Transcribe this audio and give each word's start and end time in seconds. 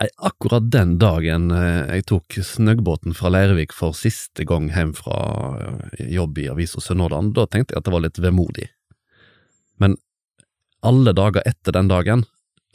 Akkurat 0.00 0.70
den 0.72 0.94
dagen 0.96 1.50
eh, 1.52 1.84
jeg 1.92 2.06
tok 2.08 2.38
snøggbåten 2.40 3.12
fra 3.12 3.28
Leirvik 3.34 3.74
for 3.76 3.92
siste 3.92 4.46
gang 4.48 4.70
hjem 4.72 4.94
fra 4.96 5.16
eh, 5.60 6.06
jobb 6.14 6.38
i 6.40 6.46
Avisa 6.48 6.80
Sunnhordland, 6.80 7.34
da 7.36 7.44
tenkte 7.44 7.74
jeg 7.74 7.82
at 7.82 7.88
det 7.88 7.92
var 7.92 8.04
litt 8.06 8.20
vemodig. 8.24 8.70
Men 9.76 9.98
alle 10.80 11.12
dager 11.12 11.44
etter 11.44 11.76
den 11.76 11.92
dagen 11.92 12.24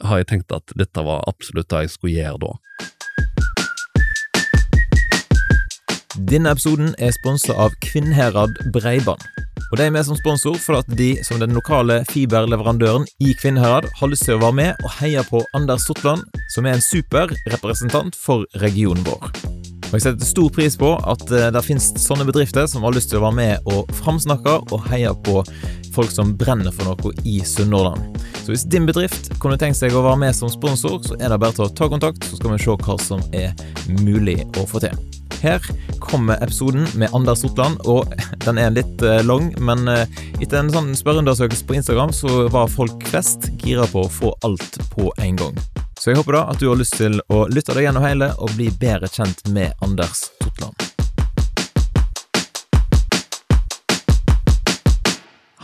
har 0.06 0.22
jeg 0.22 0.28
tenkt 0.30 0.54
at 0.54 0.70
dette 0.78 1.02
var 1.02 1.26
absolutt 1.26 1.66
det 1.72 1.88
jeg 1.88 1.94
skulle 1.96 2.14
gjøre 2.14 2.38
da. 2.46 2.52
Denne 6.30 6.54
episoden 6.54 6.94
er 7.02 7.10
sponsa 7.18 7.58
av 7.58 7.74
Kvinnherad 7.82 8.54
Breiband. 8.70 9.26
Og 9.72 9.78
De 9.78 9.86
er 9.86 9.94
med 9.94 10.06
som 10.06 10.18
sponsor 10.18 10.58
for 10.62 10.78
at 10.78 10.90
de, 10.98 11.16
som 11.26 11.40
den 11.42 11.54
lokale 11.56 12.02
fiberleverandøren 12.10 13.06
i 13.18 13.34
Kvinnherad, 13.40 13.88
har 13.98 14.10
lyst 14.12 14.28
til 14.28 14.36
å 14.36 14.42
være 14.44 14.58
med 14.60 14.84
og 14.84 14.92
heie 15.00 15.22
på 15.26 15.42
Anders 15.58 15.88
Sortland, 15.88 16.22
som 16.54 16.66
er 16.66 16.76
en 16.76 16.84
super 16.84 17.32
representant 17.50 18.14
for 18.18 18.46
regionen 18.62 19.02
vår. 19.06 19.32
Og 19.86 19.94
Jeg 19.94 20.02
setter 20.02 20.26
stor 20.26 20.50
pris 20.50 20.74
på 20.78 20.88
at 20.98 21.22
eh, 21.30 21.48
det 21.54 21.62
finnes 21.62 21.92
sånne 22.02 22.26
bedrifter 22.26 22.66
som 22.70 22.82
har 22.86 22.94
lyst 22.94 23.12
til 23.12 23.20
å 23.20 23.26
være 23.28 23.38
med 23.38 23.68
og 23.70 23.92
framsnakke 24.00 24.56
og 24.74 24.88
heie 24.90 25.12
på 25.26 25.42
folk 25.94 26.10
som 26.12 26.34
brenner 26.38 26.74
for 26.74 26.90
noe 26.90 27.14
i 27.24 27.38
Sunnhordland. 27.46 28.18
Så 28.42 28.52
hvis 28.52 28.66
din 28.70 28.86
bedrift 28.86 29.30
kunne 29.42 29.58
tenkt 29.58 29.78
seg 29.78 29.94
å 29.94 30.04
være 30.04 30.22
med 30.26 30.36
som 30.36 30.50
sponsor, 30.52 30.98
så 31.06 31.18
er 31.18 31.30
det 31.30 31.40
bare 31.42 31.56
til 31.56 31.68
å 31.68 31.72
ta 31.74 31.90
kontakt, 31.90 32.26
så 32.26 32.38
skal 32.38 32.54
vi 32.54 32.62
se 32.66 32.78
hva 32.82 32.98
som 33.02 33.22
er 33.34 33.54
mulig 34.02 34.42
å 34.58 34.66
få 34.68 34.82
til. 34.82 35.25
Her 35.42 35.60
kommer 36.00 36.42
episoden 36.42 36.86
med 36.94 37.08
Anders 37.14 37.40
Sortland, 37.40 37.80
og 37.84 38.12
den 38.46 38.58
er 38.58 38.72
litt 38.72 39.02
eh, 39.02 39.22
lang, 39.26 39.50
men 39.60 39.88
eh, 39.88 40.06
etter 40.40 40.60
en 40.60 40.72
sånn 40.72 40.92
spørreundersøkelse 40.96 41.66
på 41.68 41.76
Instagram 41.78 42.12
så 42.16 42.46
var 42.52 42.70
folk 42.72 43.04
flest 43.10 43.50
gira 43.64 43.86
på 43.90 44.06
å 44.06 44.12
få 44.12 44.32
alt 44.46 44.78
på 44.94 45.10
en 45.22 45.36
gang. 45.40 45.58
Så 46.00 46.12
jeg 46.12 46.20
håper 46.20 46.38
da 46.38 46.42
at 46.52 46.60
du 46.60 46.68
har 46.70 46.80
lyst 46.80 46.96
til 47.00 47.20
å 47.32 47.44
lytte 47.52 47.76
deg 47.76 47.88
gjennom 47.88 48.04
hele 48.04 48.30
og 48.40 48.52
bli 48.56 48.68
bedre 48.80 49.08
kjent 49.12 49.44
med 49.52 49.72
Anders 49.84 50.28
Sortland. 50.40 50.76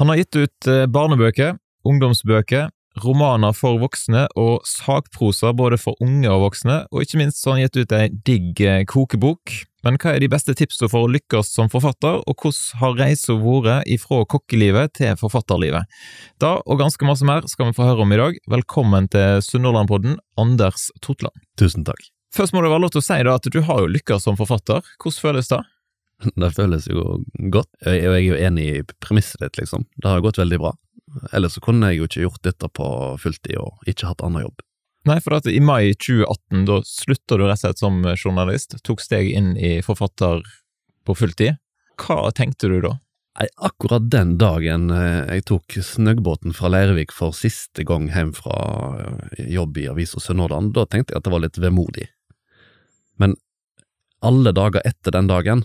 Han 0.01 0.09
har 0.09 0.19
gitt 0.19 0.37
ut 0.37 0.69
eh, 0.69 0.87
barnebøker, 0.91 1.57
ungdomsbøker, 1.87 2.71
romaner 3.01 3.55
for 3.57 3.81
voksne 3.81 4.27
og 4.39 4.67
sakprosa 4.69 5.53
både 5.57 5.79
for 5.81 5.99
unge 6.05 6.29
og 6.31 6.49
voksne, 6.49 6.83
og 6.93 7.05
ikke 7.05 7.21
minst 7.23 7.45
har 7.47 7.57
han 7.57 7.65
gitt 7.65 7.81
ut 7.81 7.95
ei 7.97 8.09
digg 8.27 8.63
eh, 8.65 8.83
kokebok. 8.89 9.55
Men 9.83 9.97
hva 9.99 10.13
er 10.15 10.23
de 10.23 10.31
beste 10.31 10.55
tipsene 10.55 10.91
for 10.93 11.07
å 11.07 11.11
lykkes 11.11 11.51
som 11.57 11.71
forfatter, 11.73 12.21
og 12.23 12.37
hvordan 12.39 12.83
har 12.83 12.99
reisa 13.01 13.35
vært 13.35 13.91
ifra 13.91 14.23
kokkelivet 14.31 14.95
til 15.01 15.17
forfatterlivet? 15.19 15.91
Da 16.43 16.55
og 16.63 16.83
ganske 16.85 17.09
masse 17.09 17.27
mer 17.27 17.49
skal 17.51 17.71
vi 17.71 17.79
få 17.79 17.89
høre 17.89 18.07
om 18.07 18.15
i 18.15 18.21
dag. 18.21 18.39
Velkommen 18.53 19.11
til 19.11 19.43
Sunnhordlandpodden, 19.43 20.21
Anders 20.39 20.91
Totland. 21.03 21.35
Tusen 21.59 21.89
takk. 21.89 22.13
Først 22.33 22.55
må 22.55 22.63
det 22.65 22.71
være 22.73 22.87
lov 22.87 22.95
til 22.95 23.03
å 23.03 23.05
si 23.05 23.19
da 23.27 23.37
at 23.37 23.51
du 23.53 23.61
har 23.67 23.83
jo 23.83 23.91
lykkes 23.93 24.25
som 24.25 24.39
forfatter. 24.39 24.87
Hvordan 25.03 25.25
føles 25.27 25.51
det? 25.51 25.65
Det 26.43 26.53
føles 26.57 26.89
jo 26.91 27.23
godt, 27.53 27.71
og 27.85 27.97
jeg 27.97 28.09
er 28.09 28.25
jo 28.25 28.41
enig 28.49 28.67
i 28.71 28.83
premisset 29.03 29.43
ditt, 29.45 29.61
liksom. 29.61 29.87
Det 29.97 30.11
har 30.11 30.25
gått 30.25 30.41
veldig 30.41 30.61
bra. 30.63 30.75
Ellers 31.33 31.59
så 31.59 31.63
kunne 31.65 31.91
jeg 31.91 32.01
jo 32.01 32.09
ikke 32.09 32.27
gjort 32.27 32.45
dette 32.47 32.69
på 32.73 32.87
fulltid 33.21 33.59
og 33.61 33.91
ikke 33.91 34.09
hatt 34.09 34.23
annen 34.25 34.47
jobb. 34.47 34.63
Nei, 35.09 35.19
for 35.19 35.35
at 35.35 35.49
i 35.51 35.59
mai 35.59 35.93
2018, 35.99 36.65
da 36.69 36.79
slutta 36.87 37.39
du 37.39 37.47
rett 37.49 37.59
og 37.59 37.65
slett 37.65 37.83
som 37.83 38.03
journalist, 38.15 38.77
tok 38.87 39.03
steg 39.03 39.33
inn 39.35 39.57
i 39.59 39.81
forfatter 39.83 40.45
på 41.07 41.17
fulltid. 41.19 41.59
Hva 41.99 42.31
tenkte 42.35 42.71
du 42.71 42.79
da? 42.85 42.97
Nei, 43.41 43.49
akkurat 43.65 44.11
den 44.13 44.37
dagen 44.39 44.91
eh, 44.93 45.39
jeg 45.39 45.47
tok 45.49 45.79
snøggbåten 45.81 46.53
fra 46.53 46.69
Leirvik 46.69 47.15
for 47.17 47.33
siste 47.33 47.85
gang 47.89 48.11
hjem 48.13 48.35
fra 48.37 48.57
eh, 49.01 49.47
jobb 49.55 49.79
i 49.81 49.87
Avisa 49.89 50.21
Sunnhordland, 50.21 50.75
da 50.77 50.85
tenkte 50.85 51.15
jeg 51.15 51.23
at 51.23 51.27
det 51.27 51.33
var 51.33 51.43
litt 51.47 51.61
vemodig. 51.63 52.11
Men 53.17 53.39
alle 54.23 54.53
dager 54.55 54.85
etter 54.87 55.17
den 55.17 55.31
dagen 55.33 55.65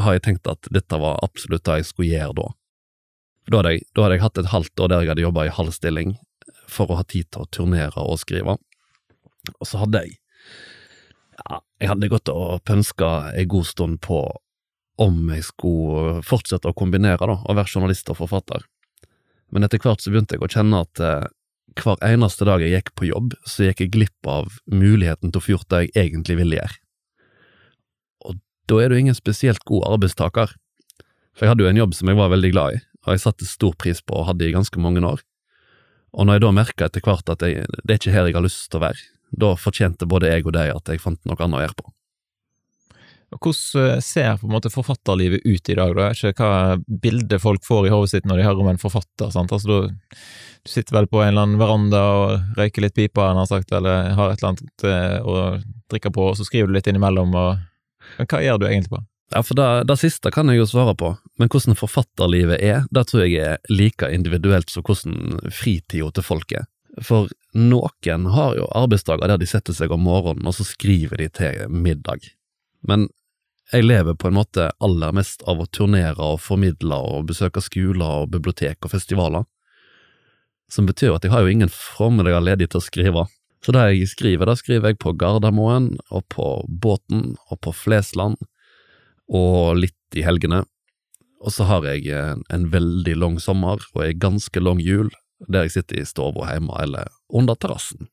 har 0.00 0.16
jeg 0.16 0.24
tenkt 0.26 0.50
at 0.50 0.68
dette 0.74 0.98
var 1.00 1.20
absolutt 1.22 1.64
det 1.66 1.80
jeg 1.80 1.88
skulle 1.90 2.12
gjøre 2.12 2.36
da. 2.40 2.46
Da 3.50 3.60
hadde 3.60 3.74
jeg, 3.74 3.84
da 3.92 4.04
hadde 4.04 4.16
jeg 4.16 4.24
hatt 4.24 4.40
et 4.40 4.52
halvt 4.54 4.80
år 4.80 4.90
der 4.90 5.02
jeg 5.04 5.12
hadde 5.12 5.26
jobba 5.26 5.44
i 5.46 5.56
halv 5.58 5.74
stilling 5.76 6.14
for 6.70 6.90
å 6.90 6.98
ha 6.98 7.04
tid 7.06 7.28
til 7.30 7.44
å 7.44 7.50
turnere 7.52 8.04
og 8.04 8.20
skrive. 8.22 8.56
Og 9.58 9.68
så 9.68 9.82
hadde 9.82 10.04
jeg 10.04 10.16
ja, 11.34 11.60
jeg 11.82 11.90
hadde 11.90 12.10
gått 12.12 12.30
og 12.32 12.62
pønska 12.66 13.10
en 13.34 13.48
god 13.50 13.68
stund 13.68 14.00
på 14.04 14.22
om 15.02 15.16
jeg 15.34 15.42
skulle 15.48 16.20
fortsette 16.26 16.70
å 16.70 16.76
kombinere 16.76 17.26
da, 17.26 17.40
å 17.42 17.56
være 17.56 17.72
journalist 17.72 18.10
og 18.12 18.20
forfatter. 18.20 18.62
Men 19.50 19.66
etter 19.66 19.82
hvert 19.82 20.02
så 20.02 20.12
begynte 20.12 20.36
jeg 20.36 20.44
å 20.46 20.50
kjenne 20.50 20.84
at 20.86 21.02
eh, 21.02 21.26
hver 21.82 21.98
eneste 22.06 22.46
dag 22.46 22.62
jeg 22.62 22.76
gikk 22.76 22.92
på 22.94 23.08
jobb, 23.10 23.34
så 23.46 23.66
gikk 23.66 23.82
jeg 23.82 23.92
glipp 23.96 24.30
av 24.30 24.60
muligheten 24.70 25.32
til 25.32 25.40
å 25.40 25.44
få 25.44 25.56
gjort 25.56 25.70
det 25.74 25.82
jeg 25.88 25.94
egentlig 26.06 26.38
ville 26.38 26.60
gjøre. 26.60 26.80
Da 28.70 28.80
er 28.80 28.88
du 28.88 28.96
ingen 28.96 29.16
spesielt 29.16 29.64
god 29.68 29.84
arbeidstaker, 29.92 30.54
for 31.34 31.44
jeg 31.44 31.52
hadde 31.52 31.64
jo 31.66 31.70
en 31.70 31.80
jobb 31.82 31.96
som 31.96 32.08
jeg 32.08 32.18
var 32.20 32.30
veldig 32.32 32.52
glad 32.54 32.76
i, 32.76 32.82
og 33.04 33.14
jeg 33.14 33.24
satte 33.24 33.48
stor 33.48 33.74
pris 33.80 34.00
på 34.00 34.16
og 34.16 34.28
hadde 34.30 34.46
i 34.46 34.54
ganske 34.54 34.80
mange 34.80 35.02
år. 35.04 35.20
Og 36.14 36.26
når 36.26 36.38
jeg 36.38 36.44
da 36.44 36.54
merka 36.54 36.86
etter 36.86 37.04
hvert 37.04 37.34
at 37.34 37.42
jeg, 37.42 37.66
det 37.82 37.90
er 37.90 38.00
ikke 38.00 38.14
her 38.14 38.30
jeg 38.30 38.38
har 38.38 38.46
lyst 38.46 38.70
til 38.70 38.80
å 38.80 38.86
være, 38.86 39.02
da 39.34 39.52
fortjente 39.58 40.08
både 40.08 40.30
jeg 40.30 40.46
og 40.46 40.54
de 40.54 40.70
at 40.70 40.88
jeg 40.90 41.02
fant 41.02 41.20
noe 41.26 41.38
annet 41.42 41.58
å 41.58 41.66
gjøre 41.66 41.78
på. 41.82 41.94
Hvordan 43.34 44.02
ser 44.04 44.36
på 44.38 44.46
en 44.46 44.52
måte 44.54 44.70
forfatterlivet 44.70 45.42
ut 45.42 45.70
i 45.72 45.74
dag? 45.74 45.94
Da? 45.96 46.10
Ikke 46.14 46.46
hva 46.46 46.76
bildet 47.02 47.42
folk 47.42 47.64
får 47.66 47.88
i 47.88 47.92
hodet 47.94 48.12
sitt 48.12 48.28
når 48.30 48.38
de 48.38 48.46
hører 48.46 48.62
om 48.62 48.70
en 48.70 48.78
forfatter? 48.78 49.32
sant? 49.34 49.50
Altså, 49.52 49.80
du, 49.82 50.18
du 50.62 50.70
sitter 50.70 51.00
vel 51.00 51.08
på 51.10 51.22
en 51.22 51.32
eller 51.32 51.48
annen 51.48 51.58
veranda 51.58 52.02
og 52.14 52.58
røyker 52.60 52.86
litt 52.86 52.94
pipa, 52.94 53.32
eller 53.32 54.14
har 54.14 54.30
et 54.30 54.38
eller 54.38 54.52
annet 54.52 54.86
eh, 54.86 55.18
å 55.26 55.34
drikke 55.90 56.14
på, 56.14 56.28
og 56.30 56.38
så 56.38 56.46
skriver 56.46 56.70
du 56.70 56.78
litt 56.78 56.90
innimellom. 56.90 57.34
Og... 57.34 57.64
Men 58.18 58.30
hva 58.30 58.42
gjør 58.44 58.60
du 58.60 58.66
egentlig 58.68 58.94
på? 58.94 59.02
Ja, 59.34 59.40
for 59.42 59.56
det, 59.58 59.68
det 59.88 59.96
siste 59.98 60.30
kan 60.30 60.50
jeg 60.52 60.60
jo 60.60 60.68
svare 60.68 60.94
på, 60.98 61.14
men 61.40 61.50
hvordan 61.50 61.78
forfatterlivet 61.78 62.60
er, 62.62 62.84
det 62.94 63.06
tror 63.08 63.24
jeg 63.24 63.40
er 63.40 63.72
like 63.72 64.10
individuelt 64.12 64.70
som 64.70 64.84
hvordan 64.86 65.50
fritida 65.50 66.10
til 66.14 66.26
folk 66.26 66.54
er. 66.54 66.68
For 67.02 67.32
noen 67.58 68.28
har 68.30 68.54
jo 68.58 68.68
arbeidsdager 68.76 69.32
der 69.32 69.40
de 69.40 69.48
setter 69.50 69.74
seg 69.74 69.90
om 69.94 70.04
morgenen, 70.06 70.46
og 70.46 70.54
så 70.54 70.66
skriver 70.68 71.18
de 71.18 71.28
til 71.34 71.64
middag. 71.72 72.28
Men 72.86 73.08
jeg 73.72 73.86
lever 73.88 74.14
på 74.14 74.28
en 74.28 74.36
måte 74.36 74.68
aller 74.84 75.14
mest 75.16 75.42
av 75.48 75.62
å 75.62 75.66
turnere 75.66 76.20
og 76.20 76.42
formidle 76.44 77.00
og 77.00 77.26
besøke 77.30 77.62
skoler 77.64 78.22
og 78.22 78.30
bibliotek 78.36 78.84
og 78.84 78.92
festivaler, 78.92 79.48
som 80.70 80.86
betyr 80.86 81.16
at 81.16 81.24
jeg 81.24 81.32
har 81.32 81.42
jo 81.42 81.50
ingen 81.50 81.72
formiddager 81.72 82.44
ledig 82.44 82.70
til 82.70 82.80
å 82.80 82.84
skrive. 82.84 83.24
Så 83.64 83.72
det 83.72 83.84
jeg 83.94 84.10
skriver, 84.10 84.48
det 84.48 84.58
skriver 84.60 84.92
jeg 84.92 85.00
på 85.00 85.14
Gardermoen 85.16 85.94
og 86.12 86.26
på 86.32 86.48
båten 86.68 87.32
og 87.48 87.60
på 87.64 87.72
Flesland 87.72 88.36
og 89.32 89.78
litt 89.80 90.18
i 90.18 90.24
helgene. 90.26 90.62
Og 91.44 91.52
så 91.52 91.66
har 91.68 91.86
jeg 91.88 92.08
en, 92.12 92.42
en 92.52 92.66
veldig 92.72 93.16
lang 93.20 93.38
sommer 93.40 93.80
og 93.94 94.02
ei 94.04 94.12
ganske 94.16 94.60
lang 94.60 94.82
jul, 94.84 95.08
der 95.48 95.66
jeg 95.66 95.78
sitter 95.78 96.00
i 96.00 96.08
stua 96.08 96.50
hjemme 96.52 96.76
eller 96.80 97.08
under 97.32 97.56
terrassen. 97.56 98.08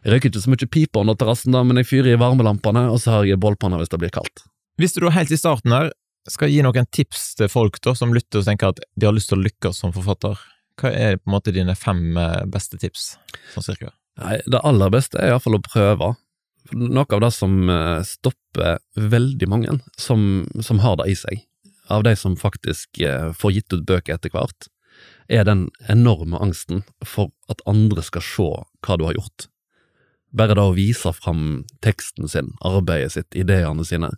Jeg 0.00 0.14
røyker 0.14 0.30
ikke 0.30 0.40
så 0.40 0.52
mye 0.52 0.70
pipe 0.72 1.00
under 1.00 1.16
terrassen, 1.20 1.52
da, 1.52 1.60
men 1.64 1.80
jeg 1.80 1.90
fyrer 1.90 2.14
i 2.14 2.20
varmelampene, 2.20 2.86
og 2.88 3.02
så 3.02 3.18
har 3.18 3.28
jeg 3.28 3.40
bålpanne 3.40 3.80
hvis 3.82 3.92
det 3.92 4.00
blir 4.00 4.12
kaldt. 4.14 4.46
Hvis 4.80 4.96
du 4.96 5.02
da 5.04 5.12
helt 5.12 5.32
i 5.32 5.36
starten 5.36 5.76
her 5.76 5.90
skal 6.28 6.52
gi 6.52 6.62
noen 6.64 6.88
tips 6.92 7.34
til 7.36 7.52
folk 7.52 7.76
da, 7.84 7.92
som 7.96 8.14
lytter 8.16 8.40
og 8.40 8.48
tenker 8.48 8.72
at 8.72 8.80
de 8.96 9.08
har 9.08 9.16
lyst 9.16 9.32
til 9.32 9.40
å 9.40 9.44
lykkes 9.44 9.84
som 9.84 9.92
forfatter, 9.92 10.40
hva 10.80 10.92
er 10.96 11.20
på 11.20 11.28
en 11.28 11.36
måte 11.36 11.52
dine 11.52 11.76
fem 11.76 12.16
eh, 12.16 12.44
beste 12.48 12.80
tips, 12.80 13.12
sånn 13.52 13.66
cirka? 13.66 13.92
Nei, 14.20 14.40
det 14.46 14.60
aller 14.66 14.92
beste 14.92 15.20
er 15.20 15.32
iallfall 15.32 15.56
å 15.56 15.64
prøve. 15.64 16.10
Noe 16.76 17.06
av 17.16 17.22
det 17.24 17.30
som 17.34 17.54
eh, 17.72 18.00
stopper 18.06 18.80
veldig 18.94 19.48
mange 19.48 19.78
som, 19.98 20.44
som 20.60 20.82
har 20.84 20.98
det 21.00 21.08
i 21.10 21.16
seg, 21.18 21.46
av 21.90 22.04
de 22.06 22.12
som 22.18 22.36
faktisk 22.38 23.00
eh, 23.00 23.30
får 23.32 23.54
gitt 23.56 23.74
ut 23.74 23.86
bøker 23.88 24.18
etter 24.18 24.32
hvert, 24.34 24.68
er 25.30 25.46
den 25.46 25.68
enorme 25.88 26.38
angsten 26.42 26.82
for 27.06 27.30
at 27.50 27.62
andre 27.70 28.04
skal 28.04 28.24
se 28.26 28.50
hva 28.84 28.98
du 28.98 29.06
har 29.08 29.16
gjort. 29.16 29.46
Bare 30.36 30.54
det 30.54 30.62
å 30.62 30.76
vise 30.76 31.12
fram 31.16 31.64
teksten 31.82 32.28
sin, 32.30 32.52
arbeidet 32.66 33.14
sitt, 33.16 33.30
ideene 33.34 33.86
sine. 33.86 34.12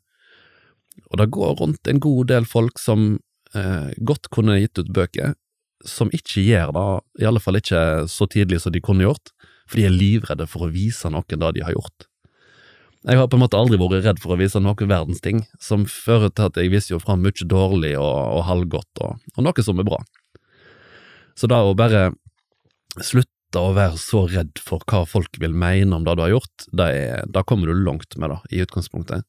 Og 1.08 1.20
det 1.20 1.30
går 1.32 1.54
rundt 1.60 1.88
en 1.88 2.02
god 2.02 2.28
del 2.32 2.48
folk 2.48 2.80
som 2.80 3.14
eh, 3.54 3.92
godt 4.02 4.28
kunne 4.34 4.58
gitt 4.60 4.82
ut 4.82 4.92
bøker, 4.92 5.36
som 5.86 6.12
ikke 6.14 6.44
gjør 6.44 6.74
det, 6.76 6.88
i 7.22 7.28
alle 7.28 7.40
fall 7.42 7.58
ikke 7.58 8.08
så 8.10 8.28
tidlig 8.30 8.60
som 8.62 8.74
de 8.74 8.82
kunne 8.84 9.06
gjort, 9.06 9.32
for 9.72 9.80
de 9.80 9.88
er 9.88 9.94
livredde 9.94 10.44
for 10.50 10.66
å 10.66 10.72
vise 10.72 11.08
noen 11.08 11.40
det 11.40 11.52
de 11.56 11.64
har 11.64 11.72
gjort. 11.72 12.08
Jeg 13.02 13.18
har 13.18 13.26
på 13.26 13.34
en 13.38 13.42
måte 13.42 13.58
aldri 13.58 13.78
vært 13.80 14.04
redd 14.04 14.20
for 14.22 14.34
å 14.34 14.38
vise 14.38 14.60
noen 14.62 14.90
verdens 14.90 15.22
ting, 15.24 15.40
som 15.58 15.88
fører 15.88 16.30
til 16.30 16.50
at 16.50 16.58
jeg 16.60 16.70
viser 16.70 16.94
jo 16.94 17.00
fram 17.02 17.24
mye 17.24 17.46
dårlig 17.48 17.96
og, 17.98 18.18
og 18.36 18.44
halvgodt, 18.46 19.02
og, 19.02 19.22
og 19.34 19.46
noe 19.48 19.64
som 19.64 19.80
er 19.80 19.88
bra. 19.88 19.98
Så 21.34 21.48
da 21.50 21.62
å 21.64 21.72
bare 21.74 22.10
slutte 23.00 23.58
å 23.58 23.72
være 23.74 23.98
så 23.98 24.26
redd 24.28 24.60
for 24.60 24.84
hva 24.86 25.02
folk 25.08 25.40
vil 25.40 25.56
mene 25.56 25.96
om 25.96 26.04
det 26.06 26.14
du 26.14 26.22
har 26.22 26.34
gjort, 26.36 26.68
da 26.70 27.42
kommer 27.48 27.72
du 27.72 27.80
langt 27.80 28.14
med 28.20 28.30
det, 28.30 28.38
i 28.52 28.62
utgangspunktet. 28.62 29.26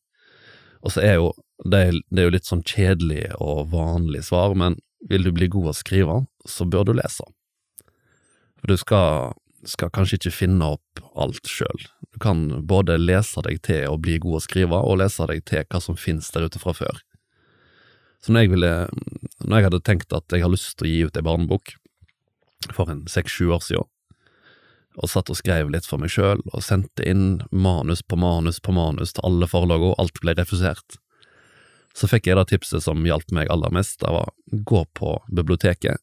Og 0.84 0.94
så 0.94 1.02
er 1.02 1.18
jo 1.18 1.32
det, 1.64 2.04
det 2.12 2.22
er 2.22 2.28
jo 2.28 2.36
litt 2.36 2.50
sånn 2.50 2.66
kjedelig 2.68 3.30
og 3.40 3.72
vanlig 3.72 4.26
svar, 4.28 4.54
men 4.60 4.78
vil 5.10 5.26
du 5.26 5.32
bli 5.36 5.50
god 5.52 5.72
å 5.72 5.78
skrive, 5.78 6.20
så 6.46 6.68
bør 6.68 6.92
du 6.92 6.94
lese. 7.00 7.26
For 8.60 8.72
du 8.72 8.80
skal, 8.80 9.34
skal 9.70 9.92
kanskje 9.94 10.20
ikke 10.20 10.36
finne 10.36 10.74
opp 10.76 11.02
alt 11.20 11.48
sjøl. 11.50 11.86
Du 12.14 12.20
kan 12.24 12.46
både 12.68 12.98
lese 13.00 13.42
deg 13.46 13.62
til 13.66 13.88
å 13.90 13.98
bli 14.02 14.20
god 14.22 14.40
å 14.40 14.44
skrive, 14.44 14.80
og 14.80 15.00
lese 15.02 15.28
deg 15.30 15.44
til 15.50 15.66
hva 15.70 15.82
som 15.84 16.00
finnes 16.00 16.30
der 16.34 16.48
ute 16.48 16.62
fra 16.62 16.76
før. 16.78 17.02
Så 18.24 18.32
når 18.32 18.46
jeg, 18.46 18.54
ville, 18.54 18.74
når 19.44 19.58
jeg 19.58 19.68
hadde 19.68 19.84
tenkt 19.84 20.16
at 20.16 20.32
jeg 20.32 20.46
har 20.46 20.52
lyst 20.52 20.78
til 20.78 20.88
å 20.88 20.92
gi 20.92 21.02
ut 21.08 21.18
ei 21.20 21.26
barnebok 21.26 21.74
for 22.72 22.92
en 22.92 23.04
seks-sju 23.12 23.50
år 23.52 23.64
siden, 23.66 23.90
og 25.02 25.10
satt 25.10 25.32
og 25.34 25.40
skrev 25.40 25.72
litt 25.74 25.88
for 25.90 26.00
meg 26.00 26.12
sjøl, 26.14 26.44
og 26.54 26.64
sendte 26.64 27.06
inn 27.10 27.42
manus 27.50 28.04
på 28.06 28.20
manus 28.20 28.62
på 28.62 28.76
manus 28.76 29.16
til 29.16 29.26
alle 29.28 29.50
forlagene, 29.50 29.92
og 29.92 30.04
alt 30.04 30.22
ble 30.22 30.36
refusert, 30.38 31.00
så 31.98 32.10
fikk 32.10 32.30
jeg 32.30 32.38
da 32.38 32.46
tipset 32.50 32.86
som 32.86 33.04
hjalp 33.06 33.34
meg 33.34 33.50
aller 33.54 33.74
mest, 33.74 34.00
det 34.02 34.14
var 34.14 34.32
gå 34.52 34.84
på 34.98 35.16
biblioteket, 35.34 36.02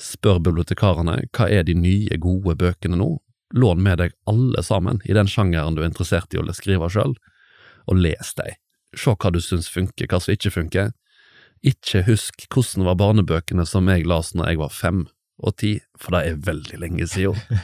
spør 0.00 0.40
bibliotekarene 0.42 1.18
hva 1.34 1.48
er 1.50 1.66
de 1.68 1.74
nye, 1.78 2.18
gode 2.20 2.56
bøkene 2.58 2.98
nå, 2.98 3.10
lån 3.52 3.82
med 3.84 4.00
deg 4.00 4.16
alle 4.30 4.64
sammen 4.64 5.02
i 5.04 5.16
den 5.16 5.28
sjangeren 5.28 5.76
du 5.76 5.82
er 5.82 5.90
interessert 5.90 6.34
i 6.34 6.40
å 6.40 6.56
skrive 6.56 6.88
sjøl, 6.92 7.14
og 7.86 7.98
les 7.98 8.34
deg. 8.38 8.58
Se 8.96 9.14
hva 9.14 9.32
du 9.32 9.40
syns 9.40 9.70
funker, 9.72 10.08
hva 10.08 10.20
som 10.20 10.34
ikke 10.34 10.52
funker. 10.52 10.92
Ikke 11.62 12.02
husk 12.06 12.46
hvordan 12.50 12.86
var 12.88 12.98
barnebøkene 13.00 13.66
som 13.68 13.88
jeg 13.90 14.06
las 14.08 14.32
når 14.34 14.52
jeg 14.52 14.62
var 14.62 14.72
fem 14.74 15.02
og 15.42 15.56
ti, 15.58 15.76
for 15.98 16.14
det 16.14 16.22
er 16.26 16.44
veldig 16.50 16.84
lenge 16.84 17.08
siden. 17.10 17.38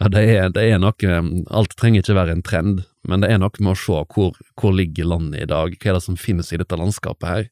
Ja, 0.00 0.08
det 0.08 0.20
er, 0.32 0.46
det 0.48 0.62
er 0.64 0.78
noe 0.80 1.16
Alt 1.52 1.74
trenger 1.76 2.00
ikke 2.00 2.14
være 2.16 2.32
en 2.32 2.44
trend, 2.46 2.78
men 3.04 3.20
det 3.20 3.28
er 3.34 3.40
noe 3.42 3.52
med 3.60 3.74
å 3.74 3.76
se 3.76 3.98
hvor, 4.14 4.38
hvor 4.56 4.72
ligger 4.72 5.10
landet 5.10 5.42
i 5.42 5.48
dag, 5.50 5.74
hva 5.76 5.90
er 5.90 5.98
det 5.98 6.04
som 6.06 6.16
finnes 6.16 6.48
i 6.54 6.60
dette 6.60 6.78
landskapet 6.80 7.28
her. 7.28 7.42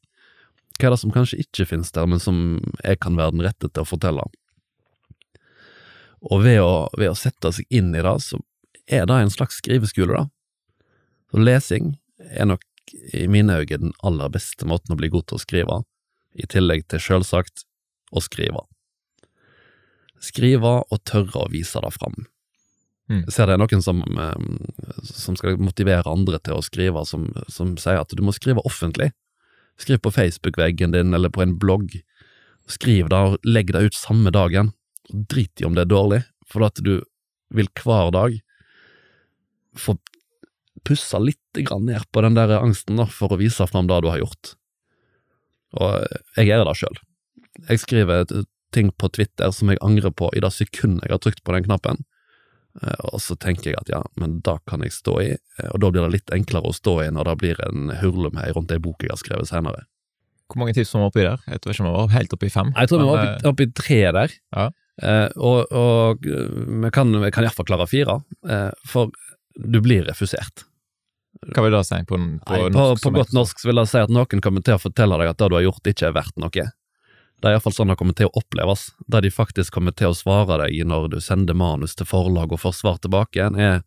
Hva 0.79 0.89
er 0.89 0.95
det 0.95 1.01
som 1.03 1.15
kanskje 1.15 1.41
ikke 1.43 1.67
finnes 1.67 1.91
der, 1.95 2.07
men 2.07 2.21
som 2.23 2.61
jeg 2.85 3.01
kan 3.03 3.19
være 3.19 3.35
den 3.35 3.43
rette 3.47 3.67
til 3.67 3.83
å 3.83 3.89
fortelle? 3.89 4.23
Og 6.31 6.43
ved 6.45 6.61
å, 6.63 6.87
ved 6.99 7.13
å 7.13 7.19
sette 7.19 7.51
seg 7.55 7.67
inn 7.71 7.91
i 7.95 8.03
det, 8.03 8.15
så 8.23 8.39
er 8.87 9.07
det 9.07 9.19
en 9.19 9.33
slags 9.33 9.59
skriveskole, 9.61 10.15
da. 10.15 10.29
Så 11.29 11.43
lesing 11.43 11.93
er 12.31 12.49
nok 12.49 12.65
i 13.13 13.27
mine 13.29 13.59
øyne 13.61 13.83
den 13.83 13.93
aller 14.07 14.31
beste 14.33 14.67
måten 14.67 14.95
å 14.95 14.99
bli 14.99 15.11
god 15.13 15.29
til 15.29 15.39
å 15.39 15.43
skrive, 15.43 15.83
i 16.39 16.47
tillegg 16.49 16.87
til 16.89 17.03
selvsagt 17.03 17.67
å 18.15 18.23
skrive. 18.25 18.65
Skrive 20.23 20.79
og 20.89 21.03
tørre 21.07 21.45
å 21.45 21.51
vise 21.53 21.83
det 21.83 21.93
fram. 21.95 22.17
Mm. 23.09 23.23
Jeg 23.25 23.35
ser 23.35 23.49
det 23.49 23.57
er 23.57 23.63
noen 23.63 23.85
som, 23.85 24.03
eh, 24.03 25.03
som 25.05 25.37
skal 25.39 25.61
motivere 25.61 26.13
andre 26.13 26.41
til 26.45 26.59
å 26.59 26.65
skrive, 26.65 27.05
som, 27.09 27.29
som 27.49 27.77
sier 27.81 28.01
at 28.01 28.13
du 28.13 28.23
må 28.25 28.35
skrive 28.37 28.65
offentlig. 28.69 29.11
Skriv 29.79 30.01
på 30.03 30.13
Facebook-veggen 30.15 30.95
din 30.95 31.15
eller 31.15 31.31
på 31.31 31.43
en 31.45 31.57
blogg. 31.61 32.01
Skriv 32.69 33.09
det 33.13 33.19
og 33.19 33.39
legg 33.47 33.73
det 33.73 33.85
ut 33.89 33.97
samme 33.97 34.33
dagen. 34.35 34.73
Drit 35.09 35.63
i 35.63 35.67
om 35.69 35.77
det 35.77 35.87
er 35.87 35.93
dårlig, 35.93 36.23
for 36.51 36.67
at 36.67 36.81
du 36.85 36.99
vil 37.55 37.71
hver 37.81 38.13
dag 38.13 38.37
få 39.79 39.97
pussa 40.85 41.21
litt 41.23 41.39
ned 41.59 42.05
på 42.13 42.23
den 42.23 42.37
der 42.37 42.59
angsten 42.59 42.99
da, 43.01 43.07
for 43.07 43.33
å 43.33 43.41
vise 43.41 43.67
fram 43.71 43.89
det 43.89 44.03
du 44.03 44.11
har 44.11 44.21
gjort. 44.21 44.55
Og 45.79 46.05
jeg 46.37 46.51
gjør 46.51 46.67
det 46.69 46.77
sjøl. 46.81 47.01
Jeg 47.69 47.83
skriver 47.83 48.37
ting 48.75 48.93
på 48.93 49.11
Twitter 49.17 49.51
som 49.55 49.73
jeg 49.73 49.81
angrer 49.85 50.13
på 50.15 50.31
i 50.37 50.43
det 50.45 50.53
sekundet 50.55 51.07
jeg 51.07 51.17
har 51.17 51.23
trykt 51.25 51.45
på 51.45 51.55
den 51.57 51.67
knappen. 51.67 52.05
Eh, 52.83 53.01
og 53.13 53.21
så 53.25 53.35
tenker 53.41 53.73
jeg 53.73 53.79
at 53.81 53.89
ja, 53.91 54.03
men 54.21 54.41
da 54.47 54.59
kan 54.69 54.85
jeg 54.85 54.93
stå 54.95 55.15
i, 55.25 55.31
eh, 55.35 55.71
og 55.73 55.81
da 55.83 55.91
blir 55.91 56.05
det 56.07 56.13
litt 56.19 56.35
enklere 56.37 56.71
å 56.71 56.75
stå 56.77 56.99
i 57.07 57.09
når 57.15 57.31
det 57.33 57.37
blir 57.41 57.63
en 57.67 57.89
hurlumhei 58.03 58.51
rundt 58.55 58.71
ei 58.75 58.79
bok 58.83 59.03
jeg 59.03 59.11
har 59.15 59.19
skrevet 59.23 59.49
senere. 59.51 59.87
Hvor 60.49 60.63
mange 60.63 60.73
tips 60.77 60.95
var 60.95 61.03
vi 61.03 61.09
oppi 61.11 61.25
der? 61.27 61.41
Jeg 61.53 61.61
tror 61.61 61.75
ikke 61.75 61.85
vi 61.89 61.95
var 61.97 62.13
helt 62.15 62.37
oppi 62.39 62.49
fem. 62.53 62.71
Jeg 62.77 62.89
tror 62.89 63.03
vi 63.03 63.09
var 63.11 63.19
oppi, 63.25 63.49
oppi 63.51 63.67
tre 63.77 63.99
der, 64.17 64.37
Ja. 64.57 64.69
eh, 65.03 65.29
og, 65.37 65.73
og 65.73 66.25
vi 66.25 66.91
kan, 66.95 67.13
vi 67.25 67.31
kan 67.35 67.45
iallfall 67.49 67.69
klare 67.69 67.89
fire, 67.91 68.21
eh, 68.49 68.71
for 68.87 69.11
du 69.59 69.81
blir 69.85 70.07
refusert. 70.09 70.65
eh, 71.43 71.51
Hva 71.53 71.67
vil 71.67 71.75
det 71.77 71.83
si 71.89 71.99
på, 72.09 72.17
på 72.17 72.55
Nei, 72.55 72.63
norsk? 72.73 73.03
på 73.03 73.11
på 73.11 73.17
godt 73.19 73.35
norsk 73.37 73.61
vil 73.67 73.77
jeg 73.83 73.91
si 73.93 73.99
at 74.07 74.15
noen 74.15 74.41
kommer 74.45 74.63
til 74.65 74.79
å 74.79 74.81
fortelle 74.87 75.19
deg 75.21 75.29
at 75.35 75.39
det 75.43 75.49
du 75.51 75.59
har 75.59 75.67
gjort 75.67 75.91
ikke 75.93 76.07
er 76.09 76.17
verdt 76.17 76.37
noe. 76.41 76.65
Det 77.39 77.49
er 77.49 77.55
iallfall 77.55 77.75
sånn 77.77 77.93
det 77.93 77.99
kommer 78.01 78.17
til 78.19 78.27
å 78.27 78.41
oppleves. 78.41 78.89
Det 79.07 79.23
de 79.23 79.31
faktisk 79.31 79.77
kommer 79.77 79.95
til 79.95 80.11
å 80.11 80.17
svare 80.19 80.59
deg 80.65 80.81
når 80.91 81.11
du 81.13 81.19
sender 81.23 81.55
manus 81.55 81.95
til 81.99 82.09
forlag 82.11 82.53
og 82.53 82.63
får 82.65 82.75
svar 82.81 82.99
tilbake 83.03 83.39
igjen, 83.39 83.59
er 83.59 83.83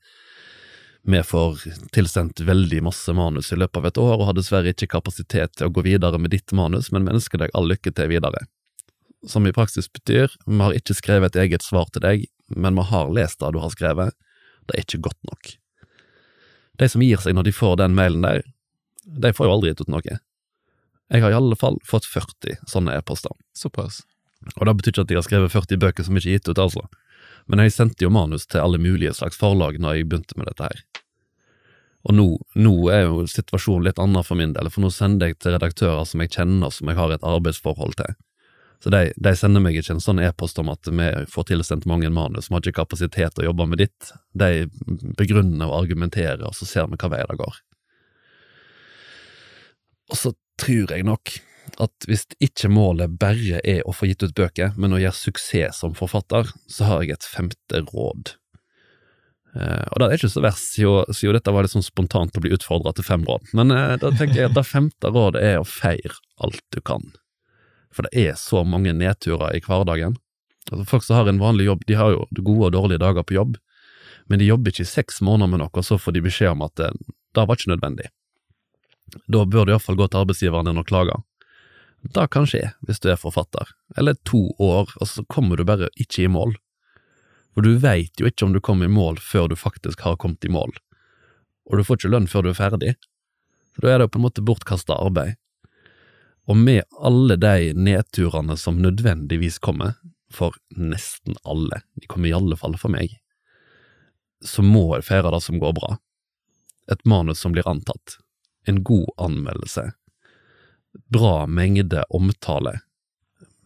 vi 1.03 1.19
får 1.25 1.63
tilsendt 1.91 2.39
veldig 2.45 2.83
masse 2.85 3.13
manus 3.17 3.51
i 3.51 3.57
løpet 3.57 3.79
av 3.81 3.85
et 3.89 3.97
år 3.97 4.19
og 4.19 4.27
har 4.29 4.37
dessverre 4.37 4.71
ikke 4.71 4.91
kapasitet 4.93 5.55
til 5.57 5.67
å 5.67 5.73
gå 5.73 5.83
videre 5.87 6.19
med 6.21 6.31
ditt 6.31 6.53
manus, 6.53 6.91
men 6.93 7.07
vi 7.07 7.15
ønsker 7.17 7.41
deg 7.41 7.55
all 7.57 7.67
lykke 7.67 7.91
til 7.97 8.11
videre. 8.11 8.45
Som 9.27 9.47
i 9.49 9.53
praksis 9.53 9.89
betyr, 9.89 10.29
vi 10.45 10.61
har 10.61 10.77
ikke 10.77 10.95
skrevet 10.97 11.33
et 11.33 11.47
eget 11.47 11.65
svar 11.65 11.89
til 11.91 12.05
deg, 12.05 12.27
men 12.53 12.77
vi 12.77 12.85
har 12.93 13.09
lest 13.13 13.41
det 13.41 13.51
du 13.55 13.59
har 13.63 13.73
skrevet, 13.73 14.13
det 14.69 14.77
er 14.77 14.85
ikke 14.85 15.03
godt 15.09 15.19
nok. 15.27 15.55
De 16.79 16.89
som 16.89 17.01
gir 17.03 17.21
seg 17.21 17.35
når 17.35 17.49
de 17.49 17.55
får 17.55 17.79
den 17.81 17.97
mailen 17.97 18.25
der, 18.25 18.45
de 19.03 19.33
får 19.33 19.49
jo 19.49 19.55
aldri 19.57 19.73
gitt 19.73 19.83
ut 19.83 19.91
noe. 19.91 20.21
Jeg 21.11 21.25
har 21.25 21.33
i 21.33 21.35
alle 21.35 21.57
fall 21.59 21.77
fått 21.83 22.07
40 22.07 22.61
sånne 22.71 22.95
e-poster, 22.95 23.33
Såpass. 23.57 24.01
og 24.55 24.65
det 24.65 24.75
betyr 24.79 24.91
ikke 24.93 25.03
at 25.03 25.11
jeg 25.11 25.19
har 25.19 25.27
skrevet 25.27 25.51
40 25.51 25.81
bøker 25.81 26.07
som 26.07 26.17
ikke 26.17 26.29
er 26.29 26.37
gitt 26.39 26.47
ut, 26.49 26.61
altså. 26.61 26.85
Men 27.51 27.59
jeg 27.65 27.73
sendte 27.75 28.05
jo 28.05 28.13
manus 28.13 28.47
til 28.47 28.63
alle 28.63 28.79
mulige 28.79 29.13
slags 29.17 29.37
forlag 29.37 29.79
når 29.81 29.97
jeg 29.97 30.07
begynte 30.07 30.37
med 30.39 30.47
dette 30.47 30.69
her. 30.69 30.83
Og 32.07 32.15
nå, 32.15 32.25
nå 32.57 32.73
er 32.89 33.03
jo 33.05 33.25
situasjonen 33.29 33.85
litt 33.89 33.99
annen 34.01 34.25
for 34.25 34.39
min 34.39 34.55
del, 34.55 34.69
for 34.73 34.85
nå 34.85 34.89
sender 34.93 35.29
jeg 35.29 35.41
til 35.41 35.53
redaktører 35.57 36.07
som 36.07 36.23
jeg 36.23 36.31
kjenner, 36.33 36.71
som 36.73 36.89
jeg 36.89 36.97
har 36.97 37.13
et 37.13 37.27
arbeidsforhold 37.27 37.97
til. 37.99 38.15
Så 38.81 38.89
de, 38.89 39.11
de 39.13 39.33
sender 39.37 39.61
meg 39.61 39.75
ikke 39.77 39.93
en 39.93 40.01
sånn 40.01 40.21
e-post 40.23 40.57
om 40.57 40.71
at 40.73 40.87
vi 40.89 41.09
får 41.29 41.51
tilsendt 41.51 41.85
mange 41.89 42.09
manus, 42.09 42.49
vi 42.49 42.55
har 42.55 42.63
ikke 42.63 42.79
kapasitet 42.79 43.35
til 43.35 43.43
å 43.43 43.51
jobbe 43.51 43.67
med 43.69 43.83
ditt. 43.83 44.13
De 44.33 44.65
begrunner 45.19 45.67
og 45.67 45.83
argumenterer, 45.83 46.41
og 46.47 46.57
så 46.57 46.65
ser 46.65 46.89
vi 46.89 46.97
hva 46.97 47.11
vei 47.13 47.21
det 47.29 47.37
går. 47.43 47.59
Og 50.11 50.17
så 50.17 50.33
tror 50.61 50.93
jeg 50.93 51.07
nok 51.07 51.33
at 51.81 52.07
hvis 52.09 52.25
ikke 52.43 52.69
målet 52.71 53.17
bare 53.21 53.61
er 53.67 53.81
å 53.87 53.93
få 53.95 54.09
gitt 54.09 54.25
ut 54.25 54.35
bøker, 54.37 54.75
men 54.77 54.93
å 54.93 54.99
gjøre 55.01 55.17
suksess 55.17 55.81
som 55.81 55.95
forfatter, 55.97 56.49
så 56.69 56.87
har 56.87 57.03
jeg 57.03 57.15
et 57.15 57.27
femte 57.27 57.81
råd. 57.91 58.35
Uh, 59.51 59.83
og 59.91 59.99
det 59.99 60.07
er 60.07 60.19
ikke 60.19 60.31
så 60.31 60.43
verst, 60.43 60.75
siden, 60.77 61.35
dette 61.35 61.51
var 61.51 61.65
litt 61.65 61.73
sånn 61.73 61.83
spontant 61.83 62.37
å 62.37 62.43
bli 62.43 62.53
utfordra 62.55 62.93
til 62.95 63.07
fem 63.07 63.25
råd, 63.27 63.49
men 63.57 63.73
uh, 63.75 63.97
da 63.99 64.13
tenker 64.13 64.37
jeg 64.37 64.51
at 64.51 64.55
det 64.55 64.67
femte 64.67 65.11
rådet 65.11 65.41
er 65.43 65.59
å 65.59 65.67
feire 65.67 66.15
alt 66.43 66.63
du 66.71 66.79
kan. 66.79 67.09
For 67.91 68.07
det 68.07 68.29
er 68.29 68.37
så 68.39 68.63
mange 68.63 68.93
nedturer 68.95 69.57
i 69.57 69.63
hverdagen. 69.65 70.15
Altså 70.69 70.85
Folk 70.87 71.03
som 71.03 71.19
har 71.19 71.27
en 71.27 71.41
vanlig 71.41 71.67
jobb, 71.67 71.83
de 71.89 71.97
har 71.99 72.13
jo 72.13 72.23
gode 72.39 72.69
og 72.69 72.75
dårlige 72.77 73.03
dager 73.03 73.27
på 73.27 73.35
jobb, 73.35 73.57
men 74.31 74.39
de 74.39 74.47
jobber 74.47 74.71
ikke 74.71 74.85
i 74.85 74.93
seks 74.93 75.19
måneder 75.25 75.51
med 75.51 75.63
noe, 75.63 75.73
og 75.73 75.83
så 75.83 75.97
får 75.99 76.15
de 76.15 76.23
beskjed 76.23 76.53
om 76.53 76.63
at 76.63 76.77
det, 76.79 76.91
det 77.35 77.43
var 77.43 77.59
ikke 77.59 77.73
nødvendig. 77.73 78.07
Da 79.27 79.45
bør 79.45 79.65
du 79.65 79.73
iallfall 79.73 79.99
gå 79.99 80.07
til 80.07 80.23
arbeidsgiveren 80.23 80.69
din 80.69 80.81
og 80.81 80.87
klage. 80.87 81.17
Det 82.01 82.27
kan 82.33 82.47
skje 82.49 82.71
hvis 82.87 83.01
du 83.01 83.11
er 83.11 83.19
forfatter, 83.21 83.69
eller 83.97 84.17
to 84.25 84.47
år, 84.57 84.89
og 84.97 85.07
så 85.07 85.23
kommer 85.29 85.57
du 85.57 85.65
bare 85.67 85.91
ikke 86.01 86.25
i 86.25 86.31
mål. 86.31 86.55
For 87.53 87.65
du 87.65 87.75
veit 87.83 88.19
jo 88.19 88.29
ikke 88.29 88.47
om 88.47 88.55
du 88.55 88.61
kommer 88.63 88.87
i 88.87 88.93
mål 88.93 89.19
før 89.21 89.51
du 89.51 89.57
faktisk 89.59 90.01
har 90.07 90.17
kommet 90.17 90.45
i 90.47 90.51
mål, 90.53 90.73
og 91.69 91.77
du 91.77 91.85
får 91.85 91.99
ikke 91.99 92.13
lønn 92.13 92.29
før 92.31 92.47
du 92.47 92.51
er 92.53 92.57
ferdig. 92.57 92.95
Så 93.75 93.83
da 93.83 93.91
er 93.91 93.99
det 93.99 94.09
jo 94.09 94.15
på 94.15 94.21
en 94.21 94.27
måte 94.27 94.43
bortkasta 94.45 94.97
arbeid. 94.97 95.37
Og 96.49 96.57
med 96.57 96.83
alle 96.99 97.37
de 97.39 97.71
nedturene 97.77 98.57
som 98.57 98.81
nødvendigvis 98.81 99.59
kommer, 99.61 99.93
for 100.31 100.55
nesten 100.73 101.35
alle, 101.43 101.83
de 101.99 102.07
kommer 102.07 102.31
i 102.31 102.35
alle 102.35 102.57
fall 102.57 102.77
for 102.79 102.91
meg, 102.91 103.13
så 104.41 104.63
må 104.65 104.87
jeg 104.95 105.05
feire 105.05 105.31
det 105.35 105.41
som 105.45 105.59
går 105.61 105.75
bra. 105.77 105.95
Et 106.91 107.03
manus 107.05 107.43
som 107.43 107.53
blir 107.53 107.67
antatt, 107.69 108.17
en 108.67 108.83
god 108.83 109.09
anmeldelse, 109.17 109.91
bra 111.13 111.45
mengde 111.47 112.03
omtale, 112.09 112.79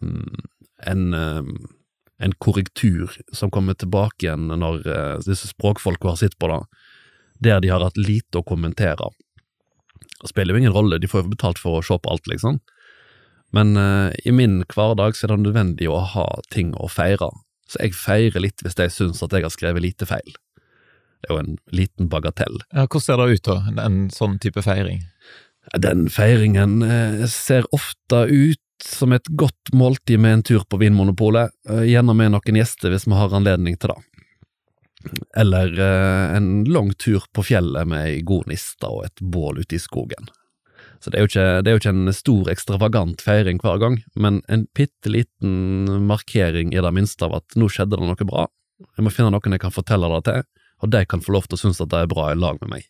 mm, 0.02 0.44
en, 0.86 1.14
eh, 1.14 1.44
en 2.18 2.34
korrektur 2.38 3.18
som 3.34 3.52
kommer 3.52 3.74
tilbake 3.74 4.25
igjen 4.25 4.48
når 4.48 4.88
eh, 4.88 5.18
disse 5.25 5.50
språkfolka 5.52 6.14
har 6.14 6.22
sett 6.22 6.38
på 6.40 6.50
det, 6.52 6.62
der 7.40 7.60
de 7.62 7.74
har 7.74 7.84
hatt 7.84 7.98
lite 8.00 8.40
å 8.40 8.48
kommentere. 8.48 9.10
Det 10.22 10.32
spiller 10.32 10.56
jo 10.56 10.64
ingen 10.64 10.75
rolle, 10.75 11.00
de 11.00 11.10
får 11.12 11.25
jo 11.25 11.34
betalt 11.34 11.60
for 11.60 11.80
å 11.80 11.86
se 11.86 11.98
på 12.00 12.12
alt, 12.12 12.28
liksom. 12.32 12.62
Men 13.56 13.75
eh, 13.78 14.16
i 14.25 14.32
min 14.32 14.64
hverdag 14.72 15.18
så 15.18 15.28
er 15.28 15.36
det 15.36 15.44
nødvendig 15.44 15.90
å 15.92 16.00
ha 16.16 16.28
ting 16.54 16.74
å 16.75 16.90
feire, 16.92 17.32
så 17.70 17.82
jeg 17.82 17.98
feirer 17.98 18.44
litt 18.44 18.64
hvis 18.64 18.78
jeg 18.80 18.94
syns 18.94 19.24
at 19.25 19.34
jeg 19.34 19.46
har 19.46 19.54
skrevet 19.54 19.84
lite 19.84 20.08
feil. 20.10 20.36
Det 21.25 21.34
er 21.34 21.39
jo 21.39 21.41
en 21.41 21.55
liten 21.74 22.10
bagatell. 22.12 22.60
Ja, 22.70 22.84
hvordan 22.86 23.01
ser 23.01 23.17
det 23.17 23.39
ut, 23.39 23.48
da, 23.48 23.55
en, 23.72 23.79
en 23.82 23.96
sånn 24.13 24.38
type 24.38 24.62
feiring? 24.62 25.00
Den 25.82 26.05
feiringen 26.13 26.84
eh, 26.86 27.24
ser 27.32 27.65
ofte 27.74 28.27
ut 28.29 28.62
som 28.86 29.15
et 29.15 29.25
godt 29.34 29.74
måltid 29.74 30.22
med 30.22 30.34
en 30.34 30.44
tur 30.46 30.65
på 30.70 30.77
Vinmonopolet, 30.77 31.50
eh, 31.70 31.88
gjerne 31.89 32.13
med 32.13 32.36
noen 32.36 32.60
gjester 32.62 32.94
hvis 32.94 33.08
vi 33.10 33.17
har 33.17 33.34
anledning 33.34 33.79
til 33.82 33.96
det. 33.96 33.98
Eller 35.41 35.74
eh, 35.74 36.36
en 36.38 36.65
lang 36.70 36.91
tur 37.01 37.25
på 37.34 37.48
fjellet 37.50 37.89
med 37.89 38.05
ei 38.12 38.20
god 38.22 38.51
niste 38.51 38.86
og 38.86 39.08
et 39.08 39.25
bål 39.25 39.63
ute 39.63 39.79
i 39.79 39.82
skogen. 39.82 40.29
Så 41.01 41.10
det 41.10 41.17
er, 41.20 41.25
ikke, 41.25 41.48
det 41.65 41.72
er 41.72 41.75
jo 41.75 41.82
ikke 41.82 41.96
en 41.96 42.13
stor, 42.13 42.51
ekstravagant 42.53 43.25
feiring 43.25 43.58
hver 43.65 43.82
gang, 43.82 43.98
men 44.13 44.44
en 44.46 44.67
bitte 44.77 45.10
liten 45.10 46.05
markering 46.05 46.70
i 46.74 46.86
det 46.86 46.94
minste 46.94 47.25
av 47.25 47.39
at 47.41 47.58
nå 47.58 47.70
skjedde 47.74 47.98
det 47.98 48.05
noe 48.05 48.29
bra, 48.29 48.46
Jeg 48.98 49.05
må 49.05 49.12
finne 49.13 49.32
noen 49.32 49.53
jeg 49.55 49.62
kan 49.63 49.72
fortelle 49.72 50.10
det 50.12 50.24
til, 50.27 50.41
og 50.86 50.92
de 50.94 51.01
kan 51.10 51.24
få 51.24 51.34
lov 51.36 51.48
til 51.50 51.58
å 51.58 51.63
synes 51.65 51.82
at 51.82 51.92
det 51.92 52.04
er 52.04 52.12
bra 52.12 52.30
i 52.32 52.38
lag 52.38 52.62
med 52.62 52.77
meg. 52.77 52.86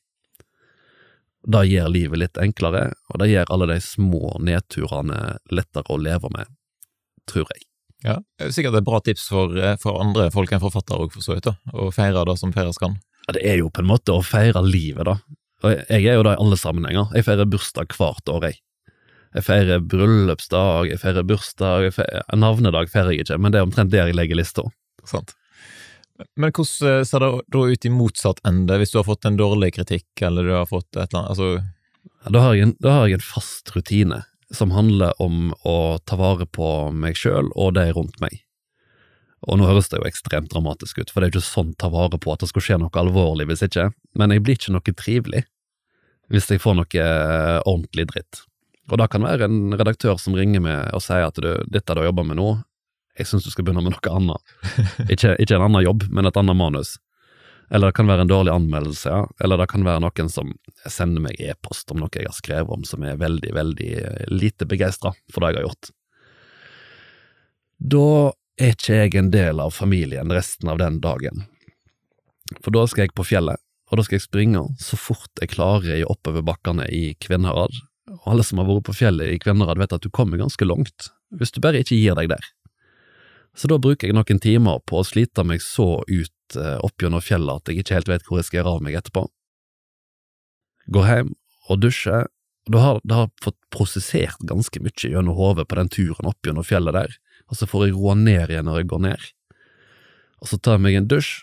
Det 1.46 1.62
gjør 1.70 1.92
livet 1.94 2.22
litt 2.22 2.42
enklere, 2.42 2.90
og 3.14 3.22
det 3.22 3.30
gjør 3.30 3.52
alle 3.54 3.70
de 3.76 3.78
små 3.84 4.34
nedturene 4.42 5.38
lettere 5.54 5.94
å 5.94 6.02
leve 6.02 6.32
med, 6.34 6.50
tror 7.30 7.48
jeg. 7.54 7.66
Ja, 8.06 8.20
er 8.42 8.52
Sikkert 8.54 8.78
et 8.78 8.86
bra 8.86 9.00
tips 9.02 9.30
for, 9.32 9.54
eh, 9.58 9.78
for 9.82 10.02
andre 10.02 10.28
folk 10.34 10.52
enn 10.54 10.62
forfattere 10.62 11.06
òg, 11.06 11.14
for 11.14 11.26
så 11.26 11.38
vidt. 11.38 11.50
Å 11.74 11.90
feire 11.94 12.26
det 12.26 12.38
som 12.42 12.54
feires 12.54 12.82
kan. 12.82 12.98
Ja, 13.26 13.34
det 13.38 13.46
er 13.46 13.58
jo 13.62 13.72
på 13.74 13.82
en 13.82 13.90
måte 13.90 14.14
å 14.14 14.26
feire 14.26 14.62
livet, 14.66 15.06
da. 15.06 15.18
Og 15.64 15.72
jeg 15.90 16.06
er 16.06 16.20
jo 16.20 16.26
det 16.26 16.36
i 16.36 16.42
alle 16.42 16.58
sammenhenger. 16.60 17.14
Jeg 17.16 17.26
feirer 17.26 17.50
bursdag 17.50 17.96
hvert 17.98 18.30
år, 18.30 18.50
jeg. 18.50 18.60
Jeg 19.36 19.44
feirer 19.44 19.82
bryllupsdag, 19.84 20.92
jeg 20.92 21.02
feirer 21.02 21.26
bursdag, 21.28 21.88
jeg 21.88 21.96
feirer, 21.98 22.24
navnedag 22.38 22.92
feirer 22.92 23.16
jeg 23.16 23.26
ikke, 23.26 23.40
men 23.42 23.52
det 23.52 23.60
er 23.60 23.66
omtrent 23.66 23.92
der 23.92 24.08
jeg 24.08 24.16
legger 24.16 24.38
lista. 24.40 24.64
Sant. 25.06 25.34
Men 26.36 26.54
hvordan 26.56 26.92
eh, 26.92 27.04
ser 27.08 27.24
det 27.24 27.32
da 27.52 27.64
ut 27.68 27.86
i 27.86 27.92
motsatt 27.92 28.40
ende, 28.48 28.78
hvis 28.80 28.94
du 28.94 29.00
har 29.02 29.08
fått 29.08 29.28
en 29.28 29.40
dårlig 29.40 29.74
kritikk, 29.76 30.08
eller 30.24 30.48
du 30.48 30.54
har 30.56 30.70
fått 30.70 30.96
et 30.96 31.10
eller 31.10 31.20
annet 31.22 31.34
altså, 31.36 31.50
Ja, 32.24 32.32
Da 32.32 32.42
har, 32.46 32.56
en, 32.56 32.76
da 32.80 32.96
har 33.00 33.10
jeg 33.10 33.20
en 33.20 33.28
fast 33.28 33.72
rutine 33.76 34.24
som 34.54 34.72
handler 34.72 35.14
om 35.22 35.52
å 35.66 35.98
ta 36.06 36.18
vare 36.20 36.46
på 36.46 36.92
meg 36.94 37.18
sjøl 37.18 37.50
og 37.56 37.74
de 37.76 37.88
rundt 37.98 38.20
meg. 38.22 38.46
Og 39.46 39.60
nå 39.60 39.68
høres 39.68 39.90
det 39.92 40.00
jo 40.00 40.08
ekstremt 40.08 40.52
dramatisk 40.54 41.02
ut, 41.02 41.12
for 41.12 41.22
det 41.22 41.28
er 41.28 41.34
jo 41.34 41.42
ikke 41.42 41.50
sånn 41.50 41.74
ta 41.82 41.90
vare 41.94 42.18
på 42.22 42.32
at 42.34 42.42
det 42.42 42.50
skal 42.50 42.66
skje 42.66 42.80
noe 42.82 43.02
alvorlig 43.02 43.50
hvis 43.50 43.66
ikke, 43.68 43.90
men 44.18 44.34
jeg 44.34 44.46
blir 44.46 44.58
ikke 44.58 44.74
noe 44.74 44.96
trivelig 44.96 45.44
hvis 46.34 46.50
jeg 46.50 46.62
får 46.64 46.78
noe 46.80 47.02
eh, 47.02 47.60
ordentlig 47.70 48.08
dritt. 48.14 48.46
Og 48.90 48.98
det 49.02 49.10
kan 49.14 49.26
være 49.26 49.50
en 49.50 49.76
redaktør 49.78 50.18
som 50.22 50.38
ringer 50.38 50.62
meg 50.62 50.94
og 50.94 51.04
sier 51.06 51.28
at 51.28 51.38
du, 51.42 51.52
dette 51.70 51.94
du 51.94 52.02
har 52.02 52.10
jobba 52.10 52.26
med 52.26 52.40
nå, 52.40 52.50
jeg 53.16 53.30
syns 53.30 53.46
du 53.48 53.52
skal 53.54 53.66
begynne 53.66 53.84
med 53.86 53.96
noe 53.96 54.14
annet. 54.18 54.56
Ikke, 55.14 55.36
ikke 55.40 55.58
en 55.58 55.68
annen 55.70 55.86
jobb, 55.86 56.08
men 56.12 56.28
et 56.28 56.40
annet 56.40 56.58
manus. 56.58 56.96
Eller 57.74 57.90
det 57.90 57.98
kan 57.98 58.10
være 58.10 58.26
en 58.26 58.30
dårlig 58.30 58.54
anmeldelse, 58.54 59.10
ja. 59.10 59.22
Eller 59.42 59.58
det 59.58 59.70
kan 59.72 59.86
være 59.86 60.04
noen 60.04 60.30
som 60.30 60.52
sender 60.92 61.24
meg 61.24 61.40
e-post 61.42 61.90
om 61.92 62.02
noe 62.02 62.14
jeg 62.14 62.28
har 62.28 62.36
skrevet 62.38 62.72
om 62.76 62.84
som 62.86 63.06
er 63.08 63.18
veldig, 63.22 63.54
veldig 63.56 63.92
eh, 64.02 64.26
lite 64.34 64.68
begeistra 64.70 65.16
for 65.34 65.42
det 65.42 65.54
jeg 65.54 65.62
har 65.62 65.70
gjort. 65.70 65.92
Da 67.96 68.08
er 68.62 68.76
ikke 68.76 69.00
jeg 69.02 69.16
en 69.20 69.32
del 69.34 69.60
av 69.64 69.74
familien 69.76 70.32
resten 70.32 70.70
av 70.72 70.80
den 70.80 71.02
dagen. 71.04 71.48
For 72.62 72.74
da 72.76 72.86
skal 72.88 73.08
jeg 73.08 73.16
på 73.18 73.26
fjellet, 73.26 73.60
og 73.90 73.98
da 73.98 74.06
skal 74.06 74.20
jeg 74.20 74.28
springe 74.28 74.62
så 74.82 74.98
fort 75.00 75.42
jeg 75.42 75.54
klarer 75.56 75.98
i 75.98 76.06
oppoverbakkene 76.06 76.88
i 76.94 77.04
Kvinnherad. 77.22 77.74
Og 78.20 78.30
alle 78.30 78.46
som 78.46 78.62
har 78.62 78.70
vært 78.70 78.88
på 78.92 79.00
fjellet 79.02 79.34
i 79.34 79.42
Kvinnherad 79.42 79.82
vet 79.82 79.98
at 79.98 80.06
du 80.06 80.14
kommer 80.14 80.40
ganske 80.40 80.70
langt, 80.70 81.10
hvis 81.34 81.54
du 81.54 81.60
bare 81.66 81.82
ikke 81.82 81.98
gir 81.98 82.18
deg 82.18 82.30
der. 82.36 82.54
Så 83.56 83.70
da 83.72 83.80
bruker 83.80 84.10
jeg 84.10 84.16
noen 84.18 84.42
timer 84.44 84.82
på 84.88 85.00
å 85.00 85.08
slite 85.08 85.46
meg 85.48 85.64
så 85.64 86.02
ut 86.04 86.58
eh, 86.60 86.78
opp 86.84 87.02
gjennom 87.02 87.24
fjellet 87.24 87.62
at 87.62 87.72
jeg 87.72 87.84
ikke 87.84 87.98
helt 87.98 88.12
vet 88.12 88.28
hvor 88.28 88.42
jeg 88.42 88.50
skal 88.50 88.60
gjøre 88.62 88.76
av 88.76 88.84
meg 88.84 88.98
etterpå. 89.00 89.26
Går 90.96 91.08
hjem 91.10 91.32
og 91.72 91.82
dusjer, 91.82 92.28
og 92.68 92.76
da 92.76 92.82
har 92.84 93.00
det 93.04 93.18
har 93.18 93.32
fått 93.42 93.58
prosessert 93.74 94.44
ganske 94.50 94.82
mye 94.84 95.10
gjennom 95.14 95.38
hodet 95.38 95.68
på 95.70 95.80
den 95.80 95.90
turen 95.94 96.30
opp 96.30 96.46
gjennom 96.46 96.68
fjellet 96.68 96.98
der, 96.98 97.18
og 97.50 97.58
så 97.58 97.68
får 97.70 97.88
jeg 97.88 97.98
roa 97.98 98.16
ned 98.20 98.52
igjen 98.52 98.68
når 98.68 98.82
jeg 98.82 98.92
går 98.92 99.04
ned. 99.08 99.28
Og 100.44 100.52
så 100.52 100.60
tar 100.60 100.78
jeg 100.78 100.86
meg 100.86 101.00
en 101.00 101.10
dusj, 101.10 101.34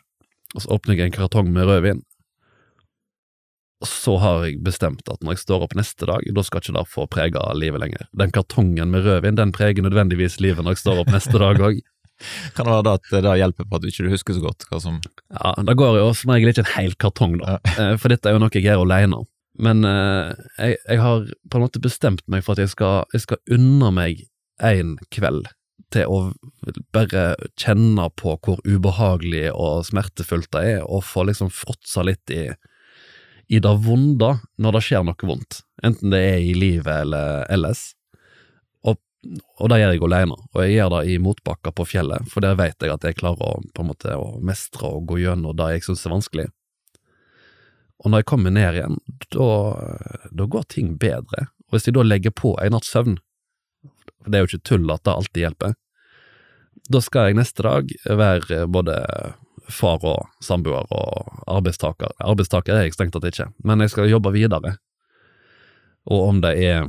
og 0.53 0.65
så 0.65 0.75
åpner 0.77 0.99
jeg 0.99 1.11
en 1.11 1.17
kartong 1.17 1.49
med 1.55 1.69
rødvin. 1.69 2.03
Og 3.83 3.89
så 3.91 4.15
har 4.23 4.45
jeg 4.47 4.61
bestemt 4.63 5.09
at 5.11 5.25
når 5.25 5.35
jeg 5.35 5.43
står 5.43 5.65
opp 5.65 5.73
neste 5.75 6.07
dag, 6.07 6.23
da 6.23 6.45
skal 6.47 6.63
ikke 6.63 6.77
det 6.77 6.85
få 6.93 7.07
prege 7.11 7.41
livet 7.59 7.83
lenger. 7.83 8.05
Den 8.15 8.35
kartongen 8.35 8.93
med 8.95 9.09
rødvin, 9.09 9.39
den 9.41 9.55
preger 9.55 9.83
nødvendigvis 9.83 10.39
livet 10.45 10.63
når 10.63 10.77
jeg 10.77 10.85
står 10.85 11.03
opp 11.03 11.11
neste 11.11 11.41
dag 11.43 11.59
òg. 11.59 11.81
Kan 12.57 12.69
det 12.69 12.75
være 12.75 12.87
da 12.87 12.97
at 12.99 13.13
det 13.13 13.37
hjelper 13.43 13.69
på 13.69 13.79
at 13.79 13.85
du 13.85 13.91
ikke 13.91 14.13
husker 14.13 14.37
så 14.37 14.45
godt 14.45 14.67
hva 14.71 14.81
som 14.83 14.99
Ja, 15.03 15.55
det 15.69 15.77
går 15.81 16.01
jo 16.01 16.11
som 16.17 16.35
regel 16.35 16.53
ikke 16.53 16.67
en 16.67 16.75
hel 16.77 16.97
kartong, 17.01 17.39
da, 17.43 17.59
ja. 17.77 17.95
for 18.01 18.13
dette 18.13 18.29
er 18.29 18.37
jo 18.37 18.43
noe 18.43 18.53
jeg 18.55 18.67
gjør 18.67 18.85
alene. 18.87 19.23
Men 19.63 19.85
eh, 19.85 20.33
jeg, 20.59 20.79
jeg 20.89 21.03
har 21.03 21.27
på 21.51 21.59
en 21.59 21.67
måte 21.67 21.83
bestemt 21.83 22.25
meg 22.33 22.45
for 22.45 22.57
at 22.57 22.65
jeg 22.65 22.73
skal, 22.73 23.03
jeg 23.13 23.27
skal 23.27 23.43
unne 23.53 23.91
meg 23.95 24.25
en 24.63 24.97
kveld 25.13 25.51
til 25.93 26.09
å 26.09 26.19
bare 26.95 27.35
kjenne 27.61 28.09
på 28.17 28.37
hvor 28.45 28.61
ubehagelig 28.65 29.51
og 29.53 29.85
smertefullt 29.89 30.51
det 30.55 30.63
er, 30.77 30.85
og 30.87 31.05
få 31.05 31.27
liksom 31.29 31.53
fråtsa 31.53 32.05
litt 32.07 32.33
i, 32.33 32.47
i 33.53 33.61
det 33.63 33.75
vonde 33.85 34.35
når 34.63 34.79
det 34.79 34.85
skjer 34.87 35.05
noe 35.07 35.29
vondt, 35.29 35.63
enten 35.85 36.15
det 36.15 36.23
er 36.31 36.39
i 36.41 36.55
livet 36.57 37.05
eller 37.05 37.45
ellers. 37.53 37.91
Og, 39.23 39.69
det 39.71 39.79
gjør 39.79 39.93
jeg 39.95 40.03
alene, 40.03 40.37
og 40.51 40.65
jeg 40.65 40.73
gjør 40.75 40.89
det 40.97 41.03
i 41.13 41.19
motbakker 41.23 41.75
på 41.79 41.87
fjellet, 41.87 42.27
for 42.31 42.43
der 42.43 42.57
vet 42.59 42.83
jeg 42.83 42.91
at 42.91 43.05
jeg 43.07 43.21
klarer 43.21 43.45
å, 43.47 43.61
på 43.71 43.85
en 43.85 43.91
måte, 43.93 44.17
å 44.19 44.41
mestre 44.43 44.89
og 44.89 45.07
gå 45.13 45.21
gjennom 45.23 45.55
det 45.59 45.69
jeg 45.77 45.85
synes 45.87 46.03
er 46.07 46.15
vanskelig. 46.17 46.47
Og 48.03 48.11
når 48.11 48.23
jeg 48.23 48.29
kommer 48.33 48.55
ned 48.55 48.81
igjen, 48.81 48.99
da, 49.31 50.47
går 50.51 50.67
ting 50.75 50.97
bedre. 50.99 51.47
Og 51.69 51.77
hvis 51.77 51.87
jeg 51.87 51.95
da 51.95 52.03
legger 52.03 52.35
på 52.35 52.57
en 52.59 52.75
natts 52.75 52.91
søvn, 52.91 53.21
det 54.27 54.39
er 54.39 54.43
jo 54.43 54.51
ikke 54.51 54.67
tull 54.67 54.91
at 54.91 55.05
det 55.07 55.15
alltid 55.15 55.45
hjelper, 55.45 55.79
da 56.91 56.99
skal 57.03 57.31
jeg 57.31 57.39
neste 57.39 57.63
dag 57.63 57.93
være 58.11 58.65
både 58.67 58.97
far 59.71 60.03
og 60.03 60.27
samboer 60.43 60.89
og 60.91 61.45
arbeidstaker. 61.47 62.11
Arbeidstaker 62.19 62.75
er 62.75 62.89
jeg 62.89 62.97
strengt 62.97 63.15
tatt 63.15 63.29
ikke, 63.31 63.53
men 63.63 63.85
jeg 63.85 63.93
skal 63.95 64.11
jobbe 64.11 64.35
videre. 64.35 64.75
Og 66.11 66.29
om 66.33 66.41
det 66.43 66.57
er 66.59 66.89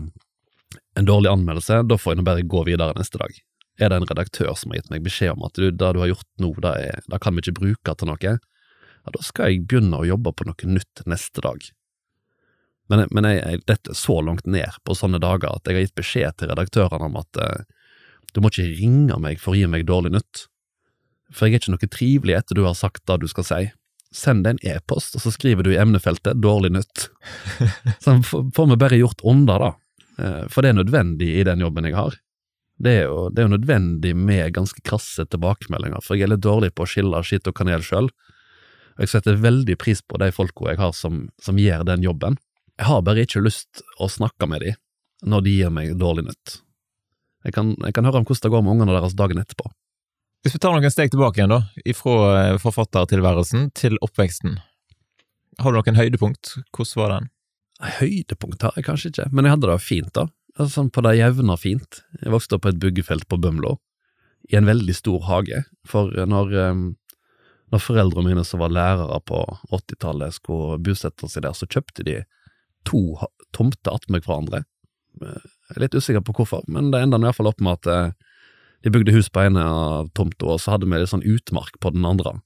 en 0.99 1.09
dårlig 1.09 1.31
anmeldelse, 1.31 1.81
da 1.89 1.97
får 1.97 2.13
jeg 2.13 2.21
nå 2.21 2.25
bare 2.27 2.45
gå 2.47 2.63
videre 2.67 2.95
neste 2.97 3.21
dag. 3.21 3.35
Er 3.81 3.89
det 3.89 3.97
en 3.97 4.09
redaktør 4.09 4.53
som 4.57 4.71
har 4.71 4.81
gitt 4.81 4.91
meg 4.93 5.05
beskjed 5.05 5.33
om 5.33 5.45
at 5.47 5.57
du, 5.57 5.69
det 5.71 5.93
du 5.95 6.01
har 6.01 6.11
gjort 6.11 6.29
nå, 6.41 6.51
det, 6.61 6.73
er, 6.87 7.05
det 7.09 7.21
kan 7.23 7.33
vi 7.33 7.43
ikke 7.43 7.59
bruke 7.61 7.95
til 7.97 8.11
noe, 8.11 8.35
ja, 9.03 9.11
da 9.11 9.23
skal 9.25 9.51
jeg 9.51 9.65
begynne 9.67 9.99
å 9.99 10.07
jobbe 10.07 10.31
på 10.31 10.45
noe 10.47 10.69
nytt 10.69 11.03
neste 11.09 11.43
dag. 11.43 11.65
Men, 12.91 13.05
men 13.15 13.27
jeg, 13.27 13.41
jeg 13.41 13.63
detter 13.69 13.97
så 13.97 14.19
langt 14.23 14.47
ned 14.49 14.79
på 14.85 14.95
sånne 14.95 15.19
dager 15.23 15.55
at 15.55 15.67
jeg 15.67 15.79
har 15.79 15.87
gitt 15.87 15.97
beskjed 15.97 16.39
til 16.39 16.51
redaktørene 16.51 17.09
om 17.09 17.19
at 17.19 17.39
eh, 17.41 17.63
du 18.33 18.41
må 18.41 18.51
ikke 18.51 18.69
ringe 18.69 19.17
meg 19.21 19.41
for 19.41 19.53
å 19.53 19.59
gi 19.59 19.69
meg 19.69 19.87
dårlig 19.87 20.13
nytt, 20.15 20.47
for 21.33 21.47
jeg 21.47 21.57
er 21.57 21.63
ikke 21.63 21.73
noe 21.73 21.93
trivelig 21.95 22.35
etter 22.37 22.59
du 22.59 22.65
har 22.67 22.77
sagt 22.77 23.05
det 23.09 23.21
du 23.23 23.27
skal 23.31 23.47
si. 23.47 23.61
Send 24.13 24.45
deg 24.45 24.55
en 24.55 24.75
e-post, 24.75 25.15
og 25.17 25.23
så 25.23 25.31
skriver 25.33 25.65
du 25.65 25.71
i 25.73 25.79
emnefeltet 25.81 26.37
'dårlig 26.37 26.69
nytt'. 26.75 27.07
Så 28.03 28.19
får 28.29 28.67
vi 28.69 28.77
bare 28.77 28.99
gjort 28.99 29.23
under, 29.25 29.57
da. 29.57 29.71
Eh, 30.19 30.43
For 30.51 30.61
det 30.61 30.73
er 30.73 30.79
nødvendig 30.81 31.29
i 31.39 31.45
den 31.47 31.63
jobben 31.63 31.87
jeg 31.89 31.95
har. 31.97 32.17
Det 32.83 32.93
er, 32.99 33.03
jo, 33.05 33.29
det 33.29 33.39
er 33.43 33.47
jo 33.47 33.53
nødvendig 33.53 34.15
med 34.17 34.53
ganske 34.55 34.81
krasse 34.83 35.23
tilbakemeldinger, 35.29 36.01
for 36.03 36.17
jeg 36.17 36.25
er 36.25 36.33
litt 36.33 36.43
dårlig 36.43 36.71
på 36.73 36.83
å 36.83 36.89
skille 36.89 37.21
skitt 37.23 37.47
og 37.47 37.55
kanel 37.55 37.83
sjøl. 37.85 38.09
Jeg 38.97 39.11
setter 39.13 39.37
veldig 39.41 39.75
pris 39.81 40.01
på 40.01 40.17
de 40.21 40.31
folka 40.33 40.71
jeg 40.73 40.81
har 40.81 40.91
som, 40.97 41.27
som 41.41 41.57
gjør 41.61 41.85
den 41.87 42.03
jobben. 42.05 42.37
Jeg 42.77 42.89
har 42.89 43.05
bare 43.05 43.23
ikke 43.25 43.43
lyst 43.45 43.83
å 44.01 44.09
snakke 44.09 44.49
med 44.49 44.65
dem 44.65 44.79
når 45.23 45.45
de 45.45 45.53
gir 45.55 45.71
meg 45.71 45.93
dårlig 46.01 46.25
nytt. 46.27 46.57
Jeg 47.45 47.55
kan, 47.55 47.73
jeg 47.79 47.95
kan 47.95 48.07
høre 48.07 48.19
om 48.21 48.25
hvordan 48.27 48.43
det 48.43 48.51
går 48.53 48.63
med 48.65 48.73
ungene 48.73 48.95
deres 48.97 49.15
dagen 49.19 49.39
etterpå. 49.39 49.69
Hvis 50.43 50.57
vi 50.57 50.59
tar 50.59 50.75
noen 50.75 50.91
steg 50.91 51.13
tilbake 51.13 51.39
igjen, 51.39 51.53
da, 51.53 51.61
ifra 51.87 52.15
eh, 52.41 52.57
forfattertilværelsen 52.59 53.69
til 53.79 53.95
oppveksten. 54.03 54.57
Har 55.63 55.71
du 55.71 55.77
noen 55.79 55.99
høydepunkt? 55.99 56.57
Hvordan 56.75 56.99
var 56.99 57.13
den? 57.13 57.29
Høydepunkt 57.81 58.63
jeg 58.63 58.85
kanskje 58.85 59.09
ikke, 59.11 59.29
men 59.33 59.45
jeg 59.45 59.55
hadde 59.55 59.69
det 59.71 59.79
fint, 59.81 60.11
da. 60.13 60.27
Altså, 60.53 60.69
sånn 60.75 60.91
på 60.93 61.01
det 61.01 61.15
jevne 61.17 61.55
fint. 61.57 62.03
Jeg 62.21 62.33
vokste 62.33 62.55
opp 62.57 62.65
på 62.67 62.73
et 62.73 62.81
byggefelt 62.81 63.25
på 63.27 63.39
Bømlo, 63.41 63.79
i 64.51 64.57
en 64.59 64.67
veldig 64.67 64.93
stor 64.95 65.23
hage. 65.25 65.63
For 65.89 66.11
når, 66.29 66.53
eh, 66.53 66.83
når 67.73 67.81
foreldrene 67.81 68.29
mine 68.29 68.45
som 68.45 68.61
var 68.61 68.69
lærere 68.69 69.17
på 69.25 69.39
80-tallet 69.71 70.35
skulle 70.37 70.77
bosette 70.83 71.29
seg 71.31 71.43
der, 71.47 71.57
så 71.57 71.65
kjøpte 71.65 72.05
de 72.05 72.19
to 72.85 73.17
tomter 73.55 73.95
attmed 73.95 74.23
hverandre. 74.27 74.65
Eh, 75.21 75.41
Jeg 75.73 75.77
er 75.77 75.81
litt 75.87 75.95
usikker 75.95 76.21
på 76.21 76.33
hvorfor, 76.37 76.61
men 76.67 76.91
det 76.91 76.99
enda 77.01 77.17
iallfall 77.17 77.47
opp 77.47 77.61
med 77.63 77.79
at 77.79 77.87
eh, 77.87 78.11
de 78.83 78.91
bygde 78.91 79.13
hus 79.15 79.29
på 79.29 79.45
ene 79.47 79.63
av 79.63 80.09
tomta, 80.13 80.45
og 80.45 80.59
så 80.59 80.75
hadde 80.75 80.85
vi 80.85 80.99
litt 80.99 81.09
sånn 81.09 81.23
utmark 81.25 81.79
på 81.79 81.93
den 81.95 82.05
andre. 82.05 82.41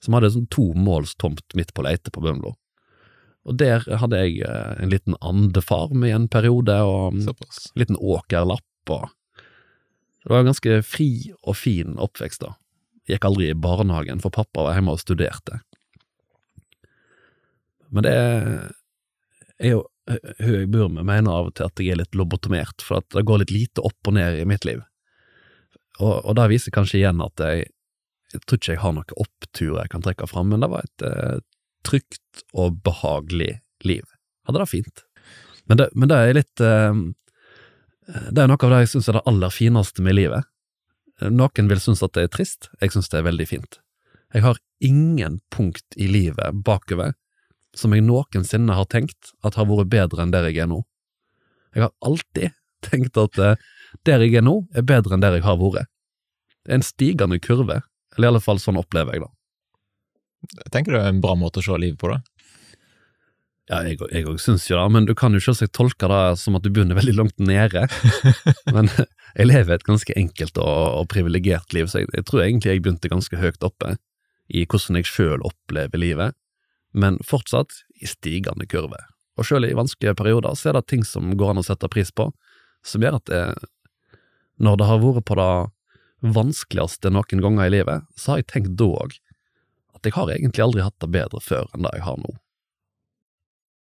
Så 0.00 0.08
vi 0.08 0.14
hadde 0.14 0.30
sånn 0.30 0.48
to 0.54 0.72
måls 0.78 1.16
tomt 1.18 1.42
midt 1.58 1.74
på 1.74 1.82
leite 1.82 2.12
på 2.14 2.22
Bømlo. 2.22 2.54
Og 3.46 3.58
der 3.60 3.84
hadde 4.00 4.22
jeg 4.24 4.40
eh, 4.46 4.72
en 4.82 4.90
liten 4.92 5.16
andefarm 5.24 6.04
i 6.04 6.12
en 6.14 6.26
periode, 6.28 6.74
og 6.84 7.14
en 7.14 7.28
liten 7.78 8.00
åkerlapp, 8.00 8.64
og 8.90 9.08
Det 10.18 10.32
var 10.34 10.40
en 10.42 10.50
ganske 10.50 10.82
fri 10.82 11.30
og 11.46 11.54
fin 11.56 11.94
oppvekst, 11.96 12.42
da. 12.42 12.56
Jeg 13.06 13.16
gikk 13.16 13.28
aldri 13.28 13.46
i 13.48 13.56
barnehagen, 13.56 14.20
for 14.20 14.34
pappa 14.34 14.66
var 14.66 14.74
hjemme 14.76 14.92
og 14.92 15.00
studerte. 15.00 15.60
Men 17.88 18.04
det 18.04 18.16
er 18.18 19.72
jo 19.72 19.86
hun 20.08 20.54
jeg 20.54 20.70
bor 20.72 20.88
med, 20.92 21.06
mener 21.08 21.32
av 21.32 21.50
og 21.50 21.56
til 21.56 21.68
at 21.68 21.80
jeg 21.80 21.92
er 21.92 22.00
litt 22.00 22.16
lobotomert, 22.16 22.84
for 22.84 23.02
at 23.02 23.08
det 23.14 23.24
går 23.28 23.42
litt 23.42 23.54
lite 23.54 23.84
opp 23.84 24.08
og 24.08 24.16
ned 24.16 24.40
i 24.40 24.46
mitt 24.48 24.64
liv. 24.68 24.80
Og, 25.98 26.14
og 26.22 26.36
det 26.38 26.48
viser 26.52 26.74
kanskje 26.74 27.00
igjen 27.00 27.20
at 27.24 27.42
jeg, 27.42 27.68
jeg 28.32 28.42
tror 28.44 28.60
ikke 28.60 28.74
jeg 28.74 28.82
har 28.84 28.94
noen 28.96 29.16
oppturer 29.24 29.80
jeg 29.82 29.92
kan 29.94 30.04
trekke 30.04 30.28
fram, 30.30 30.52
men 30.52 30.64
det 30.64 30.70
var 30.72 30.86
et 30.86 31.06
eh, 31.08 31.38
trygt 31.88 32.44
og 32.52 32.82
behagelig 32.86 33.58
liv. 33.86 34.04
Hadde 34.48 34.62
det 34.62 34.70
fint. 34.70 35.04
Men 35.68 35.80
det, 35.80 35.88
men 35.94 36.10
det 36.10 36.16
er 36.16 36.36
litt 36.38 36.62
eh, 36.64 37.00
Det 38.32 38.40
er 38.40 38.48
noe 38.48 38.56
av 38.56 38.72
det 38.72 38.84
jeg 38.84 38.94
syns 38.94 39.10
er 39.10 39.18
det 39.18 39.26
aller 39.28 39.52
fineste 39.52 40.04
med 40.04 40.16
livet. 40.16 40.48
Noen 41.20 41.68
vil 41.68 41.80
synes 41.82 42.02
at 42.06 42.14
det 42.14 42.28
er 42.28 42.32
trist, 42.32 42.70
jeg 42.80 42.94
synes 42.94 43.10
det 43.10 43.20
er 43.20 43.26
veldig 43.26 43.46
fint. 43.50 43.80
Jeg 44.32 44.44
har 44.44 44.60
ingen 44.84 45.40
punkt 45.50 45.96
i 45.96 46.06
livet 46.08 46.62
bakover 46.64 47.16
som 47.76 47.94
jeg 47.94 48.04
noensinne 48.06 48.76
har 48.76 48.88
tenkt 48.90 49.32
at 49.46 49.58
har 49.58 49.68
vært 49.68 49.90
bedre 49.92 50.24
enn 50.24 50.32
der 50.32 50.48
jeg 50.48 50.62
er 50.64 50.70
nå. 50.70 50.82
Jeg 51.74 51.86
har 51.86 51.92
alltid 52.04 52.54
tenkt 52.88 53.18
at 53.20 53.38
eh, 53.42 53.58
der 54.06 54.24
jeg 54.24 54.38
er 54.40 54.46
nå, 54.46 54.60
er 54.76 54.86
bedre 54.86 55.16
enn 55.16 55.24
der 55.24 55.38
jeg 55.38 55.46
har 55.46 55.58
vært. 55.60 55.90
Det 56.64 56.74
er 56.74 56.80
en 56.80 56.86
stigende 56.86 57.38
kurve, 57.40 57.82
eller 58.16 58.28
i 58.28 58.32
alle 58.32 58.44
fall 58.44 58.60
sånn 58.60 58.80
opplever 58.80 59.16
jeg 59.16 59.24
det. 59.24 59.32
Tenker 60.72 60.92
du 60.92 60.98
det 60.98 61.04
er 61.04 61.14
en 61.14 61.22
bra 61.22 61.34
måte 61.38 61.62
å 61.62 61.64
se 61.66 61.78
livet 61.80 61.98
på, 62.00 62.12
da? 62.12 62.20
Ja, 63.68 63.82
jeg 63.84 64.24
òg 64.24 64.38
syns 64.40 64.64
jo 64.70 64.78
det, 64.78 64.86
men 64.94 65.04
du 65.04 65.12
kan 65.18 65.34
jo 65.36 65.42
selvsagt 65.44 65.74
tolke 65.76 66.08
det 66.08 66.38
som 66.40 66.56
at 66.56 66.64
du 66.64 66.70
begynner 66.72 66.96
veldig 66.96 67.12
langt 67.18 67.36
nede. 67.42 67.84
men 68.74 68.88
jeg 69.34 69.48
lever 69.50 69.76
et 69.76 69.84
ganske 69.84 70.14
enkelt 70.16 70.60
og, 70.62 70.84
og 71.02 71.08
privilegert 71.12 71.76
liv, 71.76 71.90
så 71.90 72.00
jeg, 72.00 72.08
jeg, 72.16 72.24
tror 72.30 72.46
egentlig 72.46 72.72
jeg 72.72 72.84
begynte 72.84 73.12
ganske 73.12 73.40
høyt 73.40 73.66
oppe 73.66 73.98
i 74.48 74.64
hvordan 74.64 74.96
jeg 74.96 75.10
sjøl 75.10 75.44
opplever 75.44 76.00
livet, 76.00 76.36
men 76.96 77.20
fortsatt 77.28 77.82
i 78.00 78.08
stigende 78.08 78.64
kurve. 78.70 79.02
Og 79.36 79.44
sjøl 79.44 79.68
i 79.68 79.76
vanskelige 79.76 80.16
perioder 80.16 80.56
så 80.56 80.70
er 80.70 80.78
det 80.78 80.88
ting 80.88 81.04
som 81.04 81.36
går 81.36 81.52
an 81.52 81.60
å 81.60 81.66
sette 81.66 81.92
pris 81.92 82.08
på, 82.08 82.30
som 82.80 83.04
gjør 83.04 83.20
at 83.20 83.28
det, 83.28 83.42
når 84.64 84.80
det 84.80 84.88
har 84.88 85.04
vært 85.04 85.28
på 85.28 85.36
det 85.36 85.52
vanskeligste 86.24 87.12
noen 87.12 87.44
ganger 87.44 87.68
i 87.68 87.74
livet, 87.76 88.08
så 88.16 88.32
har 88.32 88.40
jeg 88.40 88.48
tenkt 88.54 88.78
da 88.80 88.88
òg 89.04 89.12
at 89.98 90.08
jeg 90.08 90.16
har 90.16 90.32
egentlig 90.32 90.64
aldri 90.64 90.84
hatt 90.86 90.96
det 91.02 91.10
bedre 91.14 91.42
før 91.44 91.68
enn 91.74 91.84
det 91.86 91.92
jeg 91.98 92.06
har 92.06 92.16
nå. 92.22 92.32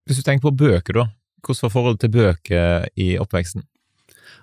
Hvis 0.07 0.21
du 0.21 0.27
tenker 0.27 0.49
på 0.49 0.59
bøker, 0.65 1.01
da, 1.01 1.07
hvordan 1.45 1.67
var 1.67 1.75
forholdet 1.75 2.05
til 2.05 2.15
bøker 2.15 2.91
i 2.99 3.09
oppveksten? 3.23 3.65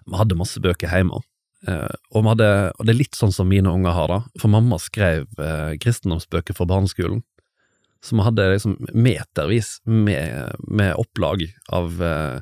Vi 0.03 0.17
hadde 0.19 0.39
masse 0.39 0.59
bøker 0.63 0.91
hjemme, 0.91 1.21
eh, 1.67 1.93
og, 2.11 2.25
hadde, 2.27 2.49
og, 2.75 2.85
det 2.85 2.93
er 2.93 2.99
litt 2.99 3.19
sånn 3.19 3.31
som 3.35 3.47
mine 3.51 3.71
unger 3.71 3.95
har 3.95 4.11
det, 4.11 4.21
for 4.41 4.51
mamma 4.51 4.79
skrev 4.81 5.27
eh, 5.39 5.75
kristendomsbøker 5.83 6.57
for 6.57 6.69
barneskolen, 6.69 7.23
så 8.03 8.17
vi 8.17 8.25
hadde 8.25 8.49
liksom 8.51 8.75
metervis 8.91 9.77
med, 9.87 10.57
med 10.67 10.97
opplag 10.99 11.45
av 11.71 12.01
eh, 12.03 12.41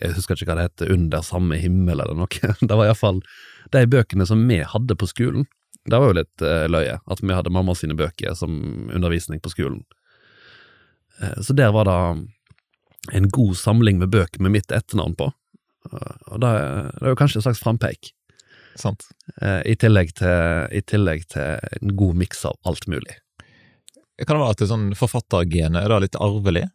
jeg 0.00 0.16
husker 0.16 0.36
ikke 0.36 0.50
hva 0.50 0.58
det 0.58 0.66
heter, 0.68 0.92
Under 0.92 1.22
samme 1.24 1.58
himmel 1.60 2.02
eller 2.02 2.16
noe. 2.18 2.28
Det 2.60 2.74
var 2.76 2.88
iallfall 2.88 3.22
de 3.74 3.84
bøkene 3.90 4.26
som 4.28 4.42
vi 4.48 4.60
hadde 4.66 4.96
på 4.98 5.08
skolen. 5.10 5.46
Det 5.84 5.98
var 5.98 6.10
jo 6.10 6.18
litt 6.18 6.44
uh, 6.44 6.66
løye, 6.70 6.98
at 6.98 7.22
vi 7.22 7.34
hadde 7.34 7.52
mamma 7.54 7.74
sine 7.78 7.96
bøker 7.98 8.34
som 8.38 8.56
undervisning 8.94 9.42
på 9.42 9.52
skolen. 9.52 9.82
Uh, 11.20 11.36
så 11.42 11.56
der 11.56 11.74
var 11.76 11.88
det 11.88 11.98
en 13.16 13.28
god 13.30 13.54
samling 13.58 14.00
med 14.00 14.10
bøker 14.14 14.42
med 14.42 14.56
mitt 14.56 14.72
etternavn 14.74 15.14
på, 15.18 15.30
og 15.86 16.40
det, 16.42 16.48
det, 16.50 17.04
er 17.04 17.12
jo 17.12 17.18
kanskje 17.18 17.38
en 17.38 17.44
slags 17.44 17.60
frampeik. 17.62 18.10
Sant. 18.76 19.06
I 19.64 19.76
tillegg, 19.78 20.10
til, 20.18 20.66
I, 20.74 20.80
tillegg 20.84 21.22
til, 21.30 21.62
en 21.78 21.92
god 21.96 22.18
miks 22.18 22.42
av 22.44 22.58
alt 22.66 22.88
mulig. 22.90 23.14
Kan 24.18 24.34
det 24.34 24.40
være 24.42 24.56
at 24.56 24.64
det 24.64 24.68
sånn 24.68 24.88
forfattergenet 24.98 25.86
er 25.86 25.94
da 25.94 26.00
litt 26.02 26.18
arvelig? 26.18 26.66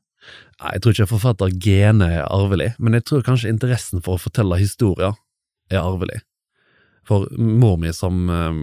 Nei, 0.62 0.72
Jeg 0.72 0.82
tror 0.82 0.96
ikke 0.96 1.12
forfattergenet 1.12 2.16
er 2.22 2.26
arvelig, 2.26 2.72
men 2.80 2.98
jeg 2.98 3.06
tror 3.10 3.28
kanskje 3.28 3.52
interessen 3.52 4.02
for 4.06 4.16
å 4.16 4.24
fortelle 4.24 4.60
historier 4.62 5.20
er 5.72 5.82
arvelig. 5.82 6.22
For 7.08 7.28
mor 7.38 7.78
mi 7.82 7.92
som 7.96 8.30
Eh, 8.30 8.54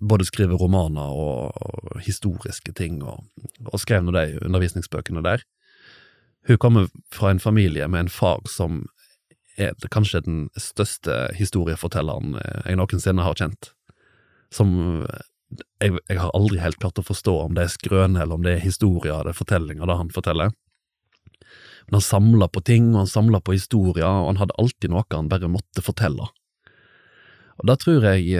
både 0.00 0.26
skriver 0.28 0.58
romaner 0.60 1.12
og, 1.14 1.56
og 1.56 2.00
historiske 2.04 2.74
ting, 2.76 3.02
og, 3.02 3.24
og 3.68 3.80
skrev 3.80 4.04
nå 4.04 4.14
de 4.16 4.38
undervisningsbøkene 4.42 5.22
der. 5.24 5.44
Hun 6.48 6.58
kommer 6.58 6.88
fra 7.14 7.30
en 7.30 7.40
familie 7.40 7.86
med 7.88 8.06
en 8.06 8.12
far 8.12 8.42
som 8.50 8.82
er 9.60 9.76
kanskje 9.92 10.22
den 10.24 10.38
største 10.56 11.28
historiefortelleren 11.36 12.38
eh, 12.40 12.64
jeg 12.70 12.80
noensinne 12.80 13.24
har 13.24 13.38
kjent. 13.38 13.72
Som 14.52 15.04
eh, 15.04 15.28
jeg, 15.82 15.98
jeg, 16.08 16.18
har 16.18 16.32
aldri 16.34 16.60
helt 16.62 16.80
klart 16.80 16.98
å 16.98 17.06
forstå 17.06 17.36
om 17.44 17.56
det 17.56 17.66
er 17.66 17.74
skrøne, 17.74 18.22
eller 18.22 18.38
om 18.38 18.46
det 18.46 18.56
er 18.56 18.64
historier 18.64 19.20
eller 19.20 19.36
fortellinger, 19.36 19.86
det 19.86 19.98
han 20.00 20.12
forteller. 20.14 20.54
Men 21.86 21.98
han 21.98 22.06
samla 22.06 22.48
på 22.48 22.62
ting, 22.64 22.92
og 22.94 23.02
han 23.04 23.10
samla 23.10 23.42
på 23.44 23.56
historier, 23.58 24.06
og 24.08 24.30
han 24.32 24.40
hadde 24.40 24.56
alltid 24.62 24.92
noe 24.92 25.04
han 25.12 25.30
bare 25.30 25.50
måtte 25.52 25.84
fortelle. 25.84 26.30
Og 27.60 27.68
da 27.68 27.76
tror 27.78 28.06
jeg 28.08 28.30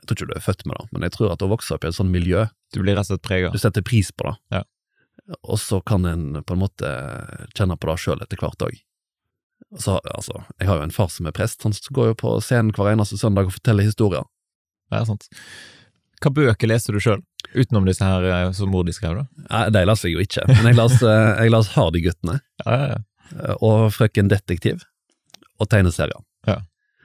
jeg 0.00 0.08
tror 0.08 0.16
ikke 0.16 0.28
du 0.30 0.36
er 0.38 0.44
født 0.44 0.66
med 0.66 0.76
det, 0.80 0.86
men 0.94 1.06
jeg 1.06 1.14
tror 1.16 1.32
at 1.34 1.42
å 1.44 1.48
vokse 1.50 1.74
opp 1.76 1.84
i 1.84 1.90
et 1.90 1.96
sånt 1.96 2.12
miljø 2.12 2.46
Du 2.74 2.80
blir 2.80 2.96
rett 2.96 3.04
og 3.04 3.14
slett 3.14 3.26
prega. 3.26 3.50
Du 3.52 3.58
setter 3.60 3.84
pris 3.84 4.10
på 4.12 4.28
det. 4.28 4.36
Ja. 4.56 4.62
Og 5.44 5.58
så 5.60 5.80
kan 5.86 6.06
en 6.08 6.40
på 6.42 6.56
en 6.56 6.62
måte 6.62 6.90
kjenne 7.54 7.76
på 7.76 7.90
det 7.90 7.98
sjøl 8.02 8.22
etter 8.24 8.40
hvert 8.40 8.64
òg. 8.66 8.78
Altså, 9.70 10.00
jeg 10.58 10.66
har 10.66 10.80
jo 10.80 10.86
en 10.86 10.94
far 10.94 11.10
som 11.12 11.28
er 11.28 11.34
prest, 11.36 11.62
han 11.62 11.74
går 11.94 12.12
jo 12.12 12.16
på 12.22 12.32
scenen 12.42 12.72
hver 12.74 12.94
eneste 12.94 13.18
søndag 13.20 13.50
og 13.50 13.54
forteller 13.58 13.86
historier. 13.86 14.24
Ja, 14.90 15.04
sant. 15.06 15.28
Hva 16.20 16.32
bøker 16.36 16.68
leser 16.68 16.96
du 16.96 17.00
sjøl, 17.00 17.22
utenom 17.54 17.86
disse 17.88 18.04
her 18.04 18.24
eh, 18.28 18.48
som 18.56 18.72
mor 18.72 18.84
di 18.84 18.92
skrev, 18.92 19.20
da? 19.20 19.44
Nei, 19.46 19.62
De 19.72 19.84
leser 19.88 20.10
jeg 20.10 20.16
jo 20.16 20.24
ikke, 20.26 20.46
men 20.50 20.68
jeg 20.68 20.78
leser, 20.80 21.12
eh, 21.46 21.70
Hardy-guttene. 21.76 22.40
Ja, 22.66 22.74
ja, 22.74 22.88
ja. 22.96 22.98
Eh, 23.30 23.54
og 23.64 23.86
Frøken 23.94 24.28
Detektiv. 24.32 24.82
Og 25.60 25.68
tegneserier. 25.70 26.20
Ja. 26.48 26.58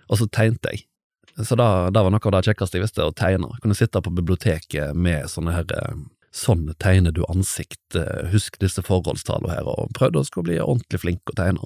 Og 0.10 0.20
så 0.20 0.28
tegnte 0.32 0.74
jeg. 0.74 0.88
Så 1.36 1.58
det, 1.60 1.68
det 1.92 2.04
var 2.04 2.14
noe 2.14 2.28
av 2.30 2.36
det 2.38 2.46
kjekkeste 2.48 2.80
jeg 2.80 2.86
visste, 2.86 3.06
å 3.06 3.16
tegne. 3.16 3.50
Kunne 3.64 3.76
sitte 3.76 4.02
på 4.02 4.14
biblioteket 4.16 4.96
med 4.96 5.28
sånne 5.32 5.56
her 5.58 5.74
eh, 5.76 6.04
Sånn 6.36 6.66
tegner 6.84 7.14
du 7.16 7.22
ansikt, 7.32 7.96
eh, 7.96 8.26
husk 8.34 8.58
disse 8.60 8.82
forholdstallene 8.84 9.54
her, 9.54 9.68
og 9.72 9.94
prøvde 9.96 10.20
å 10.20 10.44
bli 10.44 10.58
ordentlig 10.60 11.00
flink 11.00 11.32
å 11.32 11.36
tegne. 11.38 11.64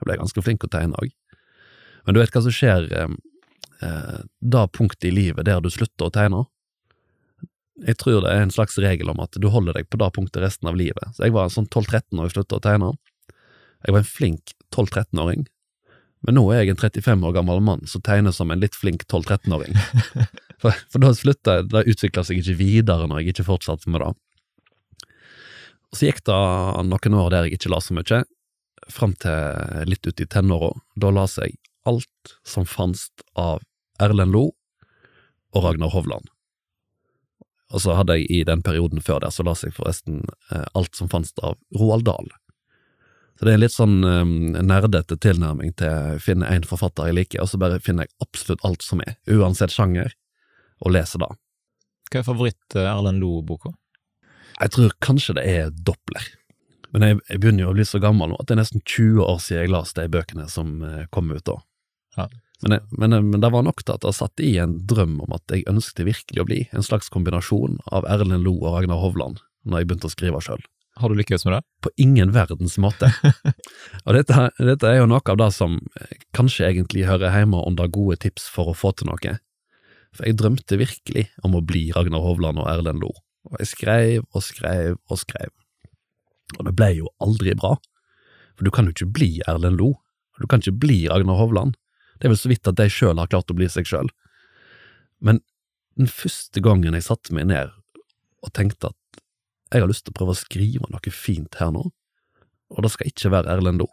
Jeg 0.00 0.08
ble 0.08 0.16
ganske 0.16 0.44
flink 0.46 0.64
å 0.64 0.70
tegne 0.72 0.96
òg. 0.96 1.12
Men 2.06 2.16
du 2.16 2.22
vet 2.22 2.32
hva 2.32 2.40
som 2.40 2.54
skjer 2.54 2.86
eh, 2.88 3.16
eh, 3.84 4.22
da 4.40 4.62
punktet 4.72 5.10
i 5.10 5.12
livet 5.12 5.44
der 5.44 5.60
du 5.60 5.68
slutter 5.68 6.08
å 6.08 6.14
tegne? 6.14 6.46
Jeg 7.84 7.98
tror 8.00 8.24
det 8.24 8.32
er 8.32 8.46
en 8.46 8.54
slags 8.54 8.80
regel 8.80 9.12
om 9.12 9.20
at 9.20 9.36
du 9.36 9.44
holder 9.52 9.76
deg 9.76 9.90
på 9.92 10.00
det 10.00 10.08
punktet 10.16 10.40
resten 10.40 10.72
av 10.72 10.80
livet. 10.80 11.12
Så 11.12 11.26
jeg 11.26 11.36
var 11.36 11.46
en 11.46 11.56
sånn 11.58 11.68
12-13 11.68 12.16
år 12.16 12.30
jeg 12.30 12.38
slutta 12.38 12.56
å 12.56 12.64
tegne. 12.64 12.94
Jeg 13.84 13.92
var 13.92 14.00
en 14.00 14.08
flink 14.08 14.56
12-13-åring, 14.72 15.44
men 16.26 16.34
nå 16.34 16.44
er 16.52 16.62
jeg 16.62 16.74
en 16.74 16.80
35 16.80 17.26
år 17.28 17.34
gammel 17.36 17.60
mann 17.62 17.84
som 17.86 18.02
tegner 18.04 18.34
som 18.34 18.50
en 18.50 18.62
litt 18.62 18.76
flink 18.76 19.06
12-13-åring. 19.06 19.76
For, 20.58 20.74
for, 20.90 20.98
da 20.98 21.12
slutta 21.14 21.52
det 21.62 21.84
utvikla 21.86 22.24
seg 22.26 22.40
ikke 22.40 22.56
videre 22.58 23.04
når 23.06 23.20
jeg 23.20 23.30
ikke 23.30 23.44
fortsatte 23.46 23.92
med 23.94 24.02
det. 24.02 24.08
Og 25.92 26.00
Så 26.00 26.08
gikk 26.08 26.24
det 26.26 26.38
noen 26.88 27.14
år 27.14 27.28
der 27.30 27.46
jeg 27.46 27.60
ikke 27.60 27.70
la 27.70 27.78
så 27.78 27.94
mye, 27.94 28.24
fram 28.90 29.14
til 29.22 29.86
litt 29.86 30.08
ut 30.08 30.18
i 30.18 30.26
tenåra. 30.26 30.72
Da 30.98 31.12
las 31.14 31.36
jeg 31.38 31.54
alt 31.86 32.34
som 32.42 32.66
fantes 32.66 33.06
av 33.38 33.62
Erlend 34.02 34.34
Lo 34.34 34.48
og 35.54 35.62
Ragnar 35.62 35.94
Hovland. 35.94 36.26
Og 37.70 37.84
så 37.84 37.94
hadde 37.94 38.18
jeg 38.18 38.26
i 38.32 38.42
den 38.48 38.64
perioden 38.66 38.98
før 39.04 39.22
der, 39.22 39.30
så 39.30 39.46
las 39.46 39.62
jeg 39.62 39.76
forresten 39.76 40.24
eh, 40.50 40.66
alt 40.74 40.98
som 40.98 41.10
fantes 41.12 41.36
av 41.38 41.54
Roald 41.76 42.08
Dahl. 42.08 42.30
Så 43.38 43.46
det 43.46 43.52
er 43.52 43.58
en 43.58 43.62
litt 43.62 43.74
sånn 43.74 43.98
um, 44.02 44.30
nerdete 44.66 45.14
tilnærming 45.22 45.76
til 45.78 45.92
å 45.92 46.16
finne 46.22 46.48
én 46.50 46.64
forfatter 46.66 47.06
jeg 47.06 47.18
liker, 47.20 47.44
og 47.44 47.52
så 47.52 47.60
bare 47.62 47.78
finner 47.82 48.08
jeg 48.08 48.16
absolutt 48.24 48.64
alt 48.66 48.82
som 48.82 49.02
er, 49.04 49.14
uansett 49.30 49.70
sjanger, 49.70 50.10
og 50.82 50.94
leser 50.96 51.22
det. 51.22 51.30
Hva 52.10 52.18
er 52.18 52.26
favoritt-Erlend 52.26 53.22
Loe-boka? 53.22 53.76
Jeg 54.58 54.74
tror 54.74 54.96
kanskje 55.04 55.36
det 55.38 55.46
er 55.46 55.70
Doppler. 55.70 56.26
Men 56.90 57.04
jeg, 57.04 57.18
jeg, 57.28 57.40
begynner 57.42 57.66
jo 57.66 57.70
å 57.70 57.76
bli 57.76 57.86
så 57.86 58.00
gammel 58.02 58.32
nå 58.32 58.38
at 58.40 58.48
det 58.48 58.56
er 58.56 58.62
nesten 58.62 58.82
20 58.82 59.20
år 59.22 59.40
siden 59.44 59.60
jeg 59.60 59.72
leste 59.74 60.02
de 60.02 60.12
bøkene 60.16 60.46
som 60.50 60.78
uh, 60.82 61.04
kom 61.14 61.30
ut 61.30 61.44
da. 61.46 61.58
Ja. 62.16 62.26
Men, 62.64 62.74
jeg, 62.74 62.86
men, 62.98 63.14
men, 63.28 63.42
det 63.44 63.52
var 63.54 63.62
nok 63.62 63.84
til 63.84 63.94
at 63.94 64.02
det 64.02 64.16
satt 64.16 64.42
i 64.42 64.56
en 64.58 64.80
drøm 64.90 65.20
om 65.22 65.36
at 65.36 65.54
jeg 65.54 65.68
ønsket 65.70 66.08
virkelig 66.08 66.42
å 66.42 66.48
bli 66.48 66.64
en 66.72 66.86
slags 66.86 67.12
kombinasjon 67.14 67.78
av 67.94 68.08
Erlend 68.10 68.42
Loe 68.42 68.64
og 68.64 68.74
Ragnar 68.74 68.98
Hovland 68.98 69.44
når 69.68 69.82
jeg 69.82 69.90
begynte 69.90 70.10
å 70.10 70.14
skrive 70.16 70.42
sjøl. 70.42 70.64
Har 70.98 71.10
du 71.10 71.18
lykkes 71.18 71.44
med 71.46 71.54
det? 71.54 71.60
På 71.84 71.90
ingen 71.96 72.32
verdens 72.34 72.74
måte. 72.82 73.10
og 74.06 74.16
dette, 74.16 74.48
dette, 74.58 74.88
er 74.88 75.00
jo 75.00 75.10
noe 75.10 75.22
av 75.22 75.38
det 75.38 75.50
som 75.54 75.76
eh, 76.00 76.16
kanskje 76.34 76.66
egentlig 76.66 77.06
hører 77.06 77.36
hjemme 77.36 77.60
under 77.66 77.90
gode 77.92 78.18
tips 78.24 78.48
for 78.50 78.72
å 78.72 78.76
få 78.76 78.92
til 78.98 79.10
noe. 79.10 79.36
For 80.16 80.26
jeg 80.26 80.38
drømte 80.40 80.80
virkelig 80.80 81.28
om 81.46 81.54
å 81.54 81.62
bli 81.62 81.88
Ragnar 81.94 82.24
Hovland 82.24 82.58
og 82.62 82.70
Erlend 82.72 83.04
Lo, 83.04 83.12
og 83.46 83.60
jeg 83.62 83.70
skrev 83.74 84.24
og 84.26 84.42
skrev 84.42 84.96
og 85.06 85.20
skrev. 85.20 85.52
Og 86.58 86.66
det 86.66 86.74
ble 86.74 86.90
jo 86.96 87.12
aldri 87.22 87.54
bra, 87.58 87.76
for 88.56 88.66
du 88.66 88.74
kan 88.74 88.88
jo 88.88 88.96
ikke 88.96 89.12
bli 89.20 89.30
Erlend 89.46 89.78
Lo, 89.78 89.92
du 90.38 90.46
kan 90.50 90.62
ikke 90.62 90.78
bli 90.82 91.00
Ragnar 91.10 91.38
Hovland. 91.38 91.76
Det 92.18 92.26
er 92.26 92.34
vel 92.34 92.40
så 92.40 92.50
vidt 92.50 92.66
at 92.66 92.78
de 92.78 92.88
sjøl 92.90 93.18
har 93.18 93.30
klart 93.30 93.50
å 93.50 93.56
bli 93.58 93.68
seg 93.70 93.86
sjøl. 93.86 94.10
Men 95.22 95.42
den 95.98 96.10
første 96.10 96.62
gangen 96.62 96.94
jeg 96.94 97.06
satte 97.06 97.34
meg 97.34 97.48
ned 97.50 97.74
og 98.46 98.54
tenkte 98.54 98.92
at 98.92 98.97
jeg 99.72 99.84
har 99.84 99.90
lyst 99.90 100.06
til 100.06 100.14
å 100.14 100.18
prøve 100.18 100.34
å 100.34 100.38
skrive 100.38 100.88
noe 100.88 101.12
fint 101.12 101.58
her 101.60 101.72
nå, 101.74 101.84
og 102.68 102.84
det 102.84 102.92
skal 102.92 103.10
ikke 103.10 103.32
være 103.32 103.56
Erlend 103.56 103.82
Loe. 103.82 103.92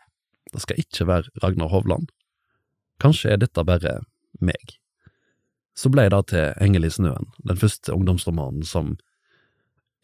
Det 0.53 0.61
skal 0.63 0.79
ikke 0.79 1.07
være 1.09 1.43
Ragnar 1.43 1.71
Hovland. 1.71 2.11
Kanskje 3.01 3.33
er 3.33 3.41
dette 3.41 3.63
bare 3.67 3.97
meg. 4.39 4.77
Så 5.75 5.91
ble 5.91 6.07
det 6.11 6.21
til 6.31 6.53
Engel 6.63 6.87
i 6.87 6.93
snøen, 6.93 7.27
den 7.43 7.59
første 7.59 7.95
ungdomsromanen 7.95 8.63
som 8.67 8.95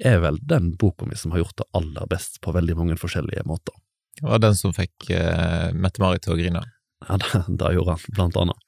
er 0.01 0.19
vel 0.23 0.39
den 0.49 0.73
boka 0.81 1.05
mi 1.05 1.15
som 1.15 1.31
har 1.31 1.43
gjort 1.43 1.61
det 1.61 1.69
aller 1.77 2.09
best 2.11 2.41
på 2.43 2.51
veldig 2.55 2.75
mange 2.79 2.97
forskjellige 2.99 3.45
måter. 3.47 3.75
Det 4.19 4.27
var 4.27 4.41
den 4.43 4.57
som 4.57 4.73
fikk 4.75 5.07
uh, 5.13 5.71
Mette-Marit 5.77 6.25
til 6.25 6.35
å 6.35 6.39
grine? 6.39 6.63
Ja, 7.07 7.17
det, 7.21 7.43
det, 7.47 7.73
gjorde 7.77 7.95
han, 7.95 8.15
blant 8.17 8.39
annet. 8.41 8.67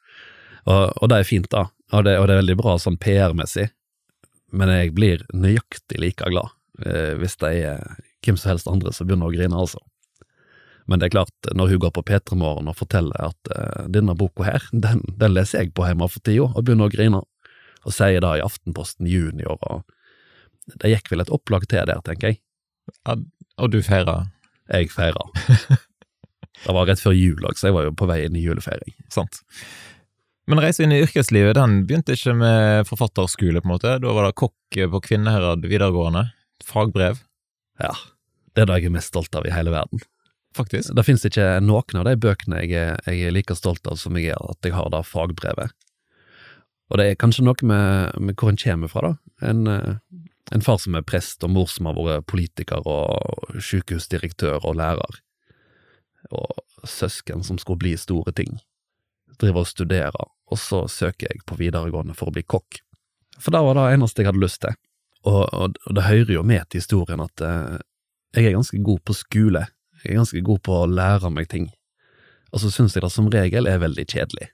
Og, 0.63 0.83
og, 0.95 1.07
det 1.11 1.19
er 1.19 1.27
fint, 1.27 1.49
da, 1.51 1.67
og 1.91 2.05
det, 2.07 2.15
og 2.21 2.29
det 2.29 2.35
er 2.35 2.43
veldig 2.45 2.59
bra 2.61 2.77
sånn 2.79 2.99
PR-messig, 3.01 3.67
men 4.55 4.71
jeg 4.71 4.93
blir 4.95 5.25
nøyaktig 5.35 5.99
like 5.99 6.29
glad 6.29 6.53
eh, 6.53 6.62
hvis 6.81 7.35
det 7.37 7.49
er 7.61 7.83
hvem 8.25 8.37
som 8.39 8.49
helst 8.49 8.69
andre 8.71 8.93
som 8.95 9.05
begynner 9.05 9.29
å 9.29 9.35
grine, 9.35 9.59
altså. 9.59 9.81
Men 10.89 10.99
det 10.99 11.07
er 11.07 11.15
klart, 11.15 11.51
når 11.55 11.73
hun 11.73 11.81
går 11.85 11.93
på 11.95 12.03
P3 12.09 12.37
Morgen 12.39 12.67
og 12.67 12.75
forteller 12.75 13.15
at 13.29 13.51
uh, 13.55 13.85
denne 13.91 14.15
boka 14.19 14.47
her, 14.47 14.65
den, 14.71 15.03
den, 15.19 15.35
leser 15.35 15.63
jeg 15.63 15.73
på 15.75 15.85
hjemme 15.87 16.09
for 16.11 16.23
tida, 16.25 16.49
og 16.49 16.65
begynner 16.65 16.89
å 16.89 16.93
grine, 16.93 17.21
og 17.83 17.95
sier 17.95 18.23
det 18.23 18.33
i 18.39 18.43
Aftenposten 18.43 19.07
junior, 19.07 19.59
og 19.63 20.75
det 20.79 20.93
gikk 20.93 21.11
vel 21.11 21.23
et 21.23 21.31
opplag 21.33 21.67
til 21.71 21.87
der, 21.87 22.03
tenker 22.03 22.33
jeg. 22.33 22.41
Ja, 23.07 23.17
og 23.63 23.71
du 23.71 23.79
feira? 23.83 24.25
Jeg 24.71 24.91
feira. 24.91 25.23
det 26.65 26.75
var 26.75 26.87
rett 26.87 27.03
før 27.03 27.15
jul 27.15 27.43
òg, 27.47 27.57
så 27.59 27.69
jeg 27.69 27.77
var 27.77 27.87
jo 27.87 27.95
på 27.99 28.07
vei 28.09 28.21
inn 28.27 28.37
i 28.39 28.43
julefeiring. 28.43 28.95
Sant. 29.11 29.43
Men 30.47 30.59
reisen 30.59 30.87
inn 30.87 30.97
i 30.97 31.03
yrkeslivet, 31.03 31.55
den 31.55 31.83
begynte 31.87 32.15
ikke 32.17 32.35
med 32.35 32.87
forfatterskole, 32.89 33.61
på 33.63 33.69
en 33.69 33.75
måte. 33.75 33.97
Da 34.03 34.15
var 34.15 34.27
det 34.27 34.39
kokk 34.39 34.79
på 34.91 35.03
Kvinnherad 35.05 35.63
videregående. 35.63 36.25
Fagbrev. 36.63 37.21
Ja, 37.81 37.93
det 38.53 38.65
er 38.65 38.69
det 38.69 38.81
jeg 38.81 38.91
er 38.91 38.97
mest 38.97 39.13
stolt 39.13 39.35
av 39.35 39.47
i 39.47 39.53
hele 39.53 39.73
verden. 39.73 40.03
Faktisk. 40.53 40.93
Det 40.93 41.05
finnes 41.05 41.25
ikke 41.25 41.47
noen 41.65 41.97
av 41.97 42.05
de 42.05 42.13
bøkene 42.21 42.61
jeg 42.61 42.73
jeg 42.75 43.23
er 43.25 43.33
like 43.33 43.55
stolt 43.57 43.87
av 43.89 43.97
som 43.97 44.17
jeg 44.19 44.35
er 44.35 44.51
at 44.51 44.61
jeg 44.65 44.75
har 44.75 44.91
det 44.93 45.01
fagbrevet. 45.09 45.73
Og 46.91 46.99
det 46.99 47.07
er 47.09 47.17
kanskje 47.17 47.45
noe 47.47 47.65
med, 47.65 48.19
med 48.21 48.37
hvor 48.37 48.51
en 48.51 48.59
kommer 48.59 48.91
fra, 48.91 49.01
da. 49.07 49.49
En, 49.49 49.65
eh, 49.67 49.95
en, 50.53 50.61
far 50.61 50.77
som 50.77 50.93
er 50.93 51.05
prest, 51.07 51.41
og 51.41 51.49
mor 51.55 51.71
som 51.71 51.89
har 51.89 51.97
vært 51.97 52.27
politiker 52.29 52.85
og 52.85 53.57
sykehusdirektør 53.57 54.61
og 54.61 54.77
lærer. 54.77 55.21
Og 56.29 56.61
søsken 56.85 57.41
som 57.43 57.57
skulle 57.57 57.81
bli 57.81 57.95
store 57.97 58.35
ting. 58.37 58.59
Driver 59.41 59.63
og 59.63 59.71
studerer, 59.71 60.29
og 60.51 60.61
så 60.61 60.83
søker 60.91 61.31
jeg 61.31 61.41
på 61.49 61.57
videregående 61.57 62.13
for 62.13 62.29
å 62.29 62.35
bli 62.35 62.45
kokk. 62.45 62.83
For 63.41 63.55
det 63.55 63.63
var 63.65 63.79
det 63.79 63.89
eneste 63.95 64.21
jeg 64.21 64.29
hadde 64.29 64.43
lyst 64.43 64.61
til. 64.61 64.77
Og, 65.23 65.43
og, 65.53 65.77
og 65.87 65.95
det 65.95 66.07
hører 66.07 66.33
jo 66.35 66.43
med 66.43 66.67
til 66.69 66.83
historien 66.83 67.23
at 67.23 67.43
eh, 67.45 67.77
jeg 68.35 68.49
er 68.49 68.57
ganske 68.57 68.79
god 68.83 68.99
på 69.07 69.15
skole 69.15 69.63
jeg 70.03 70.11
er 70.11 70.19
ganske 70.19 70.41
god 70.43 70.59
på 70.65 70.81
å 70.81 70.89
lære 70.89 71.31
meg 71.31 71.47
ting, 71.51 71.69
og 72.51 72.61
så 72.61 72.71
syns 72.71 72.95
jeg 72.95 73.05
det 73.05 73.11
som 73.13 73.29
regel 73.31 73.69
er 73.71 73.79
veldig 73.81 74.03
kjedelig. 74.03 74.49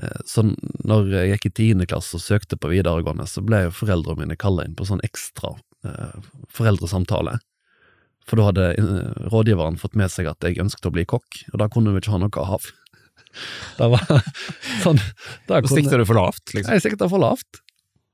Eh, 0.00 0.18
så 0.28 0.44
når 0.84 1.08
jeg 1.16 1.30
gikk 1.32 1.48
i 1.48 1.54
tiende 1.60 1.88
klasse 1.88 2.18
og 2.18 2.24
søkte 2.24 2.58
på 2.60 2.70
videregående, 2.72 3.26
så 3.28 3.44
ble 3.44 3.64
jo 3.66 3.76
foreldrene 3.76 4.26
mine 4.26 4.38
kalla 4.40 4.66
inn 4.68 4.76
på 4.76 4.86
sånn 4.88 5.02
ekstra 5.06 5.54
eh, 5.88 6.20
foreldresamtale. 6.52 7.38
For 8.28 8.38
da 8.38 8.50
hadde 8.50 8.68
eh, 8.76 9.26
rådgiveren 9.32 9.80
fått 9.80 9.96
med 9.98 10.12
seg 10.12 10.28
at 10.30 10.44
jeg 10.44 10.60
ønsket 10.62 10.92
å 10.92 10.94
bli 10.94 11.08
kokk, 11.08 11.42
og 11.54 11.64
da 11.64 11.72
kunne 11.72 11.96
vi 11.96 12.04
ikke 12.04 12.14
ha 12.14 12.22
noe 12.22 12.46
av. 12.58 12.68
Det 13.78 13.86
var 13.88 14.02
sånn 14.82 14.98
Da 15.48 15.62
sikta 15.64 15.96
du 15.96 16.04
for 16.04 16.18
lavt, 16.18 16.50
liksom? 16.52 16.74
Jeg 16.76 16.84
sikta 16.84 17.08
for 17.08 17.22
lavt. 17.22 17.62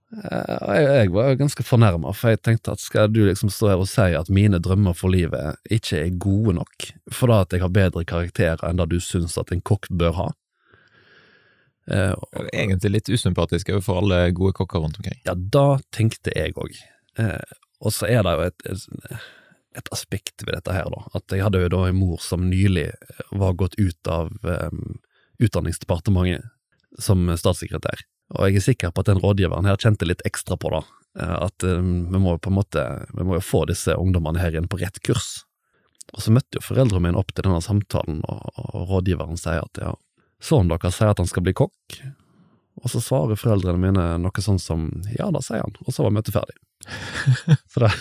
Eh, 0.08 0.68
jeg, 0.72 0.84
jeg 0.88 1.12
var 1.12 1.34
ganske 1.36 1.64
fornærma, 1.66 2.14
for 2.16 2.32
jeg 2.32 2.40
tenkte 2.46 2.72
at 2.72 2.80
skal 2.80 3.10
du 3.12 3.20
liksom 3.26 3.50
stå 3.52 3.72
her 3.72 3.82
og 3.82 3.90
si 3.90 4.06
at 4.16 4.30
mine 4.32 4.60
drømmer 4.64 4.96
for 4.96 5.12
livet 5.12 5.58
ikke 5.74 6.00
er 6.00 6.16
gode 6.16 6.56
nok, 6.56 6.90
for 7.12 7.28
da 7.28 7.42
at 7.44 7.52
jeg 7.52 7.64
har 7.64 7.74
bedre 7.74 8.06
karakterer 8.08 8.64
enn 8.68 8.80
det 8.80 8.88
du 8.92 8.98
syns 9.04 9.36
at 9.40 9.52
en 9.52 9.60
kokk 9.60 9.90
bør 10.00 10.16
ha? 10.16 10.28
Eh, 11.92 12.14
Egentlig 12.52 12.94
litt 12.94 13.12
usympatisk 13.12 13.72
overfor 13.74 14.02
alle 14.02 14.22
gode 14.36 14.56
kokker 14.56 14.84
rundt 14.84 15.00
omkring. 15.00 15.20
Ja, 15.28 15.36
da 15.36 15.78
tenkte 15.94 16.32
jeg 16.36 16.56
òg. 16.56 16.76
Eh, 17.20 17.56
og 17.84 17.94
så 17.94 18.08
er 18.08 18.24
det 18.24 18.34
jo 18.34 18.48
et, 18.48 18.66
et, 18.72 19.22
et, 19.78 19.90
aspekt 19.94 20.44
ved 20.44 20.56
dette 20.56 20.74
her, 20.74 20.88
da. 20.92 21.04
At 21.16 21.32
jeg 21.32 21.44
hadde 21.44 21.62
jo 21.62 21.72
da 21.76 21.84
en 21.86 22.00
mor 22.00 22.20
som 22.24 22.48
nylig 22.48 22.90
var 23.30 23.56
gått 23.60 23.76
ut 23.78 24.10
av 24.10 24.32
um, 24.42 24.98
Utdanningsdepartementet 25.38 26.48
som 26.98 27.28
statssekretær. 27.38 28.02
Og 28.36 28.48
jeg 28.48 28.60
er 28.60 28.64
sikker 28.64 28.92
på 28.92 29.02
at 29.02 29.08
den 29.08 29.20
rådgiveren 29.22 29.68
her 29.68 29.80
kjente 29.80 30.08
litt 30.08 30.24
ekstra 30.28 30.58
på 30.60 30.72
det, 30.74 30.82
eh, 31.20 31.36
at 31.48 31.64
eh, 31.64 31.80
vi 31.80 32.20
må 32.20 32.36
jo 32.36 32.42
på 32.44 32.52
en 32.52 32.58
måte, 32.58 32.84
vi 33.14 33.24
må 33.24 33.38
jo 33.38 33.44
få 33.44 33.64
disse 33.70 33.96
ungdommene 33.96 34.42
her 34.42 34.56
inn 34.58 34.68
på 34.68 34.80
rett 34.82 35.00
kurs. 35.06 35.46
Og 36.12 36.24
så 36.24 36.32
møtte 36.32 36.60
jo 36.60 36.64
foreldrene 36.64 37.08
mine 37.08 37.20
opp 37.20 37.32
til 37.32 37.46
denne 37.46 37.62
samtalen, 37.64 38.20
og, 38.28 38.48
og 38.64 38.92
rådgiveren 38.92 39.40
sier 39.40 39.64
at 39.64 39.80
ja, 39.80 39.94
sønnen 40.44 40.72
deres 40.72 40.96
sier 40.96 41.12
at 41.12 41.20
han 41.20 41.28
skal 41.28 41.44
bli 41.46 41.56
kokk, 41.56 42.00
og 42.78 42.92
så 42.92 43.00
svarer 43.02 43.40
foreldrene 43.40 43.80
mine 43.82 44.04
noe 44.22 44.44
sånn 44.44 44.60
som 44.62 44.86
ja, 45.16 45.30
da 45.34 45.40
sier 45.42 45.64
han, 45.64 45.74
og 45.82 45.94
så 45.94 46.04
var 46.04 46.14
møtet 46.14 46.36
ferdig. 46.36 46.54
så 47.72 47.82
det, 47.88 47.96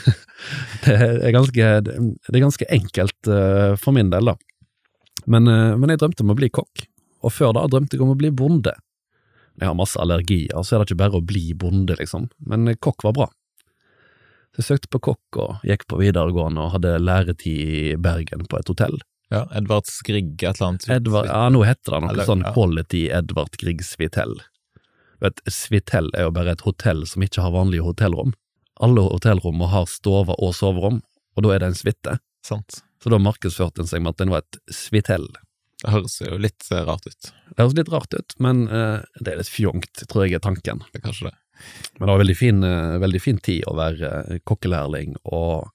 det, 0.83 0.99
er 0.99 1.33
ganske, 1.33 1.69
det 1.87 2.35
er 2.35 2.43
ganske 2.43 2.67
enkelt 2.75 3.31
uh, 3.31 3.73
for 3.79 3.95
min 3.95 4.11
del, 4.13 4.29
da. 4.29 4.35
Men, 5.27 5.49
men 5.81 5.91
jeg 5.91 5.99
drømte 5.99 6.23
om 6.23 6.31
å 6.31 6.37
bli 6.37 6.51
kokk, 6.53 6.85
og 7.25 7.33
før 7.33 7.55
da 7.57 7.65
drømte 7.67 7.97
jeg 7.97 8.05
om 8.05 8.13
å 8.13 8.19
bli 8.19 8.29
bonde 8.31 8.75
jeg 9.57 9.69
har 9.69 9.77
masse 9.77 9.99
allergier, 9.99 10.53
så 10.63 10.75
er 10.75 10.83
det 10.83 10.91
ikke 10.91 11.01
bare 11.03 11.19
å 11.19 11.25
bli 11.25 11.51
bonde, 11.57 11.97
liksom, 11.97 12.29
men 12.49 12.69
kokk 12.83 13.05
var 13.07 13.15
bra. 13.17 13.27
Så 14.53 14.61
jeg 14.61 14.67
søkte 14.71 14.91
på 14.93 15.01
kokk 15.11 15.39
og 15.43 15.67
gikk 15.67 15.85
på 15.89 15.99
videregående 16.01 16.63
og 16.63 16.75
hadde 16.77 16.97
læretid 17.01 17.73
i 17.77 17.95
Bergen 18.01 18.45
på 18.49 18.59
et 18.59 18.69
hotell. 18.71 18.99
Ja, 19.33 19.43
Edvard 19.57 19.89
Grieg 20.07 20.39
et 20.39 20.55
eller 20.55 20.69
annet? 20.69 20.87
Edvard, 20.89 21.27
ja, 21.27 21.41
nå 21.51 21.63
heter 21.67 21.97
det 21.97 22.03
noe 22.05 22.13
eller, 22.13 22.27
sånn 22.29 22.45
ja. 22.45 22.53
Quality 22.55 23.01
Edvard 23.17 23.57
Grieg 23.59 23.83
Svitell. 23.83 24.37
Vet, 25.21 25.41
Svitell 25.51 26.07
er 26.15 26.27
jo 26.27 26.35
bare 26.37 26.53
et 26.55 26.63
hotell 26.63 27.03
som 27.09 27.25
ikke 27.25 27.43
har 27.43 27.55
vanlige 27.55 27.85
hotellrom. 27.85 28.31
Alle 28.79 29.03
hotellrom 29.09 29.65
har 29.67 29.89
stover 29.89 30.37
og 30.37 30.53
soverom, 30.55 31.01
og 31.35 31.43
da 31.43 31.53
er 31.53 31.63
det 31.63 31.71
en 31.73 31.79
suite. 31.81 32.17
Så 32.47 33.11
da 33.11 33.19
markedsførte 33.19 33.83
en 33.83 33.89
seg 33.89 34.05
med 34.05 34.15
at 34.15 34.21
den 34.21 34.31
var 34.31 34.45
et 34.45 34.59
svitell. 34.73 35.27
Det 35.87 35.93
høres 35.93 36.17
jo 36.19 36.37
litt 36.43 36.65
eh, 36.67 36.83
rart 36.83 37.05
ut. 37.07 37.29
Det 37.47 37.61
høres 37.63 37.75
litt 37.77 37.89
rart 37.93 38.11
ut, 38.11 38.33
men 38.43 38.65
uh, 38.67 38.99
det 39.23 39.31
er 39.31 39.39
litt 39.39 39.51
fjongt, 39.51 40.01
tror 40.11 40.25
jeg 40.25 40.35
er 40.35 40.43
tanken. 40.43 40.81
Det 40.91 40.99
er 40.99 41.05
kanskje 41.05 41.29
det. 41.29 41.37
Men 41.95 42.03
det 42.03 42.09
var 42.11 42.19
veldig 42.19 42.35
fin, 42.35 42.59
uh, 42.59 42.97
veldig 42.99 43.21
fin 43.23 43.39
tid 43.39 43.63
å 43.71 43.77
være 43.77 44.09
uh, 44.27 44.41
kokkelærling 44.43 45.15
og 45.31 45.71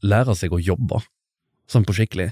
lære 0.00 0.32
seg 0.40 0.56
å 0.56 0.62
jobbe, 0.64 1.02
sånn 1.68 1.84
på 1.84 1.98
skikkelig. 1.98 2.30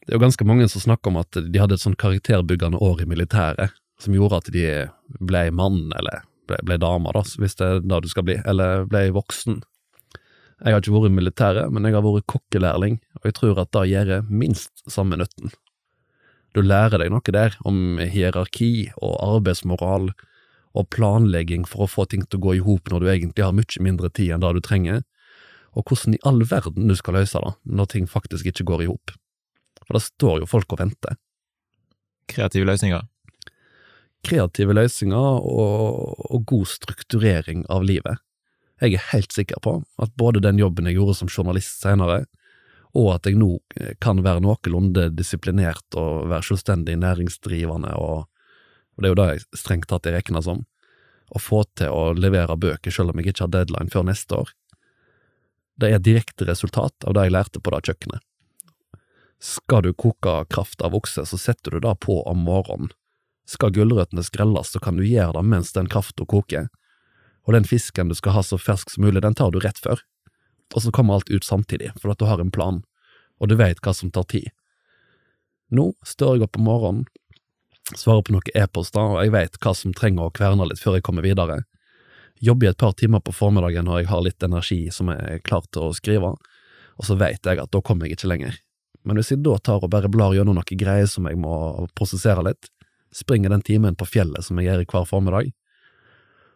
Det 0.00 0.08
er 0.14 0.16
jo 0.16 0.24
ganske 0.24 0.48
mange 0.48 0.70
som 0.72 0.86
snakker 0.86 1.12
om 1.12 1.20
at 1.20 1.36
de 1.36 1.60
hadde 1.60 1.76
et 1.76 1.84
sånn 1.84 1.98
karakterbyggende 2.00 2.80
år 2.80 3.04
i 3.04 3.10
militæret, 3.12 3.76
som 4.00 4.16
gjorde 4.16 4.40
at 4.40 4.52
de 4.56 4.66
ble 5.20 5.50
mann, 5.52 5.90
eller 6.00 6.24
ble, 6.48 6.62
ble 6.64 6.80
dame, 6.80 7.12
da, 7.12 7.26
hvis 7.42 7.60
det 7.60 7.68
er 7.68 7.84
det 7.84 8.00
du 8.06 8.08
skal 8.08 8.24
bli, 8.24 8.40
eller 8.48 8.88
ble 8.88 9.10
voksen. 9.12 9.60
Jeg 10.64 10.72
har 10.72 10.80
ikke 10.80 10.94
vært 10.94 11.10
i 11.10 11.16
militæret, 11.18 11.72
men 11.72 11.84
jeg 11.84 11.96
har 11.96 12.04
vært 12.04 12.28
kokkelærling, 12.32 13.00
og 13.20 13.28
jeg 13.28 13.36
tror 13.36 13.58
at 13.60 13.72
det 13.76 13.88
gjør 13.90 14.12
minst 14.30 14.84
samme 14.88 15.18
nytten. 15.20 15.52
Du 16.56 16.62
lærer 16.64 17.02
deg 17.02 17.10
noe 17.12 17.34
der 17.34 17.58
om 17.68 17.98
hierarki 18.00 18.88
og 18.96 19.18
arbeidsmoral 19.20 20.08
og 20.76 20.88
planlegging 20.92 21.66
for 21.68 21.84
å 21.84 21.90
få 21.90 22.06
ting 22.08 22.24
til 22.24 22.40
å 22.40 22.44
gå 22.46 22.54
i 22.56 22.64
hop 22.64 22.88
når 22.88 23.04
du 23.04 23.10
egentlig 23.12 23.44
har 23.44 23.56
mye 23.56 23.84
mindre 23.84 24.08
tid 24.08 24.32
enn 24.32 24.44
det 24.44 24.54
du 24.56 24.62
trenger, 24.64 25.04
og 25.76 25.84
hvordan 25.84 26.16
i 26.16 26.22
all 26.24 26.40
verden 26.48 26.88
du 26.88 26.96
skal 26.96 27.18
løse 27.18 27.40
det 27.42 27.52
når 27.68 27.92
ting 27.92 28.08
faktisk 28.08 28.48
ikke 28.48 28.64
går 28.70 28.86
i 28.86 28.88
hop. 28.88 29.12
For 29.84 29.98
det 29.98 30.06
står 30.06 30.40
jo 30.40 30.48
folk 30.48 30.72
og 30.72 30.80
venter. 30.80 31.18
Kreative 32.32 32.66
løsninger? 32.68 33.04
Kreative 34.26 34.74
løsninger 34.74 35.42
og, 35.44 36.16
og 36.32 36.46
god 36.48 36.70
strukturering 36.72 37.66
av 37.70 37.84
livet. 37.86 38.24
Jeg 38.82 38.98
er 38.98 39.08
helt 39.14 39.32
sikker 39.32 39.60
på 39.64 39.78
at 40.02 40.12
både 40.20 40.42
den 40.44 40.58
jobben 40.60 40.88
jeg 40.88 40.98
gjorde 40.98 41.16
som 41.16 41.30
journalist 41.32 41.80
senere, 41.80 42.26
og 42.96 43.10
at 43.14 43.28
jeg 43.28 43.38
nå 43.40 43.56
eh, 43.76 43.94
kan 44.00 44.20
være 44.24 44.42
noenlunde 44.44 45.08
disiplinert 45.16 45.96
og 45.96 46.28
være 46.32 46.44
selvstendig 46.50 46.96
næringsdrivende, 47.00 47.94
og, 47.96 48.28
og 48.96 49.02
det 49.02 49.08
er 49.08 49.14
jo 49.14 49.20
det 49.20 49.28
jeg 49.30 49.60
strengt 49.62 49.88
tatt 49.92 50.08
jeg 50.08 50.18
regner 50.18 50.44
som, 50.44 50.62
å 51.32 51.42
få 51.42 51.64
til 51.76 51.90
å 51.92 52.12
levere 52.16 52.56
bøker 52.60 52.92
selv 52.92 53.12
om 53.12 53.20
jeg 53.20 53.32
ikke 53.32 53.46
har 53.46 53.54
deadline 53.56 53.92
før 53.92 54.06
neste 54.08 54.38
år. 54.44 54.52
Det 55.76 55.90
er 55.90 55.98
et 55.98 56.06
direkte 56.06 56.46
resultat 56.48 57.04
av 57.04 57.16
det 57.16 57.26
jeg 57.26 57.36
lærte 57.36 57.60
på 57.60 57.72
det 57.72 57.82
kjøkkenet. 57.88 58.22
Skal 59.42 59.82
du 59.84 59.90
koke 59.92 60.38
kraft 60.48 60.80
av 60.80 60.94
okse, 60.96 61.26
så 61.28 61.36
setter 61.36 61.76
du 61.76 61.84
det 61.84 61.96
på 62.00 62.22
om 62.24 62.46
morgenen. 62.46 62.92
Skal 63.46 63.74
gulrøttene 63.76 64.24
skrelles, 64.26 64.72
så 64.72 64.80
kan 64.82 64.96
du 64.96 65.04
gjøre 65.04 65.36
det 65.36 65.44
mens 65.46 65.74
den 65.76 65.90
krafta 65.92 66.24
koker 66.26 66.70
og 67.46 67.54
den 67.54 67.66
fisken 67.66 68.10
du 68.10 68.16
skal 68.18 68.34
ha 68.36 68.42
så 68.42 68.58
fersk 68.58 68.90
som 68.90 69.06
mulig, 69.06 69.22
den 69.22 69.36
tar 69.38 69.52
du 69.54 69.60
rett 69.62 69.78
før. 69.78 70.02
Og 70.74 70.82
så 70.82 70.90
kommer 70.90 71.14
alt 71.16 71.30
ut 71.30 71.46
samtidig, 71.46 71.92
for 72.00 72.10
at 72.10 72.18
du 72.18 72.26
har 72.26 72.42
en 72.42 72.50
plan, 72.50 72.82
og 73.38 73.48
du 73.48 73.54
vet 73.58 73.78
hva 73.84 73.94
som 73.94 74.10
tar 74.10 74.26
tid. 74.32 74.50
Nå 75.70 75.92
står 76.06 76.36
jeg 76.36 76.46
opp 76.46 76.58
om 76.58 76.66
morgenen, 76.66 77.06
svarer 77.94 78.24
på 78.26 78.34
noen 78.34 78.50
e-poster, 78.58 79.14
og 79.14 79.22
jeg 79.22 79.34
vet 79.34 79.58
hva 79.62 79.72
som 79.78 79.94
trenger 79.94 80.26
å 80.26 80.34
kverne 80.34 80.66
litt 80.66 80.82
før 80.82 80.98
jeg 80.98 81.06
kommer 81.06 81.26
videre. 81.26 81.62
Jobber 82.42 82.66
i 82.66 82.70
et 82.72 82.82
par 82.82 82.94
timer 82.98 83.22
på 83.24 83.34
formiddagen 83.34 83.86
når 83.86 84.02
jeg 84.02 84.10
har 84.10 84.24
litt 84.26 84.42
energi 84.44 84.80
som 84.92 85.10
jeg 85.12 85.36
er 85.38 85.42
klar 85.46 85.64
til 85.70 85.88
å 85.88 85.96
skrive, 85.96 86.34
og 86.96 87.06
så 87.06 87.16
vet 87.18 87.46
jeg 87.46 87.62
at 87.62 87.72
da 87.72 87.82
kommer 87.84 88.06
jeg 88.06 88.18
ikke 88.18 88.32
lenger. 88.32 88.58
Men 89.06 89.20
hvis 89.20 89.30
jeg 89.30 89.44
da 89.46 89.54
tar 89.62 89.84
og 89.84 89.92
bare 89.92 90.10
blar 90.10 90.34
gjennom 90.34 90.58
noen 90.58 90.80
greier 90.80 91.06
som 91.10 91.28
jeg 91.30 91.38
må 91.38 91.86
prosessere 91.94 92.42
litt, 92.48 92.70
springer 93.14 93.54
den 93.54 93.62
timen 93.62 93.94
på 93.96 94.08
fjellet 94.08 94.44
som 94.44 94.58
jeg 94.58 94.66
gjør 94.66 94.84
hver 94.90 95.06
formiddag, 95.08 95.52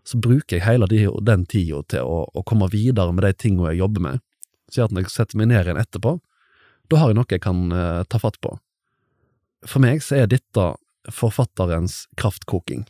så 0.07 0.19
bruker 0.19 0.59
jeg 0.59 0.67
hele 0.67 0.89
den 0.89 1.47
tida 1.51 1.83
til 1.93 2.07
å, 2.07 2.25
å, 2.33 2.43
komme 2.47 2.71
videre 2.73 3.13
med 3.13 3.25
de 3.27 3.33
tinga 3.37 3.71
jeg 3.71 3.83
jobber 3.83 4.07
med, 4.07 4.23
så 4.71 4.87
at 4.87 4.95
når 4.95 5.07
jeg 5.07 5.15
setter 5.15 5.41
meg 5.41 5.51
ned 5.51 5.67
igjen 5.67 5.81
etterpå, 5.81 6.17
da 6.91 7.01
har 7.01 7.11
jeg 7.11 7.19
noe 7.21 7.31
jeg 7.31 7.43
kan 7.45 7.67
eh, 7.75 8.03
ta 8.11 8.21
fatt 8.23 8.39
på. 8.43 8.57
For 9.69 9.83
meg 9.83 10.03
så 10.03 10.23
er 10.23 10.31
dette 10.31 10.71
forfatterens 11.13 12.05
kraftkoking. 12.21 12.87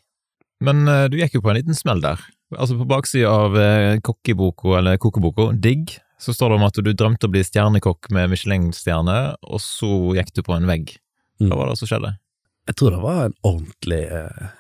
Men 0.65 0.87
eh, 0.89 1.09
du 1.11 1.19
gikk 1.21 1.39
jo 1.39 1.45
på 1.45 1.53
en 1.53 1.61
liten 1.61 1.77
smell 1.77 2.03
der. 2.05 2.21
Altså 2.57 2.77
På 2.79 2.87
baksida 2.89 3.31
av 3.31 3.59
eh, 3.59 3.99
kokkeboka, 4.05 4.79
eller 4.81 5.01
kokeboka, 5.01 5.51
Digg, 5.55 5.99
så 6.21 6.35
står 6.37 6.53
det 6.53 6.59
om 6.59 6.67
at 6.67 6.81
du 6.81 6.91
drømte 6.93 7.29
å 7.29 7.33
bli 7.33 7.43
stjernekokk 7.47 8.11
med 8.15 8.33
Michelin-stjerne, 8.33 9.21
og 9.41 9.63
så 9.65 9.91
gikk 10.19 10.35
du 10.37 10.43
på 10.45 10.57
en 10.57 10.69
vegg. 10.69 10.97
Hva 11.41 11.57
var 11.57 11.71
det 11.71 11.79
som 11.81 11.89
skjedde? 11.89 12.13
Jeg 12.69 12.77
tror 12.77 12.93
det 12.93 13.01
var 13.03 13.23
en 13.25 13.37
ordentlig, 13.47 14.03
eh, 14.13 14.51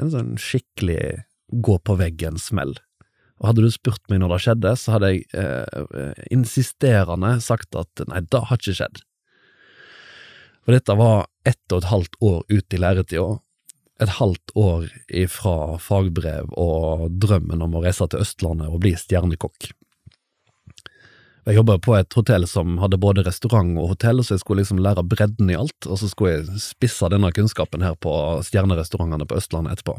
en 0.00 0.10
sånn 0.10 0.32
skikkelig 0.40 1.22
gå 1.62 1.78
på 1.84 1.96
veggen-smell. 2.00 2.76
Og 3.42 3.50
hadde 3.50 3.64
du 3.64 3.72
spurt 3.74 4.02
meg 4.10 4.22
når 4.22 4.34
det 4.34 4.42
skjedde, 4.44 4.74
så 4.78 4.94
hadde 4.94 5.10
jeg 5.12 5.24
eh, 5.36 6.24
insisterende 6.34 7.36
sagt 7.44 7.76
at 7.78 8.04
nei, 8.08 8.22
det 8.30 8.42
har 8.48 8.60
ikke 8.60 8.76
skjedd. 8.78 9.02
For 10.64 10.72
dette 10.72 10.96
var 10.96 11.26
ett 11.44 11.72
og 11.72 11.82
et 11.82 11.90
halvt 11.90 12.20
år 12.24 12.38
ut 12.48 12.76
i 12.76 12.80
læretida. 12.80 13.26
Et 14.02 14.12
halvt 14.16 14.54
år 14.58 14.86
ifra 15.12 15.76
fagbrev 15.78 16.54
og 16.58 17.08
drømmen 17.22 17.62
om 17.62 17.76
å 17.76 17.82
reise 17.84 18.06
til 18.10 18.24
Østlandet 18.24 18.72
og 18.72 18.80
bli 18.82 18.94
stjernekokk. 18.98 19.68
Jeg 21.44 21.58
jobba 21.58 21.76
på 21.84 21.92
et 21.98 22.16
hotell 22.16 22.46
som 22.48 22.78
hadde 22.80 22.96
både 22.96 23.26
restaurant 23.26 23.76
og 23.76 23.90
hotell, 23.92 24.22
så 24.24 24.34
jeg 24.34 24.40
skulle 24.40 24.62
liksom 24.62 24.80
lære 24.80 25.04
bredden 25.04 25.50
i 25.52 25.58
alt, 25.60 25.76
og 25.84 26.00
så 26.00 26.08
skulle 26.08 26.38
jeg 26.38 26.62
spisse 26.64 27.10
denne 27.12 27.28
kunnskapen 27.36 27.84
her 27.84 27.98
på 28.00 28.14
stjernerestaurantene 28.48 29.28
på 29.28 29.36
Østlandet 29.36 29.76
etterpå. 29.76 29.98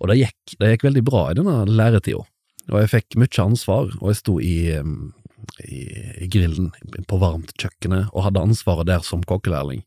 Og 0.00 0.10
det 0.10 0.18
gikk, 0.20 0.56
det 0.60 0.72
gikk 0.74 0.86
veldig 0.88 1.04
bra 1.06 1.22
i 1.30 1.36
denne 1.38 1.58
læretida, 1.68 2.24
og 2.66 2.80
jeg 2.82 2.92
fikk 2.92 3.16
mye 3.20 3.42
ansvar, 3.44 3.90
og 4.00 4.10
jeg 4.10 4.18
sto 4.18 4.36
i, 4.42 4.56
i, 5.64 5.80
i 6.24 6.28
grillen 6.32 6.72
på 7.08 7.18
varmt 7.22 7.54
kjøkkenet 7.60 8.10
og 8.12 8.26
hadde 8.26 8.42
ansvaret 8.48 8.88
der 8.90 9.04
som 9.06 9.24
kokkelærling, 9.26 9.84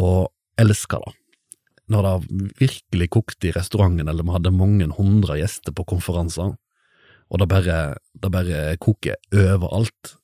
og 0.00 0.28
elska 0.60 1.00
det. 1.02 1.14
Når 1.92 2.02
det 2.06 2.46
virkelig 2.58 3.06
kokte 3.14 3.48
i 3.48 3.54
restauranten, 3.54 4.08
eller 4.10 4.26
vi 4.26 4.34
hadde 4.34 4.54
mange 4.54 4.88
hundre 4.96 5.36
gjester 5.38 5.74
på 5.76 5.84
konferanser, 5.86 6.56
og 7.26 7.42
det 7.42 7.48
bare, 7.50 7.78
det 8.22 8.30
bare 8.34 8.62
koker 8.82 9.18
overalt, 9.34 10.16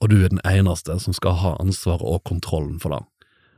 og 0.00 0.12
du 0.12 0.20
er 0.20 0.32
den 0.32 0.40
eneste 0.48 0.96
som 1.02 1.16
skal 1.16 1.36
ha 1.42 1.54
ansvaret 1.60 2.04
og 2.04 2.22
kontrollen 2.28 2.78
for 2.80 2.94
det. 2.94 3.02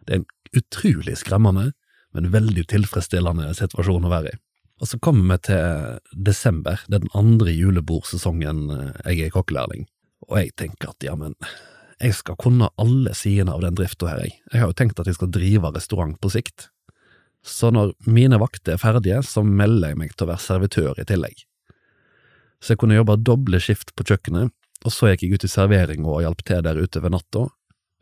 Det 0.06 0.16
er 0.16 0.58
utrolig 0.58 1.14
skremmende, 1.20 1.70
men 2.16 2.32
veldig 2.32 2.64
tilfredsstillende 2.70 3.52
situasjon 3.58 4.08
å 4.08 4.12
være 4.12 4.32
i. 4.32 4.40
Og 4.82 4.90
så 4.90 4.98
kommer 4.98 5.36
vi 5.36 5.52
til 5.52 6.22
desember, 6.26 6.80
det 6.88 6.98
er 6.98 7.04
den 7.04 7.14
andre 7.18 7.52
julebordsesongen 7.54 8.64
jeg 9.04 9.28
er 9.28 9.34
kokkelærling, 9.34 9.86
og 10.28 10.40
jeg 10.40 10.56
tenker 10.58 10.90
at 10.90 11.06
ja, 11.06 11.14
men 11.18 11.36
jeg 12.02 12.16
skal 12.18 12.38
kunne 12.40 12.72
alle 12.82 13.12
sidene 13.14 13.54
av 13.54 13.62
den 13.62 13.76
drifta 13.78 14.10
her, 14.10 14.24
jeg. 14.24 14.34
Jeg 14.50 14.64
har 14.64 14.72
jo 14.72 14.78
tenkt 14.80 14.98
at 14.98 15.06
jeg 15.06 15.20
skal 15.20 15.30
drive 15.30 15.70
restaurant 15.76 16.18
på 16.18 16.32
sikt. 16.34 16.66
Så 17.46 17.70
når 17.74 17.94
mine 18.10 18.40
vakter 18.42 18.74
er 18.74 18.82
ferdige, 18.82 19.22
så 19.26 19.44
melder 19.46 19.92
jeg 19.92 20.00
meg 20.02 20.16
til 20.16 20.26
å 20.26 20.32
være 20.32 20.46
servitør 20.46 20.98
i 20.98 21.06
tillegg 21.06 21.46
så 22.62 22.74
jeg 22.74 22.82
kunne 22.82 22.96
jobbe 22.96 23.18
doble 23.26 23.58
skift 23.62 23.90
på 23.98 24.06
kjøkkenet, 24.06 24.52
og 24.86 24.94
så 24.94 25.10
gikk 25.10 25.26
jeg 25.26 25.36
ut 25.36 25.46
i 25.46 25.50
servering 25.50 26.06
og 26.06 26.22
hjalp 26.22 26.44
til 26.46 26.62
der 26.64 26.78
ute 26.78 27.02
ved 27.02 27.14
natta, 27.14 27.48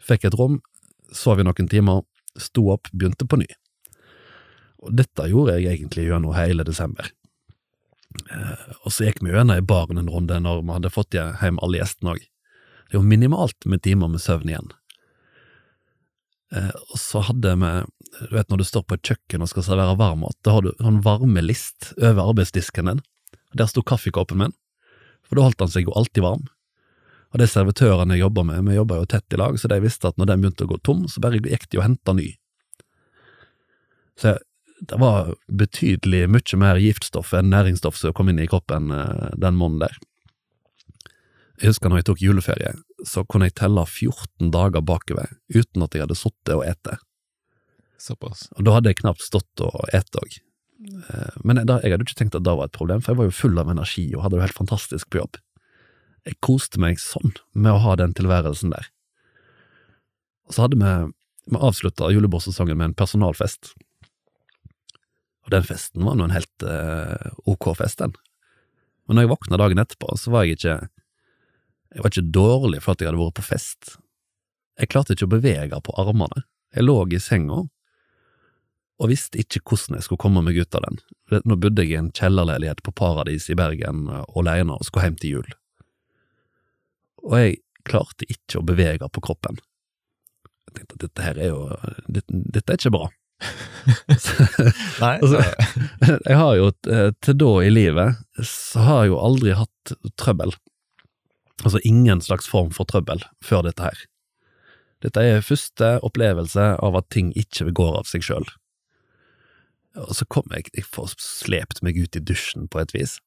fikk 0.04 0.28
et 0.28 0.36
rom, 0.36 0.60
sov 1.16 1.40
i 1.40 1.46
noen 1.46 1.68
timer, 1.68 2.04
sto 2.40 2.68
opp, 2.74 2.90
begynte 2.92 3.26
på 3.28 3.40
ny. 3.40 3.48
Og 4.80 4.96
dette 4.96 5.28
gjorde 5.28 5.58
jeg 5.58 5.74
egentlig 5.74 6.06
gjennom 6.08 6.36
hele 6.36 6.64
desember. 6.66 7.10
Eh, 8.32 8.66
og 8.82 8.92
så 8.92 9.06
gikk 9.06 9.22
vi 9.22 9.32
gjennom 9.34 9.58
i 9.58 9.64
baren 9.64 10.00
en 10.00 10.10
runde 10.10 10.40
når 10.42 10.62
vi 10.62 10.76
hadde 10.76 10.92
fått 10.94 11.16
hjem 11.16 11.60
alle 11.62 11.82
gjestene 11.82 12.16
òg. 12.16 12.22
Det 12.90 12.96
er 12.96 12.98
jo 12.98 13.06
minimalt 13.06 13.66
med 13.70 13.84
timer 13.86 14.10
med 14.10 14.22
søvn 14.22 14.50
igjen. 14.50 14.70
Eh, 16.56 16.72
og 16.90 16.98
så 16.98 17.22
hadde 17.28 17.54
vi, 17.62 17.72
du 18.18 18.32
vet 18.34 18.50
når 18.50 18.62
du 18.62 18.66
står 18.66 18.86
på 18.86 18.98
et 18.98 19.12
kjøkken 19.12 19.44
og 19.44 19.52
skal 19.52 19.66
servere 19.68 19.98
varmmat, 20.00 20.38
da 20.42 20.56
har 20.56 20.66
du 20.66 20.72
en 20.82 21.02
varmelist 21.04 21.92
over 22.00 22.24
arbeidsdisken 22.24 22.90
din. 22.90 23.04
Der 23.54 23.70
sto 23.70 23.84
kaffekoppen 23.86 24.42
min, 24.42 24.56
for 25.26 25.38
da 25.38 25.46
holdt 25.46 25.62
han 25.62 25.70
seg 25.70 25.86
jo 25.86 25.94
alltid 25.98 26.24
varm. 26.26 26.48
Og 27.30 27.38
de 27.38 27.46
servitørene 27.46 28.16
jeg 28.16 28.24
jobber 28.24 28.46
med, 28.46 28.64
vi 28.66 28.74
jobber 28.74 28.98
jo 28.98 29.10
tett 29.12 29.34
i 29.34 29.38
lag, 29.38 29.54
så 29.58 29.70
de 29.70 29.78
visste 29.84 30.10
at 30.10 30.18
når 30.18 30.32
den 30.32 30.42
begynte 30.42 30.66
å 30.66 30.70
gå 30.72 30.80
tom, 30.86 31.04
så 31.06 31.22
bare 31.22 31.38
gikk 31.38 31.68
de 31.70 31.78
og 31.78 31.86
henta 31.86 32.14
ny. 32.18 32.32
Så 34.18 34.34
det 34.80 34.96
var 35.00 35.34
betydelig 35.46 36.24
mye 36.32 36.60
mer 36.60 36.80
giftstoff 36.80 37.34
enn 37.36 37.50
næringsstoff 37.52 37.98
som 38.00 38.14
kom 38.16 38.30
inn 38.32 38.40
i 38.40 38.48
kroppen 38.48 38.90
eh, 38.94 39.28
den 39.36 39.58
måneden 39.60 39.84
der. 39.84 39.98
Jeg 41.60 41.74
husker 41.74 41.92
når 41.92 42.00
jeg 42.00 42.08
tok 42.08 42.22
juleferie, 42.24 42.72
så 43.04 43.24
kunne 43.28 43.50
jeg 43.50 43.58
telle 43.60 43.84
14 43.84 44.52
dager 44.54 44.80
bakover 44.80 45.34
uten 45.52 45.84
at 45.84 45.94
jeg 45.96 46.06
hadde 46.06 46.16
sittet 46.16 46.54
og 46.56 46.64
ete. 46.64 46.96
Såpass. 48.00 48.46
Og 48.56 48.64
da 48.64 48.78
hadde 48.78 48.94
jeg 48.94 49.02
knapt 49.02 49.20
stått 49.20 49.64
og 49.66 49.82
ete 49.92 50.22
òg. 50.22 50.38
Eh, 50.88 51.36
men 51.44 51.60
da, 51.68 51.76
jeg 51.84 51.92
hadde 51.92 52.08
ikke 52.08 52.16
tenkt 52.22 52.38
at 52.38 52.46
det 52.46 52.56
var 52.56 52.70
et 52.70 52.76
problem, 52.76 53.04
for 53.04 53.12
jeg 53.12 53.20
var 53.20 53.28
jo 53.28 53.36
full 53.42 53.60
av 53.60 53.68
energi 53.72 54.06
og 54.14 54.24
hadde 54.24 54.38
det 54.38 54.46
helt 54.48 54.60
fantastisk 54.62 55.12
på 55.12 55.20
jobb. 55.20 55.36
Jeg 56.28 56.40
koste 56.44 56.80
meg 56.80 57.00
sånn 57.00 57.36
med 57.52 57.74
å 57.74 57.84
ha 57.84 57.98
den 58.00 58.16
tilværelsen 58.16 58.72
der. 58.72 58.88
Og 60.48 60.56
så 60.56 60.64
hadde 60.64 60.80
vi, 60.80 60.96
vi 61.52 61.60
avslutta 61.60 62.08
julebordsesongen 62.12 62.80
med 62.80 62.90
en 62.90 62.96
personalfest. 62.96 63.74
Og 65.50 65.56
den 65.56 65.66
festen 65.66 66.04
var 66.06 66.14
nå 66.14 66.28
en 66.28 66.36
helt 66.36 66.62
uh, 66.62 67.32
ok 67.50 67.72
fest, 67.80 67.98
den. 67.98 68.14
Men 69.08 69.18
når 69.18 69.24
jeg 69.26 69.32
våkna 69.32 69.58
dagen 69.58 69.82
etterpå, 69.82 70.14
så 70.14 70.30
var 70.30 70.46
jeg 70.46 70.60
ikke 70.60 70.76
Jeg 71.90 72.04
var 72.04 72.12
ikke 72.12 72.30
dårlig 72.30 72.80
for 72.84 72.94
at 72.94 73.00
jeg 73.02 73.10
hadde 73.10 73.18
vært 73.18 73.38
på 73.40 73.42
fest. 73.42 73.96
Jeg 74.78 74.90
klarte 74.92 75.16
ikke 75.16 75.26
å 75.26 75.32
bevege 75.32 75.80
på 75.82 75.94
armene. 75.98 76.44
Jeg 76.70 76.86
lå 76.86 76.94
i 77.10 77.18
senga 77.18 77.64
og 79.00 79.08
visste 79.10 79.40
ikke 79.42 79.58
hvordan 79.64 79.96
jeg 79.96 80.06
skulle 80.06 80.22
komme 80.22 80.42
meg 80.46 80.60
ut 80.60 80.76
av 80.78 80.84
den. 80.84 81.00
Nå 81.42 81.56
bodde 81.58 81.82
jeg 81.82 81.96
i 81.96 81.98
en 81.98 82.12
kjellerleilighet 82.14 82.84
på 82.86 82.94
Paradis 82.94 83.48
i 83.50 83.56
Bergen 83.58 84.06
alene 84.38 84.76
og 84.76 84.86
skulle 84.86 85.08
hjem 85.08 85.18
til 85.18 85.34
jul. 85.34 85.50
Og 87.26 87.34
jeg 87.40 87.58
klarte 87.90 88.28
ikke 88.30 88.60
å 88.60 88.66
bevege 88.70 89.10
på 89.10 89.24
kroppen. 89.24 89.58
Jeg 90.68 90.76
tenkte 90.76 90.94
at 90.94 91.06
dette 91.08 91.26
her 91.26 91.40
er 91.42 91.50
jo 91.50 91.64
Dette, 92.06 92.28
dette 92.54 92.70
er 92.70 92.78
ikke 92.78 92.94
bra. 92.94 93.10
Nei, 95.00 95.14
altså, 95.16 95.40
jeg 96.28 96.36
har 96.36 96.54
jo 96.58 96.70
eh, 96.92 97.10
til 97.24 97.38
da 97.40 97.52
i 97.64 97.72
livet 97.72 98.44
så 98.46 98.84
har 98.84 99.02
jeg 99.04 99.12
jo 99.14 99.20
aldri 99.24 99.56
hatt 99.56 99.94
trøbbel. 100.20 100.54
Altså 101.64 101.80
ingen 101.84 102.22
slags 102.24 102.48
form 102.48 102.70
for 102.76 102.88
trøbbel 102.88 103.24
før 103.44 103.64
dette 103.68 103.84
her. 103.84 104.04
Dette 105.00 105.24
er 105.24 105.44
første 105.44 105.94
opplevelse 106.04 106.74
av 106.76 106.98
at 106.98 107.08
ting 107.12 107.32
ikke 107.38 107.70
går 107.76 108.02
av 108.02 108.08
seg 108.08 108.24
sjøl. 108.24 108.46
Og 109.98 110.12
så 110.16 110.26
kom 110.30 110.52
jeg, 110.54 110.68
jeg 110.76 110.86
får 110.86 111.16
slept 111.18 111.80
meg 111.82 111.98
ut 111.98 112.16
i 112.16 112.22
dusjen 112.22 112.68
på 112.70 112.82
et 112.82 112.92
vis. 112.94 113.18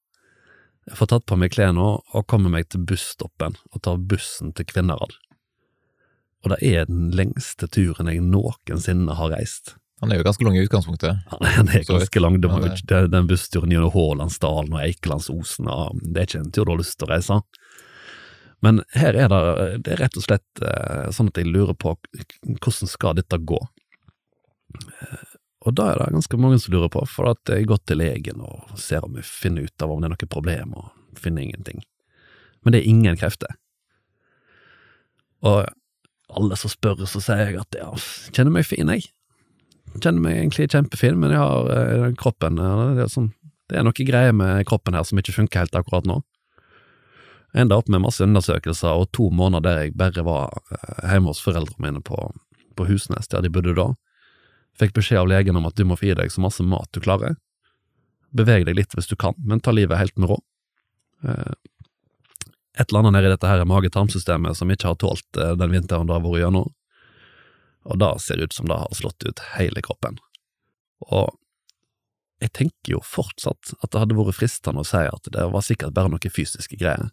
Jeg 0.88 1.00
får 1.00 1.14
tatt 1.14 1.28
på 1.30 1.38
meg 1.40 1.54
klærne 1.56 1.84
og 1.84 2.28
kommer 2.30 2.52
meg 2.54 2.70
til 2.72 2.84
busstoppen 2.88 3.56
og 3.72 3.84
tar 3.86 4.02
bussen 4.02 4.52
til 4.56 4.68
Kvinnherad. 4.70 5.16
Og 6.44 6.52
det 6.52 6.60
er 6.68 6.90
den 6.90 7.08
lengste 7.16 7.70
turen 7.72 8.10
jeg 8.12 8.24
noensinne 8.24 9.16
har 9.16 9.32
reist. 9.32 9.78
Han 10.04 10.12
er 10.12 10.20
jo 10.20 10.24
ganske 10.28 10.44
lang 10.44 10.58
i 10.60 10.64
utgangspunktet. 10.66 11.20
Han 11.56 11.70
er 11.72 11.86
ganske 11.88 12.20
lang. 12.20 12.42
Det 12.44 12.50
var 12.52 12.66
jo 12.68 13.08
den 13.08 13.28
bussturen 13.30 13.72
gjennom 13.72 13.94
Hålandsdalen 13.94 14.74
og 14.76 14.82
Eikelandsosen, 14.84 15.70
og 15.72 16.02
det 16.04 16.18
er 16.20 16.28
ikke 16.28 16.42
en 16.42 16.50
tur 16.52 16.68
du 16.68 16.74
har 16.74 16.82
lyst 16.82 16.98
til 17.00 17.08
å 17.08 17.14
reise. 17.14 17.38
Men 18.68 18.82
her 18.96 19.16
er 19.16 19.32
det, 19.32 19.40
det 19.86 19.94
er 19.96 20.02
rett 20.04 20.20
og 20.20 20.26
slett 20.26 20.64
eh, 20.64 21.08
sånn 21.16 21.32
at 21.32 21.40
jeg 21.40 21.48
lurer 21.52 21.78
på 21.80 21.96
hvordan 21.96 22.92
skal 22.92 23.16
dette 23.16 23.40
gå? 23.48 23.62
Og 25.64 25.76
da 25.80 25.88
er 25.94 26.00
det 26.02 26.12
ganske 26.18 26.40
mange 26.44 26.60
som 26.60 26.76
lurer 26.76 26.92
på, 26.92 27.06
for 27.08 27.32
at 27.32 27.56
jeg 27.56 27.72
går 27.72 27.80
til 27.88 28.04
legen 28.04 28.44
og 28.44 28.76
ser 28.80 29.08
om 29.08 29.16
jeg 29.16 29.28
finner 29.28 29.72
ut 29.72 29.88
av 29.88 29.96
om 29.96 30.04
det 30.04 30.12
er 30.12 30.16
noe 30.18 30.32
problem, 30.36 30.76
og 30.84 31.20
finner 31.20 31.48
ingenting. 31.48 31.80
Men 32.64 32.76
det 32.76 32.84
er 32.84 32.92
ingen 32.92 33.20
krefter. 33.24 33.56
Og 35.48 35.64
alle 36.36 36.60
som 36.60 36.72
spør, 36.72 37.08
så 37.08 37.24
sier 37.24 37.52
jeg 37.54 37.60
at 37.62 37.80
ja, 37.80 37.92
kjenner 38.36 38.60
meg 38.60 38.68
fin, 38.68 38.92
jeg. 38.96 39.12
Kjenner 40.00 40.22
meg 40.24 40.38
egentlig 40.40 40.70
kjempefin, 40.74 41.18
men 41.22 41.34
jeg 41.34 41.42
har 41.42 41.72
eh, 41.74 42.12
kroppen 42.18 42.58
det, 42.58 42.68
er 43.06 43.12
sånn, 43.12 43.32
det 43.70 43.78
er 43.80 43.86
noe 43.86 44.06
greier 44.08 44.34
med 44.36 44.64
kroppen 44.70 44.98
her 44.98 45.06
som 45.06 45.20
ikke 45.22 45.36
funker 45.36 45.64
helt 45.64 45.78
akkurat 45.78 46.08
nå. 46.10 46.22
Enda 47.54 47.78
opp 47.78 47.92
med 47.94 48.02
masse 48.02 48.26
undersøkelser 48.26 48.98
og 48.98 49.12
to 49.14 49.28
måneder 49.30 49.66
der 49.68 49.82
jeg 49.84 49.98
bare 50.00 50.26
var 50.26 50.56
eh, 50.74 51.12
hjemme 51.12 51.30
hos 51.30 51.44
foreldrene 51.46 51.86
mine 51.86 52.02
på, 52.06 52.18
på 52.78 52.88
Husnes, 52.90 53.30
der 53.30 53.46
de 53.46 53.54
bodde 53.54 53.78
da 53.78 53.92
Fikk 54.80 54.96
beskjed 54.98 55.20
av 55.22 55.28
legen 55.30 55.58
om 55.60 55.68
at 55.70 55.78
du 55.78 55.86
må 55.86 55.94
få 56.00 56.08
i 56.10 56.16
deg 56.18 56.32
så 56.34 56.42
masse 56.42 56.64
mat 56.66 56.90
du 56.98 56.98
klarer. 57.04 57.36
Beveg 58.34 58.66
deg 58.66 58.74
litt 58.80 58.96
hvis 58.98 59.06
du 59.12 59.14
kan, 59.20 59.36
men 59.38 59.62
ta 59.62 59.70
livet 59.70 60.00
helt 60.00 60.16
med 60.18 60.32
råd. 60.32 60.42
Eh, 61.30 61.52
et 62.82 62.88
eller 62.88 63.04
annet 63.04 63.20
nedi 63.20 63.30
dette 63.30 63.52
her 63.52 63.62
mage-tarmsystemet 63.70 64.58
som 64.58 64.72
ikke 64.74 64.90
har 64.90 64.98
tålt 64.98 65.38
eh, 65.38 65.54
den 65.60 65.76
vinteren 65.76 66.10
det 66.10 66.16
har 66.18 66.24
vært 66.26 66.42
gjennom, 66.42 66.72
og 67.84 68.00
da 68.00 68.14
ser 68.22 68.40
det 68.40 68.50
ut 68.50 68.58
som 68.58 68.70
det 68.70 68.80
har 68.80 68.96
slått 68.96 69.26
ut 69.28 69.42
hele 69.58 69.84
kroppen. 69.84 70.20
Og 71.12 71.34
jeg 72.44 72.52
tenker 72.58 72.96
jo 72.96 73.02
fortsatt 73.06 73.74
at 73.80 73.92
det 73.92 74.02
hadde 74.02 74.18
vært 74.18 74.38
fristende 74.38 74.84
å 74.84 74.88
si 74.88 75.04
at 75.08 75.30
det 75.32 75.46
var 75.52 75.64
sikkert 75.64 75.96
bare 75.96 76.12
noe 76.12 76.32
fysiske 76.32 76.80
greier. 76.80 77.12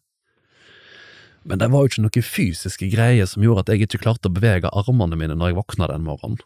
Men 1.47 1.61
det 1.61 1.71
var 1.73 1.85
jo 1.85 1.91
ikke 1.91 2.05
noe 2.05 2.25
fysiske 2.25 2.91
greier 2.93 3.29
som 3.31 3.45
gjorde 3.45 3.65
at 3.65 3.73
jeg 3.73 3.87
ikke 3.87 4.03
klarte 4.03 4.29
å 4.29 4.35
bevege 4.35 4.73
armene 4.77 5.17
mine 5.19 5.37
når 5.39 5.53
jeg 5.53 5.61
våkna 5.61 5.89
den 5.91 6.05
morgenen. 6.05 6.43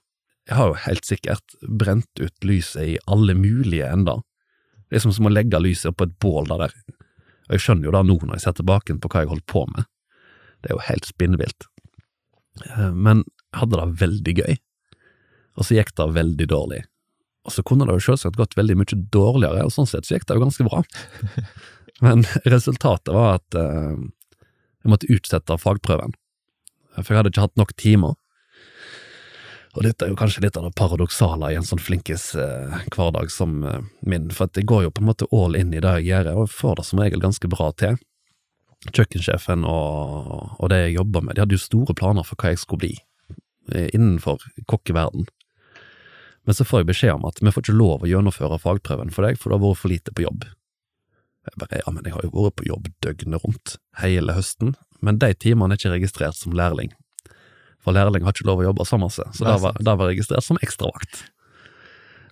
jeg 0.47 0.57
har 0.59 0.69
jo 0.69 0.83
helt 0.85 1.07
sikkert 1.09 1.57
brent 1.63 2.21
ut 2.21 2.45
lyset 2.45 2.83
i 2.85 2.99
alle 3.09 3.35
mulige 3.35 3.89
ender. 3.89 4.21
Det 4.91 4.99
er 4.99 5.03
som, 5.07 5.13
som 5.17 5.27
å 5.27 5.33
legge 5.33 5.59
lyset 5.59 5.91
oppå 5.91 6.05
et 6.05 6.19
bål 6.21 6.51
der. 6.53 6.75
Og 7.49 7.57
jeg 7.57 7.65
skjønner 7.65 7.89
jo 7.89 7.95
da 7.97 8.03
nå 8.05 8.19
når 8.21 8.37
jeg 8.37 8.45
ser 8.45 8.59
tilbake 8.61 8.97
på 9.01 9.11
hva 9.11 9.25
jeg 9.25 9.33
holdt 9.33 9.47
på 9.49 9.65
med. 9.73 9.89
Det 10.61 10.71
er 10.71 10.77
jo 10.77 10.85
helt 10.85 11.09
spinnvilt. 11.09 11.67
Eh, 12.61 12.93
men 12.93 13.25
hadde 13.59 13.81
det 13.81 14.01
veldig 14.03 14.35
gøy, 14.41 14.59
og 15.55 15.67
så 15.67 15.79
gikk 15.79 15.95
det 15.99 16.11
veldig 16.17 16.49
dårlig. 16.51 16.83
Og 17.45 17.53
så 17.53 17.63
kunne 17.67 17.87
det 17.87 17.99
jo 17.99 18.07
selvsagt 18.09 18.41
gått 18.41 18.57
veldig 18.57 18.77
mye 18.81 18.99
dårligere, 19.13 19.65
og 19.67 19.73
sånn 19.75 19.89
sett 19.89 20.09
så 20.09 20.17
gikk 20.17 20.27
det 20.29 20.39
jo 20.39 20.45
ganske 20.47 20.67
bra. 20.67 20.83
Men 22.05 22.25
resultatet 22.49 23.13
var 23.15 23.39
at 23.39 23.59
eh, 23.59 23.97
jeg 24.85 24.93
måtte 24.93 25.11
utsette 25.13 25.59
fagprøven, 25.61 26.17
for 26.97 27.13
jeg 27.13 27.21
hadde 27.21 27.35
ikke 27.35 27.45
hatt 27.45 27.61
nok 27.61 27.75
timer. 27.81 28.17
Og 29.75 29.83
dette 29.83 30.07
er 30.07 30.13
jo 30.13 30.19
kanskje 30.19 30.45
litt 30.45 30.57
av 30.57 30.69
det 30.69 30.77
paradoksale 30.79 31.51
i 31.51 31.59
en 31.59 31.67
sånn 31.67 31.83
flinkis 31.83 32.31
eh, 32.39 32.81
hverdag 32.95 33.31
som 33.35 33.63
eh, 33.67 33.81
min, 34.07 34.31
for 34.33 34.49
at 34.49 34.59
jeg 34.59 34.69
går 34.71 34.87
jo 34.87 34.95
på 34.95 35.03
en 35.03 35.11
måte 35.11 35.29
all 35.35 35.59
in 35.59 35.75
i 35.75 35.83
det 35.83 35.97
jeg 36.01 36.13
gjør, 36.13 36.35
og 36.45 36.53
får 36.55 36.79
det 36.81 36.89
som 36.89 37.03
regel 37.03 37.23
ganske 37.23 37.51
bra 37.51 37.71
til. 37.79 37.99
Kjøkkensjefen 38.85 39.65
og, 39.69 40.55
og 40.61 40.71
det 40.73 40.87
jeg 40.87 40.99
jobber 40.99 41.25
med, 41.25 41.37
de 41.37 41.45
hadde 41.45 41.57
jo 41.57 41.63
store 41.63 41.97
planer 41.97 42.25
for 42.27 42.41
hva 42.41 42.53
jeg 42.53 42.63
skulle 42.63 42.87
bli 42.87 42.95
innenfor 43.73 44.43
kokkeverden. 44.71 45.27
Men 46.45 46.57
så 46.57 46.67
får 46.69 46.83
jeg 46.83 46.91
beskjed 46.91 47.15
om 47.17 47.25
at 47.29 47.41
vi 47.41 47.53
får 47.53 47.65
ikke 47.65 47.77
lov 47.77 48.05
å 48.05 48.11
gjennomføre 48.11 48.61
fagprøven 48.61 49.13
for 49.15 49.25
deg, 49.25 49.39
for 49.41 49.51
du 49.51 49.57
har 49.57 49.65
vært 49.65 49.81
for 49.81 49.93
lite 49.93 50.13
på 50.13 50.27
jobb. 50.27 50.45
Jeg 51.45 51.61
bare, 51.61 51.81
ja, 51.81 51.93
men 51.93 52.05
jeg 52.09 52.17
har 52.17 52.25
jo 52.25 52.33
vært 52.35 52.59
på 52.61 52.69
jobb 52.69 52.91
døgnet 53.05 53.45
rundt, 53.45 53.77
hele 54.01 54.37
høsten, 54.37 54.75
men 55.05 55.21
de 55.21 55.33
timene 55.37 55.77
er 55.77 55.81
ikke 55.81 55.95
registrert 55.97 56.37
som 56.37 56.57
lærling. 56.57 56.93
For 57.85 57.97
lærling 57.97 58.25
har 58.25 58.37
ikke 58.37 58.49
lov 58.49 58.63
å 58.63 58.69
jobbe 58.71 58.87
så 58.89 59.01
masse, 59.01 59.25
så 59.37 59.45
det 59.45 59.57
var, 59.61 59.81
var 59.85 60.09
registrert 60.09 60.45
som 60.45 60.61
ekstravakt. 60.65 61.27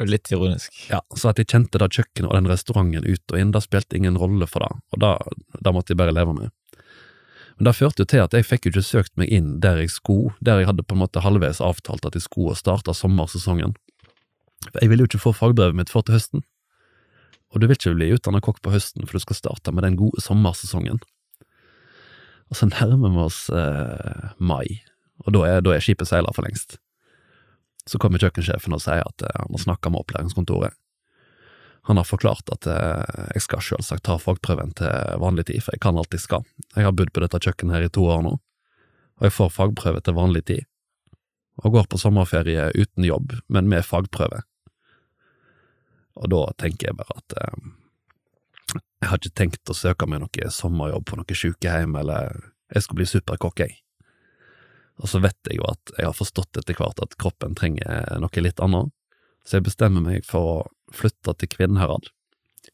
Litt 0.03 0.33
ironisk. 0.33 0.73
Ja, 0.89 1.03
så 1.15 1.31
at 1.31 1.39
jeg 1.39 1.51
kjente 1.53 1.79
da 1.79 1.87
kjøkkenet 1.93 2.31
og 2.31 2.35
den 2.39 2.49
restauranten 2.51 3.05
ut 3.05 3.35
og 3.35 3.39
inn, 3.39 3.53
det 3.55 3.61
spilte 3.65 3.99
ingen 3.99 4.17
rolle 4.19 4.49
for 4.51 4.65
det, 4.65 4.73
og 4.97 5.61
det 5.61 5.75
måtte 5.77 5.93
jeg 5.93 6.01
bare 6.01 6.17
leve 6.17 6.35
med. 6.37 6.53
Men 7.59 7.69
det 7.69 7.77
førte 7.77 8.05
jo 8.05 8.09
til 8.09 8.23
at 8.25 8.35
jeg 8.37 8.47
fikk 8.49 8.67
jo 8.67 8.73
ikke 8.73 8.87
søkt 8.87 9.13
meg 9.21 9.33
inn 9.33 9.59
der 9.63 9.81
jeg 9.83 9.93
skulle, 9.93 10.33
der 10.41 10.63
jeg 10.63 10.71
hadde 10.71 10.85
på 10.87 10.97
en 10.97 11.03
måte 11.03 11.23
halvveis 11.25 11.61
avtalt 11.65 12.07
at 12.09 12.17
jeg 12.17 12.25
skulle 12.25 12.57
starte 12.59 12.95
sommersesongen. 12.97 13.77
For 14.71 14.81
jeg 14.81 14.93
ville 14.93 15.05
jo 15.05 15.11
ikke 15.11 15.25
få 15.27 15.35
fagbrevet 15.37 15.77
mitt 15.77 15.93
før 15.93 16.07
til 16.07 16.17
høsten, 16.17 16.45
og 17.53 17.61
du 17.61 17.67
vil 17.67 17.77
ikke 17.77 17.97
bli 17.97 18.13
utdannet 18.15 18.45
kokk 18.45 18.63
på 18.65 18.73
høsten, 18.73 19.05
for 19.05 19.19
du 19.19 19.25
skal 19.27 19.37
starte 19.37 19.75
med 19.77 19.85
den 19.85 19.99
gode 20.01 20.23
sommersesongen. 20.25 21.03
Og 22.49 22.57
så 22.57 22.69
nærmer 22.69 23.13
vi 23.13 23.21
oss 23.27 23.43
eh, 23.53 24.33
mai, 24.41 24.81
og 25.25 25.35
da 25.37 25.45
er, 25.49 25.61
da 25.65 25.75
er 25.75 25.85
skipet 25.85 26.09
seila 26.09 26.33
for 26.33 26.47
lengst. 26.47 26.79
Så 27.89 27.99
kommer 28.01 28.23
kjøkkensjefen 28.23 28.77
og 28.77 28.83
sier 28.85 29.05
at 29.05 29.25
eh, 29.27 29.37
han 29.37 29.53
har 29.53 29.65
snakka 29.67 29.93
med 29.93 30.05
opplæringskontoret. 30.05 30.77
Han 31.89 31.99
har 31.99 32.07
forklart 32.07 32.51
at 32.55 32.67
eh, 32.71 33.23
jeg 33.35 33.43
skal 33.43 33.63
selvsagt 33.67 34.05
ta 34.07 34.15
fagprøven 34.21 34.71
til 34.79 35.19
vanlig 35.23 35.49
tid, 35.49 35.65
for 35.65 35.75
jeg 35.75 35.83
kan 35.83 35.99
alt 35.99 36.15
jeg 36.15 36.23
skal. 36.23 36.47
Jeg 36.77 36.87
har 36.87 36.95
bodd 36.95 37.11
på 37.11 37.23
dette 37.25 37.41
kjøkkenet 37.43 37.75
her 37.75 37.87
i 37.89 37.93
to 37.93 38.07
år 38.07 38.23
nå, 38.23 38.37
og 39.19 39.27
jeg 39.27 39.35
får 39.35 39.51
fagprøve 39.57 40.03
til 40.07 40.17
vanlig 40.19 40.45
tid. 40.51 40.69
Og 41.63 41.75
går 41.75 41.89
på 41.91 41.99
sommerferie 42.01 42.71
uten 42.79 43.07
jobb, 43.07 43.35
men 43.53 43.69
med 43.69 43.85
fagprøve. 43.85 44.45
Og 46.23 46.31
da 46.31 46.43
tenker 46.63 46.91
jeg 46.91 46.99
bare 47.01 47.19
at 47.19 47.37
eh, 47.41 47.71
jeg 49.03 49.11
har 49.11 49.19
ikke 49.19 49.39
tenkt 49.43 49.73
å 49.73 49.77
søke 49.77 50.07
meg 50.07 50.23
noe 50.23 50.51
sommerjobb 50.55 51.09
på 51.11 51.19
noe 51.19 51.39
sykehjem, 51.39 51.97
eller 51.99 52.37
jeg 52.73 52.87
skal 52.87 53.01
bli 53.01 53.09
superkokk, 53.11 53.65
jeg. 53.65 53.81
Og 55.03 55.11
så 55.11 55.19
vet 55.25 55.51
jeg 55.51 55.59
jo 55.59 55.67
at 55.67 55.97
jeg 55.97 56.07
har 56.07 56.15
forstått 56.15 56.61
etter 56.61 56.79
hvert 56.79 57.03
at 57.03 57.19
kroppen 57.19 57.57
trenger 57.59 58.07
noe 58.23 58.45
litt 58.45 58.63
annet, 58.63 58.95
så 59.43 59.59
jeg 59.59 59.67
bestemmer 59.67 60.05
meg 60.05 60.23
for 60.29 60.53
å 60.53 60.57
flytte 60.97 61.35
til 61.39 61.51
Kvinnherad. 61.53 62.09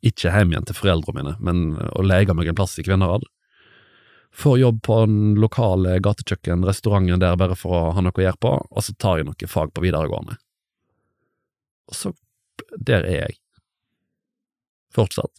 Ikke 0.04 0.30
hjem 0.30 0.52
igjen 0.52 0.68
til 0.68 0.78
foreldrene 0.78 1.18
mine, 1.18 1.34
men 1.42 1.90
å 1.96 2.04
lege 2.04 2.36
meg 2.36 2.50
en 2.50 2.58
plass 2.58 2.78
i 2.78 2.84
Kvinnherad. 2.86 3.26
Får 4.38 4.58
jobb 4.60 4.82
på 4.84 5.00
den 5.06 5.34
lokale 5.40 5.96
gatekjøkkenrestauranten 6.04 7.22
der 7.22 7.38
bare 7.40 7.56
for 7.58 7.74
å 7.74 7.82
ha 7.96 8.04
noe 8.04 8.14
å 8.14 8.24
gjøre 8.26 8.42
på, 8.44 8.54
og 8.68 8.84
så 8.84 8.94
tar 9.00 9.18
jeg 9.18 9.28
noe 9.30 9.50
fag 9.50 9.72
på 9.74 9.82
videregående. 9.82 10.36
Og 11.88 11.96
så 11.96 12.12
der 12.76 13.06
er 13.06 13.20
jeg. 13.22 13.36
Fortsatt. 14.94 15.32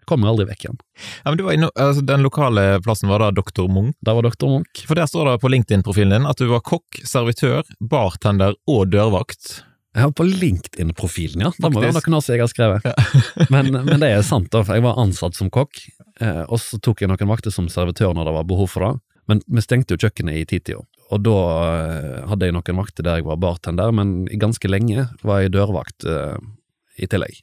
Jeg 0.00 0.10
kommer 0.10 0.30
aldri 0.30 0.46
vekk 0.46 0.64
igjen. 0.64 0.80
Ja, 1.24 1.30
men 1.30 1.38
du 1.38 1.44
var 1.46 1.56
inno, 1.56 1.70
altså, 1.74 2.02
Den 2.06 2.22
lokale 2.22 2.76
plassen 2.84 3.10
var 3.10 3.24
da 3.24 3.32
Doktor 3.34 3.66
Munch? 3.72 3.96
Der 4.06 4.14
var 4.14 4.26
Doktor 4.26 4.52
Munch. 4.52 4.84
For 4.86 4.98
der 4.98 5.08
står 5.10 5.32
det 5.32 5.40
på 5.42 5.50
LinkedIn-profilen 5.50 6.14
din 6.14 6.28
at 6.30 6.38
du 6.38 6.46
var 6.52 6.62
kokk, 6.66 7.00
servitør, 7.02 7.66
bartender 7.80 8.54
og 8.70 8.92
dørvakt. 8.92 9.64
Jeg 9.96 10.04
har 10.04 10.12
på 10.12 10.26
LinkedIn-profilen, 10.28 11.46
ja. 11.46 11.50
Da 11.56 11.70
må 11.72 11.80
være 11.80 11.96
noen 11.96 12.18
år 12.18 12.24
siden 12.24 12.36
jeg 12.36 12.44
har 12.44 12.52
skrevet. 12.52 12.84
Ja. 12.84 13.22
men, 13.54 13.70
men, 13.72 13.96
det 14.02 14.10
er 14.12 14.24
sant, 14.26 14.50
da. 14.52 14.60
For 14.60 14.76
jeg 14.76 14.84
var 14.84 15.00
ansatt 15.00 15.38
som 15.38 15.48
kokk, 15.52 15.80
eh, 16.20 16.42
og 16.44 16.60
så 16.60 16.76
tok 16.84 17.00
jeg 17.00 17.08
noen 17.08 17.30
vakter 17.32 17.54
som 17.54 17.70
servitør 17.72 18.12
når 18.12 18.28
det 18.28 18.34
var 18.36 18.50
behov 18.50 18.68
for 18.74 18.84
det. 18.84 18.92
Men 19.30 19.40
vi 19.48 19.64
stengte 19.64 19.96
jo 19.96 20.02
kjøkkenet 20.04 20.36
i 20.36 20.44
titida, 20.46 20.84
og 21.10 21.24
da 21.24 21.38
eh, 21.80 22.20
hadde 22.28 22.50
jeg 22.50 22.54
noen 22.58 22.78
vakter 22.82 23.08
der 23.08 23.22
jeg 23.22 23.26
var 23.26 23.40
bartender, 23.40 23.94
men 23.96 24.28
ganske 24.36 24.70
lenge 24.70 25.08
var 25.26 25.42
jeg 25.42 25.54
dørvakt 25.56 26.06
uh, 26.06 26.36
i 27.00 27.08
tillegg. 27.10 27.40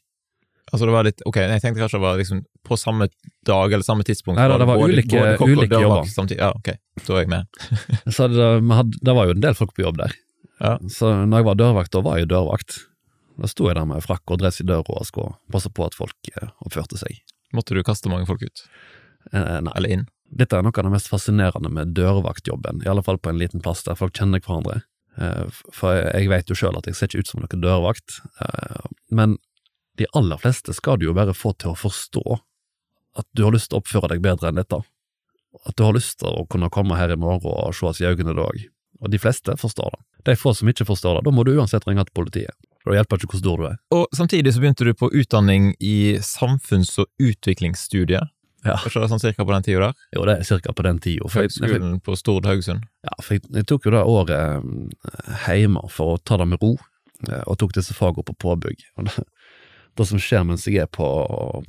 Altså 0.74 0.88
det 0.88 0.94
var 0.96 1.06
litt, 1.06 1.22
ok, 1.28 1.38
Jeg 1.38 1.62
tenkte 1.62 1.84
kanskje 1.84 2.00
det 2.00 2.06
var 2.06 2.22
liksom 2.22 2.40
på 2.66 2.78
samme 2.80 3.10
dag 3.46 3.74
eller 3.74 3.86
samme 3.86 4.06
tidspunkt. 4.08 4.40
Nei, 4.40 4.48
da, 4.50 4.58
det 4.62 4.68
var 4.70 4.80
både, 4.80 4.96
ulike, 4.96 5.26
både 5.42 5.58
ulike 5.58 5.82
jobber. 5.84 6.08
Samtidig. 6.10 6.40
Ja, 6.40 6.54
ok, 6.56 6.72
da 7.02 7.18
er 7.18 7.26
jeg 7.26 7.32
med. 7.34 7.60
så 8.16 8.30
det, 8.32 8.48
hadde, 8.80 9.02
det, 9.02 9.16
var 9.20 9.30
jo 9.30 9.36
en 9.36 9.44
del 9.44 9.58
folk 9.60 9.76
på 9.78 9.84
jobb 9.86 10.00
der. 10.02 10.16
Ja. 10.62 10.78
Så 10.90 11.12
når 11.26 11.42
jeg 11.42 11.48
var 11.50 11.60
dørvakt, 11.60 11.94
da 11.96 12.02
var 12.06 12.20
jeg 12.20 12.32
dørvakt. 12.32 12.80
Da 13.42 13.50
sto 13.50 13.68
jeg 13.68 13.78
der 13.80 13.88
med 13.90 14.04
frakk 14.06 14.30
og 14.32 14.42
dress 14.44 14.62
i 14.62 14.68
døra 14.68 15.00
og 15.00 15.08
skulle 15.10 15.38
passe 15.54 15.72
på 15.74 15.88
at 15.88 15.98
folk 15.98 16.34
eh, 16.36 16.52
oppførte 16.66 17.00
seg. 17.02 17.24
Måtte 17.54 17.78
du 17.78 17.82
kaste 17.86 18.12
mange 18.12 18.28
folk 18.30 18.44
ut? 18.46 18.66
Eh, 19.32 19.60
nei. 19.66 19.74
Eller 19.78 19.96
inn? 19.98 20.06
Dette 20.34 20.58
er 20.58 20.66
noe 20.66 20.74
av 20.74 20.88
det 20.88 20.94
mest 20.94 21.10
fascinerende 21.12 21.70
med 21.70 21.94
dørvaktjobben, 21.98 22.82
i 22.84 22.90
alle 22.90 23.04
fall 23.06 23.20
på 23.22 23.30
en 23.30 23.42
liten 23.42 23.62
plass 23.62 23.84
der 23.86 23.98
folk 23.98 24.16
kjenner 24.18 24.42
hverandre. 24.42 24.82
Eh, 25.22 25.60
for 25.74 25.98
jeg 25.98 26.30
vet 26.32 26.50
jo 26.50 26.58
sjøl 26.58 26.80
at 26.80 26.90
jeg 26.90 26.98
ser 26.98 27.12
ikke 27.12 27.26
ut 27.26 27.34
som 27.34 27.44
noen 27.44 27.66
dørvakt, 27.66 28.22
eh, 28.42 28.88
men 29.14 29.38
de 30.02 30.10
aller 30.18 30.42
fleste 30.42 30.74
skal 30.74 30.98
du 30.98 31.06
jo 31.10 31.18
bare 31.18 31.36
få 31.38 31.54
til 31.54 31.74
å 31.74 31.78
forstå 31.78 32.40
at 33.22 33.28
du 33.38 33.44
har 33.46 33.54
lyst 33.54 33.70
til 33.70 33.78
å 33.78 33.84
oppføre 33.84 34.10
deg 34.10 34.24
bedre 34.26 34.50
enn 34.50 34.58
dette. 34.58 34.80
At 35.70 35.78
du 35.78 35.84
har 35.86 35.94
lyst 35.94 36.18
til 36.24 36.34
å 36.34 36.48
kunne 36.50 36.72
komme 36.74 36.98
her 36.98 37.14
i 37.14 37.20
morgen 37.20 37.54
og 37.54 37.76
se 37.78 37.86
oss 37.86 38.02
i 38.02 38.08
øynene 38.10 38.34
i 38.34 38.42
òg. 38.42 38.64
Og 39.04 39.12
de 39.12 39.20
fleste 39.20 39.56
forstår 39.60 39.96
det. 39.96 40.04
De 40.32 40.38
få 40.40 40.54
som 40.56 40.70
ikke 40.72 40.88
forstår 40.88 41.20
det, 41.20 41.26
da 41.28 41.34
må 41.36 41.44
du 41.44 41.52
uansett 41.58 41.86
ringe 41.88 42.06
til 42.08 42.16
politiet. 42.16 42.56
Det 42.84 42.96
hjelper 42.98 43.20
ikke 43.20 43.36
hvor 43.36 43.42
stor 43.42 43.60
du 43.60 43.66
er. 43.70 43.76
Og 43.96 44.16
samtidig 44.16 44.54
så 44.56 44.64
begynte 44.64 44.88
du 44.88 44.94
på 44.96 45.10
utdanning 45.12 45.74
i 45.84 46.20
samfunns- 46.24 46.98
og 47.00 47.08
utviklingsstudiet. 47.20 48.32
Ja. 48.64 48.78
Var 48.80 48.88
ikke 48.88 49.04
det 49.04 49.12
sånn 49.12 49.20
cirka 49.20 49.44
på 49.44 49.52
den 49.52 49.66
tida 49.66 49.90
der? 49.90 50.04
Jo, 50.16 50.24
det 50.28 50.38
er 50.38 50.48
cirka 50.48 50.72
på 50.76 50.86
den 50.88 51.00
tida. 51.04 51.28
Høgskolen 51.34 51.98
på 52.04 52.16
Stord 52.20 52.48
Haugesund? 52.48 52.86
Ja, 53.04 53.16
for 53.20 53.36
jeg, 53.36 53.44
jeg, 53.52 53.68
tok 53.68 53.88
jo 53.88 53.96
det 53.96 54.04
året 54.08 54.34
eh, 54.40 55.50
hjemme 55.60 55.84
for 55.92 56.16
å 56.16 56.22
ta 56.24 56.40
det 56.40 56.48
med 56.54 56.64
ro, 56.64 56.78
eh, 57.28 57.44
og 57.44 57.60
tok 57.60 57.76
disse 57.76 57.96
fagene 57.98 58.24
på 58.30 58.38
påbygg. 58.40 58.86
Og 59.00 59.10
det, 59.10 59.26
det 60.00 60.08
som 60.10 60.22
skjer 60.22 60.46
mens 60.48 60.64
jeg 60.66 60.80
er 60.82 60.88
på, 60.90 61.06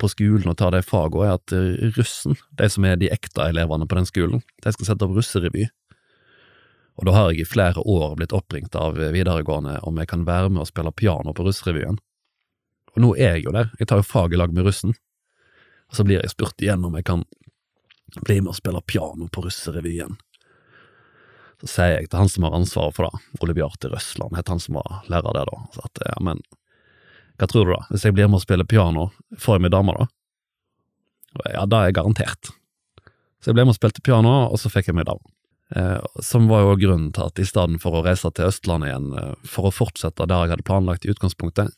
på 0.01 0.07
skolen 0.09 0.49
og 0.49 0.55
tar 0.57 0.71
de 0.73 0.79
fagene, 0.81 1.27
er 1.27 1.35
at 1.35 1.55
eh, 1.55 1.91
russen, 1.99 2.39
de 2.57 2.69
som 2.71 2.87
er 2.87 2.95
de 3.01 3.11
ekte 3.13 3.43
elevene 3.43 3.87
på 3.91 3.99
den 3.99 4.07
skolen, 4.09 4.45
de 4.63 4.75
skal 4.75 4.93
sette 4.93 5.05
opp 5.05 5.19
russerevy. 5.19 5.67
Og 6.95 7.07
da 7.07 7.15
har 7.15 7.31
jeg 7.31 7.43
i 7.43 7.47
flere 7.49 7.81
år 7.83 8.15
blitt 8.19 8.35
oppringt 8.35 8.75
av 8.79 8.95
videregående 8.95 9.79
om 9.83 9.97
jeg 9.99 10.09
kan 10.11 10.23
være 10.27 10.51
med 10.51 10.63
og 10.63 10.69
spille 10.69 10.93
piano 10.95 11.33
på 11.35 11.43
russrevyen. 11.47 11.97
Og 12.95 13.01
nå 13.03 13.09
er 13.19 13.35
jeg 13.35 13.47
jo 13.47 13.55
der, 13.55 13.73
jeg 13.79 13.89
tar 13.91 13.99
jo 13.99 14.07
fag 14.07 14.33
i 14.33 14.39
lag 14.39 14.53
med 14.55 14.67
russen. 14.67 14.95
Og 15.91 15.97
så 15.97 16.05
blir 16.07 16.21
jeg 16.21 16.31
spurt 16.31 16.61
igjen 16.63 16.85
om 16.87 16.95
jeg 16.95 17.07
kan 17.07 17.25
bli 18.23 18.39
med 18.39 18.53
og 18.53 18.59
spille 18.59 18.81
piano 18.87 19.27
på 19.27 19.43
russerevyen. 19.43 20.15
Så 21.63 21.71
sier 21.71 21.97
jeg 21.97 22.09
til 22.09 22.19
han 22.19 22.31
som 22.31 22.47
har 22.47 22.55
ansvaret 22.55 22.95
for 22.95 23.07
det, 23.07 23.23
Ole 23.43 23.55
Bjarte 23.57 23.91
Røsland, 23.91 24.35
het 24.37 24.51
han 24.51 24.61
som 24.61 24.79
var 24.79 25.05
lærer 25.11 25.35
der 25.35 25.47
da, 25.49 25.59
så 25.75 25.85
at 25.87 26.01
ja, 26.03 26.15
men 26.23 26.41
hva 27.39 27.47
tror 27.51 27.67
du 27.67 27.73
da, 27.73 27.81
hvis 27.91 28.05
jeg 28.07 28.15
blir 28.15 28.29
med 28.31 28.39
og 28.39 28.45
spiller 28.45 28.67
piano, 28.67 29.09
får 29.39 29.57
jeg 29.57 29.65
meg 29.65 29.75
dame 29.75 29.95
da? 29.97 30.07
Ja, 31.51 31.65
det 31.67 31.79
er 31.79 31.95
garantert. 31.95 32.51
Så 33.43 33.51
jeg 33.51 33.57
ble 33.57 33.65
med 33.67 33.75
og 33.75 33.79
spilte 33.79 34.03
piano, 34.03 34.35
og 34.47 34.59
så 34.59 34.71
fikk 34.71 34.91
jeg 34.91 34.99
meg 34.99 35.07
dame. 35.09 35.34
Eh, 35.69 36.01
som 36.21 36.47
var 36.47 36.61
jo 36.61 36.75
grunnen 36.77 37.09
til 37.13 37.25
at 37.25 37.39
i 37.41 37.47
stedet 37.47 37.81
for 37.81 37.97
å 37.97 38.03
reise 38.05 38.29
til 38.37 38.51
Østlandet 38.51 38.91
igjen 38.91 39.07
eh, 39.17 39.31
for 39.49 39.69
å 39.69 39.73
fortsette 39.73 40.27
der 40.29 40.45
jeg 40.45 40.53
hadde 40.53 40.67
planlagt 40.67 41.07
i 41.07 41.13
utgangspunktet, 41.13 41.73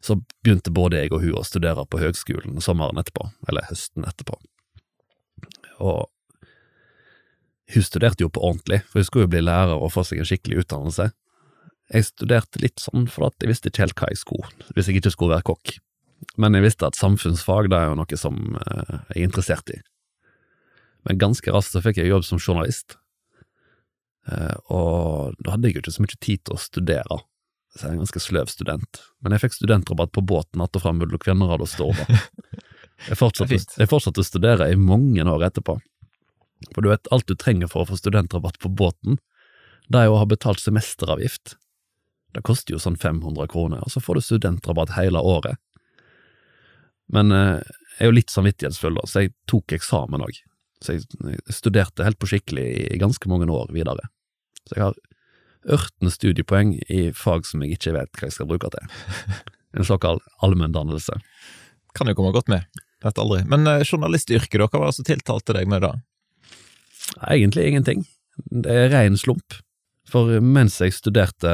så 0.00 0.16
begynte 0.40 0.72
både 0.72 1.02
jeg 1.02 1.12
og 1.12 1.20
hun 1.26 1.36
å 1.42 1.44
studere 1.44 1.84
på 1.84 2.00
høgskolen 2.00 2.62
sommeren 2.64 3.00
etterpå, 3.02 3.26
eller 3.50 3.68
høsten 3.68 4.06
etterpå. 4.08 4.38
Og 5.84 6.08
hun 7.70 7.84
studerte 7.84 8.24
jo 8.24 8.32
på 8.32 8.42
ordentlig, 8.42 8.80
for 8.88 9.02
hun 9.02 9.06
skulle 9.06 9.28
jo 9.28 9.34
bli 9.36 9.44
lærer 9.44 9.76
og 9.76 9.92
få 9.92 10.06
seg 10.08 10.22
en 10.22 10.30
skikkelig 10.30 10.64
utdannelse. 10.64 11.10
Jeg 11.92 12.08
studerte 12.08 12.62
litt 12.62 12.80
sånn 12.80 13.06
for 13.10 13.28
at 13.28 13.36
jeg 13.42 13.52
visste 13.52 13.70
ikke 13.70 13.84
helt 13.84 14.00
hva 14.00 14.08
jeg 14.10 14.22
skulle, 14.22 14.50
hvis 14.72 14.88
jeg 14.88 15.02
ikke 15.02 15.12
skulle 15.14 15.36
være 15.36 15.48
kokk. 15.52 15.76
Men 16.40 16.56
jeg 16.56 16.64
visste 16.64 16.88
at 16.88 16.98
samfunnsfag 16.98 17.68
det 17.70 17.78
er 17.78 17.90
jo 17.90 18.00
noe 18.00 18.18
som 18.18 18.40
eh, 18.56 18.96
jeg 19.12 19.20
er 19.20 19.26
interessert 19.28 19.72
i. 19.74 19.78
Men 21.06 21.20
ganske 21.20 21.52
raskt 21.54 21.76
så 21.76 21.82
fikk 21.84 22.00
jeg 22.00 22.10
jobb 22.10 22.26
som 22.26 22.40
journalist. 22.40 22.98
Eh, 24.28 24.56
og 24.68 25.36
da 25.40 25.54
hadde 25.54 25.68
jeg 25.68 25.78
jo 25.78 25.84
ikke 25.84 25.94
så 25.96 26.04
mye 26.04 26.20
tid 26.20 26.44
til 26.44 26.56
å 26.56 26.60
studere, 26.60 27.20
så 27.72 27.86
jeg 27.86 27.88
er 27.88 27.96
en 27.96 28.02
ganske 28.02 28.22
sløv 28.22 28.50
student. 28.52 29.02
Men 29.22 29.34
jeg 29.34 29.44
fikk 29.44 29.56
studentrabatt 29.56 30.12
på 30.12 30.24
båten 30.26 30.60
att 30.60 30.76
og 30.76 30.82
fram 30.82 30.98
mellom 30.98 31.22
Kvennerad 31.22 31.62
og 31.62 31.68
Stord. 31.68 31.96
Jeg 33.08 33.16
fortsatte, 33.16 33.56
jeg 33.56 33.88
fortsatte 33.88 34.20
å 34.20 34.26
studere 34.26 34.66
i 34.68 34.76
mange 34.76 35.24
år 35.24 35.46
etterpå. 35.46 35.78
For 36.74 36.84
du 36.84 36.90
vet, 36.90 37.08
alt 37.08 37.24
du 37.30 37.32
trenger 37.32 37.70
for 37.72 37.80
å 37.80 37.88
få 37.88 37.96
studentrabatt 37.96 38.58
på 38.60 38.68
båten, 38.68 39.16
det 39.88 40.02
er 40.02 40.10
jo 40.10 40.18
å 40.18 40.20
ha 40.20 40.26
betalt 40.28 40.60
semesteravgift. 40.60 41.54
Det 42.36 42.44
koster 42.44 42.74
jo 42.74 42.82
sånn 42.82 42.98
500 43.00 43.48
kroner, 43.48 43.80
og 43.80 43.94
så 43.94 44.02
får 44.04 44.20
du 44.20 44.26
studentrabatt 44.26 44.92
hele 44.98 45.22
året. 45.24 45.56
Men 47.08 47.32
eh, 47.32 47.64
jeg 47.96 48.04
er 48.04 48.12
jo 48.12 48.18
litt 48.18 48.36
samvittighetsfull, 48.36 49.00
da, 49.00 49.08
så 49.08 49.24
jeg 49.24 49.34
tok 49.50 49.74
eksamen 49.80 50.28
òg. 50.28 50.42
Så 50.80 50.96
jeg, 50.96 51.06
studerte 51.52 52.06
helt 52.06 52.20
på 52.20 52.30
skikkelig 52.30 52.66
i 52.94 53.00
ganske 53.00 53.28
mange 53.28 53.48
år 53.52 53.72
videre. 53.74 54.08
Så 54.64 54.76
jeg 54.76 54.84
har 54.86 55.00
ørten 55.76 56.12
studiepoeng 56.12 56.76
i 56.88 57.10
fag 57.16 57.44
som 57.48 57.64
jeg 57.64 57.76
ikke 57.76 57.94
vet 57.98 58.12
hva 58.16 58.28
jeg 58.28 58.38
skal 58.38 58.50
bruke 58.50 58.72
til. 58.74 58.92
En 59.78 59.86
såkalt 59.86 60.24
allmenndannelse. 60.42 61.14
Kan 61.94 62.08
jo 62.10 62.16
komme 62.18 62.32
godt 62.34 62.48
med. 62.50 62.64
Vet 63.04 63.20
aldri. 63.22 63.44
Men 63.46 63.68
eh, 63.70 63.84
journalistyrket, 63.86 64.56
da, 64.58 64.66
hva 64.66 64.80
var 64.82 64.90
det 64.90 64.96
som 64.96 65.06
tiltalte 65.06 65.54
deg 65.54 65.68
med 65.70 65.84
det? 65.84 65.92
Egentlig 67.22 67.68
ingenting. 67.68 68.02
Det 68.50 68.74
er 68.74 68.90
ren 68.90 69.14
slump. 69.20 69.54
For 70.10 70.40
mens 70.42 70.80
jeg 70.82 70.96
studerte, 70.96 71.52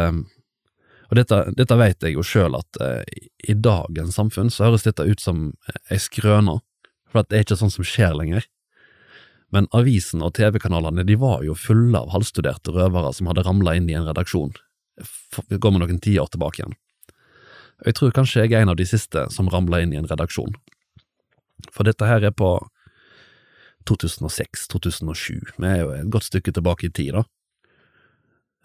og 1.11 1.18
dette, 1.18 1.43
dette 1.59 1.77
vet 1.77 2.09
jeg 2.09 2.16
jo 2.16 2.24
sjøl 2.24 2.57
at 2.57 2.81
eh, 2.81 3.20
i 3.53 3.55
dagens 3.55 4.16
samfunn 4.16 4.49
så 4.49 4.70
høres 4.70 4.87
dette 4.87 5.05
ut 5.05 5.20
som 5.20 5.51
ei 5.93 6.01
skrøne, 6.01 6.59
for 7.12 7.20
at 7.20 7.29
det 7.29 7.39
er 7.39 7.47
ikke 7.47 7.61
sånn 7.61 7.74
som 7.74 7.87
skjer 7.87 8.16
lenger. 8.16 8.49
Men 9.57 9.69
avisen 9.73 10.21
og 10.21 10.35
TV-kanalene 10.37 11.07
de 11.09 11.17
var 11.17 11.41
jo 11.47 11.55
fulle 11.57 11.97
av 11.97 12.11
halvstuderte 12.13 12.75
røvere 12.77 13.15
som 13.17 13.31
hadde 13.31 13.47
ramla 13.47 13.73
inn 13.79 13.89
i 13.89 13.97
en 13.97 14.05
redaksjon. 14.09 14.53
det 15.49 15.59
går 15.61 15.73
med 15.73 15.83
noen 15.83 16.01
tiår 16.01 16.29
tilbake 16.33 16.61
igjen. 16.61 16.77
Og 17.81 17.87
Jeg 17.87 17.95
tror 17.95 18.13
kanskje 18.13 18.43
jeg 18.45 18.53
er 18.53 18.65
en 18.65 18.73
av 18.73 18.77
de 18.77 18.87
siste 18.89 19.27
som 19.33 19.49
ramla 19.49 19.81
inn 19.81 19.93
i 19.93 20.01
en 20.01 20.09
redaksjon. 20.09 20.55
For 21.73 21.85
dette 21.89 22.05
her 22.09 22.25
er 22.25 22.33
på 22.37 22.51
2006-2007, 23.87 25.57
vi 25.59 25.67
er 25.67 25.81
jo 25.83 25.91
et 25.95 26.13
godt 26.13 26.29
stykke 26.29 26.53
tilbake 26.53 26.89
i 26.89 26.93
tid, 26.93 27.13
da. 27.17 27.25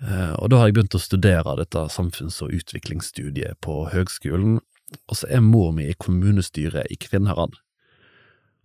Eh, 0.01 0.33
Og 0.39 0.49
da 0.49 0.57
har 0.57 0.67
jeg 0.67 0.75
begynt 0.75 0.97
å 0.97 0.99
studere 0.99 1.55
dette 1.57 1.87
samfunns- 1.93 2.41
og 2.41 2.51
utviklingsstudiet 2.51 3.59
på 3.61 3.91
høgskolen, 3.91 4.59
og 5.07 5.15
så 5.15 5.29
er 5.29 5.41
mor 5.41 5.71
mi 5.71 5.87
i 5.87 5.93
kommunestyret 5.93 6.87
i 6.89 6.95
Kvinnherad. 6.95 7.59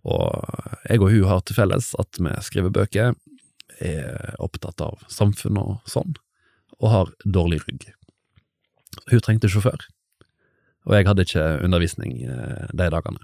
Og 0.07 0.87
jeg 0.87 1.01
og 1.01 1.11
hun 1.11 1.27
har 1.27 1.43
til 1.43 1.57
felles 1.57 1.91
at 1.99 2.19
vi 2.21 2.33
skriver 2.45 2.73
bøker, 2.73 3.17
er 3.83 4.37
opptatt 4.41 4.81
av 4.81 5.03
samfunn 5.11 5.59
og 5.61 5.89
sånn, 5.89 6.15
og 6.79 6.91
har 6.93 7.13
dårlig 7.25 7.59
rygg. 7.65 7.89
Hun 9.11 9.21
trengte 9.21 9.51
sjåfør, 9.51 9.83
og 10.87 10.95
jeg 10.95 11.07
hadde 11.09 11.25
ikke 11.27 11.45
undervisning 11.67 12.21
eh, 12.23 12.71
de 12.71 12.89
dagene. 12.93 13.21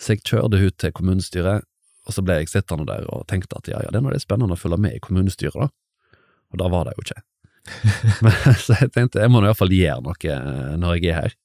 Så 0.00 0.14
jeg 0.14 0.24
kjørte 0.26 0.60
hun 0.60 0.74
til 0.80 0.94
kommunestyret, 0.96 1.68
og 2.06 2.14
så 2.14 2.22
ble 2.24 2.40
jeg 2.40 2.50
sittende 2.50 2.86
der 2.88 3.06
og 3.12 3.26
tenkte 3.30 3.58
at 3.58 3.68
ja, 3.70 3.80
ja, 3.82 3.92
det 3.92 4.02
er 4.02 4.22
spennende 4.22 4.56
å 4.56 4.60
følge 4.60 4.78
med 4.80 4.96
i 4.96 5.02
kommunestyret, 5.02 5.56
da. 5.56 6.18
Og 6.54 6.60
da 6.62 6.68
var 6.70 6.86
det 6.86 6.94
jo 6.96 7.06
ikke. 7.06 7.22
Men, 8.24 8.36
så 8.62 8.76
jeg 8.78 8.92
tenkte 8.94 9.24
jeg 9.24 9.32
må 9.32 9.42
nå 9.42 9.50
iallfall 9.50 9.74
gjøre 9.74 10.04
noe 10.06 10.32
eh, 10.32 10.76
når 10.80 10.98
jeg 10.98 11.10
er 11.10 11.20
her. 11.20 11.36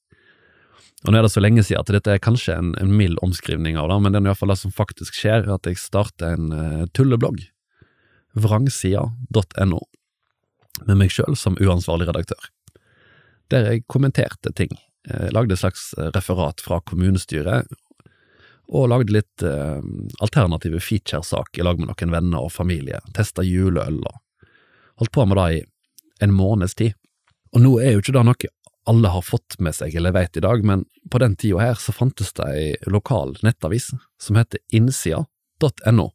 Og 1.02 1.10
nå 1.10 1.18
er 1.18 1.26
det 1.26 1.32
så 1.34 1.42
lenge 1.42 1.64
siden 1.66 1.82
at 1.82 1.90
dette 1.90 2.14
er 2.14 2.22
kanskje 2.22 2.54
en, 2.54 2.72
en 2.78 2.92
mild 2.94 3.18
omskrivning 3.26 3.78
av 3.80 3.90
det, 3.90 3.98
men 4.04 4.14
det 4.14 4.20
er 4.20 4.30
iallfall 4.30 4.52
det 4.52 4.60
som 4.60 4.74
faktisk 4.74 5.16
skjer, 5.18 5.48
at 5.50 5.66
jeg 5.66 5.80
starter 5.80 6.36
en 6.36 6.52
uh, 6.54 6.84
tulleblogg, 6.94 7.42
vrangsida.no, 8.38 9.80
med 10.86 10.98
meg 11.00 11.12
sjøl 11.12 11.36
som 11.36 11.58
uansvarlig 11.60 12.06
redaktør, 12.08 12.48
der 13.52 13.68
jeg 13.68 13.86
kommenterte 13.90 14.54
ting, 14.56 14.72
Jeg 15.02 15.32
lagde 15.34 15.56
et 15.56 15.58
slags 15.58 15.88
referat 16.14 16.60
fra 16.62 16.76
kommunestyret, 16.86 17.66
og 18.72 18.88
lagde 18.88 19.12
litt 19.12 19.42
eh, 19.42 19.80
alternative 20.22 20.80
featuresak 20.80 21.58
i 21.58 21.64
lag 21.66 21.80
med 21.80 21.90
noen 21.90 22.14
venner 22.14 22.46
og 22.46 22.52
familie, 22.54 23.00
testa 23.16 23.44
juleøl 23.44 23.98
og 23.98 24.20
holdt 25.02 25.12
på 25.12 25.26
med 25.26 25.40
det 25.40 25.48
i 25.56 25.62
en 26.24 26.34
måneds 26.36 26.76
tid. 26.78 26.94
Og 27.52 27.64
nå 27.64 27.74
er 27.82 27.96
jo 27.96 28.02
ikke 28.02 28.14
det 28.16 28.24
noe 28.28 28.52
alle 28.84 29.08
har 29.08 29.22
fått 29.22 29.58
med 29.58 29.74
seg 29.76 29.94
eller 29.94 30.14
vet 30.14 30.36
i 30.36 30.42
dag, 30.42 30.64
men 30.64 30.84
på 31.10 31.20
den 31.22 31.36
tida 31.36 31.60
her 31.60 31.78
så 31.78 31.94
fantes 31.94 32.32
det 32.38 32.48
ei 32.50 32.90
lokal 32.90 33.36
nettavis 33.42 33.90
som 34.20 34.38
heter 34.38 34.62
innsida.no. 34.74 36.10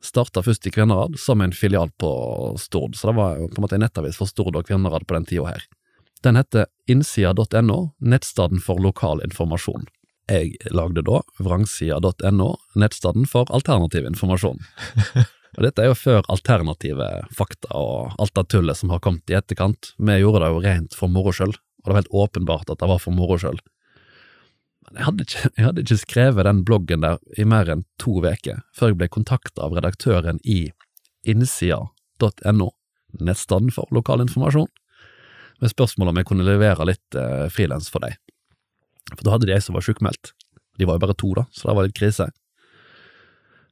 Starta 0.00 0.42
først 0.42 0.66
i 0.66 0.72
Kvennerad 0.72 1.18
som 1.20 1.42
en 1.44 1.52
filial 1.52 1.90
på 2.00 2.10
Stord, 2.58 2.96
så 2.96 3.10
det 3.10 3.18
var 3.18 3.36
jo 3.38 3.50
på 3.50 3.60
en 3.60 3.66
måte 3.66 3.76
en 3.76 3.84
nettavis 3.84 4.18
for 4.18 4.30
Stord 4.30 4.56
og 4.56 4.66
Kvennerad 4.66 5.06
på 5.06 5.16
den 5.18 5.28
tida 5.28 5.50
her. 5.52 5.66
Den 6.24 6.36
heter 6.36 6.66
innsida.no, 6.90 7.80
nettstaden 8.00 8.60
for 8.64 8.80
lokal 8.80 9.22
informasjon. 9.24 9.86
Jeg 10.30 10.56
lagde 10.70 11.02
da 11.04 11.20
vrangsida.no, 11.42 12.48
nettstaden 12.78 13.26
for 13.28 13.50
alternativ 13.54 14.08
informasjon. 14.08 14.60
Og 15.58 15.64
dette 15.66 15.82
er 15.82 15.90
jo 15.90 15.96
før 15.98 16.22
alternative 16.30 17.06
fakta 17.34 17.72
og 17.74 18.12
alt 18.22 18.36
det 18.38 18.44
tullet 18.52 18.78
som 18.78 18.92
har 18.94 19.00
kommet 19.02 19.32
i 19.32 19.34
etterkant. 19.34 19.94
Vi 19.98 20.20
gjorde 20.20 20.44
det 20.44 20.50
jo 20.52 20.60
rent 20.62 20.94
for 20.94 21.10
moro 21.10 21.32
skyld, 21.34 21.56
og 21.80 21.88
det 21.88 21.92
var 21.92 22.00
helt 22.02 22.16
åpenbart 22.22 22.72
at 22.72 22.80
det 22.80 22.88
var 22.90 23.00
for 23.02 23.16
moro 23.16 23.38
skyld. 23.40 23.60
Men 24.86 24.98
jeg 24.98 25.06
hadde, 25.06 25.26
ikke, 25.26 25.50
jeg 25.56 25.66
hadde 25.66 25.84
ikke 25.84 26.00
skrevet 26.00 26.46
den 26.48 26.64
bloggen 26.66 27.04
der 27.04 27.20
i 27.38 27.46
mer 27.48 27.68
enn 27.70 27.84
to 28.00 28.18
uker 28.18 28.62
før 28.76 28.92
jeg 28.92 29.00
ble 29.00 29.10
kontakta 29.12 29.66
av 29.66 29.76
redaktøren 29.76 30.40
i 30.42 30.72
innsida.no, 31.28 32.70
nettstedet 33.20 33.74
for 33.76 33.92
lokal 33.94 34.24
informasjon, 34.24 34.70
med 35.60 35.72
spørsmål 35.72 36.10
om 36.10 36.20
jeg 36.20 36.28
kunne 36.30 36.46
levere 36.46 36.88
litt 36.88 37.16
eh, 37.18 37.46
frilans 37.52 37.90
for 37.92 38.02
dem. 38.04 38.16
For 39.12 39.24
da 39.26 39.34
hadde 39.34 39.50
de 39.50 39.54
ei 39.56 39.60
som 39.60 39.76
var 39.76 39.84
sjukmeldt. 39.84 40.32
De 40.80 40.88
var 40.88 40.96
jo 40.96 41.04
bare 41.04 41.16
to, 41.18 41.34
da, 41.36 41.44
så 41.52 41.68
det 41.68 41.76
var 41.76 41.88
litt 41.88 41.98
krise. 41.98 42.30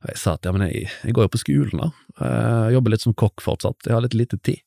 Og 0.05 0.11
jeg 0.13 0.21
sa 0.21 0.37
at 0.37 0.47
ja, 0.47 0.53
men 0.55 0.69
jeg, 0.69 0.91
jeg 1.03 1.17
går 1.17 1.27
jo 1.27 1.33
på 1.35 1.41
skolen, 1.41 1.81
da. 1.83 1.89
Jeg 2.21 2.77
jobber 2.77 2.95
litt 2.95 3.05
som 3.07 3.17
kokk 3.19 3.43
fortsatt, 3.43 3.89
jeg 3.89 3.97
har 3.97 4.05
litt 4.05 4.19
lite 4.19 4.39
tid. 4.45 4.61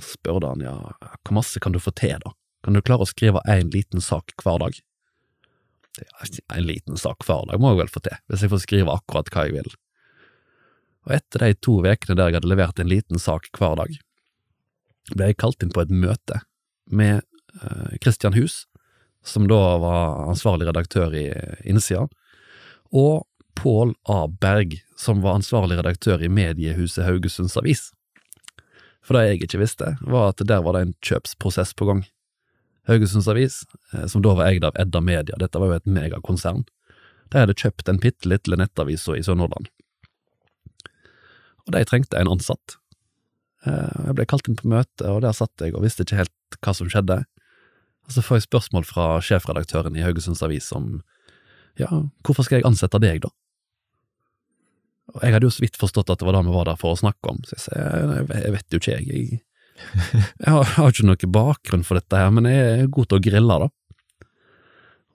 Så 0.00 0.16
spurte 0.16 0.48
han 0.48 0.64
ja, 0.64 0.74
hvor 0.96 1.36
masse 1.36 1.60
kan 1.62 1.76
du 1.76 1.82
få 1.82 1.92
til, 1.98 2.16
da? 2.24 2.32
Kan 2.64 2.76
du 2.76 2.82
klare 2.84 3.06
å 3.06 3.08
skrive 3.08 3.42
én 3.48 3.70
liten 3.72 4.02
sak 4.04 4.34
hver 4.42 4.60
dag? 4.62 4.76
En 6.54 6.66
liten 6.66 6.98
sak 7.00 7.24
hver 7.26 7.48
dag 7.48 7.60
må 7.60 7.72
jeg 7.72 7.82
vel 7.82 7.92
få 7.92 8.02
til, 8.04 8.18
hvis 8.28 8.44
jeg 8.44 8.52
får 8.52 8.64
skrive 8.64 8.94
akkurat 8.94 9.30
hva 9.32 9.46
jeg 9.48 9.56
vil. 9.58 9.72
Og 11.08 11.16
etter 11.16 11.44
de 11.44 11.56
to 11.64 11.78
ukene 11.80 12.16
der 12.16 12.30
jeg 12.30 12.40
hadde 12.40 12.52
levert 12.52 12.80
en 12.80 12.90
liten 12.90 13.20
sak 13.20 13.48
hver 13.56 13.78
dag, 13.80 13.96
ble 15.10 15.30
jeg 15.30 15.40
kalt 15.40 15.64
inn 15.64 15.72
på 15.74 15.82
et 15.82 15.92
møte 15.92 16.42
med 16.90 17.22
eh, 17.22 17.96
Christian 18.02 18.36
Hus, 18.36 18.66
som 19.24 19.48
da 19.48 19.78
var 19.80 20.28
ansvarlig 20.28 20.68
redaktør 20.68 21.14
i 21.16 21.26
Innsida, 21.68 22.06
og 22.92 23.26
Pål 23.60 23.92
A. 24.08 24.24
Berg, 24.40 24.78
som 24.96 25.20
var 25.24 25.36
ansvarlig 25.36 25.76
redaktør 25.80 26.22
i 26.24 26.30
mediehuset 26.32 27.04
Haugesunds 27.04 27.58
Avis. 27.60 27.90
For 29.04 29.16
det 29.16 29.26
jeg 29.26 29.40
ikke 29.40 29.60
visste, 29.60 29.90
var 30.00 30.32
at 30.32 30.40
der 30.46 30.62
var 30.64 30.76
det 30.76 30.86
en 30.86 30.94
kjøpsprosess 31.04 31.74
på 31.76 31.88
gang. 31.90 32.04
Haugesunds 32.88 33.28
Avis, 33.28 33.60
eh, 33.94 34.06
som 34.06 34.22
da 34.24 34.34
var 34.34 34.50
eid 34.50 34.64
av 34.64 34.76
Edda 34.80 35.00
Media, 35.04 35.36
dette 35.38 35.58
var 35.60 35.72
jo 35.72 35.78
et 35.80 35.90
megakonsern, 35.90 36.64
de 37.30 37.38
hadde 37.38 37.54
kjøpt 37.54 37.86
den 37.86 38.00
bitte 38.02 38.26
lille 38.28 38.56
nettavisa 38.58 39.14
i 39.14 39.22
Sør-Nordland. 39.22 39.68
Og 41.66 41.74
de 41.76 41.84
trengte 41.86 42.18
en 42.18 42.30
ansatt. 42.32 42.76
Eh, 43.66 44.06
Jeg 44.08 44.16
ble 44.16 44.26
kalt 44.26 44.48
inn 44.48 44.56
på 44.58 44.70
møte, 44.72 45.06
og 45.06 45.20
der 45.22 45.36
satt 45.36 45.52
jeg 45.60 45.74
og 45.76 45.84
visste 45.84 46.02
ikke 46.06 46.22
helt 46.24 46.58
hva 46.64 46.74
som 46.74 46.88
skjedde. 46.90 47.20
Og 48.08 48.14
så 48.16 48.24
får 48.24 48.40
jeg 48.40 48.48
spørsmål 48.48 48.86
fra 48.88 49.20
sjefredaktøren 49.22 49.94
i 49.96 50.02
Haugesunds 50.02 50.42
Avis 50.42 50.72
om 50.74 51.02
ja, 51.78 51.86
hvorfor 52.26 52.42
skal 52.44 52.58
jeg 52.58 52.66
ansette 52.66 52.98
deg, 52.98 53.20
da? 53.22 53.30
Og 55.14 55.22
jeg 55.22 55.34
hadde 55.34 55.46
jo 55.46 55.52
så 55.54 55.62
vidt 55.62 55.78
forstått 55.78 56.10
at 56.10 56.18
det 56.20 56.26
var 56.26 56.36
det 56.38 56.42
vi 56.46 56.54
var 56.54 56.66
der 56.70 56.78
for 56.80 56.94
å 56.94 56.98
snakke 56.98 57.30
om, 57.30 57.38
så 57.46 57.54
jeg 57.56 57.62
sier 57.64 58.12
jeg, 58.30 58.52
vet 58.56 58.74
jo 58.74 58.80
ikke, 58.80 58.96
jeg. 58.98 59.06
Jeg, 59.10 59.40
jeg 59.94 60.52
har, 60.54 60.72
har 60.76 60.92
ikke 60.92 61.06
noe 61.08 61.30
bakgrunn 61.34 61.84
for 61.86 61.98
dette 62.00 62.18
her, 62.18 62.32
men 62.34 62.48
jeg 62.50 62.66
er 62.84 62.90
god 62.92 63.10
til 63.10 63.20
å 63.20 63.24
grille, 63.24 63.58
da. 63.64 63.70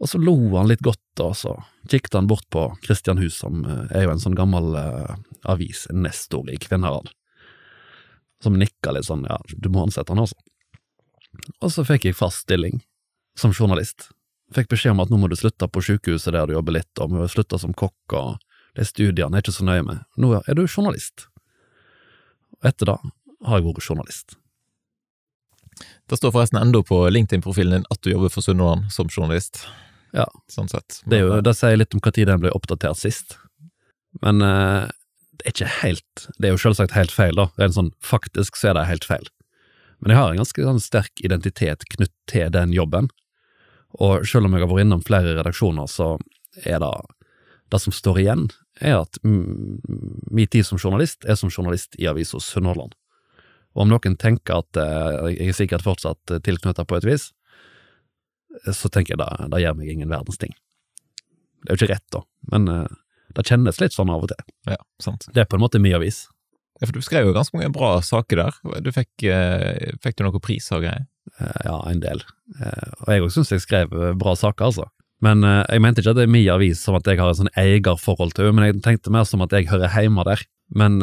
Og 0.04 0.10
så 0.12 0.20
lo 0.20 0.36
han 0.58 0.68
litt 0.68 0.84
godt, 0.84 1.22
og 1.24 1.36
så 1.40 1.54
kikket 1.90 2.18
han 2.18 2.28
bort 2.28 2.48
på 2.52 2.66
Christian 2.84 3.22
Hus, 3.22 3.38
som 3.40 3.64
eh, 3.64 3.86
er 3.96 4.08
jo 4.08 4.16
en 4.16 4.24
sånn 4.24 4.36
gammel 4.36 4.76
eh, 4.80 5.14
avis, 5.48 5.86
nestor 5.94 6.50
i 6.52 6.58
Kvinnherad, 6.60 7.12
som 8.44 8.60
nikka 8.60 8.92
litt 8.96 9.08
sånn, 9.08 9.24
ja, 9.30 9.40
du 9.48 9.72
må 9.72 9.86
ansette 9.86 10.12
han 10.12 10.26
også. 10.26 10.38
Og 11.62 11.72
så 11.72 11.86
fikk 11.88 12.10
jeg 12.10 12.18
fast 12.18 12.44
stilling 12.46 12.82
som 13.40 13.56
journalist. 13.56 14.10
Fikk 14.56 14.70
beskjed 14.72 14.96
om 14.96 15.04
at 15.04 15.12
nå 15.12 15.20
må 15.20 15.30
du 15.32 15.36
slutte 15.40 15.68
på 15.68 15.84
sykehuset 15.84 16.36
der 16.36 16.48
du 16.48 16.56
jobber 16.58 16.78
litt, 16.78 16.92
og 17.00 17.16
må 17.16 17.28
slutte 17.32 17.60
som 17.62 17.76
kokk, 17.76 18.18
og 18.20 18.36
de 18.76 18.86
studiene 18.88 19.32
er 19.32 19.42
jeg 19.42 19.48
ikke 19.48 19.60
så 19.60 19.68
nøye 19.68 19.86
med. 19.88 20.04
Nå 20.20 20.34
er 20.42 20.58
du 20.58 20.66
journalist. 20.68 21.30
Og 22.60 22.70
etter 22.72 22.92
det 22.92 22.98
har 23.46 23.60
jeg 23.60 23.68
vært 23.68 23.88
journalist. 23.88 24.36
Det 26.10 26.20
står 26.20 26.34
forresten 26.36 26.60
enda 26.62 26.82
på 26.86 27.02
LinkedIn-profilen 27.12 27.80
din 27.80 27.88
at 27.92 28.02
du 28.06 28.12
jobber 28.12 28.32
for 28.34 28.46
Sunnhordland 28.46 28.92
som 28.94 29.10
journalist. 29.12 29.64
Ja. 30.16 30.28
Sånn 30.52 30.70
sett. 30.72 31.02
Det, 31.04 31.20
er 31.20 31.26
jo, 31.26 31.40
det 31.44 31.56
sier 31.58 31.80
litt 31.80 31.96
om 31.96 32.04
når 32.04 32.30
den 32.30 32.44
ble 32.46 32.54
oppdatert 32.56 33.00
sist. 33.00 33.36
Men 34.24 34.40
uh, 34.46 34.88
det 35.36 35.50
er 35.50 35.52
ikke 35.52 35.72
helt 35.82 36.28
Det 36.40 36.48
er 36.48 36.54
jo 36.54 36.62
selvsagt 36.62 36.96
helt 36.96 37.12
feil, 37.12 37.36
da. 37.36 37.50
Det 37.56 37.66
er 37.66 37.72
en 37.72 37.80
sånn, 37.80 37.92
faktisk 38.00 38.56
så 38.60 38.72
er 38.72 38.78
det 38.80 38.88
helt 38.92 39.08
feil. 39.08 39.28
Men 40.00 40.14
jeg 40.14 40.22
har 40.22 40.32
en 40.32 40.40
ganske 40.40 40.68
sånn, 40.70 40.82
sterk 40.84 41.24
identitet 41.26 41.84
knytt 41.96 42.14
til 42.32 42.52
den 42.54 42.74
jobben. 42.76 43.10
Og 44.00 44.26
selv 44.28 44.48
om 44.48 44.56
jeg 44.56 44.66
har 44.66 44.72
vært 44.72 44.86
innom 44.86 45.04
flere 45.04 45.36
redaksjoner, 45.38 45.88
så 45.92 46.16
er 46.64 46.80
det 46.84 46.92
det 47.74 47.80
som 47.82 47.96
står 47.96 48.20
igjen, 48.22 48.44
er 48.84 49.00
at 49.02 49.18
min 49.26 50.52
tid 50.52 50.68
som 50.68 50.80
journalist 50.80 51.26
er 51.26 51.38
som 51.40 51.50
journalist 51.50 51.96
i 51.98 52.08
avisa 52.12 52.40
Sunnhordland. 52.44 52.94
Og 53.76 53.86
om 53.86 53.92
noen 53.92 54.16
tenker 54.20 54.62
at 54.64 54.80
eh, 54.80 55.36
jeg 55.36 55.52
er 55.52 55.58
sikkert 55.58 55.86
fortsatt 55.86 56.38
tilknyttet 56.46 56.88
på 56.88 57.00
et 57.00 57.08
vis, 57.08 57.30
så 58.72 58.88
tenker 58.88 59.16
jeg 59.16 59.20
da, 59.20 59.50
da 59.52 59.60
gjør 59.60 59.76
meg 59.76 59.90
ingen 59.92 60.12
verdens 60.12 60.40
ting. 60.40 60.54
Det 61.66 61.74
er 61.74 61.76
jo 61.76 61.82
ikke 61.82 61.94
rett, 61.96 62.08
da, 62.14 62.22
men 62.54 62.70
eh, 62.72 62.96
det 63.36 63.48
kjennes 63.50 63.82
litt 63.82 63.96
sånn 63.96 64.12
av 64.14 64.24
og 64.24 64.32
til. 64.32 64.48
Ja, 64.70 64.80
sant. 65.02 65.28
Det 65.34 65.44
er 65.44 65.50
på 65.50 65.58
en 65.58 65.64
måte 65.66 65.82
min 65.82 65.96
avis. 65.98 66.26
Ja, 66.80 66.88
for 66.88 66.96
du 66.96 67.04
skrev 67.04 67.28
jo 67.28 67.36
ganske 67.36 67.56
mange 67.56 67.72
bra 67.76 67.98
saker 68.04 68.42
der. 68.42 68.58
Du 68.84 68.92
fikk, 68.96 69.12
eh, 69.24 69.96
fikk 70.04 70.18
du 70.18 70.26
noen 70.26 70.44
priser 70.44 70.78
og 70.78 70.86
greier? 70.86 71.08
Eh, 71.40 71.62
ja, 71.68 71.78
en 71.90 72.04
del. 72.04 72.22
Eh, 72.60 72.92
og 73.02 73.12
jeg 73.12 73.24
òg 73.24 73.34
syns 73.34 73.54
jeg 73.54 73.64
skrev 73.64 73.96
bra 74.20 74.36
saker, 74.40 74.72
altså. 74.72 74.90
Men 75.24 75.42
jeg 75.48 75.82
mente 75.82 76.04
ikke 76.04 76.12
at 76.12 76.18
det 76.20 76.26
er 76.28 76.34
min 76.34 76.50
avis 76.52 76.82
som 76.84 76.98
at 76.98 77.08
jeg 77.08 77.18
har 77.18 77.32
et 77.32 77.40
sånn 77.40 77.54
eierforhold 77.58 78.36
til 78.36 78.50
henne, 78.50 78.58
men 78.60 78.68
jeg 78.68 78.82
tenkte 78.84 79.14
mer 79.16 79.24
som 79.26 79.42
at 79.46 79.54
jeg 79.56 79.70
hører 79.72 79.94
hjemme 79.96 80.26
der. 80.28 80.44
Men 80.74 80.98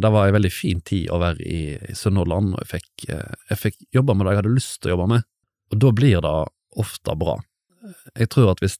det 0.00 0.08
var 0.08 0.26
en 0.26 0.36
veldig 0.38 0.50
fin 0.54 0.80
tid 0.80 1.10
å 1.12 1.18
være 1.20 1.44
i, 1.44 1.62
i 1.76 1.94
Sunnhordland, 1.96 2.54
og 2.54 2.62
jeg 2.62 2.70
fikk, 2.80 3.02
jeg 3.50 3.58
fikk 3.60 3.76
jobba 3.92 4.14
med 4.16 4.24
det 4.24 4.32
jeg 4.32 4.40
hadde 4.40 4.54
lyst 4.56 4.78
til 4.80 4.88
å 4.88 4.94
jobbe 4.94 5.08
med. 5.12 5.26
Og 5.72 5.82
da 5.84 5.90
blir 5.92 6.22
det 6.24 6.32
ofte 6.80 7.16
bra. 7.20 7.34
Jeg 8.16 8.30
tror 8.32 8.54
at 8.54 8.62
hvis, 8.64 8.78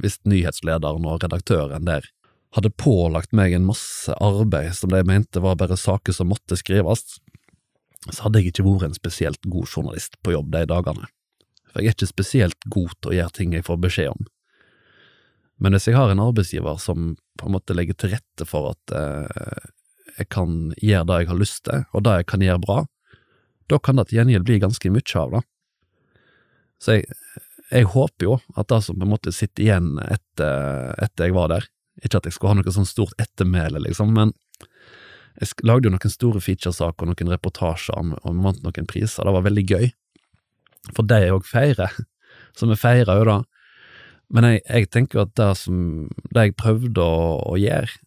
hvis 0.00 0.18
nyhetslederen 0.26 1.06
og 1.06 1.22
redaktøren 1.22 1.86
der 1.86 2.08
hadde 2.54 2.70
pålagt 2.78 3.34
meg 3.34 3.54
en 3.54 3.66
masse 3.66 4.14
arbeid 4.22 4.74
som 4.78 4.92
de 4.92 5.02
mente 5.06 5.42
var 5.42 5.58
bare 5.58 5.78
saker 5.78 6.14
som 6.14 6.30
måtte 6.30 6.58
skrives, 6.58 7.18
så 8.10 8.26
hadde 8.26 8.40
jeg 8.40 8.52
ikke 8.52 8.66
vært 8.66 8.88
en 8.88 8.96
spesielt 8.96 9.50
god 9.50 9.66
journalist 9.70 10.18
på 10.22 10.34
jobb 10.36 10.52
de 10.54 10.64
dagene. 10.70 11.08
For 11.72 11.82
jeg 11.82 11.90
er 11.90 11.96
ikke 11.96 12.10
spesielt 12.12 12.68
god 12.70 12.94
til 13.00 13.10
å 13.10 13.16
gjøre 13.18 13.36
ting 13.38 13.56
jeg 13.56 13.66
får 13.66 13.80
beskjed 13.82 14.12
om. 14.12 14.26
Men 15.64 15.72
hvis 15.72 15.88
jeg 15.88 15.96
har 15.96 16.12
en 16.12 16.20
arbeidsgiver 16.20 16.76
som 16.82 17.14
på 17.40 17.48
en 17.48 17.54
måte 17.56 17.76
legger 17.76 17.96
til 17.96 18.12
rette 18.12 18.44
for 18.44 18.74
at 18.74 18.92
eh, 18.92 19.70
jeg 20.18 20.28
kan 20.34 20.74
gjøre 20.76 21.08
det 21.08 21.20
jeg 21.22 21.30
har 21.30 21.40
lyst 21.40 21.62
til, 21.64 21.86
og 21.96 22.04
det 22.04 22.18
jeg 22.20 22.28
kan 22.34 22.44
gjøre 22.44 22.62
bra, 22.62 22.78
da 23.72 23.80
kan 23.80 23.96
det 23.96 24.10
til 24.10 24.20
gjengjeld 24.20 24.44
bli 24.44 24.60
ganske 24.60 24.92
mye 24.92 25.20
av 25.22 25.32
det. 25.38 25.42
Så 26.84 26.98
jeg, 26.98 27.08
jeg 27.70 27.88
håper 27.94 28.28
jo 28.28 28.36
at 28.60 28.68
det 28.68 28.82
som 28.84 28.98
på 29.00 29.08
en 29.08 29.14
måte 29.14 29.32
sitter 29.32 29.64
igjen 29.64 29.94
etter, 30.04 30.92
etter 31.00 31.30
jeg 31.30 31.36
var 31.38 31.48
der, 31.54 31.68
ikke 32.04 32.20
at 32.20 32.28
jeg 32.28 32.36
skulle 32.36 32.52
ha 32.52 32.60
noe 32.60 32.74
sånn 32.74 32.90
stort 32.90 33.16
ettermæle, 33.22 33.80
liksom, 33.86 34.12
men 34.12 34.34
jeg 35.40 35.66
lagde 35.66 35.88
jo 35.88 35.94
noen 35.94 36.12
store 36.12 36.42
featuresaker 36.44 37.06
og 37.06 37.10
noen 37.10 37.32
reportasjer 37.32 37.96
og 37.96 38.42
vant 38.44 38.60
noen 38.62 38.86
priser. 38.86 39.26
Det 39.26 39.32
var 39.34 39.46
veldig 39.48 39.64
gøy. 39.66 39.88
For 40.94 41.08
det 41.08 41.24
jeg 41.24 41.34
òg 41.34 41.48
feirer. 41.48 41.96
Så 42.58 42.68
vi 42.70 42.76
feirer 42.78 43.18
jo 43.18 43.26
da. 43.26 43.38
Men 44.34 44.48
jeg, 44.48 44.64
jeg, 44.66 44.90
tenker 44.90 45.22
at 45.22 45.34
det 45.38 45.52
som 45.60 45.76
det 46.34 46.48
jeg 46.48 46.56
prøvde 46.58 47.02
å, 47.02 47.26
å 47.54 47.58
gjøre, 47.60 48.00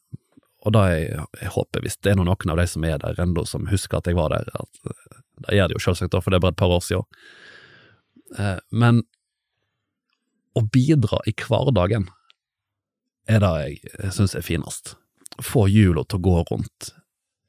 og 0.67 0.73
da 0.75 0.83
jeg, 0.91 1.11
jeg, 1.39 1.51
håper, 1.53 1.83
hvis 1.85 1.95
det 2.03 2.11
er 2.11 2.19
noen 2.19 2.33
av 2.33 2.59
de 2.59 2.65
som 2.67 2.83
er 2.83 2.97
der 2.99 3.21
ennå, 3.23 3.45
som 3.47 3.69
husker 3.71 4.01
at 4.01 4.09
jeg 4.09 4.17
var 4.17 4.33
der, 4.35 4.49
at 4.51 4.81
det 5.45 5.55
gjør 5.55 5.69
det 5.69 5.77
jo 5.77 5.83
selvsagt, 5.85 6.17
for 6.19 6.33
det 6.33 6.39
er 6.39 6.43
bare 6.43 6.55
et 6.57 6.59
par 6.59 6.73
år 6.75 6.83
siden. 6.83 7.07
Eh, 8.35 8.57
men 8.75 9.03
å 10.57 10.63
bidra 10.73 11.21
i 11.29 11.35
hverdagen 11.37 12.09
er 13.29 13.43
det 13.43 13.53
jeg 13.61 14.13
syns 14.15 14.35
er 14.35 14.45
finest. 14.45 14.95
Få 15.43 15.67
hjula 15.69 16.03
til 16.07 16.19
å 16.19 16.25
gå 16.25 16.35
rundt, 16.49 16.91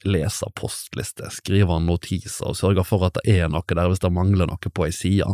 lese 0.06 0.46
postlister, 0.58 1.32
skrive 1.34 1.80
notiser 1.82 2.50
og 2.50 2.58
sørge 2.58 2.84
for 2.86 3.06
at 3.08 3.18
det 3.18 3.38
er 3.40 3.50
noe 3.50 3.66
der 3.66 3.90
hvis 3.90 4.02
det 4.04 4.14
mangler 4.14 4.50
noe 4.50 4.70
på 4.70 4.86
ei 4.86 4.94
side. 4.94 5.30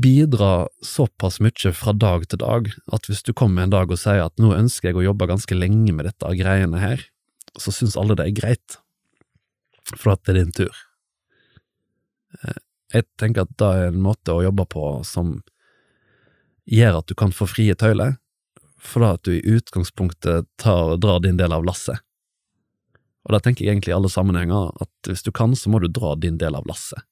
Bidra 0.00 0.68
såpass 0.86 1.40
mye 1.44 1.72
fra 1.76 1.92
dag 1.92 2.24
til 2.30 2.40
dag 2.40 2.70
at 2.94 3.08
hvis 3.08 3.24
du 3.26 3.32
kommer 3.36 3.66
en 3.66 3.72
dag 3.72 3.90
og 3.90 4.00
sier 4.00 4.22
at 4.24 4.40
nå 4.40 4.52
ønsker 4.56 4.90
jeg 4.90 5.00
å 5.00 5.08
jobbe 5.10 5.28
ganske 5.28 5.56
lenge 5.56 5.92
med 5.92 6.06
dette 6.08 6.30
greiene 6.38 6.80
her, 6.80 7.02
så 7.58 7.74
syns 7.74 7.98
alle 8.00 8.16
det 8.16 8.28
er 8.28 8.38
greit, 8.38 8.78
for 9.92 10.14
at 10.14 10.22
det 10.24 10.32
er 10.32 10.38
din 10.40 10.54
tur. 10.56 10.82
Eh, 12.40 12.60
jeg 12.94 13.08
tenker 13.20 13.44
at 13.44 13.56
det 13.60 13.70
er 13.76 13.90
en 13.90 14.02
måte 14.02 14.32
å 14.32 14.44
jobbe 14.46 14.66
på 14.70 14.84
som 15.06 15.40
gjør 16.70 17.00
at 17.00 17.10
du 17.10 17.16
kan 17.18 17.34
få 17.34 17.48
frie 17.50 17.74
tøyler, 17.74 18.16
fordi 18.80 19.10
at 19.10 19.26
du 19.26 19.34
i 19.34 19.56
utgangspunktet 19.58 20.48
tar, 20.60 20.96
drar 21.02 21.20
din 21.20 21.40
del 21.40 21.52
av 21.52 21.66
lasset. 21.66 22.00
Og 23.26 23.34
da 23.34 23.42
tenker 23.42 23.66
jeg 23.66 23.74
egentlig 23.74 23.92
i 23.92 23.98
alle 23.98 24.10
sammenhenger 24.10 24.72
at 24.80 25.10
hvis 25.10 25.26
du 25.26 25.32
kan, 25.34 25.52
så 25.58 25.68
må 25.68 25.82
du 25.82 25.90
dra 25.92 26.14
din 26.16 26.38
del 26.40 26.56
av 26.56 26.64
lasset. 26.70 27.04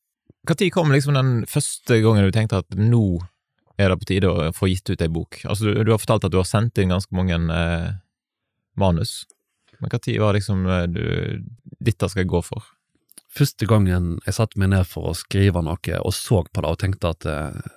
Når 0.46 0.70
kom 0.72 0.92
liksom 0.94 1.16
den 1.18 1.32
første 1.50 1.98
gangen 2.04 2.24
du 2.24 2.32
tenkte 2.32 2.62
at 2.62 2.78
nå 2.78 3.20
er 3.78 3.90
det 3.90 3.98
på 4.00 4.08
tide 4.10 4.30
å 4.30 4.52
få 4.54 4.70
gitt 4.70 4.90
ut 4.90 5.02
ei 5.02 5.10
bok? 5.10 5.40
Altså, 5.44 5.68
du, 5.68 5.82
du, 5.82 5.92
har 5.92 6.00
fortalt 6.02 6.26
at 6.28 6.34
du 6.34 6.38
har 6.40 6.48
sendt 6.48 6.78
inn 6.78 6.94
ganske 6.94 7.14
mange 7.14 7.36
eh, 7.36 7.90
manus, 8.78 9.24
men 9.78 9.92
når 9.92 10.18
var 10.18 10.34
liksom 10.34 10.66
eh, 10.66 10.86
du 10.90 11.04
Dette 11.78 12.08
skal 12.10 12.24
jeg 12.24 12.30
gå 12.32 12.40
for? 12.42 12.64
Første 13.30 13.68
gangen 13.70 14.16
jeg 14.26 14.34
satte 14.34 14.58
meg 14.58 14.72
ned 14.72 14.86
for 14.88 15.10
å 15.10 15.16
skrive 15.16 15.62
noe 15.62 16.00
og 16.00 16.14
så 16.16 16.40
på 16.42 16.64
det 16.64 16.70
og 16.72 16.80
tenkte 16.80 17.12
at 17.12 17.26
eh, 17.28 17.74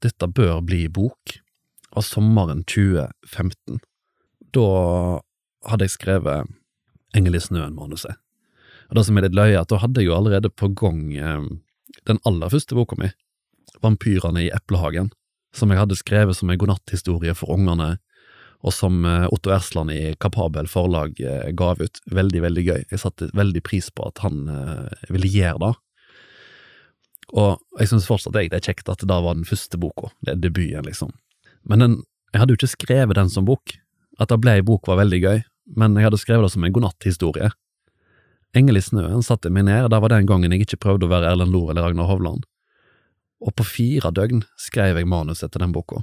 dette 0.00 0.28
bør 0.32 0.62
bli 0.64 0.86
bok, 0.88 1.36
av 1.90 2.04
sommeren 2.06 2.62
2015. 2.70 3.80
Da 4.54 4.66
hadde 5.68 5.86
jeg 5.86 5.96
skrevet 5.96 6.50
Engel 7.16 7.36
i 7.36 7.42
snøen-manuset. 7.42 8.14
Og 8.90 8.96
Det 8.96 9.04
som 9.06 9.18
er 9.18 9.26
litt 9.26 9.36
løye, 9.36 9.58
at 9.58 9.70
da 9.70 9.80
hadde 9.82 10.02
jeg 10.02 10.10
jo 10.10 10.16
allerede 10.16 10.50
på 10.50 10.70
gang 10.78 11.02
eh, 11.18 11.48
den 12.10 12.22
aller 12.28 12.52
første 12.52 12.76
boka 12.76 12.98
mi, 13.00 13.10
Vampyrene 13.80 14.44
i 14.44 14.52
eplehagen, 14.52 15.12
som 15.56 15.70
jeg 15.70 15.80
hadde 15.80 15.98
skrevet 15.98 16.36
som 16.36 16.50
en 16.50 16.58
godnatthistorie 16.58 17.34
for 17.38 17.54
ungene, 17.54 17.94
og 18.60 18.74
som 18.76 19.04
eh, 19.08 19.28
Otto 19.32 19.52
Ersland 19.54 19.92
i 19.94 20.14
Kapabel 20.20 20.68
forlag 20.68 21.14
ga 21.16 21.52
gav 21.56 21.80
ut. 21.80 22.00
Veldig, 22.12 22.42
veldig 22.44 22.64
gøy. 22.66 22.82
Jeg 22.90 23.00
satte 23.00 23.30
veldig 23.36 23.62
pris 23.64 23.88
på 23.94 24.04
at 24.10 24.20
han 24.24 24.42
eh, 24.52 25.06
ville 25.08 25.30
gjøre 25.32 25.62
det. 25.64 25.72
Og 27.40 27.80
jeg 27.80 27.92
synes 27.92 28.08
fortsatt 28.10 28.34
det 28.36 28.50
er 28.50 28.64
kjekt 28.64 28.90
at 28.90 29.00
det 29.00 29.08
da 29.08 29.20
var 29.22 29.38
den 29.38 29.48
første 29.48 29.78
boka, 29.80 30.10
det 30.26 30.34
er 30.34 30.42
debuten, 30.42 30.84
liksom. 30.84 31.14
Men 31.68 31.84
den, 31.84 31.96
jeg 32.34 32.42
hadde 32.42 32.54
jo 32.54 32.60
ikke 32.60 32.74
skrevet 32.74 33.16
den 33.16 33.30
som 33.32 33.46
bok. 33.48 33.76
At 34.20 34.32
det 34.32 34.40
ble 34.42 34.58
ei 34.58 34.66
bok 34.66 34.88
var 34.90 35.00
veldig 35.00 35.20
gøy, 35.22 35.42
men 35.80 35.96
jeg 35.96 36.10
hadde 36.10 36.20
skrevet 36.20 36.44
det 36.44 36.52
som 36.52 36.66
en 36.66 36.74
godnatthistorie. 36.74 37.52
Engel 38.56 38.80
i 38.80 38.82
snøen 38.82 39.22
satte 39.22 39.50
meg 39.52 39.68
ned, 39.68 39.90
der 39.92 40.00
var 40.02 40.10
den 40.10 40.26
gangen 40.26 40.52
jeg 40.54 40.64
ikke 40.64 40.80
prøvde 40.84 41.06
å 41.06 41.12
være 41.12 41.28
Erlend 41.30 41.54
Lohr 41.54 41.70
eller 41.70 41.86
Ragnar 41.86 42.08
Hovland. 42.10 42.42
Og 43.40 43.54
på 43.56 43.64
fire 43.64 44.10
døgn 44.12 44.42
skrev 44.60 44.98
jeg 44.98 45.08
manuset 45.08 45.52
til 45.52 45.60
den 45.62 45.72
boka. 45.74 46.02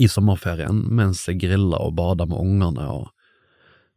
I 0.00 0.08
sommerferien, 0.10 0.82
mens 0.92 1.28
jeg 1.28 1.40
grilla 1.42 1.78
og 1.84 1.96
bada 1.98 2.24
med 2.28 2.40
ungene, 2.40 2.86
og 2.88 3.10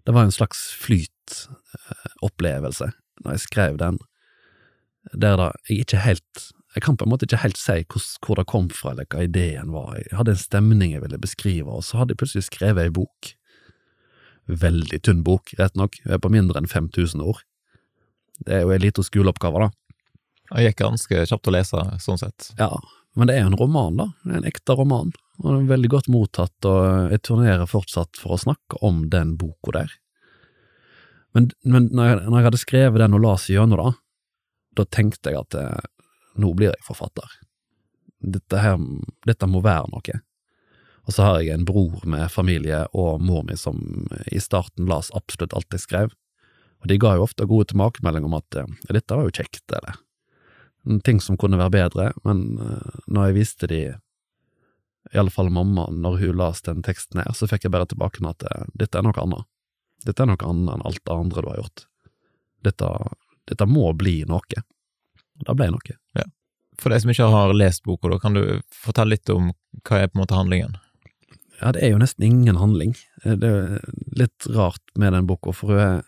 det 0.06 0.14
var 0.16 0.24
en 0.28 0.36
slags 0.36 0.60
flytopplevelse 0.84 2.88
når 3.24 3.32
jeg 3.32 3.42
skrev 3.46 3.74
den, 3.80 3.98
der 5.14 5.38
da 5.40 5.52
jeg 5.70 5.80
ikke 5.86 6.04
helt 6.04 6.52
jeg 6.76 6.84
kan 6.84 6.98
på 7.00 7.06
en 7.06 7.12
måte 7.14 7.24
ikke 7.24 7.40
helt 7.40 7.56
si 7.56 7.86
hvor, 7.88 8.04
hvor, 8.26 8.36
det 8.36 8.52
kom 8.52 8.68
fra, 8.68 8.92
eller 8.92 9.08
hva 9.08 9.24
ideen 9.24 9.72
var. 9.72 9.96
Jeg 9.96 10.12
hadde 10.20 10.34
en 10.36 10.42
stemning 10.42 10.92
jeg 10.92 11.00
ville 11.06 11.24
beskrive, 11.24 11.72
og 11.72 11.86
så 11.88 12.02
hadde 12.02 12.12
jeg 12.12 12.20
plutselig 12.20 12.50
skrevet 12.50 12.84
ei 12.84 12.92
bok. 12.92 13.32
Veldig 14.46 15.02
tynn 15.02 15.24
bok, 15.26 15.54
rett 15.58 15.76
nok, 15.80 15.98
er 16.06 16.22
på 16.22 16.30
mindre 16.34 16.62
enn 16.62 16.70
5000 16.70 17.24
ord. 17.26 17.42
Det 18.46 18.60
er 18.60 18.66
jo 18.66 18.74
ei 18.76 18.82
lita 18.84 19.04
skoleoppgave, 19.06 19.66
da. 19.66 19.72
Det 20.52 20.68
gikk 20.68 20.84
ganske 20.84 21.26
kjapt 21.32 21.50
å 21.50 21.54
lese, 21.56 21.84
sånn 22.04 22.22
sett. 22.22 22.52
Ja, 22.60 22.70
men 23.18 23.30
det 23.30 23.38
er 23.38 23.46
jo 23.46 23.54
en 23.54 23.60
roman, 23.60 23.98
da. 23.98 24.10
En 24.30 24.46
ekte 24.48 24.76
roman, 24.78 25.14
og 25.42 25.48
den 25.48 25.64
er 25.64 25.72
veldig 25.74 25.92
godt 25.96 26.10
mottatt, 26.12 26.56
og 26.68 27.14
jeg 27.14 27.24
turnerer 27.26 27.70
fortsatt 27.70 28.20
for 28.22 28.36
å 28.36 28.42
snakke 28.42 28.80
om 28.86 29.06
den 29.12 29.34
boka 29.40 29.74
der. 29.80 29.96
Men, 31.36 31.50
men 31.68 31.90
når, 31.92 32.08
jeg, 32.08 32.20
når, 32.30 32.38
jeg, 32.38 32.48
hadde 32.48 32.62
skrevet 32.62 33.02
den 33.02 33.18
og 33.18 33.26
las 33.26 33.50
gjennom, 33.52 33.82
da, 33.82 33.90
da 34.80 34.86
tenkte 34.88 35.34
jeg 35.34 35.42
at 35.42 35.58
eh, 35.60 35.90
nå 36.40 36.54
blir 36.56 36.72
jeg 36.72 36.86
forfatter. 36.86 37.34
Dette, 38.36 38.62
her, 38.62 38.78
dette 39.28 39.50
må 39.50 39.60
være 39.66 39.92
noe. 39.92 40.22
Og 41.06 41.14
så 41.14 41.26
har 41.26 41.42
jeg 41.42 41.54
en 41.54 41.66
bror 41.68 42.02
med 42.10 42.32
familie 42.34 42.84
og 42.98 43.22
mor 43.22 43.44
mi 43.46 43.58
som 43.60 43.82
i 44.34 44.42
starten 44.42 44.90
las 44.90 45.12
absolutt 45.14 45.54
alt 45.54 45.76
jeg 45.76 45.84
skrev, 45.84 46.16
og 46.82 46.90
de 46.90 46.98
ga 47.02 47.16
jo 47.16 47.26
ofte 47.26 47.48
gode 47.50 47.70
tilbakemeldinger 47.72 48.30
om 48.30 48.38
at 48.38 48.58
dette 48.90 49.18
var 49.18 49.28
jo 49.28 49.34
kjekt, 49.34 49.64
eller 49.74 50.02
ting 51.06 51.22
som 51.22 51.38
kunne 51.38 51.58
være 51.58 51.74
bedre, 51.74 52.12
men 52.26 52.60
uh, 52.62 53.00
når 53.10 53.30
jeg 53.30 53.38
viste 53.40 53.70
de, 53.72 53.82
i 55.14 55.18
alle 55.18 55.34
fall 55.34 55.50
mamma, 55.54 55.88
når 55.90 56.20
hun 56.22 56.40
las 56.42 56.62
den 56.66 56.84
teksten 56.86 57.22
her, 57.22 57.34
så 57.34 57.50
fikk 57.50 57.66
jeg 57.66 57.74
bare 57.74 57.90
tilbake 57.90 58.22
med 58.26 58.38
at 58.38 58.70
dette 58.74 58.98
er 58.98 59.06
noe 59.06 59.18
annet. 59.22 59.46
Dette 60.06 60.22
er 60.22 60.30
noe 60.30 60.46
annet 60.46 60.74
enn 60.76 60.86
alt 60.86 61.02
det 61.02 61.14
andre 61.14 61.42
du 61.42 61.50
har 61.50 61.60
gjort. 61.62 61.86
Dette, 62.66 62.90
dette 63.50 63.68
må 63.70 63.92
bli 63.98 64.20
noe. 64.30 64.64
Det 65.46 65.58
ble 65.58 65.70
noe. 65.74 65.98
Ja. 66.18 66.26
For 66.82 66.92
de 66.92 67.00
som 67.02 67.12
ikke 67.14 67.30
har 67.32 67.54
lest 67.56 67.86
boka, 67.86 68.10
da 68.12 68.20
kan 68.22 68.38
du 68.38 68.44
fortelle 68.74 69.16
litt 69.16 69.30
om 69.34 69.54
hva 69.86 70.02
er 70.02 70.12
på 70.12 70.20
en 70.20 70.24
måte 70.24 70.38
handlingen? 70.38 70.78
Ja, 71.62 71.72
det 71.72 71.84
er 71.86 71.94
jo 71.94 72.02
nesten 72.02 72.26
ingen 72.28 72.60
handling. 72.60 72.96
Eh, 73.24 73.36
Det 73.36 73.50
er 73.50 73.80
litt 74.18 74.48
rart 74.56 74.84
med 74.96 75.14
den 75.14 75.28
boka, 75.28 75.54
for 75.54 75.72
hun 75.72 75.80
er 75.80 76.04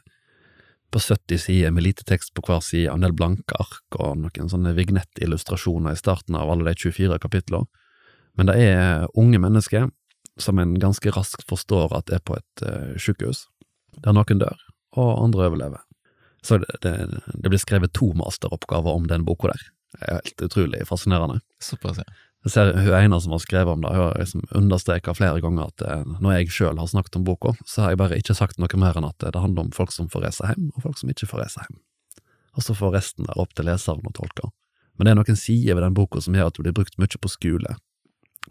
på 0.91 0.99
70 0.99 1.37
sider 1.43 1.71
med 1.71 1.83
lite 1.83 2.03
tekst 2.07 2.33
på 2.33 2.41
hver 2.47 2.61
side, 2.63 2.91
en 2.91 3.03
del 3.03 3.13
blanke 3.13 3.55
ark 3.59 3.97
og 3.99 4.17
noen 4.17 4.49
sånne 4.49 4.73
vignettillustrasjoner 4.77 5.91
i 5.91 5.99
starten 5.99 6.35
av 6.35 6.49
alle 6.49 6.71
de 6.71 6.75
24 6.79 7.19
kapitlene. 7.19 7.67
Men 8.37 8.47
det 8.47 8.55
er 8.55 9.07
unge 9.17 9.39
mennesker 9.41 9.89
som 10.39 10.59
en 10.59 10.77
ganske 10.79 11.11
raskt 11.11 11.43
forstår 11.49 11.95
at 11.97 12.11
er 12.13 12.21
på 12.23 12.37
et 12.37 12.63
uh, 12.63 12.93
sykehus, 12.95 13.47
der 14.03 14.13
noen 14.13 14.39
dør, 14.39 14.55
og 14.95 15.23
andre 15.25 15.49
overlever. 15.49 15.83
Så 16.45 16.59
det, 16.61 16.69
det, 16.85 16.93
det 17.33 17.49
blir 17.49 17.59
skrevet 17.59 17.95
to 17.97 18.13
masteroppgaver 18.15 18.93
om 18.93 19.07
den 19.09 19.25
boka 19.25 19.51
der. 19.51 19.63
Det 19.97 20.07
er 20.07 20.21
helt 20.21 20.45
utrolig 20.45 20.87
fascinerende. 20.87 21.41
Såpass, 21.63 21.97
ja. 21.97 22.07
Jeg 22.45 22.53
ser 22.53 22.69
hun 22.77 22.93
ene 22.95 23.17
som 23.19 23.33
har 23.33 23.41
skrevet 23.43 23.73
om 23.73 23.81
det, 23.83 23.89
hun 23.91 24.03
har 24.05 24.19
liksom 24.21 24.43
understreka 24.55 25.13
flere 25.17 25.41
ganger 25.43 25.71
at 25.71 25.83
eh, 25.83 26.03
når 26.21 26.35
jeg 26.37 26.53
sjøl 26.53 26.77
har 26.79 26.87
snakket 26.87 27.17
om 27.19 27.25
boka, 27.27 27.55
så 27.65 27.83
har 27.83 27.93
jeg 27.93 28.01
bare 28.03 28.19
ikke 28.21 28.37
sagt 28.37 28.61
noe 28.61 28.79
mer 28.79 28.99
enn 28.99 29.07
at 29.07 29.17
det 29.23 29.41
handler 29.41 29.67
om 29.67 29.73
folk 29.75 29.91
som 29.95 30.07
får 30.11 30.27
reise 30.27 30.51
hjem, 30.51 30.69
og 30.75 30.85
folk 30.85 31.01
som 31.01 31.11
ikke 31.11 31.27
får 31.27 31.43
reise 31.43 31.65
hjem. 31.65 31.81
Og 32.57 32.65
så 32.65 32.77
får 32.77 32.93
resten 32.95 33.27
være 33.27 33.41
opp 33.43 33.57
til 33.57 33.67
leseren 33.67 34.07
å 34.07 34.13
tolke. 34.15 34.51
Men 34.97 35.05
det 35.05 35.11
er 35.11 35.19
noen 35.19 35.39
sider 35.39 35.77
ved 35.77 35.85
den 35.85 35.97
boka 35.97 36.21
som 36.23 36.37
gjør 36.37 36.49
at 36.49 36.57
du 36.57 36.63
blir 36.63 36.77
brukt 36.77 36.97
mye 37.01 37.21
på 37.21 37.33
skole, 37.33 37.75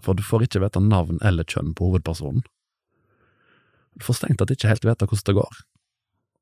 for 0.04 0.18
du 0.18 0.22
får 0.22 0.44
ikke 0.46 0.62
vite 0.66 0.82
navn 0.82 1.22
eller 1.24 1.48
kjønn 1.48 1.72
på 1.74 1.88
hovedpersonen. 1.88 2.44
Du 3.96 4.04
får 4.04 4.18
strengt 4.18 4.42
tatt 4.42 4.52
ikke 4.52 4.70
helt 4.70 4.84
vite 4.84 5.08
hvordan 5.08 5.30
det 5.30 5.36
går. 5.38 5.60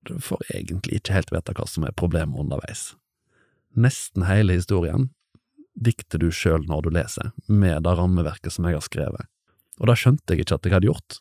Du 0.05 0.15
får 0.21 0.43
egentlig 0.53 0.99
ikke 0.99 1.15
helt 1.17 1.31
vite 1.33 1.55
hva 1.57 1.67
som 1.71 1.87
er 1.87 1.95
problemet 1.97 2.41
underveis. 2.41 2.93
Nesten 3.79 4.27
hele 4.27 4.59
historien 4.59 5.09
dikter 5.75 6.23
du 6.23 6.31
sjøl 6.33 6.65
når 6.69 6.87
du 6.87 6.91
leser, 6.95 7.31
med 7.47 7.85
det 7.85 7.95
rammeverket 7.99 8.55
som 8.55 8.67
jeg 8.69 8.79
har 8.79 8.85
skrevet. 8.85 9.31
Og 9.81 9.91
det 9.91 9.99
skjønte 9.99 10.35
jeg 10.35 10.45
ikke 10.45 10.59
at 10.59 10.67
jeg 10.67 10.75
hadde 10.77 10.91
gjort, 10.91 11.19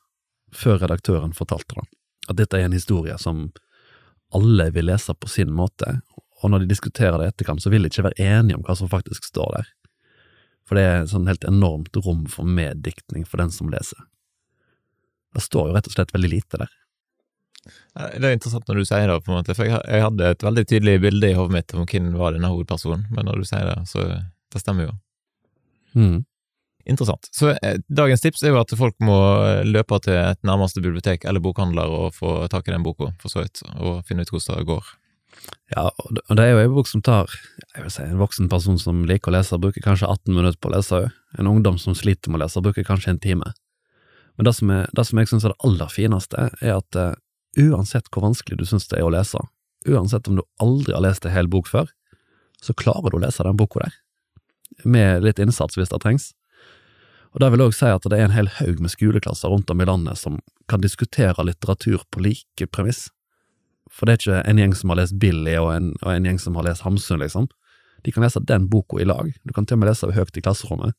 før 0.53 0.81
redaktøren 0.83 1.33
fortalte 1.33 1.79
det. 1.79 1.87
At 2.29 2.39
dette 2.39 2.59
er 2.59 2.67
en 2.67 2.77
historie 2.77 3.15
som 3.19 3.47
alle 4.33 4.69
vil 4.73 4.87
lese 4.89 5.13
på 5.13 5.29
sin 5.29 5.51
måte, 5.53 5.99
og 6.43 6.51
når 6.51 6.63
de 6.63 6.73
diskuterer 6.73 7.17
det 7.17 7.27
i 7.27 7.31
etterkant, 7.33 7.63
så 7.63 7.71
vil 7.71 7.85
de 7.85 7.91
ikke 7.91 8.05
være 8.07 8.21
enige 8.23 8.57
om 8.57 8.63
hva 8.65 8.75
som 8.77 8.91
faktisk 8.91 9.25
står 9.29 9.57
der. 9.57 9.73
For 10.67 10.79
det 10.79 10.83
er 10.87 11.09
sånn 11.11 11.27
helt 11.27 11.43
enormt 11.47 11.95
rom 12.05 12.25
for 12.31 12.47
meddiktning 12.47 13.25
for 13.27 13.41
den 13.41 13.51
som 13.51 13.71
leser. 13.71 13.99
Det 15.33 15.43
står 15.43 15.69
jo 15.69 15.75
rett 15.75 15.89
og 15.89 15.95
slett 15.95 16.13
veldig 16.13 16.31
lite 16.31 16.61
der. 16.61 16.73
Det 17.93 18.27
er 18.27 18.35
interessant 18.35 18.67
når 18.67 18.81
du 18.81 18.87
sier 18.87 19.07
det, 19.07 19.17
på 19.23 19.31
en 19.31 19.39
måte, 19.39 19.55
for 19.55 19.69
jeg 19.69 20.03
hadde 20.03 20.31
et 20.35 20.43
veldig 20.43 20.63
tydelig 20.67 20.97
bilde 21.05 21.29
i 21.31 21.35
hodet 21.37 21.55
mitt 21.55 21.75
om 21.77 21.85
hvem 21.87 22.09
var 22.19 22.35
denne 22.35 22.51
hovedpersonen, 22.51 23.05
men 23.15 23.27
når 23.29 23.39
du 23.39 23.47
sier 23.47 23.69
det, 23.69 23.77
så 23.87 24.07
det 24.53 24.61
stemmer 24.63 24.87
jo. 24.87 24.93
Mm. 25.97 26.23
Interessant. 26.85 27.29
Så 27.31 27.53
eh, 27.53 27.77
dagens 27.87 28.21
tips 28.23 28.43
er 28.43 28.51
jo 28.51 28.59
at 28.59 28.73
folk 28.75 28.97
må 29.03 29.15
løpe 29.63 29.99
til 30.03 30.17
et 30.19 30.41
nærmeste 30.43 30.83
bibliotek 30.83 31.23
eller 31.29 31.43
bokhandler 31.43 31.87
og 31.87 32.17
få 32.17 32.35
tak 32.51 32.67
i 32.67 32.75
den 32.75 32.83
boka, 32.83 33.13
for 33.21 33.31
så 33.31 33.45
vidt, 33.45 33.63
og 33.77 34.03
finne 34.09 34.25
ut 34.25 34.33
hvordan 34.33 34.59
det 34.59 34.67
går. 34.67 34.91
Ja, 35.75 35.87
og 35.89 36.35
det- 36.35 36.43
er 36.43 36.51
jo 36.51 36.59
en 36.59 36.75
bok 36.75 36.87
som 36.87 37.01
tar 37.01 37.27
jeg 37.75 37.83
vil 37.83 37.91
si, 37.91 38.03
En 38.03 38.19
voksen 38.19 38.49
person 38.49 38.77
som 38.77 39.05
liker 39.05 39.31
å 39.31 39.37
lese, 39.37 39.57
bruker 39.59 39.81
kanskje 39.81 40.07
18 40.07 40.35
minutter 40.35 40.59
på 40.59 40.69
å 40.69 40.75
lese. 40.75 40.91
òg. 40.91 41.11
En 41.39 41.47
ungdom 41.47 41.79
som 41.79 41.93
sliter 41.93 42.29
med 42.29 42.39
å 42.39 42.43
lese, 42.43 42.61
bruker 42.61 42.83
kanskje 42.83 43.09
en 43.09 43.19
time. 43.19 43.53
Men 44.37 44.45
det 44.45 44.55
som, 44.55 44.69
er, 44.69 44.87
det 44.93 45.05
som 45.05 45.19
jeg 45.19 45.27
syns 45.27 45.45
er 45.45 45.49
det 45.49 45.63
aller 45.63 45.87
fineste, 45.87 46.49
er 46.61 46.77
at 46.77 46.95
uh, 46.95 47.15
uansett 47.57 48.09
hvor 48.11 48.23
vanskelig 48.23 48.57
du 48.57 48.65
syns 48.65 48.87
det 48.87 48.99
er 48.99 49.05
å 49.05 49.11
lese, 49.13 49.39
uansett 49.87 50.27
om 50.27 50.35
du 50.35 50.43
aldri 50.59 50.93
har 50.93 51.01
lest 51.01 51.25
en 51.25 51.31
hel 51.31 51.47
bok 51.47 51.67
før, 51.67 51.89
så 52.61 52.73
klarer 52.73 53.11
du 53.11 53.17
å 53.17 53.23
lese 53.25 53.43
den 53.43 53.57
boka 53.57 53.79
der. 53.83 53.93
Med 54.83 55.23
litt 55.23 55.39
innsats 55.39 55.77
hvis 55.77 55.91
det 55.91 56.01
trengs. 56.03 56.31
Og 57.33 57.41
det 57.41 57.49
vil 57.53 57.63
òg 57.65 57.73
si 57.73 57.89
at 57.89 58.05
det 58.05 58.19
er 58.19 58.27
en 58.27 58.35
hel 58.35 58.49
haug 58.59 58.81
med 58.83 58.93
skoleklasser 58.93 59.49
rundt 59.49 59.71
om 59.73 59.81
i 59.81 59.87
landet 59.89 60.19
som 60.21 60.37
kan 60.69 60.83
diskutere 60.83 61.45
litteratur 61.45 62.05
på 62.13 62.21
like 62.21 62.67
premiss. 62.69 63.07
For 63.93 64.05
det 64.05 64.13
er 64.13 64.21
ikke 64.21 64.43
en 64.49 64.61
gjeng 64.61 64.75
som 64.77 64.93
har 64.93 65.01
lest 65.01 65.17
Billy 65.21 65.55
og 65.57 65.71
en, 65.73 65.91
og 66.01 66.11
en 66.13 66.29
gjeng 66.29 66.39
som 66.41 66.57
har 66.57 66.67
lest 66.67 66.85
Hamsun, 66.85 67.21
liksom. 67.21 67.49
De 68.05 68.11
kan 68.11 68.25
lese 68.25 68.41
den 68.43 68.67
boka 68.69 68.99
i 69.01 69.07
lag, 69.07 69.31
du 69.43 69.53
kan 69.53 69.65
til 69.65 69.77
og 69.77 69.83
med 69.83 69.91
lese 69.91 70.09
høyt 70.11 70.37
i 70.37 70.43
klasserommet, 70.43 70.95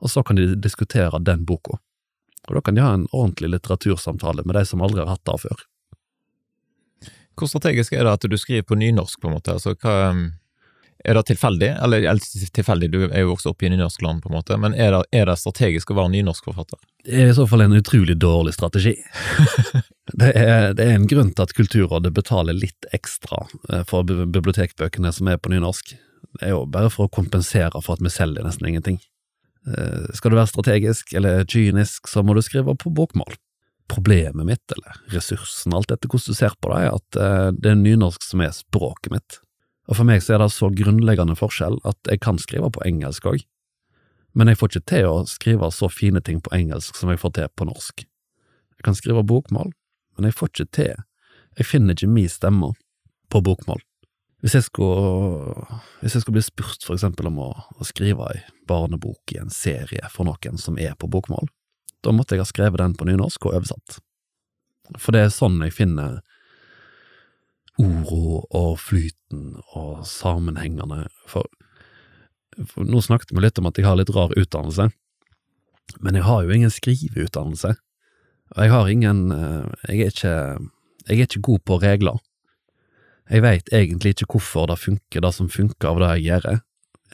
og 0.00 0.10
så 0.10 0.22
kan 0.26 0.38
de 0.38 0.54
diskutere 0.56 1.20
den 1.22 1.44
boka. 1.46 1.78
Og 2.48 2.56
da 2.56 2.62
kan 2.64 2.76
de 2.76 2.84
ha 2.84 2.94
en 2.96 3.06
ordentlig 3.12 3.50
litteratursamtale 3.54 4.44
med 4.44 4.56
de 4.56 4.64
som 4.68 4.82
aldri 4.84 5.02
har 5.02 5.12
hatt 5.14 5.24
det 5.28 5.36
før. 5.44 5.64
Hvor 7.34 7.50
strategisk 7.50 7.94
er 7.94 8.06
det 8.06 8.14
at 8.14 8.26
du 8.30 8.36
skriver 8.38 8.66
på 8.68 8.78
nynorsk, 8.78 9.20
på 9.20 9.28
en 9.28 9.36
måte? 9.36 9.56
Altså, 9.56 9.74
hva, 9.74 10.12
er 11.04 11.18
det 11.18 11.22
tilfeldig? 11.28 11.68
Eller, 11.84 12.06
eller 12.10 12.50
tilfeldig, 12.56 12.88
du 12.90 12.98
er 13.06 13.24
jo 13.24 13.34
også 13.34 13.52
opp 13.52 13.62
i 13.62 13.68
nynorskland, 13.68 14.22
på 14.24 14.30
en 14.30 14.36
måte, 14.38 14.56
men 14.60 14.72
er 14.72 14.94
det, 14.94 15.02
er 15.12 15.28
det 15.28 15.36
strategisk 15.40 15.92
å 15.92 15.98
være 15.98 16.14
nynorskforfatter? 16.14 16.80
Det 17.04 17.18
er 17.20 17.28
i 17.28 17.36
så 17.36 17.44
fall 17.50 17.66
en 17.66 17.76
utrolig 17.76 18.16
dårlig 18.16 18.54
strategi. 18.56 18.94
det, 20.20 20.30
er, 20.32 20.72
det 20.72 20.86
er 20.86 20.96
en 20.96 21.08
grunn 21.10 21.34
til 21.36 21.44
at 21.44 21.52
Kulturrådet 21.56 22.14
betaler 22.16 22.56
litt 22.56 22.88
ekstra 22.96 23.44
eh, 23.68 23.84
for 23.88 24.08
bibliotekbøkene 24.08 25.12
som 25.12 25.28
er 25.28 25.40
på 25.40 25.52
nynorsk. 25.52 25.92
Det 26.40 26.48
er 26.48 26.56
jo 26.56 26.64
bare 26.66 26.90
for 26.90 27.06
å 27.06 27.12
kompensere 27.12 27.84
for 27.84 27.98
at 27.98 28.04
vi 28.04 28.12
selger 28.12 28.46
nesten 28.46 28.72
ingenting. 28.72 28.98
Eh, 29.68 30.08
Skal 30.16 30.32
du 30.32 30.40
være 30.40 30.52
strategisk 30.54 31.12
eller 31.12 31.44
kynisk, 31.44 32.08
så 32.08 32.24
må 32.24 32.34
du 32.36 32.42
skrive 32.44 32.76
på 32.80 32.92
bokmål. 32.96 33.36
Problemet 33.92 34.48
mitt, 34.48 34.64
eller 34.72 34.96
ressursen, 35.12 35.76
alt 35.76 35.92
etter 35.92 36.08
hvordan 36.08 36.32
du 36.32 36.38
ser 36.40 36.54
på 36.56 36.72
det, 36.72 36.80
er 36.80 36.94
at 36.96 37.20
eh, 37.20 37.48
det 37.60 37.74
er 37.74 37.82
nynorsk 37.84 38.24
som 38.24 38.40
er 38.40 38.56
språket 38.56 39.12
mitt. 39.12 39.43
Og 39.88 39.98
for 39.98 40.08
meg 40.08 40.22
så 40.24 40.34
er 40.34 40.42
det 40.42 40.52
så 40.54 40.70
grunnleggende 40.72 41.36
forskjell 41.36 41.76
at 41.84 42.10
jeg 42.10 42.22
kan 42.24 42.38
skrive 42.40 42.70
på 42.72 42.84
engelsk 42.88 43.26
òg, 43.28 43.42
men 44.34 44.50
jeg 44.50 44.58
får 44.58 44.72
ikke 44.72 44.90
til 44.90 45.08
å 45.08 45.16
skrive 45.30 45.70
så 45.70 45.88
fine 45.92 46.22
ting 46.24 46.40
på 46.42 46.52
engelsk 46.56 46.96
som 46.98 47.12
jeg 47.12 47.20
får 47.22 47.34
til 47.36 47.50
på 47.54 47.66
norsk. 47.68 48.02
Jeg 48.02 48.86
kan 48.86 48.96
skrive 48.98 49.22
bokmål, 49.22 49.70
men 50.16 50.28
jeg 50.28 50.36
får 50.38 50.50
ikke 50.50 50.70
til, 50.80 51.02
jeg 51.54 51.68
finner 51.68 51.94
ikke 51.94 52.10
min 52.10 52.30
stemme 52.30 52.72
på 53.30 53.42
bokmål. 53.44 53.82
Hvis 54.44 54.58
jeg 54.58 54.66
skulle, 54.66 55.68
hvis 56.02 56.16
jeg 56.16 56.24
skulle 56.24 56.36
bli 56.36 56.44
spurt 56.44 56.84
for 56.84 56.96
eksempel 56.96 57.30
om 57.30 57.38
å, 57.40 57.50
å 57.80 57.86
skrive 57.86 58.26
ei 58.34 58.42
barnebok 58.68 59.32
i 59.32 59.38
en 59.40 59.52
serie 59.54 60.10
for 60.12 60.28
noen 60.28 60.60
som 60.60 60.76
er 60.76 60.98
på 61.00 61.08
bokmål, 61.08 61.46
da 62.04 62.12
måtte 62.12 62.36
jeg 62.36 62.44
ha 62.44 62.50
skrevet 62.50 62.82
den 62.82 62.96
på 62.98 63.06
nynorsk 63.08 63.46
og 63.48 63.56
oversatt. 63.56 64.02
For 65.00 65.16
det 65.16 65.22
er 65.24 65.32
sånn 65.32 65.62
jeg 65.64 65.72
finner 65.78 66.18
orda 67.80 68.42
og 68.54 68.74
flyten 68.78 69.56
og 69.74 70.04
sammenhengene, 70.06 71.06
for, 71.30 71.48
for 72.70 72.86
nå 72.86 73.00
snakket 73.02 73.34
vi 73.34 73.42
litt 73.42 73.58
om 73.58 73.70
at 73.70 73.80
jeg 73.80 73.88
har 73.88 73.98
litt 73.98 74.12
rar 74.14 74.34
utdannelse, 74.38 74.90
men 76.00 76.18
jeg 76.18 76.26
har 76.26 76.44
jo 76.44 76.54
ingen 76.54 76.72
skriveutdannelse, 76.72 77.74
og 78.54 78.62
jeg 78.62 78.72
har 78.72 78.92
ingen, 78.92 79.24
eh, 79.34 79.90
jeg 79.90 80.00
er 80.04 80.14
ikke, 80.14 80.36
jeg 81.08 81.18
er 81.18 81.26
ikke 81.26 81.46
god 81.48 81.64
på 81.66 81.80
regler. 81.82 82.22
Jeg 83.32 83.40
veit 83.40 83.70
egentlig 83.72 84.14
ikke 84.14 84.34
hvorfor 84.34 84.68
det 84.68 84.78
funker, 84.82 85.24
det 85.24 85.32
som 85.34 85.48
funker 85.48 85.90
av 85.90 86.00
det 86.02 86.10
jeg 86.14 86.26
gjør. 86.28 86.60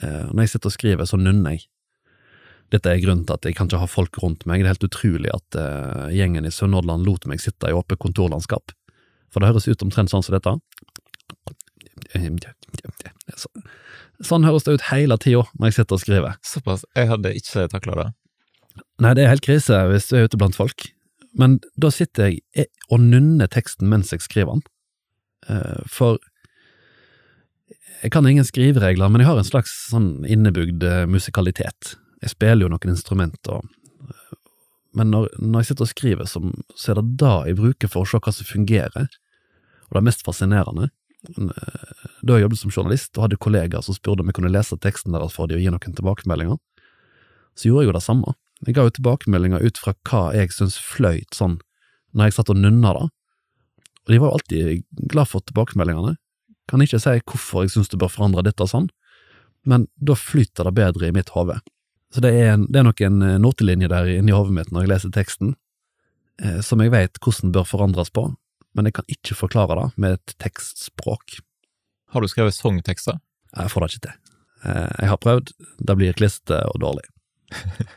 Eh, 0.03 0.25
Når 0.31 0.43
jeg 0.43 0.53
sitter 0.53 0.71
og 0.71 0.75
skriver, 0.75 1.07
så 1.07 1.19
nunner 1.19 1.55
jeg. 1.55 1.67
Dette 2.71 2.91
er 2.91 3.01
grunnen 3.03 3.25
til 3.27 3.35
at 3.35 3.47
jeg 3.47 3.55
kan 3.55 3.67
ikke 3.67 3.81
ha 3.81 3.87
folk 3.89 4.17
rundt 4.23 4.45
meg. 4.47 4.61
Det 4.61 4.69
er 4.69 4.75
helt 4.75 4.87
utrolig 4.87 5.31
at 5.33 5.57
eh, 5.59 6.11
gjengen 6.15 6.47
i 6.47 6.53
Sunnhordland 6.53 7.07
lot 7.07 7.27
meg 7.27 7.43
sitte 7.43 7.67
i 7.67 7.75
åpent 7.75 7.99
kontorlandskap. 7.99 8.71
For 9.31 9.41
det 9.41 9.51
høres 9.51 9.67
ut 9.69 9.83
omtrent 9.85 10.11
sånn 10.11 10.23
som 10.25 10.35
dette. 10.35 10.55
Sånn 14.21 14.45
høres 14.45 14.65
det 14.67 14.75
ut 14.77 14.87
hele 14.91 15.17
tida 15.21 15.45
når 15.57 15.71
jeg 15.71 15.77
sitter 15.79 15.97
og 15.97 16.03
skriver. 16.03 16.39
Såpass. 16.45 16.83
Jeg 16.97 17.09
hadde 17.09 17.31
ikke 17.37 17.67
takla 17.71 17.97
det. 18.01 18.09
Nei, 19.01 19.13
det 19.17 19.23
er 19.25 19.31
helt 19.33 19.45
krise 19.45 19.77
hvis 19.91 20.09
du 20.11 20.17
er 20.19 20.27
ute 20.27 20.39
blant 20.39 20.57
folk. 20.57 20.89
Men 21.37 21.59
da 21.79 21.91
sitter 21.93 22.33
jeg 22.33 22.67
og 22.91 22.99
nunner 23.03 23.49
teksten 23.51 23.89
mens 23.91 24.11
jeg 24.11 24.23
skriver 24.23 24.59
den. 24.59 24.65
Eh, 25.49 25.81
For 25.89 26.19
jeg 28.01 28.11
kan 28.11 28.25
ingen 28.25 28.45
skriveregler, 28.47 29.09
men 29.09 29.21
jeg 29.21 29.29
har 29.29 29.39
en 29.39 29.47
slags 29.47 29.73
sånn 29.91 30.25
innebygd 30.25 30.83
eh, 30.87 31.05
musikalitet. 31.09 31.95
Jeg 32.21 32.33
spiller 32.33 32.65
jo 32.65 32.71
noen 32.73 32.93
instrumenter, 32.93 33.61
eh, 33.61 34.37
men 34.97 35.11
når, 35.13 35.29
når 35.39 35.61
jeg 35.61 35.71
sitter 35.71 35.85
og 35.85 35.91
skriver, 35.91 36.29
så, 36.29 36.41
så 36.75 36.91
er 36.91 36.99
det 36.99 37.17
da 37.21 37.35
jeg 37.47 37.59
bruker 37.61 37.91
for 37.91 38.03
å 38.03 38.09
se 38.09 38.19
hva 38.19 38.33
som 38.35 38.49
fungerer. 38.49 39.07
Og 39.91 39.99
det 39.99 40.05
mest 40.07 40.23
fascinerende. 40.25 40.89
Eh, 41.29 42.09
Da 42.23 42.37
jeg 42.37 42.45
jobbet 42.45 42.59
som 42.61 42.71
journalist 42.71 43.17
og 43.17 43.23
hadde 43.25 43.37
kollegaer 43.41 43.81
som 43.81 43.95
spurte 43.97 44.21
om 44.21 44.29
jeg 44.29 44.37
kunne 44.37 44.51
lese 44.53 44.77
teksten 44.77 45.13
deres 45.13 45.33
for 45.33 45.49
dem 45.49 45.57
og 45.57 45.63
gi 45.63 45.71
noen 45.73 45.95
tilbakemeldinger, 45.97 46.57
så 47.57 47.67
gjorde 47.67 47.83
jeg 47.83 47.89
jo 47.89 47.95
det 47.97 48.03
samme. 48.05 48.33
Jeg 48.65 48.75
ga 48.77 48.85
jo 48.85 48.93
tilbakemeldinger 48.93 49.65
ut 49.65 49.77
fra 49.81 49.93
hva 50.05 50.21
jeg 50.37 50.53
syntes 50.53 50.77
fløyt 50.77 51.33
sånn 51.33 51.59
når 52.13 52.29
jeg 52.29 52.35
satt 52.35 52.51
og 52.53 52.59
nunna 52.61 52.91
det, 52.93 53.07
og 54.01 54.11
de 54.13 54.19
var 54.19 54.29
jo 54.29 54.37
alltid 54.37 54.83
glad 55.09 55.29
for 55.31 55.41
tilbakemeldingene. 55.41 56.15
Kan 56.69 56.81
ikke 56.83 56.99
si 57.01 57.13
hvorfor 57.25 57.65
jeg 57.65 57.73
syns 57.73 57.89
du 57.89 57.97
bør 57.97 58.11
forandre 58.11 58.43
dette 58.45 58.65
og 58.65 58.69
sånn, 58.69 58.89
men 59.65 59.87
da 59.97 60.13
flyter 60.17 60.67
det 60.67 60.73
bedre 60.77 61.07
i 61.09 61.15
mitt 61.15 61.29
hode. 61.35 61.57
Så 62.13 62.21
det 62.21 62.33
er, 62.35 62.53
en, 62.53 62.65
det 62.67 62.81
er 62.81 62.85
nok 62.85 63.01
en 63.01 63.21
eh, 63.23 63.37
notelinje 63.39 63.87
der 63.87 64.09
inni 64.17 64.33
hodet 64.35 64.53
mitt 64.57 64.71
når 64.73 64.83
jeg 64.83 64.91
leser 64.91 65.13
teksten, 65.15 65.55
eh, 66.43 66.59
som 66.65 66.81
jeg 66.83 66.91
vet 66.91 67.21
hvordan 67.23 67.53
bør 67.55 67.65
forandres 67.69 68.11
på, 68.11 68.27
men 68.75 68.87
jeg 68.87 68.95
kan 68.99 69.07
ikke 69.11 69.37
forklare 69.37 69.77
det 69.79 69.87
med 70.01 70.17
et 70.17 70.35
tekstspråk. 70.41 71.39
Har 72.11 72.21
du 72.23 72.29
skrevet 72.31 72.55
sangtekster? 72.55 73.19
Jeg 73.55 73.71
får 73.71 73.83
det 73.83 73.89
ikke 73.91 74.05
til. 74.07 74.19
Eh, 74.65 74.91
Jeg 75.01 75.09
har 75.11 75.17
prøvd, 75.23 75.51
det 75.87 75.97
blir 75.99 76.13
klissete 76.17 76.61
og 76.71 76.79
dårlig. 76.83 77.07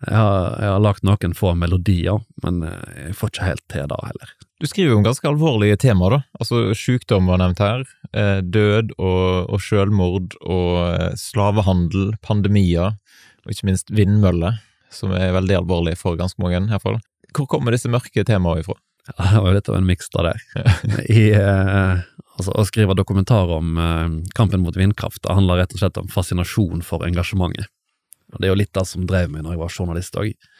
Jeg 0.00 0.16
har, 0.16 0.54
jeg 0.56 0.70
har 0.72 0.80
lagt 0.80 1.02
noen 1.04 1.34
få 1.36 1.50
melodier, 1.60 2.22
men 2.40 2.62
eh, 2.64 3.08
jeg 3.10 3.16
får 3.18 3.32
ikke 3.34 3.48
helt 3.50 3.64
til 3.68 3.88
det 3.90 3.98
heller. 4.06 4.30
Du 4.56 4.64
skriver 4.64 4.94
jo 4.94 4.96
om 4.96 5.04
ganske 5.04 5.28
alvorlige 5.28 5.76
temaer, 5.82 6.14
da. 6.14 6.20
Altså 6.40 6.60
sykdom 6.72 7.28
var 7.28 7.42
nevnt 7.42 7.60
her. 7.60 7.84
Eh, 8.16 8.40
død 8.40 8.94
og, 8.96 9.50
og 9.52 9.60
selvmord 9.60 10.38
og 10.40 10.78
eh, 10.86 11.12
slavehandel, 11.20 12.14
pandemier, 12.24 12.96
og 13.44 13.52
ikke 13.52 13.68
minst 13.68 13.92
vindmøller, 13.92 14.56
som 14.88 15.12
er 15.16 15.34
veldig 15.36 15.58
alvorlig 15.60 15.98
for 16.00 16.16
ganske 16.16 16.40
mange, 16.40 16.64
fall. 16.80 16.96
Hvor 17.36 17.50
kommer 17.52 17.76
disse 17.76 17.92
mørke 17.92 18.24
temaene 18.24 18.64
ifra? 18.64 18.78
Ja, 19.16 19.26
det 19.32 19.42
var 19.42 19.50
jo 19.50 19.56
litt 19.58 19.68
av 19.70 19.76
en 19.76 19.88
miks 19.88 20.10
av 20.14 20.28
det. 20.28 20.34
I, 21.10 21.24
eh, 21.36 22.02
altså, 22.36 22.54
å 22.54 22.64
skrive 22.68 22.96
dokumentar 22.98 23.50
om 23.56 23.78
eh, 23.80 24.16
kampen 24.38 24.62
mot 24.64 24.76
vindkraft 24.76 25.22
det 25.24 25.36
handler 25.36 25.62
rett 25.62 25.74
og 25.76 25.82
slett 25.82 26.00
om 26.00 26.10
fascinasjon 26.10 26.84
for 26.86 27.06
engasjementet. 27.06 27.70
Og 28.30 28.38
Det 28.38 28.46
er 28.46 28.54
jo 28.54 28.60
litt 28.60 28.74
det 28.76 28.86
som 28.86 29.06
drev 29.10 29.32
meg 29.32 29.42
når 29.42 29.56
jeg 29.56 29.62
var 29.64 29.74
journalist 29.74 30.18
òg. 30.20 30.50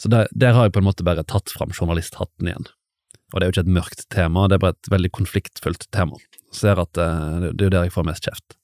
Så 0.00 0.08
der, 0.10 0.30
der 0.32 0.56
har 0.56 0.66
jeg 0.66 0.74
på 0.74 0.80
en 0.80 0.88
måte 0.88 1.04
bare 1.06 1.24
tatt 1.28 1.52
fram 1.52 1.74
journalisthatten 1.76 2.48
igjen. 2.48 2.70
Og 3.32 3.38
det 3.38 3.44
er 3.44 3.48
jo 3.48 3.54
ikke 3.54 3.66
et 3.66 3.76
mørkt 3.76 4.06
tema, 4.12 4.48
det 4.48 4.56
er 4.56 4.64
bare 4.64 4.76
et 4.76 4.90
veldig 4.92 5.12
konfliktfullt 5.14 5.86
tema. 5.94 6.18
Ser 6.52 6.80
at 6.80 6.98
eh, 7.00 7.38
det, 7.44 7.54
det 7.56 7.66
er 7.66 7.70
jo 7.70 7.76
der 7.76 7.86
jeg 7.88 7.94
får 7.94 8.08
mest 8.08 8.28
kjeft. 8.28 8.56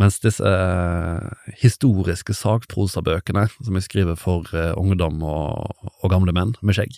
Mens 0.00 0.16
disse 0.22 0.48
eh, 0.48 1.50
historiske 1.60 2.34
sakprosabøkene 2.34 3.44
som 3.52 3.76
jeg 3.76 3.86
skriver 3.86 4.16
for 4.18 4.48
eh, 4.56 4.72
ungdom 4.80 5.20
og, 5.20 5.90
og 6.00 6.12
gamle 6.12 6.32
menn 6.34 6.54
med 6.64 6.78
skjegg, 6.78 6.96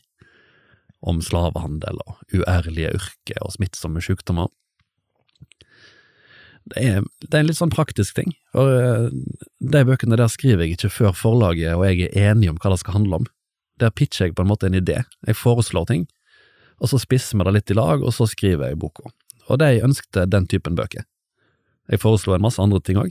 om 1.04 1.20
slavehandel 1.24 2.00
og 2.06 2.20
uærlige 2.32 2.94
yrker 2.96 3.40
og 3.44 3.54
smittsomme 3.56 4.02
sykdommer, 4.04 4.48
det 6.72 6.80
er, 6.80 7.02
det 7.20 7.36
er 7.36 7.42
en 7.42 7.48
litt 7.50 7.58
sånn 7.58 7.72
praktisk 7.74 8.16
ting. 8.16 8.30
For 8.54 8.72
eh, 8.72 9.08
de 9.60 9.82
bøkene 9.84 10.16
der 10.16 10.30
skriver 10.32 10.64
jeg 10.64 10.78
ikke 10.78 10.92
før 10.94 11.16
forlaget 11.16 11.76
og 11.76 11.84
jeg 11.90 12.08
er 12.08 12.30
enig 12.32 12.48
om 12.52 12.60
hva 12.60 12.72
det 12.72 12.80
skal 12.80 12.96
handle 12.96 13.20
om. 13.20 13.26
Der 13.82 13.92
pitcher 13.92 14.30
jeg 14.30 14.36
på 14.38 14.44
en 14.44 14.52
måte 14.52 14.70
en 14.70 14.78
idé. 14.78 15.02
Jeg 15.26 15.36
foreslår 15.36 15.90
ting, 15.90 16.06
og 16.80 16.88
så 16.90 17.00
spisser 17.02 17.36
vi 17.36 17.46
det 17.46 17.56
litt 17.56 17.74
i 17.74 17.76
lag, 17.76 18.00
og 18.00 18.14
så 18.16 18.26
skriver 18.30 18.70
jeg 18.70 18.80
boka. 18.80 19.10
Og 19.50 19.60
de 19.60 19.82
ønskte 19.84 20.24
den 20.30 20.48
typen 20.48 20.78
bøker. 20.78 21.04
Jeg 21.90 22.00
foreslo 22.00 22.32
en 22.32 22.44
masse 22.46 22.62
andre 22.62 22.80
ting 22.80 22.96
òg, 22.96 23.10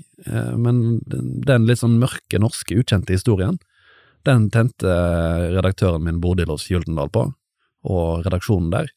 men 0.57 1.03
den 1.05 1.67
litt 1.67 1.83
sånn 1.83 1.99
mørke, 2.01 2.39
norske, 2.41 2.73
ukjente 2.79 3.13
historien, 3.13 3.59
den 4.25 4.47
tente 4.49 4.95
redaktøren 5.53 6.01
min 6.07 6.17
Bodil 6.23 6.49
Gyldendal 6.49 7.11
på, 7.13 7.27
og 7.83 8.25
redaksjonen 8.25 8.71
der, 8.73 8.91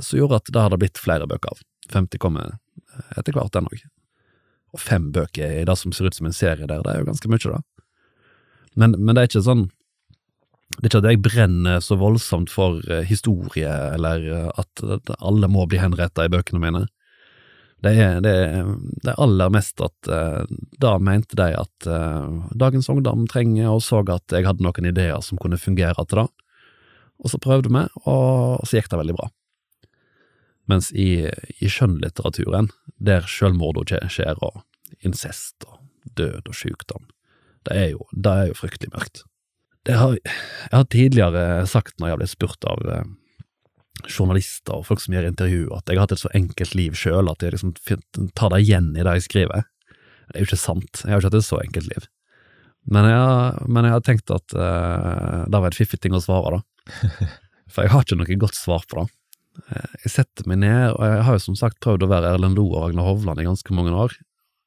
som 0.00 0.18
gjorde 0.18 0.40
at 0.40 0.50
det 0.50 0.62
hadde 0.64 0.80
blitt 0.82 1.00
flere 1.00 1.28
bøker 1.30 1.54
av. 1.54 1.64
50 1.92 2.22
kommer 2.22 2.56
etter 3.16 3.34
hvert, 3.36 3.52
den 3.54 3.68
òg. 3.70 3.84
Og 4.74 4.82
fem 4.82 5.10
bøker 5.14 5.60
i 5.60 5.66
det 5.66 5.76
som 5.78 5.94
ser 5.94 6.10
ut 6.10 6.16
som 6.16 6.28
en 6.30 6.36
serie 6.36 6.66
der, 6.66 6.82
det 6.84 6.92
er 6.92 7.02
jo 7.02 7.10
ganske 7.10 7.30
mye, 7.30 7.52
da. 7.58 7.60
Men, 8.78 8.94
men 8.98 9.14
det 9.14 9.22
er 9.22 9.30
ikke 9.30 9.46
sånn 9.46 9.68
det 10.78 10.84
er 10.84 10.86
ikke 10.86 10.98
at 11.00 11.06
jeg 11.10 11.22
brenner 11.24 11.80
så 11.82 11.96
voldsomt 11.98 12.52
for 12.52 12.78
historie, 13.08 13.68
eller 13.68 14.22
at 14.54 14.82
alle 15.18 15.48
må 15.50 15.64
bli 15.66 15.80
henrettet 15.82 16.28
i 16.28 16.30
bøkene 16.30 16.62
mine. 16.62 16.84
Det 17.80 17.92
er, 17.96 18.20
det, 18.20 18.34
det 19.04 19.16
aller 19.16 19.52
mest 19.52 19.80
at 19.80 20.10
uh, 20.12 20.44
da 20.80 20.94
mente 21.00 21.36
de 21.38 21.48
at 21.56 21.88
uh, 21.88 22.50
dagens 22.52 22.90
ungdom 22.92 23.24
trenger, 23.30 23.70
og 23.72 23.80
så 23.84 24.02
at 24.04 24.36
jeg 24.36 24.44
hadde 24.44 24.64
noen 24.64 24.88
ideer 24.90 25.20
som 25.24 25.40
kunne 25.40 25.60
fungere 25.60 26.04
til 26.04 26.22
det. 26.22 26.26
Og 27.20 27.32
så 27.32 27.40
prøvde 27.42 27.72
vi, 27.72 27.84
og 28.08 28.66
så 28.66 28.78
gikk 28.78 28.90
det 28.92 29.00
veldig 29.00 29.16
bra. 29.18 29.28
Mens 30.70 30.90
i, 30.92 31.26
i 31.60 31.70
skjønnlitteraturen, 31.70 32.70
der 32.96 33.26
selvmord 33.28 33.80
skjer, 33.90 34.38
og 34.44 34.62
incest 35.06 35.66
og 35.66 35.80
død 36.16 36.48
og 36.50 36.56
sykdom, 36.56 37.08
det 37.68 37.76
er 37.76 37.88
jo, 37.94 38.06
det 38.12 38.32
er 38.32 38.50
jo 38.50 38.58
fryktelig 38.58 38.92
mørkt. 38.94 39.24
Har, 39.88 40.14
jeg 40.16 40.76
har 40.76 40.86
tidligere 40.92 41.66
sagt 41.68 41.96
når 41.98 42.10
jeg 42.10 42.14
har 42.14 42.20
blitt 42.20 42.32
spurt 42.34 42.66
av 42.68 42.82
uh, 42.84 43.04
journalister 44.08 44.76
og 44.76 44.86
folk 44.88 45.00
som 45.02 45.16
gjør 45.16 45.30
intervju, 45.30 45.66
at 45.72 45.88
jeg 45.88 45.96
har 45.96 46.06
hatt 46.06 46.16
et 46.16 46.22
så 46.22 46.32
enkelt 46.36 46.76
liv 46.76 46.96
sjøl 46.98 47.30
at 47.32 47.44
jeg 47.44 47.56
liksom 47.56 47.74
tar 48.36 48.52
det 48.52 48.62
igjen 48.64 48.92
i 48.94 49.04
det 49.04 49.16
jeg 49.18 49.26
skriver. 49.28 49.68
Det 50.30 50.36
er 50.36 50.44
jo 50.44 50.50
ikke 50.50 50.60
sant, 50.60 51.02
jeg 51.02 51.12
har 51.12 51.22
ikke 51.22 51.32
hatt 51.32 51.38
et 51.40 51.48
så 51.48 51.60
enkelt 51.64 51.90
liv. 51.90 52.08
Men 52.90 53.08
jeg 53.08 53.68
men 53.68 53.88
jeg 53.88 53.96
har 53.96 54.04
tenkt 54.04 54.32
at 54.32 54.56
uh, 54.56 55.48
det 55.48 55.58
var 55.58 55.72
en 55.72 55.80
fiffig 55.80 56.00
ting 56.00 56.16
å 56.16 56.22
svare, 56.24 56.58
da. 56.58 56.62
For 57.72 57.86
jeg 57.86 57.92
har 57.94 58.04
ikke 58.04 58.18
noe 58.18 58.38
godt 58.42 58.58
svar 58.58 58.84
på 58.90 59.00
det. 59.02 59.08
Jeg 60.04 60.12
setter 60.14 60.48
meg 60.50 60.60
ned, 60.62 60.94
og 60.96 61.04
jeg 61.04 61.24
har 61.26 61.36
jo 61.36 61.42
som 61.44 61.56
sagt 61.58 61.80
prøvd 61.84 62.06
å 62.06 62.10
være 62.10 62.34
Erlend 62.34 62.58
Loe 62.58 62.72
og 62.72 62.88
Ragnar 62.88 63.08
Hovland 63.08 63.42
i 63.42 63.46
ganske 63.46 63.74
mange 63.76 63.94
år. 63.94 64.14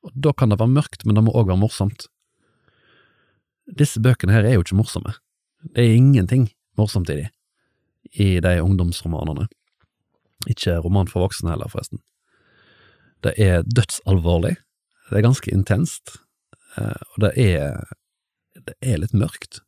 Og 0.04 0.12
Da 0.16 0.34
kan 0.36 0.52
det 0.52 0.60
være 0.60 0.76
mørkt, 0.76 1.06
men 1.06 1.18
det 1.18 1.24
må 1.26 1.34
òg 1.36 1.50
være 1.50 1.62
morsomt. 1.62 2.08
Disse 3.80 4.02
bøkene 4.04 4.36
her 4.36 4.48
er 4.48 4.58
jo 4.58 4.64
ikke 4.66 4.80
morsomme. 4.80 5.16
Det 5.64 5.84
er 5.84 5.96
ingenting 5.96 6.50
morsomt 6.80 7.10
i 7.10 7.22
de, 7.22 7.28
i 8.20 8.28
de 8.44 8.58
ungdomsromanene. 8.64 9.48
Ikke 10.52 10.76
roman 10.84 11.08
for 11.08 11.24
voksne 11.24 11.54
heller, 11.54 11.72
forresten. 11.72 12.04
Det 13.24 13.38
er 13.40 13.64
dødsalvorlig, 13.64 14.58
det 15.10 15.20
er 15.20 15.24
ganske 15.24 15.52
intenst, 15.54 16.18
og 16.76 17.22
det 17.24 17.32
er, 17.40 17.80
det 18.68 18.76
er 18.84 19.00
litt 19.00 19.16
mørkt. 19.16 19.62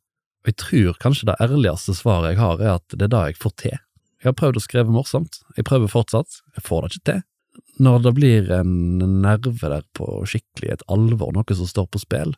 Og 0.46 0.52
jeg 0.52 0.58
tror 0.62 0.98
kanskje 1.02 1.26
det 1.26 1.34
ærligste 1.42 1.94
svaret 1.98 2.36
jeg 2.36 2.38
har, 2.38 2.60
er 2.62 2.74
at 2.78 2.94
det 2.94 3.08
er 3.08 3.10
det 3.10 3.22
jeg 3.32 3.38
får 3.42 3.54
til. 3.58 3.78
Jeg 4.22 4.28
har 4.30 4.36
prøvd 4.38 4.58
å 4.60 4.62
skrive 4.62 4.92
morsomt, 4.94 5.40
jeg 5.58 5.66
prøver 5.66 5.90
fortsatt, 5.90 6.38
jeg 6.54 6.62
får 6.66 6.82
det 6.86 6.90
ikke 6.94 7.08
til. 7.10 7.22
Når 7.82 7.98
det 8.06 8.12
blir 8.16 8.50
en 8.54 8.70
nerve 9.22 9.52
der 9.72 9.82
på 9.96 10.06
skikkelig 10.28 10.70
et 10.76 10.84
alvor, 10.92 11.34
noe 11.34 11.56
som 11.58 11.66
står 11.68 11.88
på 11.92 12.00
spill, 12.00 12.32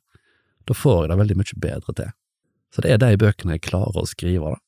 da 0.66 0.74
får 0.76 1.04
jeg 1.04 1.11
det 1.12 1.18
veldig 1.20 1.36
mye 1.38 1.61
bedre 1.62 1.94
til. 2.00 2.11
Så 2.74 2.82
det 2.84 2.90
er 2.96 2.98
de 3.04 3.12
bøkene 3.20 3.54
jeg 3.56 3.66
klarer 3.68 4.00
å 4.02 4.09
skrive, 4.09 4.54
da. 4.56 4.59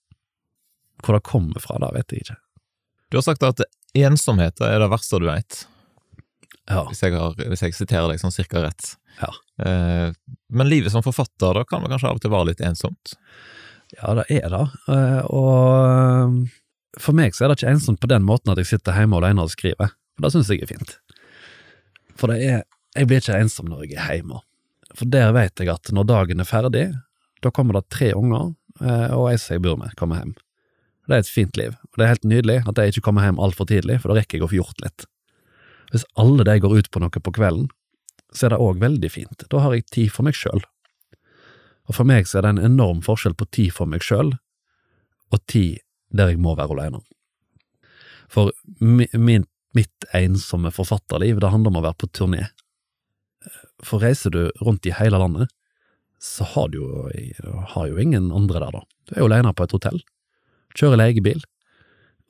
Hvor 1.01 1.17
det 1.17 1.25
kommer 1.25 1.61
fra, 1.65 1.79
da 1.81 1.91
vet 1.97 2.13
jeg 2.13 2.23
ikke. 2.27 2.37
Du 3.11 3.17
har 3.19 3.25
sagt 3.27 3.43
at 3.43 3.65
ensomhet 3.97 4.61
er 4.63 4.79
det 4.85 4.91
verste 4.93 5.19
du 5.21 5.27
veit, 5.27 5.65
Ja. 6.69 6.85
hvis, 6.87 7.01
jeg 7.03 7.13
har- 7.17 7.35
hvis 7.35 7.63
jeg 7.63 7.75
siterer 7.75 8.09
deg 8.13 8.21
sånn 8.21 8.31
cirka 8.33 8.63
rett. 8.63 8.97
Ja. 9.19 9.31
Eh, 9.65 10.13
men 10.49 10.71
livet 10.71 10.93
som 10.93 11.05
forfatter, 11.05 11.55
da 11.59 11.65
kan 11.69 11.83
vel 11.83 11.93
kanskje 11.93 12.11
av 12.11 12.21
og 12.21 12.25
til 12.25 12.33
være 12.33 12.51
litt 12.53 12.63
ensomt? 12.65 13.15
Ja, 13.97 14.15
det 14.21 14.27
er 14.31 14.51
det, 14.53 14.67
Eh, 14.91 15.23
og 15.27 17.01
for 17.01 17.17
meg 17.17 17.35
så 17.35 17.45
er 17.45 17.51
det 17.51 17.61
ikke 17.61 17.73
ensomt 17.75 18.01
på 18.03 18.11
den 18.11 18.25
måten 18.27 18.53
at 18.53 18.59
jeg 18.59 18.71
sitter 18.73 18.97
hjemme 18.97 19.19
alene 19.19 19.47
og 19.47 19.53
skriver, 19.53 19.93
for 20.15 20.27
det 20.27 20.33
syns 20.35 20.51
jeg 20.51 20.65
er 20.65 20.71
fint. 20.71 20.97
For 22.19 22.31
det 22.31 22.39
er, 22.47 22.63
jeg 22.97 23.11
blir 23.11 23.23
ikke 23.23 23.39
ensom 23.39 23.71
når 23.71 23.87
jeg 23.87 23.99
er 23.99 24.21
hjemme, 24.21 24.43
for 24.95 25.11
der 25.11 25.35
vet 25.37 25.63
jeg 25.63 25.71
at 25.73 25.93
når 25.95 26.09
dagen 26.11 26.43
er 26.43 26.49
ferdig, 26.49 26.87
da 27.41 27.53
kommer 27.55 27.79
det 27.79 27.89
tre 27.95 28.13
unger, 28.19 28.55
eh, 28.83 29.11
og 29.17 29.31
ei 29.31 29.39
som 29.41 29.57
jeg 29.57 29.65
bor 29.67 29.79
med, 29.81 29.95
kommer 29.99 30.23
hjem. 30.23 30.35
Det 31.09 31.17
er 31.17 31.25
et 31.25 31.33
fint 31.33 31.57
liv, 31.59 31.75
og 31.91 31.99
det 31.99 32.05
er 32.07 32.13
helt 32.13 32.29
nydelig 32.29 32.59
at 32.71 32.79
jeg 32.79 32.95
ikke 32.95 33.07
kommer 33.09 33.27
hjem 33.27 33.41
altfor 33.43 33.67
tidlig, 33.67 33.99
for 34.03 34.13
da 34.13 34.21
rekker 34.21 34.39
jeg 34.39 34.47
å 34.47 34.51
få 34.51 34.61
gjort 34.61 34.85
litt. 34.85 35.07
Hvis 35.91 36.07
alle 36.23 36.47
de 36.47 36.59
går 36.63 36.77
ut 36.79 36.91
på 36.91 37.03
noe 37.03 37.23
på 37.27 37.33
kvelden, 37.35 37.71
så 38.35 38.47
er 38.47 38.55
det 38.55 38.63
òg 38.63 38.81
veldig 38.83 39.11
fint, 39.11 39.47
da 39.51 39.63
har 39.65 39.75
jeg 39.75 39.89
tid 39.91 40.13
for 40.15 40.27
meg 40.27 40.37
sjøl. 40.39 40.63
Og 41.91 41.97
for 41.97 42.07
meg 42.07 42.29
så 42.31 42.39
er 42.39 42.47
det 42.47 42.53
en 42.55 42.67
enorm 42.71 43.01
forskjell 43.03 43.35
på 43.39 43.49
tid 43.51 43.75
for 43.75 43.91
meg 43.91 44.05
sjøl 44.07 44.37
og 45.31 45.41
tid 45.51 45.81
der 46.15 46.33
jeg 46.33 46.43
må 46.43 46.55
være 46.59 46.75
alene. 46.75 47.01
For 48.31 48.53
min, 48.79 49.47
mitt 49.75 50.07
ensomme 50.15 50.71
forfatterliv, 50.75 51.41
det 51.43 51.51
handler 51.51 51.73
om 51.73 51.81
å 51.81 51.85
være 51.87 51.99
på 52.03 52.11
turné. 52.15 52.49
For 53.83 54.03
reiser 54.03 54.35
du 54.35 54.43
rundt 54.63 54.87
i 54.87 54.95
hele 54.95 55.19
landet, 55.19 55.51
så 56.21 56.45
har 56.53 56.69
du 56.71 56.83
jo, 56.83 56.89
har 57.75 57.87
jo 57.89 57.99
ingen 57.99 58.29
andre 58.35 58.61
der, 58.61 58.75
da. 58.75 58.83
Du 59.09 59.15
er 59.15 59.23
jo 59.23 59.31
alene 59.31 59.55
på 59.57 59.65
et 59.65 59.75
hotell. 59.75 60.03
Kjører 60.77 61.01
legebil. 61.01 61.41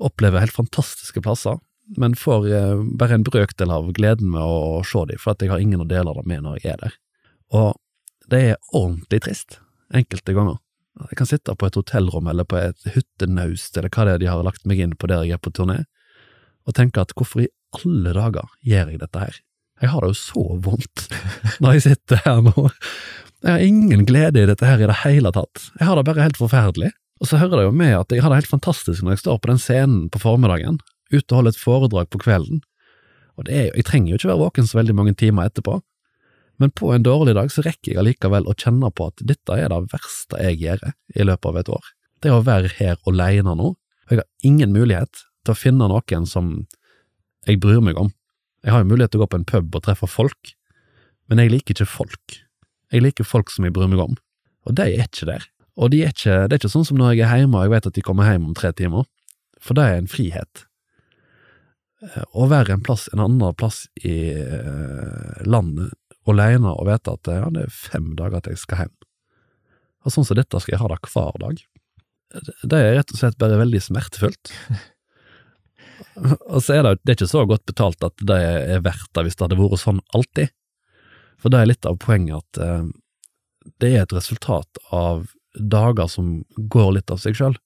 Opplever 0.00 0.44
helt 0.44 0.54
fantastiske 0.54 1.20
plasser, 1.24 1.58
men 1.96 2.16
får 2.18 2.48
eh, 2.54 2.82
bare 2.98 3.18
en 3.18 3.26
brøkdel 3.26 3.72
av 3.74 3.90
gleden 3.96 4.30
med 4.34 4.42
å 4.42 4.82
se 4.86 5.04
dem, 5.10 5.20
for 5.20 5.34
at 5.34 5.42
jeg 5.42 5.52
har 5.52 5.62
ingen 5.62 5.82
å 5.82 5.88
dele 5.88 6.14
det 6.16 6.26
med 6.28 6.44
når 6.46 6.60
jeg 6.60 6.74
er 6.74 6.82
der. 6.84 6.98
Og 7.56 7.78
det 8.30 8.42
er 8.52 8.60
ordentlig 8.70 9.22
trist, 9.26 9.58
enkelte 9.94 10.34
ganger. 10.36 10.60
Jeg 11.08 11.18
kan 11.18 11.28
sitte 11.30 11.54
på 11.56 11.68
et 11.68 11.78
hotellrom 11.78 12.28
eller 12.30 12.46
på 12.46 12.58
et 12.60 12.90
hyttenaust 12.94 13.76
eller 13.78 13.92
hva 13.94 14.06
det 14.06 14.14
er 14.14 14.22
de 14.22 14.28
har 14.30 14.42
lagt 14.44 14.66
meg 14.68 14.82
inn 14.82 14.96
på 14.98 15.08
der 15.10 15.24
jeg 15.24 15.38
er 15.38 15.42
på 15.42 15.52
turné, 15.54 15.84
og 16.68 16.76
tenke 16.76 17.02
at 17.02 17.14
hvorfor 17.16 17.46
i 17.46 17.52
alle 17.80 18.12
dager 18.14 18.50
gjør 18.66 18.92
jeg 18.92 19.00
dette 19.00 19.22
her? 19.22 19.40
Jeg 19.80 19.92
har 19.94 20.04
det 20.04 20.10
jo 20.12 20.18
så 20.18 20.44
vondt 20.60 21.06
når 21.62 21.78
jeg 21.78 21.86
sitter 21.88 22.20
her 22.26 22.42
nå. 22.44 22.68
Jeg 23.40 23.50
har 23.54 23.64
ingen 23.64 24.04
glede 24.04 24.42
i 24.42 24.48
dette 24.50 24.66
her 24.68 24.82
i 24.82 24.88
det 24.90 24.98
hele 25.06 25.32
tatt. 25.32 25.70
Jeg 25.78 25.88
har 25.88 25.96
det 25.96 26.04
bare 26.10 26.26
helt 26.26 26.40
forferdelig. 26.40 26.90
Og 27.20 27.28
så 27.28 27.40
hører 27.40 27.60
det 27.60 27.66
jo 27.66 27.76
med 27.76 27.94
at 27.96 28.12
jeg 28.12 28.24
har 28.24 28.32
det 28.32 28.42
helt 28.42 28.52
fantastisk 28.52 29.04
når 29.04 29.16
jeg 29.16 29.22
står 29.24 29.40
på 29.40 29.50
den 29.50 29.60
scenen 29.60 30.04
på 30.12 30.20
formiddagen, 30.22 30.78
ute 31.12 31.26
og 31.32 31.40
holde 31.40 31.54
et 31.54 31.60
foredrag 31.60 32.10
på 32.10 32.20
kvelden. 32.22 32.62
Og 33.38 33.46
det 33.48 33.56
er 33.56 33.64
jo, 33.68 33.76
jeg 33.78 33.86
trenger 33.88 34.12
jo 34.12 34.20
ikke 34.20 34.30
være 34.32 34.42
våken 34.44 34.68
så 34.68 34.80
veldig 34.80 34.96
mange 34.98 35.14
timer 35.18 35.48
etterpå, 35.48 35.78
men 36.60 36.72
på 36.76 36.90
en 36.92 37.04
dårlig 37.06 37.32
dag 37.38 37.48
så 37.52 37.64
rekker 37.64 37.94
jeg 37.94 38.00
allikevel 38.02 38.44
å 38.44 38.54
kjenne 38.58 38.90
på 38.92 39.06
at 39.08 39.22
dette 39.24 39.56
er 39.56 39.70
det 39.72 39.80
verste 39.94 40.40
jeg 40.44 40.58
gjør 40.60 40.82
i 41.16 41.24
løpet 41.24 41.48
av 41.48 41.58
et 41.62 41.70
år. 41.72 41.86
Det 42.20 42.32
å 42.34 42.42
være 42.44 42.72
her 42.76 42.98
alene 43.08 43.54
nå, 43.56 43.70
og 43.72 44.12
jeg 44.12 44.20
har 44.20 44.28
ingen 44.44 44.74
mulighet 44.76 45.22
til 45.46 45.54
å 45.54 45.56
finne 45.56 45.88
noen 45.88 46.26
som 46.28 46.52
jeg 47.48 47.62
bryr 47.62 47.80
meg 47.80 47.96
om. 47.96 48.12
Jeg 48.60 48.74
har 48.74 48.84
jo 48.84 48.90
mulighet 48.90 49.14
til 49.14 49.22
å 49.22 49.24
gå 49.24 49.30
på 49.32 49.40
en 49.40 49.48
pub 49.48 49.78
og 49.78 49.86
treffe 49.86 50.08
folk, 50.10 50.52
men 51.32 51.40
jeg 51.40 51.54
liker 51.54 51.78
ikke 51.78 51.88
folk. 51.88 52.36
Jeg 52.92 53.06
liker 53.06 53.24
folk 53.24 53.52
som 53.54 53.64
jeg 53.64 53.72
bryr 53.72 53.88
meg 53.88 54.02
om. 54.04 54.18
Og 54.68 54.76
de 54.76 54.84
er 54.84 55.06
ikke 55.06 55.30
der. 55.30 55.46
Og 55.80 55.94
de 55.94 56.02
er 56.04 56.12
ikke, 56.12 56.42
det 56.44 56.58
er 56.58 56.60
ikke 56.60 56.74
sånn 56.74 56.84
som 56.84 56.98
når 57.00 57.14
jeg 57.14 57.24
er 57.24 57.40
hjemme 57.40 57.56
og 57.56 57.64
jeg 57.64 57.72
vet 57.72 57.88
at 57.88 57.96
de 57.96 58.04
kommer 58.04 58.28
hjem 58.28 58.50
om 58.50 58.56
tre 58.58 58.74
timer, 58.76 59.06
for 59.56 59.78
det 59.78 59.86
er 59.86 60.02
en 60.02 60.10
frihet. 60.10 60.66
Eh, 62.00 62.22
å 62.32 62.46
være 62.50 62.76
en 62.76 62.84
plass, 62.84 63.08
en 63.12 63.22
annen 63.24 63.56
plass 63.58 63.84
i 64.00 64.32
eh, 64.32 65.42
landet 65.44 65.96
alene 66.30 66.72
og 66.76 66.86
vite 66.86 67.16
at 67.16 67.28
ja, 67.32 67.48
det 67.52 67.66
er 67.66 67.74
fem 67.74 68.12
dager 68.18 68.44
til 68.44 68.54
jeg 68.54 68.62
skal 68.62 68.84
hjem. 68.84 68.94
Og 70.06 70.14
sånn 70.14 70.26
som 70.28 70.38
dette 70.38 70.60
skal 70.62 70.76
jeg 70.76 70.82
ha 70.82 70.88
det 70.92 71.00
hver 71.12 71.38
dag. 71.42 71.60
Det 72.62 72.78
er 72.78 72.94
rett 72.96 73.12
og 73.12 73.18
slett 73.18 73.38
bare 73.40 73.58
veldig 73.60 73.80
smertefullt. 73.82 74.52
og 76.52 76.60
så 76.62 76.76
er 76.76 76.86
det, 76.86 76.94
det 77.02 77.12
er 77.12 77.18
ikke 77.18 77.32
så 77.32 77.44
godt 77.48 77.66
betalt 77.68 78.06
at 78.06 78.24
det 78.24 78.38
er 78.38 78.84
verdt 78.84 79.10
det 79.16 79.26
hvis 79.26 79.36
det 79.36 79.46
hadde 79.46 79.60
vært 79.60 79.82
sånn 79.82 80.00
alltid. 80.16 80.54
For 81.40 81.52
det 81.52 81.60
er 81.60 81.70
litt 81.72 81.88
av 81.88 81.98
poenget 82.00 82.40
at 82.40 82.62
eh, 82.64 82.88
det 83.82 83.92
er 83.92 84.04
et 84.04 84.16
resultat 84.16 84.80
av 84.94 85.26
dager 85.54 86.08
som 86.08 86.40
går 86.56 86.94
litt 86.96 87.12
av 87.12 87.20
seg 87.20 87.36
sjøl. 87.36 87.58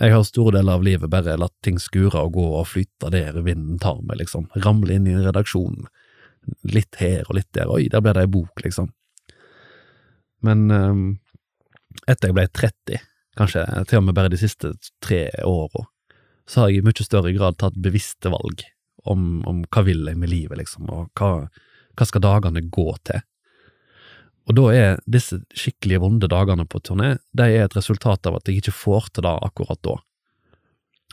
Jeg 0.00 0.14
har 0.14 0.22
store 0.24 0.56
deler 0.56 0.78
av 0.78 0.84
livet 0.84 1.12
bare 1.12 1.36
latt 1.36 1.56
ting 1.64 1.76
skure 1.80 2.22
og 2.24 2.32
gå 2.38 2.44
og 2.56 2.68
flyte 2.70 3.10
der 3.12 3.36
vinden 3.44 3.76
tar 3.82 4.00
meg, 4.00 4.22
liksom. 4.22 4.46
Ramle 4.64 4.96
inn 4.96 5.08
i 5.08 5.12
en 5.12 5.26
redaksjon. 5.26 5.84
Litt 6.72 6.96
her 7.02 7.28
og 7.28 7.36
litt 7.36 7.50
der. 7.56 7.68
Oi, 7.68 7.84
der 7.92 8.00
ble 8.00 8.14
det 8.16 8.24
ei 8.24 8.32
bok, 8.32 8.64
liksom. 8.64 8.88
Men 10.40 10.70
um, 10.72 11.02
etter 12.08 12.30
jeg 12.30 12.38
ble 12.38 12.46
30, 12.48 13.02
kanskje 13.36 13.64
til 13.90 14.00
og 14.00 14.06
med 14.06 14.16
bare 14.16 14.32
de 14.32 14.40
siste 14.40 14.72
tre 15.04 15.26
åra, 15.44 15.84
så 16.48 16.62
har 16.62 16.70
jeg 16.70 16.80
i 16.80 16.86
mye 16.88 17.04
større 17.04 17.34
grad 17.36 17.60
tatt 17.60 17.76
bevisste 17.76 18.32
valg 18.32 18.64
om, 19.04 19.42
om 19.48 19.60
hva 19.68 19.84
vil 19.84 20.08
jeg 20.08 20.18
med 20.18 20.32
livet, 20.32 20.62
liksom, 20.62 20.88
og 20.88 21.12
hva, 21.20 21.50
hva 21.92 22.08
skal 22.08 22.24
dagene 22.24 22.64
gå 22.72 22.88
til? 23.04 23.20
Og 24.50 24.56
da 24.58 24.70
er 24.74 24.96
disse 25.06 25.38
skikkelig 25.54 26.00
vonde 26.02 26.26
dagene 26.30 26.64
på 26.66 26.80
turné 26.82 27.12
de 27.38 27.44
er 27.46 27.68
et 27.68 27.76
resultat 27.76 28.26
av 28.26 28.40
at 28.40 28.48
jeg 28.50 28.58
ikke 28.58 28.74
får 28.74 29.12
til 29.14 29.22
det 29.22 29.36
akkurat 29.46 29.78
da. 29.86 29.94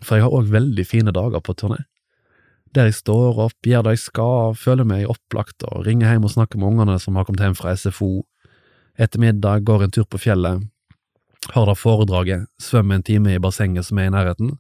For 0.02 0.18
jeg 0.18 0.26
har 0.26 0.34
òg 0.34 0.50
veldig 0.50 0.86
fine 0.86 1.14
dager 1.14 1.44
på 1.46 1.54
turné, 1.58 1.84
der 2.74 2.90
jeg 2.90 2.98
står 2.98 3.38
opp, 3.46 3.58
gjør 3.66 3.86
det 3.86 3.94
jeg 3.96 4.04
skal, 4.08 4.58
føler 4.58 4.88
meg 4.90 5.10
opplagt 5.10 5.66
og 5.70 5.86
ringer 5.86 6.10
hjem 6.10 6.26
og 6.26 6.34
snakker 6.34 6.58
med 6.58 6.74
ungene 6.74 6.98
som 7.02 7.18
har 7.18 7.28
kommet 7.28 7.44
hjem 7.46 7.58
fra 7.58 7.76
SFO, 7.78 8.26
etter 8.98 9.22
middag 9.22 9.66
går 9.70 9.86
en 9.86 9.94
tur 9.94 10.08
på 10.10 10.20
fjellet, 10.22 10.66
har 11.54 11.70
det 11.70 11.78
foredraget, 11.78 12.48
svømmer 12.62 12.98
en 12.98 13.06
time 13.06 13.36
i 13.36 13.42
bassenget 13.42 13.86
som 13.86 14.02
er 14.02 14.10
i 14.10 14.14
nærheten, 14.14 14.56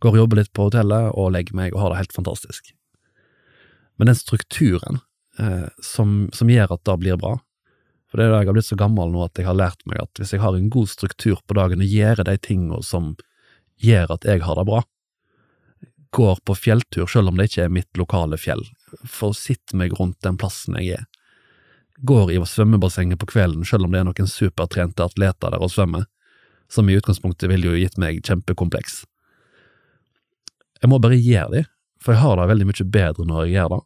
går 0.00 0.16
og 0.16 0.22
jobber 0.22 0.40
litt 0.40 0.52
på 0.56 0.68
hotellet 0.68 1.12
og 1.12 1.32
legger 1.34 1.56
meg 1.60 1.76
og 1.76 1.82
har 1.82 1.92
det 1.92 2.00
helt 2.02 2.16
fantastisk. 2.16 2.72
Men 3.98 4.10
den 4.10 4.18
strukturen 4.18 5.00
eh, 5.38 5.68
som, 5.84 6.28
som 6.32 6.50
gjør 6.50 6.76
at 6.76 6.84
det 6.86 6.96
blir 7.02 7.20
bra, 7.20 7.36
for 8.08 8.18
det 8.18 8.26
er 8.26 8.32
da 8.32 8.40
jeg 8.40 8.48
har 8.48 8.56
blitt 8.56 8.68
så 8.70 8.78
gammel 8.80 9.10
nå 9.12 9.24
at 9.26 9.38
jeg 9.38 9.48
har 9.48 9.56
lært 9.56 9.82
meg 9.88 10.00
at 10.00 10.20
hvis 10.20 10.32
jeg 10.32 10.42
har 10.42 10.56
en 10.56 10.70
god 10.72 10.88
struktur 10.88 11.40
på 11.44 11.56
dagen 11.58 11.84
og 11.84 11.92
gjør 11.92 12.24
de 12.24 12.36
tingene 12.40 12.80
som 12.84 13.12
gjør 13.84 14.14
at 14.16 14.24
jeg 14.26 14.42
har 14.46 14.58
det 14.58 14.66
bra, 14.68 14.80
går 16.16 16.40
på 16.48 16.56
fjelltur 16.56 17.10
selv 17.10 17.28
om 17.28 17.36
det 17.36 17.50
ikke 17.50 17.66
er 17.66 17.74
mitt 17.74 18.00
lokale 18.00 18.38
fjell, 18.40 18.64
får 19.04 19.36
sitte 19.36 19.76
meg 19.76 19.92
rundt 19.98 20.22
den 20.24 20.38
plassen 20.40 20.78
jeg 20.80 21.02
er, 21.02 21.04
går 21.98 22.32
i 22.32 22.38
svømmebassenget 22.46 23.20
på 23.20 23.28
kvelden 23.34 23.66
selv 23.68 23.84
om 23.86 23.92
det 23.92 24.00
er 24.00 24.08
noen 24.08 24.30
supertrente 24.30 25.04
atleter 25.04 25.52
der 25.52 25.60
og 25.60 25.72
svømmer, 25.74 26.06
som 26.72 26.88
i 26.88 26.96
utgangspunktet 26.96 27.50
ville 27.50 27.68
jo 27.68 27.78
gitt 27.80 27.96
meg 28.00 28.20
kjempekompleks. 28.24 29.02
Jeg 30.80 30.90
må 30.92 31.00
bare 31.02 31.16
gjøre 31.18 31.52
det, 31.56 31.64
for 32.00 32.14
jeg 32.14 32.22
har 32.22 32.38
det 32.38 32.50
veldig 32.52 32.68
mye 32.68 32.88
bedre 32.96 33.26
når 33.26 33.44
jeg 33.44 33.56
gjør 33.56 33.72
det, 33.74 33.80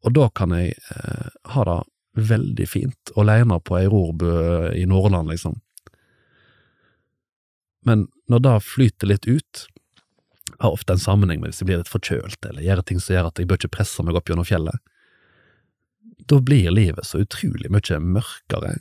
og 0.00 0.14
da 0.16 0.26
kan 0.36 0.54
jeg 0.56 0.76
eh, 0.76 1.32
ha 1.54 1.64
det 1.68 1.80
veldig 2.16 2.66
fint 2.68 3.12
alene 3.18 3.60
på 3.62 3.76
ei 3.78 3.88
rorbø 3.90 4.70
i 4.76 4.86
Nordland, 4.88 5.30
liksom. 5.30 5.58
Men 7.86 8.08
når 8.28 8.42
det 8.44 8.56
flyter 8.66 9.08
litt 9.08 9.28
ut, 9.28 9.66
har 10.60 10.74
ofte 10.74 10.92
en 10.92 11.00
sammenheng 11.00 11.40
med 11.40 11.52
hvis 11.52 11.62
jeg 11.62 11.70
blir 11.70 11.80
litt 11.80 11.90
forkjølt 11.90 12.44
eller 12.50 12.64
gjør 12.64 12.82
ting 12.84 13.00
som 13.00 13.14
gjør 13.14 13.30
at 13.30 13.38
jeg 13.40 13.48
bør 13.48 13.60
ikke 13.60 13.76
presse 13.78 14.04
meg 14.04 14.18
opp 14.18 14.28
gjennom 14.28 14.48
fjellet, 14.48 14.76
da 16.28 16.38
blir 16.44 16.74
livet 16.74 17.06
så 17.06 17.22
utrolig 17.22 17.70
mye 17.72 18.00
mørkere, 18.04 18.74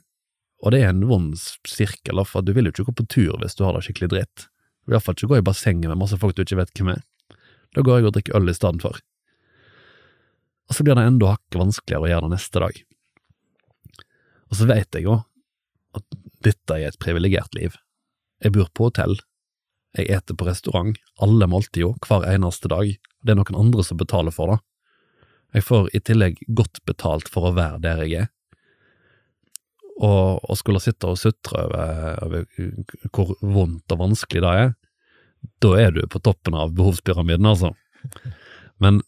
og 0.59 0.73
det 0.75 0.82
er 0.84 0.91
en 0.91 1.05
vond 1.07 1.38
sirkel, 1.39 2.19
for 2.27 2.43
du 2.43 2.51
vil 2.55 2.67
jo 2.67 2.73
ikke 2.73 2.89
gå 2.89 2.97
på 2.99 3.07
tur 3.15 3.38
hvis 3.39 3.55
du 3.55 3.63
har 3.63 3.77
det 3.77 3.86
skikkelig 3.86 4.11
dritt. 4.11 4.49
Du 4.84 4.91
vil 4.91 4.97
iallfall 4.97 5.15
ikke 5.15 5.30
gå 5.32 5.39
i 5.39 5.45
bassenget 5.47 5.88
med 5.88 6.01
masse 6.01 6.19
folk 6.19 6.36
du 6.36 6.43
ikke 6.43 6.59
vet 6.59 6.73
hvem 6.75 6.91
er. 6.97 7.05
Da 7.77 7.86
går 7.86 7.99
jeg 7.99 8.09
og 8.09 8.15
drikker 8.17 8.36
øl 8.36 8.51
i 8.51 8.57
stedet 8.57 8.84
for. 8.84 8.99
Og 10.69 10.75
så 10.75 10.84
blir 10.84 10.99
det 10.99 11.07
enda 11.07 11.32
hakket 11.32 11.61
vanskeligere 11.61 12.05
å 12.05 12.11
gjøre 12.11 12.27
det 12.27 12.34
neste 12.36 12.63
dag. 12.65 12.82
Og 14.50 14.58
så 14.58 14.68
vet 14.70 14.97
jeg 14.97 15.06
jo 15.06 15.20
at 15.97 16.20
dette 16.45 16.78
er 16.78 16.89
et 16.89 17.02
privilegert 17.02 17.54
liv. 17.58 17.76
Jeg 18.43 18.56
bor 18.56 18.70
på 18.74 18.89
hotell, 18.89 19.18
jeg 19.97 20.10
eter 20.14 20.38
på 20.38 20.47
restaurant, 20.47 20.97
alle 21.22 21.47
måltider, 21.50 21.95
hver 22.06 22.28
eneste 22.30 22.70
dag, 22.72 22.91
det 23.26 23.34
er 23.34 23.39
noen 23.39 23.58
andre 23.58 23.86
som 23.86 24.00
betaler 24.00 24.34
for 24.34 24.54
det. 24.54 24.60
Jeg 25.58 25.66
får 25.66 25.89
i 25.97 26.02
tillegg 26.06 26.43
godt 26.56 26.84
betalt 26.86 27.30
for 27.32 27.50
å 27.50 27.56
være 27.58 27.82
der 27.84 28.04
jeg 28.06 28.26
er. 28.26 28.30
Og 30.00 30.45
å 30.45 30.56
skulle 30.56 30.80
sitte 30.80 31.10
og 31.10 31.18
sutre 31.20 31.66
over, 31.66 32.20
over 32.24 32.45
hvor 33.12 33.34
vondt 33.41 33.95
og 33.95 34.04
vanskelig 34.06 34.43
det 34.45 34.54
er, 34.62 34.76
da 35.64 35.74
er 35.80 35.95
du 35.95 36.04
på 36.08 36.22
toppen 36.24 36.56
av 36.56 36.76
behovspyramiden, 36.76 37.47
altså. 37.47 37.74
Men 38.80 39.02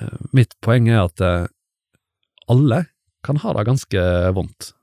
eh, 0.00 0.18
mitt 0.36 0.56
poeng 0.64 0.88
er 0.90 1.04
at 1.06 1.22
eh, 1.24 1.46
alle 2.52 2.84
kan 3.24 3.40
ha 3.40 3.54
det 3.56 3.66
ganske 3.68 4.04
vondt 4.36 4.74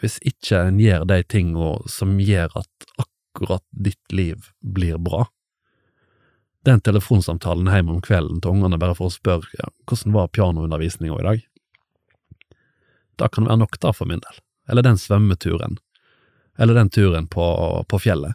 hvis 0.00 0.18
ikke 0.26 0.60
en 0.68 0.80
gjør 0.82 1.06
de 1.08 1.20
tinga 1.28 1.70
som 1.90 2.18
gjør 2.20 2.52
at 2.60 2.88
akkurat 3.00 3.64
ditt 3.70 4.12
liv 4.12 4.50
blir 4.60 4.98
bra. 4.98 5.26
Den 6.64 6.80
telefonsamtalen 6.80 7.68
hjemme 7.68 7.96
om 7.96 8.04
kvelden 8.04 8.40
til 8.40 8.56
ungene 8.56 8.78
bare 8.80 8.96
for 8.96 9.10
å 9.10 9.14
spørre 9.14 9.68
hvordan 9.84 10.14
var 10.14 10.30
pianoundervisninga 10.32 11.18
i 11.20 11.26
dag, 11.26 11.42
da 13.20 13.28
kan 13.28 13.44
det 13.44 13.52
være 13.52 13.62
nok 13.62 13.76
da 13.82 13.92
for 13.94 14.10
min 14.10 14.22
del, 14.24 14.40
eller 14.70 14.86
den 14.86 14.98
svømmeturen, 14.98 15.76
eller 16.58 16.74
den 16.74 16.90
turen 16.90 17.28
på, 17.30 17.44
på 17.88 18.00
fjellet. 18.00 18.34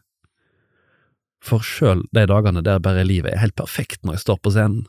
For 1.44 1.64
sjøl 1.64 2.04
de 2.16 2.26
dagene 2.28 2.64
der 2.64 2.82
bare 2.84 3.08
livet 3.08 3.34
er 3.34 3.44
helt 3.44 3.58
perfekt 3.60 4.04
når 4.04 4.18
jeg 4.18 4.26
står 4.28 4.40
på 4.44 4.54
scenen, 4.56 4.86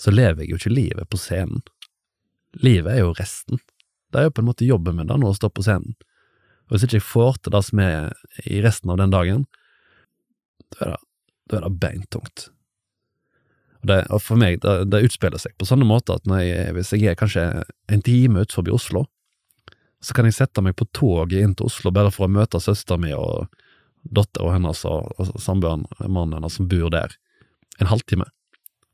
så 0.00 0.10
lever 0.10 0.42
jeg 0.42 0.50
jo 0.50 0.58
ikke 0.58 0.74
livet 0.74 1.10
på 1.10 1.20
scenen. 1.20 1.62
Livet 2.58 2.96
er 2.96 3.04
jo 3.04 3.14
resten. 3.18 3.60
Det 4.14 4.20
er 4.20 4.28
jo 4.28 4.34
på 4.36 4.44
en 4.44 4.46
måte 4.46 4.66
jobben 4.66 4.94
min 4.94 5.08
da, 5.10 5.18
nå 5.18 5.32
å 5.32 5.36
stå 5.36 5.50
på 5.50 5.64
scenen. 5.66 5.96
Og 6.68 6.76
hvis 6.76 6.86
ikke 6.86 7.00
jeg 7.00 7.06
får 7.08 7.40
til 7.42 7.54
det 7.54 7.62
som 7.66 7.80
er 7.82 8.12
i 8.46 8.60
resten 8.64 8.92
av 8.94 9.00
den 9.00 9.12
dagen, 9.12 9.46
da 10.76 10.86
er 10.86 10.92
det, 10.94 11.00
da 11.50 11.58
er 11.58 11.66
det 11.66 11.72
beintungt. 11.82 12.44
Og, 13.82 13.88
det, 13.90 13.98
og 14.14 14.22
for 14.22 14.40
meg, 14.40 14.60
det, 14.62 14.76
det, 14.92 15.02
utspiller 15.08 15.42
seg 15.42 15.56
på 15.58 15.66
sånne 15.68 15.88
måter 15.88 16.20
at 16.20 16.30
jeg, 16.30 16.70
hvis 16.76 16.94
jeg 16.94 17.10
er 17.10 17.18
kanskje 17.18 17.48
en 17.92 18.06
time 18.06 18.46
ut 18.46 18.54
forbi 18.54 18.72
Oslo, 18.72 19.04
så 20.04 20.16
kan 20.16 20.28
jeg 20.28 20.38
sette 20.38 20.62
meg 20.62 20.76
på 20.78 20.86
toget 20.96 21.42
inn 21.42 21.58
til 21.58 21.68
Oslo 21.68 21.90
bare 21.94 22.12
for 22.14 22.28
å 22.28 22.32
møte 22.32 22.62
søstera 22.62 23.00
mi 23.00 23.12
og 23.16 23.50
dattera 24.04 24.54
hennes 24.54 24.84
og, 24.88 25.10
og 25.18 25.36
samboeren, 25.40 25.86
mannen 26.06 26.38
hennes, 26.38 26.56
som 26.60 26.68
bor 26.68 26.90
der, 26.92 27.16
en 27.80 27.90
halvtime. 27.90 28.28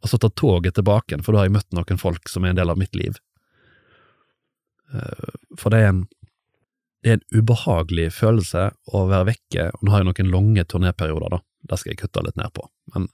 Og 0.01 0.11
så 0.11 0.19
ta 0.19 0.31
toget 0.33 0.79
tilbake 0.79 1.13
igjen, 1.13 1.25
for 1.27 1.35
da 1.35 1.43
har 1.43 1.51
jeg 1.51 1.59
møtt 1.59 1.75
noen 1.77 2.01
folk 2.01 2.31
som 2.31 2.47
er 2.47 2.55
en 2.55 2.61
del 2.63 2.73
av 2.73 2.79
mitt 2.81 2.95
liv. 2.97 3.19
Eh, 4.95 5.37
for 5.59 5.75
det 5.75 5.85
er 5.85 5.93
en 5.95 6.07
det 7.01 7.11
er 7.11 7.17
en 7.17 7.41
ubehagelig 7.41 8.11
følelse 8.13 8.67
å 8.93 9.07
være 9.09 9.31
vekke, 9.31 9.71
og 9.73 9.85
nå 9.85 9.93
har 9.93 10.03
jeg 10.03 10.11
noen 10.11 10.33
lange 10.35 10.65
turnéperioder, 10.69 11.33
da, 11.33 11.39
det 11.71 11.79
skal 11.81 11.95
jeg 11.95 12.01
kutte 12.03 12.25
litt 12.27 12.37
ned 12.37 12.53
på, 12.53 12.67
men 12.93 13.07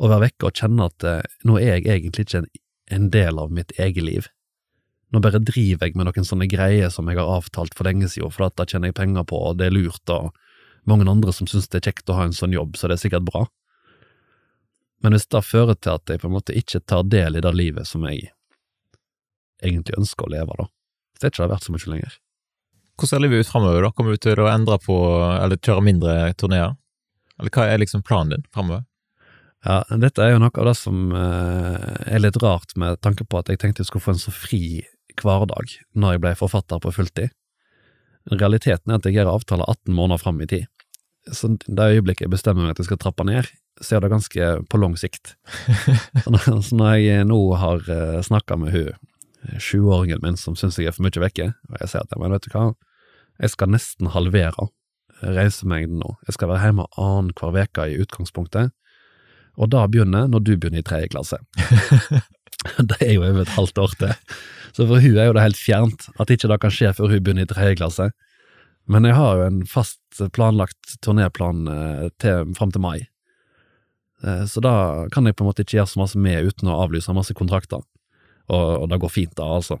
å 0.00 0.08
være 0.08 0.30
vekke 0.30 0.48
og 0.48 0.56
kjenne 0.56 0.86
at 0.88 1.04
eh, 1.04 1.32
nå 1.44 1.58
er 1.60 1.74
jeg 1.74 1.88
egentlig 1.92 2.24
ikke 2.24 2.40
en, 2.40 2.46
en, 2.96 3.10
del 3.12 3.42
av 3.42 3.52
mitt 3.52 3.74
eget 3.76 4.06
liv. 4.06 4.30
Nå 5.12 5.20
bare 5.20 5.42
driver 5.42 5.90
jeg 5.90 5.98
med 5.98 6.08
noen 6.08 6.26
sånne 6.26 6.48
greier 6.48 6.88
som 6.94 7.10
jeg 7.10 7.20
har 7.20 7.28
avtalt 7.28 7.76
for 7.76 7.90
lenge 7.90 8.08
siden, 8.08 8.32
for 8.32 8.48
da 8.48 8.64
tjener 8.64 8.88
jeg 8.88 8.96
penger 9.02 9.28
på, 9.28 9.42
og 9.50 9.60
det 9.60 9.68
er 9.68 9.76
lurt, 9.76 10.14
og 10.14 10.32
mange 10.88 11.04
andre 11.10 11.36
som 11.36 11.50
synes 11.50 11.68
det 11.68 11.82
er 11.82 11.90
kjekt 11.90 12.08
å 12.08 12.16
ha 12.16 12.24
en 12.24 12.36
sånn 12.36 12.56
jobb, 12.56 12.80
så 12.80 12.88
det 12.88 12.96
er 12.96 13.04
sikkert 13.04 13.28
bra. 13.28 13.44
Men 15.04 15.12
hvis 15.12 15.28
det 15.28 15.44
fører 15.44 15.76
til 15.76 15.98
at 15.98 16.08
jeg 16.08 16.22
på 16.22 16.28
en 16.30 16.36
måte 16.38 16.56
ikke 16.56 16.80
tar 16.88 17.04
del 17.08 17.36
i 17.36 17.44
det 17.44 17.52
livet 17.56 17.88
som 17.88 18.04
jeg 18.08 18.30
egentlig 19.60 19.98
ønsker 20.00 20.24
å 20.24 20.32
leve, 20.32 20.56
da, 20.56 20.70
så 21.28 21.28
er 21.28 21.34
det 21.36 21.46
har 21.46 21.54
verdt 21.54 21.68
så 21.68 21.74
mye 21.74 21.94
lenger. 21.94 22.18
Hvordan 23.00 23.10
ser 23.10 23.22
livet 23.24 23.40
ut 23.40 23.48
framover? 23.48 23.88
Kommer 23.96 24.16
du 24.16 24.20
til 24.20 24.40
å 24.40 24.48
endre 24.50 24.76
på, 24.80 24.94
eller 25.40 25.60
kjøre 25.60 25.84
mindre 25.84 26.14
turneer? 26.40 26.76
Eller 27.40 27.52
hva 27.54 27.66
er 27.68 27.80
liksom 27.80 28.04
planen 28.04 28.34
din 28.34 28.46
framover? 28.52 28.84
Ja, 29.64 29.82
dette 30.00 30.24
er 30.24 30.34
jo 30.34 30.40
noe 30.40 30.52
av 30.56 30.70
det 30.70 30.76
som 30.78 31.10
eh, 31.12 32.14
er 32.14 32.22
litt 32.22 32.38
rart 32.40 32.72
med 32.80 33.00
tanke 33.04 33.26
på 33.28 33.40
at 33.40 33.50
jeg 33.52 33.60
tenkte 33.60 33.84
jeg 33.84 33.90
skulle 33.90 34.06
få 34.06 34.14
en 34.14 34.22
så 34.22 34.32
fri 34.32 34.62
hverdag 35.20 35.74
når 35.92 36.14
jeg 36.14 36.22
ble 36.24 36.34
forfatter 36.38 36.80
på 36.80 36.92
fulltid. 36.96 37.32
Realiteten 38.32 38.92
er 38.92 39.00
at 39.00 39.08
jeg 39.08 39.18
gjør 39.18 39.34
avtaler 39.34 39.68
18 39.68 39.96
måneder 39.96 40.22
fram 40.22 40.40
i 40.40 40.48
tid. 40.48 40.68
Så 41.28 41.52
det 41.60 41.90
øyeblikket 41.96 42.24
jeg 42.24 42.32
bestemmer 42.32 42.64
meg 42.64 42.72
at 42.72 42.80
jeg 42.80 42.88
skal 42.88 43.00
trappe 43.00 43.26
ned, 43.28 43.48
så 43.80 43.96
er 43.96 44.04
det 44.04 44.12
ganske 44.12 44.48
på 44.72 44.80
lang 44.80 44.96
sikt. 45.00 45.34
så 46.24 46.76
når 46.76 46.96
jeg 47.00 47.28
nå 47.28 47.40
har 47.60 47.84
eh, 47.84 48.20
snakka 48.24 48.56
med 48.60 48.76
hun 48.76 48.92
sjuåringen 49.58 50.20
min 50.22 50.36
som 50.36 50.56
syns 50.58 50.78
jeg 50.78 50.90
er 50.90 50.96
for 50.96 51.06
mye 51.06 51.22
vekke, 51.22 51.52
og 51.70 51.80
jeg 51.80 51.92
sier 51.92 52.04
at 52.04 52.18
men 52.20 52.34
vet 52.34 52.46
du 52.46 52.52
hva, 52.54 52.72
Jeg 53.40 53.54
skal 53.54 53.70
nesten 53.72 54.10
halvere 54.12 54.68
reisemengden 55.22 56.00
nå. 56.00 56.14
Jeg 56.28 56.36
skal 56.36 56.50
være 56.50 56.68
hjemme 56.68 56.86
annenhver 57.00 57.56
uke 57.56 57.86
i 57.88 57.98
utgangspunktet, 58.02 58.72
og 59.56 59.70
da 59.72 59.86
begynner 59.88 60.28
når 60.28 60.44
du 60.44 60.56
begynner 60.56 60.80
i 60.80 60.86
tredje 60.86 61.10
klasse. 61.12 61.38
det 62.90 62.98
er 63.00 63.14
jo 63.14 63.24
over 63.24 63.42
et 63.42 63.54
halvt 63.56 63.78
år 63.80 63.94
til, 64.00 64.12
så 64.76 64.86
for 64.86 65.00
hun 65.02 65.16
er 65.16 65.30
jo 65.30 65.36
det 65.36 65.44
helt 65.44 65.60
fjernt 65.60 66.08
at 66.20 66.32
ikke 66.32 66.50
det 66.52 66.60
kan 66.62 66.74
skje 66.74 66.92
før 66.96 67.14
hun 67.14 67.24
begynner 67.24 67.48
i 67.48 67.50
tredje 67.50 67.80
klasse. 67.80 68.10
Men 68.90 69.06
jeg 69.06 69.16
har 69.16 69.38
jo 69.38 69.46
en 69.46 69.62
fast 69.68 70.20
planlagt 70.34 70.96
turnéplan 71.04 71.68
eh, 71.70 72.06
til, 72.20 72.52
fram 72.56 72.72
til 72.74 72.82
mai, 72.82 72.98
eh, 74.24 74.44
så 74.50 74.62
da 74.64 74.74
kan 75.12 75.28
jeg 75.28 75.36
på 75.36 75.44
en 75.44 75.50
måte 75.50 75.64
ikke 75.64 75.78
gjøre 75.78 75.92
så 75.92 76.02
masse 76.02 76.20
med 76.20 76.48
uten 76.48 76.70
å 76.70 76.80
avlyse 76.84 77.14
masse 77.16 77.36
kontrakter, 77.36 77.84
og, 78.50 78.70
og 78.82 78.88
det 78.90 79.00
går 79.02 79.14
fint 79.14 79.36
da, 79.38 79.46
altså. 79.60 79.80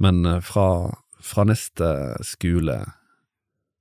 Men 0.00 0.24
eh, 0.26 0.40
fra, 0.44 0.66
fra 1.22 1.46
neste 1.48 1.92
skole 2.26 2.80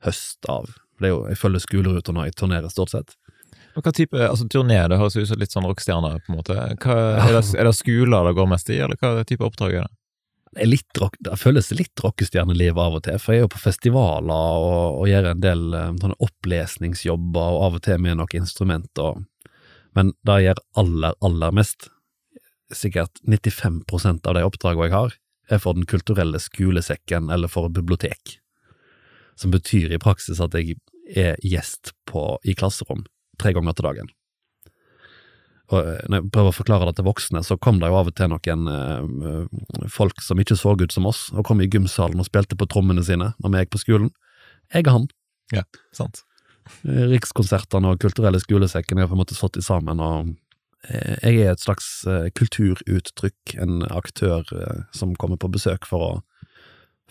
høst 0.05 0.45
av, 0.51 0.69
det 0.99 1.09
er 1.09 1.15
jo, 1.15 1.23
jeg 1.31 1.39
følger 1.39 1.63
skoleruta 1.63 2.15
når 2.15 2.29
jeg 2.29 2.39
turnerer 2.41 2.71
stort 2.71 2.93
sett, 2.93 3.15
og 3.77 3.85
hva 3.85 3.93
type 3.95 4.17
altså 4.17 4.47
turné, 4.51 4.79
det 4.89 4.97
høres 4.99 5.15
ut 5.15 5.29
som 5.29 5.39
litt 5.39 5.53
sånn 5.53 5.67
rockestjerne, 5.69 6.11
på 6.25 6.33
en 6.33 6.39
måte. 6.39 6.57
Hva, 6.81 6.97
er, 7.21 7.35
det, 7.37 7.43
er, 7.53 7.69
det, 7.69 7.75
skoler 7.77 8.27
det 8.27 8.35
går 8.35 8.49
mest 8.51 8.71
i, 8.73 8.79
eller 8.81 8.99
hva 8.99 9.23
type 9.27 9.45
oppdrag 9.45 9.77
er 9.77 9.85
det? 9.85 9.95
Det, 10.49 10.63
er 10.63 10.71
litt 10.71 10.99
rock, 10.99 11.15
det 11.21 11.37
føles 11.37 11.69
litt 11.77 12.03
rockestjerneliv 12.03 12.79
av 12.81 12.97
og 12.97 13.03
til, 13.05 13.19
for 13.21 13.35
jeg 13.35 13.43
er 13.43 13.45
jo 13.45 13.51
på 13.53 13.61
festivaler 13.61 14.63
og, 14.65 14.97
og 15.03 15.11
gjør 15.11 15.29
en 15.29 15.43
del 15.43 15.61
um, 15.75 15.99
sånne 16.01 16.17
opplesningsjobber, 16.25 17.53
og 17.53 17.67
av 17.67 17.77
og 17.77 17.83
til 17.85 18.01
med 18.01 18.17
noen 18.17 18.41
instrumenter, 18.41 19.21
men 19.97 20.11
det 20.25 20.39
jeg 20.39 20.49
gjør 20.49 20.63
aller, 20.81 21.19
aller 21.29 21.55
mest, 21.55 21.91
sikkert 22.75 23.21
95% 23.27 24.27
av 24.29 24.37
de 24.37 24.45
oppdragene 24.45 24.89
jeg 24.89 24.95
har, 24.95 25.17
er 25.49 25.61
for 25.61 25.73
Den 25.73 25.87
kulturelle 25.89 26.39
skolesekken 26.41 27.31
eller 27.33 27.49
for 27.49 27.69
bibliotek, 27.73 28.37
som 29.39 29.51
betyr 29.51 29.95
i 29.95 30.01
praksis 30.01 30.41
at 30.43 30.53
jeg 30.53 30.77
er 31.17 31.39
gjest 31.41 31.93
på, 32.05 32.37
i 32.45 32.53
klasserom 32.53 33.05
tre 33.39 33.53
ganger 33.55 33.73
til 33.73 33.87
dagen. 33.87 34.09
Og 35.69 35.85
eh, 35.85 36.01
når 36.09 36.21
jeg 36.21 36.31
prøver 36.33 36.51
å 36.51 36.57
forklare 36.57 36.89
det 36.89 36.97
til 36.99 37.07
voksne, 37.07 37.43
så 37.45 37.57
kom 37.61 37.81
det 37.81 37.89
jo 37.89 37.99
av 37.99 38.09
og 38.09 38.15
til 38.17 38.31
noen 38.31 38.71
øh, 38.73 39.85
folk 39.91 40.21
som 40.25 40.41
ikke 40.41 40.57
så 40.59 40.75
ut 40.77 40.93
som 40.93 41.07
oss, 41.09 41.27
og 41.33 41.45
kom 41.47 41.61
i 41.61 41.69
gymsalen 41.69 42.21
og 42.21 42.29
spilte 42.29 42.57
på 42.59 42.67
trommene 42.69 43.05
sine 43.05 43.33
når 43.37 43.53
vi 43.53 43.63
gikk 43.63 43.75
på 43.77 43.83
skolen. 43.85 44.11
Jeg 44.73 44.85
er 44.85 44.93
han. 44.97 45.07
Ja, 45.53 45.65
sant. 45.95 46.23
Rikskonsertene 46.85 47.95
og 47.95 48.01
Kulturelle 48.01 48.41
skolesekken 48.41 49.01
har 49.01 49.09
på 49.09 49.17
en 49.17 49.23
måte 49.23 49.37
fått 49.37 49.57
i 49.57 49.65
sammen, 49.65 50.01
og 50.01 50.35
jeg 50.87 51.41
er 51.43 51.51
et 51.51 51.61
slags 51.61 51.87
kulturuttrykk, 52.39 53.55
en 53.59 53.81
aktør 53.91 54.47
som 54.95 55.11
kommer 55.19 55.39
på 55.41 55.51
besøk 55.51 55.83
for, 55.89 56.05
å, 56.05 56.53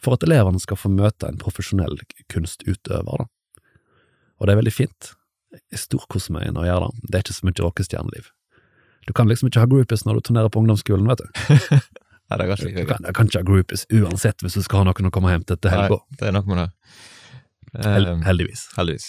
for 0.01 0.16
at 0.16 0.25
elevene 0.25 0.62
skal 0.62 0.81
få 0.81 0.89
møte 0.93 1.29
en 1.29 1.41
profesjonell 1.41 2.01
kunstutøver. 2.33 3.25
Da. 3.25 3.29
Og 4.39 4.49
det 4.49 4.55
er 4.55 4.61
veldig 4.62 4.75
fint 4.75 5.12
jeg 5.57 5.81
storkoser 5.81 6.35
meg 6.37 6.51
når 6.53 6.66
jeg 6.66 6.73
gjør 6.73 6.85
det. 6.85 6.91
Det 7.05 7.16
er 7.16 7.25
ikke 7.25 7.37
så 7.37 7.49
mye 7.49 7.64
rockestjerneliv. 7.64 8.33
Du 9.09 9.14
kan 9.16 9.31
liksom 9.31 9.49
ikke 9.49 9.62
ha 9.62 9.71
groupies 9.71 10.05
når 10.05 10.19
du 10.19 10.27
turnerer 10.29 10.53
på 10.53 10.61
ungdomsskolen, 10.61 11.09
vet 11.09 11.23
du. 11.23 11.29
Nei, 12.29 12.37
det 12.37 12.45
er 12.45 12.51
kanskje 12.51 12.66
ikke. 12.69 12.83
Du 12.83 12.91
kan, 12.91 13.09
kan, 13.16 13.31
ikke 13.31 13.41
ha 13.41 13.49
groupies 13.49 13.87
uansett 13.89 14.45
hvis 14.45 14.59
du 14.59 14.64
skal 14.66 14.83
ha 14.83 14.91
noen 14.91 15.09
å 15.09 15.14
komme 15.14 15.33
hjem 15.33 15.47
til 15.49 15.57
etter 15.57 15.73
helga. 15.73 16.03
Det 16.21 16.29
er 16.29 16.37
nok 16.37 16.51
med 16.51 16.61
det. 16.61 16.69
Hel 17.87 18.11
eh, 18.11 18.21
heldigvis. 18.27 18.66
Heldigvis. 18.77 19.09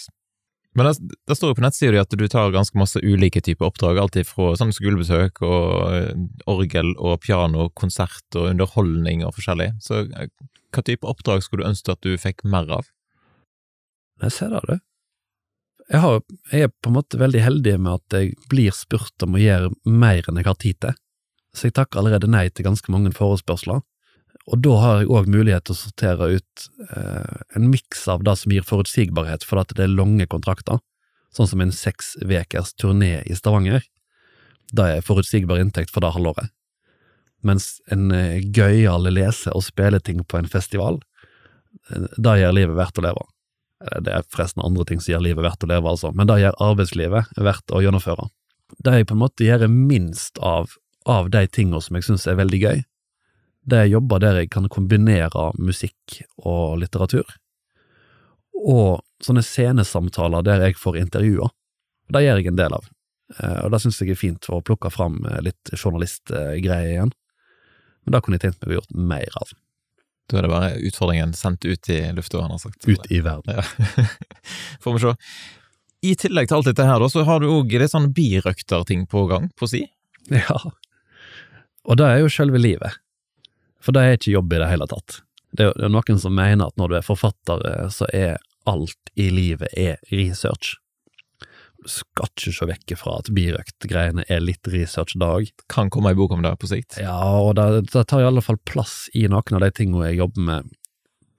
Men 0.78 0.86
det, 0.86 1.16
det 1.28 1.36
står 1.36 1.52
jo 1.52 1.58
på 1.58 1.64
nettsida 1.66 1.96
di 1.96 2.02
at 2.02 2.14
du 2.14 2.26
tar 2.30 2.52
ganske 2.54 2.78
masse 2.78 3.02
ulike 3.02 3.42
typer 3.42 3.72
oppdrag, 3.72 3.98
alltid 3.98 4.28
fra 4.30 4.52
sånn 4.60 4.74
skolebesøk 4.76 5.42
og 5.46 5.96
eh, 5.96 6.12
orgel 6.52 6.94
og 6.98 7.18
piano, 7.26 7.72
konsert 7.74 8.38
og 8.38 8.52
underholdning 8.52 9.26
og 9.26 9.34
forskjellig. 9.40 9.72
Så 9.82 10.04
eh, 10.06 10.30
hva 10.70 10.86
type 10.86 11.10
oppdrag 11.10 11.42
skulle 11.46 11.66
du 11.66 11.72
ønske 11.72 11.96
at 11.96 12.06
du 12.06 12.14
fikk 12.22 12.46
mer 12.46 12.70
av? 12.80 12.92
Jeg 14.22 14.36
ser 14.36 14.54
det, 14.54 14.62
du 14.68 14.78
jeg, 15.90 16.00
har, 16.04 16.20
jeg, 16.52 16.68
er 16.68 16.74
på 16.84 16.92
en 16.92 16.98
måte 17.00 17.18
veldig 17.18 17.42
heldig 17.42 17.76
med 17.82 17.98
at 17.98 18.18
jeg 18.20 18.36
blir 18.52 18.74
spurt 18.76 19.26
om 19.26 19.36
å 19.36 19.42
gjøre 19.42 19.72
mer 19.90 20.28
enn 20.30 20.38
jeg 20.38 20.46
har 20.46 20.60
tid 20.62 20.82
til, 20.86 20.98
så 21.56 21.70
jeg 21.70 21.76
takker 21.80 22.02
allerede 22.02 22.30
nei 22.30 22.46
til 22.54 22.68
ganske 22.68 22.94
mange 22.94 23.12
forespørsler. 23.16 23.82
Og 24.50 24.62
da 24.66 24.76
har 24.82 25.02
jeg 25.02 25.12
òg 25.14 25.28
mulighet 25.30 25.68
til 25.68 25.76
å 25.76 25.78
sortere 25.78 26.30
ut 26.40 26.70
eh, 26.90 27.42
en 27.58 27.68
miks 27.70 28.08
av 28.10 28.24
det 28.26 28.34
som 28.40 28.54
gir 28.54 28.66
forutsigbarhet, 28.66 29.46
for 29.46 29.62
at 29.62 29.74
det 29.78 29.86
er 29.86 29.94
lange 29.94 30.26
kontrakter, 30.30 30.82
sånn 31.36 31.50
som 31.52 31.62
en 31.62 31.74
seks 31.76 32.16
ukers 32.24 32.74
turné 32.74 33.20
i 33.30 33.38
Stavanger. 33.38 33.86
Det 34.74 34.88
er 34.96 35.06
forutsigbar 35.06 35.62
inntekt 35.62 35.94
for 35.94 36.06
det 36.06 36.16
halvåret. 36.16 36.50
Mens 37.46 37.78
en 37.94 38.10
eh, 38.12 38.42
gøyal 38.42 39.06
lese- 39.14 39.54
og 39.56 39.64
spilleting 39.64 40.26
på 40.26 40.42
en 40.42 40.50
festival, 40.50 41.00
eh, 41.92 42.10
det 42.18 42.40
gjør 42.42 42.58
livet 42.58 42.80
verdt 42.82 43.00
å 43.00 43.06
leve. 43.06 43.30
Eh, 43.86 44.02
det 44.06 44.18
er 44.18 44.28
forresten 44.34 44.66
andre 44.66 44.88
ting 44.90 45.00
som 45.00 45.14
gjør 45.14 45.26
livet 45.30 45.46
verdt 45.46 45.64
å 45.64 45.72
leve, 45.72 45.94
altså, 45.94 46.12
men 46.16 46.30
det 46.30 46.42
gjør 46.42 46.62
arbeidslivet 46.72 47.38
verdt 47.38 47.76
å 47.76 47.84
gjennomføre. 47.86 48.32
Det 48.82 48.98
jeg 48.98 49.10
på 49.10 49.16
en 49.18 49.24
måte 49.24 49.46
gjør 49.46 49.70
minst 49.72 50.42
av, 50.42 50.74
av 51.10 51.30
de 51.34 51.46
tingene 51.48 51.82
som 51.86 51.98
jeg 51.98 52.10
synes 52.10 52.28
er 52.30 52.42
veldig 52.42 52.66
gøy, 52.66 52.84
det 53.70 53.80
er 53.84 53.92
jobber 53.92 54.22
der 54.24 54.42
jeg 54.42 54.52
kan 54.54 54.68
kombinere 54.72 55.50
musikk 55.60 56.20
og 56.38 56.80
litteratur, 56.82 57.28
og 58.60 59.00
sånne 59.24 59.44
scenesamtaler 59.46 60.44
der 60.46 60.66
jeg 60.68 60.80
får 60.80 61.00
intervjuer. 61.00 61.52
Det 62.10 62.24
gjør 62.26 62.42
jeg 62.42 62.52
en 62.52 62.60
del 62.60 62.76
av, 62.76 62.90
eh, 63.38 63.60
og 63.64 63.72
det 63.74 63.82
synes 63.84 64.02
jeg 64.02 64.14
er 64.14 64.20
fint 64.20 64.50
for 64.50 64.60
å 64.60 64.66
plukke 64.66 64.92
fram 64.94 65.22
eh, 65.30 65.42
litt 65.46 65.74
journalistgreier 65.76 66.94
igjen, 66.96 67.14
men 68.04 68.16
det 68.16 68.24
kunne 68.26 68.40
jeg 68.40 68.48
tenkt 68.48 68.64
meg 68.64 68.74
å 68.74 68.80
gjort 68.80 68.96
mer 69.14 69.40
av. 69.42 69.54
Da 70.30 70.38
er 70.38 70.46
det 70.46 70.52
bare 70.52 70.74
utfordringen 70.86 71.32
sendt 71.34 71.66
ut 71.66 71.90
i 71.90 72.02
lufta, 72.14 72.42
han 72.44 72.54
har 72.54 72.62
sagt. 72.62 72.86
Ut 72.86 73.08
i 73.10 73.22
verden. 73.26 73.58
Ja. 73.58 74.06
Får 74.84 74.96
vi 74.96 75.02
se. 75.02 75.16
I 76.06 76.12
tillegg 76.16 76.50
til 76.50 76.60
alt 76.60 76.70
dette 76.70 76.86
her, 76.86 77.06
så 77.12 77.26
har 77.28 77.42
du 77.42 77.50
òg 77.50 77.74
litt 77.82 77.92
sånn 77.92 78.12
birøkterting 78.16 79.08
på 79.10 79.26
gang, 79.32 79.50
på 79.58 79.68
si? 79.68 79.82
Ja, 80.30 80.60
og 81.90 81.98
det 81.98 82.06
er 82.06 82.22
jo 82.22 82.30
selve 82.32 82.62
livet. 82.62 83.00
For 83.84 83.96
det 83.96 84.04
er 84.04 84.18
ikke 84.18 84.36
jobb 84.36 84.54
i 84.54 84.62
det 84.62 84.70
hele 84.72 84.88
tatt. 84.92 85.22
Det 85.56 85.66
er, 85.66 85.74
jo 85.82 85.90
noen 85.92 86.22
som 86.22 86.36
mener 86.36 86.70
at 86.70 86.78
når 86.78 86.92
du 86.92 87.00
er 87.00 87.06
forfatter, 87.06 87.64
så 87.94 88.08
er 88.14 88.38
alt 88.70 89.14
i 89.18 89.30
livet 89.34 89.72
er 89.80 89.98
research 90.12 90.76
Du 91.80 91.88
skal 91.90 92.28
ikke 92.28 92.54
se 92.54 92.68
vekk 92.70 92.94
fra 93.00 93.16
at 93.22 93.32
birøkt-greiene 93.34 94.26
er 94.28 94.44
litt 94.44 94.68
research 94.68 95.16
dag. 95.20 95.48
Kan 95.72 95.90
komme 95.90 96.12
ei 96.12 96.18
bok 96.20 96.36
om 96.36 96.44
det 96.44 96.52
på 96.60 96.70
sikt? 96.70 97.00
Ja, 97.00 97.16
og 97.40 97.56
det, 97.56 97.88
det, 97.94 98.04
tar 98.12 98.22
i 98.22 98.28
alle 98.28 98.44
fall 98.44 98.60
plass 98.68 99.08
i 99.16 99.24
noen 99.32 99.58
av 99.58 99.64
de 99.64 99.72
tingene 99.78 100.12
jeg 100.12 100.20
jobber 100.20 100.46
med, 100.52 100.74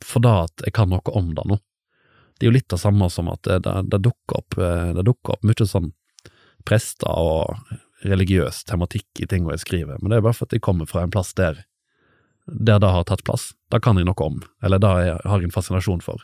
for 0.05 0.25
da 0.25 0.47
at 0.47 0.65
jeg 0.65 0.75
kan 0.81 0.89
noe 0.91 1.13
om 1.13 1.35
det 1.37 1.45
nå. 1.45 1.61
Det 2.41 2.47
er 2.47 2.49
jo 2.49 2.57
litt 2.57 2.71
det 2.73 2.81
samme 2.81 3.11
som 3.13 3.29
at 3.29 3.45
det, 3.45 3.61
det, 3.67 3.77
det 3.93 4.01
dukker 4.09 4.41
opp, 4.41 4.57
eh, 4.57 4.93
det 4.97 5.05
dukker 5.05 5.37
opp 5.37 5.45
mye 5.45 5.67
sånn 5.69 5.93
prester 6.65 7.13
og 7.13 7.77
religiøs 8.09 8.65
tematikk 8.65 9.21
i 9.21 9.29
tingene 9.29 9.59
jeg 9.59 9.67
skriver, 9.67 10.01
men 10.01 10.09
det 10.09 10.19
er 10.19 10.25
bare 10.25 10.37
for 10.39 10.49
at 10.49 10.57
jeg 10.57 10.65
kommer 10.65 10.89
fra 10.89 11.05
en 11.05 11.13
plass 11.13 11.35
der 11.37 11.61
der 12.51 12.81
det 12.83 12.91
har 12.91 13.05
tatt 13.05 13.25
plass. 13.25 13.53
Det 13.71 13.83
kan 13.85 13.99
jeg 13.99 14.09
noe 14.09 14.27
om, 14.27 14.41
eller 14.65 14.83
det 14.83 14.91
har 14.91 15.41
jeg 15.41 15.49
en 15.49 15.55
fascinasjon 15.55 16.03
for. 16.05 16.23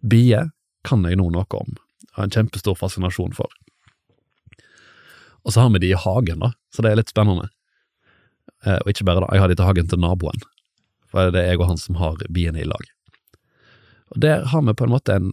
Bier 0.00 0.50
kan 0.84 1.04
jeg 1.08 1.18
nå 1.18 1.30
noe 1.34 1.58
om, 1.58 1.76
har 2.14 2.28
en 2.28 2.34
kjempestor 2.34 2.76
fascinasjon 2.78 3.34
for. 3.36 3.50
Og 5.44 5.52
så 5.52 5.64
har 5.64 5.72
vi 5.74 5.82
de 5.82 5.92
i 5.92 5.98
hagen, 5.98 6.40
da, 6.40 6.52
så 6.72 6.84
det 6.84 6.92
er 6.92 7.00
litt 7.00 7.12
spennende. 7.12 7.50
Eh, 8.64 8.78
og 8.80 8.90
ikke 8.90 9.06
bare 9.08 9.24
da, 9.24 9.30
jeg 9.32 9.44
har 9.44 9.52
de 9.52 9.56
til 9.58 9.68
hagen 9.68 9.88
til 9.90 10.00
naboen, 10.00 10.44
for 11.10 11.32
det 11.34 11.42
er 11.42 11.52
jeg 11.52 11.60
og 11.60 11.70
han 11.72 11.80
som 11.80 11.98
har 12.00 12.20
biene 12.32 12.62
i 12.62 12.68
lag. 12.68 12.92
Og 14.14 14.20
der 14.24 14.46
har 14.52 14.62
vi 14.64 14.76
på 14.76 14.86
en 14.86 14.94
måte 14.94 15.18
en 15.18 15.32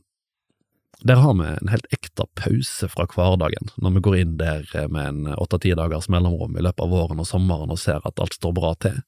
der 1.01 1.17
har 1.17 1.33
vi 1.33 1.47
en 1.49 1.71
helt 1.71 1.87
ekte 1.89 2.27
pause 2.37 2.85
fra 2.85 3.07
hverdagen, 3.09 3.71
når 3.81 3.93
vi 3.95 4.01
går 4.05 4.15
inn 4.19 4.35
der 4.37 4.67
med 4.93 5.07
en 5.07 5.31
åtte-ti 5.33 5.71
dagers 5.73 6.05
mellomrom 6.13 6.53
i 6.57 6.61
løpet 6.61 6.83
av 6.85 6.91
våren 6.93 7.23
og 7.23 7.25
sommeren 7.25 7.73
og 7.73 7.79
ser 7.81 8.05
at 8.05 8.21
alt 8.21 8.37
står 8.37 8.53
bra 8.53 8.75
til. 8.77 8.99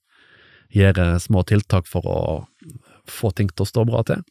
Gjør 0.73 1.19
små 1.21 1.43
tiltak 1.45 1.85
for 1.89 2.07
å 2.09 2.19
få 3.09 3.31
ting 3.37 3.51
til 3.51 3.65
å 3.65 3.69
stå 3.69 3.85
bra 3.85 4.01
til. 4.07 4.23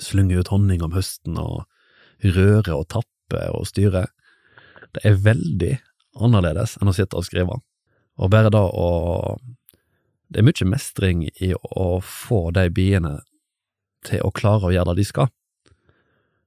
Slynge 0.00 0.38
ut 0.40 0.50
honning 0.52 0.82
om 0.84 0.94
høsten 0.96 1.36
og 1.40 1.66
røre 2.24 2.72
og 2.72 2.88
tappe 2.92 3.42
og 3.52 3.66
styre. 3.68 4.06
Det 4.96 5.04
er 5.04 5.20
veldig 5.20 5.74
annerledes 6.16 6.78
enn 6.80 6.88
å 6.88 6.96
sitte 6.96 7.18
og 7.18 7.26
skrive. 7.28 7.60
Og 8.16 8.32
bare 8.32 8.52
da 8.52 8.64
å 8.64 9.36
Det 10.26 10.40
er 10.40 10.42
mye 10.42 10.66
mestring 10.66 11.20
i 11.38 11.52
å 11.54 12.00
få 12.02 12.50
de 12.50 12.64
biene 12.74 13.20
til 14.02 14.24
å 14.26 14.32
klare 14.34 14.66
å 14.66 14.72
gjøre 14.74 14.90
det 14.90 14.98
de 14.98 15.04
skal. 15.06 15.28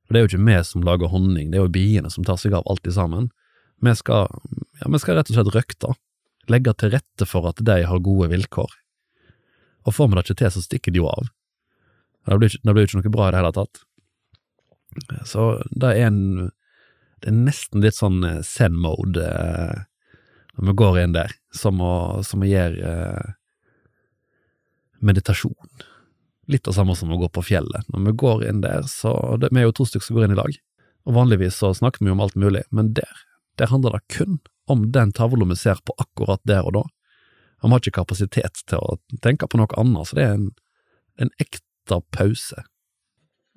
For 0.04 0.12
det 0.12 0.20
er 0.20 0.26
jo 0.26 0.30
ikke 0.34 0.48
vi 0.50 0.58
som 0.68 0.84
lager 0.84 1.08
honning, 1.14 1.48
det 1.48 1.60
er 1.60 1.64
jo 1.64 1.72
biene 1.72 2.12
som 2.12 2.26
tar 2.28 2.36
seg 2.42 2.58
av 2.58 2.68
alt 2.68 2.84
sammen. 2.92 3.30
Vi 3.80 3.94
skal, 3.96 4.28
ja, 4.82 4.90
vi 4.92 5.00
skal 5.00 5.16
rett 5.16 5.32
og 5.32 5.38
slett 5.38 5.54
røkte, 5.56 5.94
legge 6.52 6.74
til 6.78 6.94
rette 6.94 7.28
for 7.30 7.48
at 7.50 7.62
de 7.66 7.82
har 7.86 8.06
gode 8.06 8.30
vilkår. 8.32 8.72
Og 9.88 9.96
får 9.96 10.10
vi 10.10 10.18
det 10.18 10.26
ikke 10.26 10.40
til, 10.42 10.54
så 10.54 10.64
stikker 10.64 10.94
de 10.94 11.02
jo 11.02 11.10
av. 11.10 11.30
Det 12.30 12.38
blir, 12.42 12.56
det 12.62 12.76
blir 12.76 12.88
ikke 12.88 13.00
noe 13.00 13.14
bra 13.14 13.30
i 13.30 13.34
det 13.34 13.42
hele 13.42 13.54
tatt. 13.56 13.84
Så 15.30 15.52
det 15.70 15.92
er 15.96 16.08
en 16.10 16.50
Det 17.20 17.28
er 17.28 17.36
nesten 17.36 17.84
litt 17.84 17.98
sånn 17.98 18.24
eh, 18.24 18.38
zen-mode 18.48 19.26
eh, 19.28 19.80
når 20.56 20.68
vi 20.70 20.74
går 20.80 21.00
inn 21.02 21.16
der, 21.18 21.34
som 21.52 21.82
å, 21.84 22.24
som 22.24 22.46
å 22.46 22.48
gjøre 22.48 22.80
eh, 22.80 23.34
meditasjon. 25.04 25.84
litt 26.48 26.68
av 26.68 26.78
samme 26.78 26.96
som 26.96 27.12
å 27.12 27.18
gå 27.20 27.28
på 27.28 27.44
fjellet. 27.44 27.92
Når 27.92 28.06
vi 28.06 28.14
går 28.24 28.46
inn 28.48 28.62
der, 28.64 28.88
så 28.88 29.36
det, 29.36 29.52
Vi 29.52 29.60
er 29.60 29.68
jo 29.68 29.76
to 29.76 29.86
stykker 29.86 30.08
som 30.08 30.16
går 30.16 30.30
inn 30.30 30.38
i 30.38 30.40
lag, 30.40 30.56
og 31.06 31.14
vanligvis 31.20 31.60
så 31.60 31.74
snakker 31.76 32.06
vi 32.06 32.12
om 32.12 32.24
alt 32.24 32.40
mulig, 32.40 32.64
men 32.72 32.94
der, 32.94 33.20
der 33.60 33.68
handler 33.68 34.00
det 34.00 34.16
kun 34.16 34.40
om 34.70 34.88
den 34.94 35.14
tavla 35.16 35.48
vi 35.50 35.58
ser 35.60 35.82
på 35.86 35.96
akkurat 36.02 36.42
der 36.48 36.68
og 36.68 36.76
da. 36.78 36.84
Vi 37.60 37.72
har 37.72 37.82
ikke 37.82 38.00
kapasitet 38.00 38.62
til 38.70 38.80
å 38.80 38.98
tenke 39.24 39.48
på 39.50 39.60
noe 39.60 39.80
annet, 39.80 40.08
så 40.08 40.18
det 40.18 40.26
er 40.26 40.36
en, 40.38 40.50
en 41.20 41.32
ekte 41.44 42.00
pause. 42.16 42.64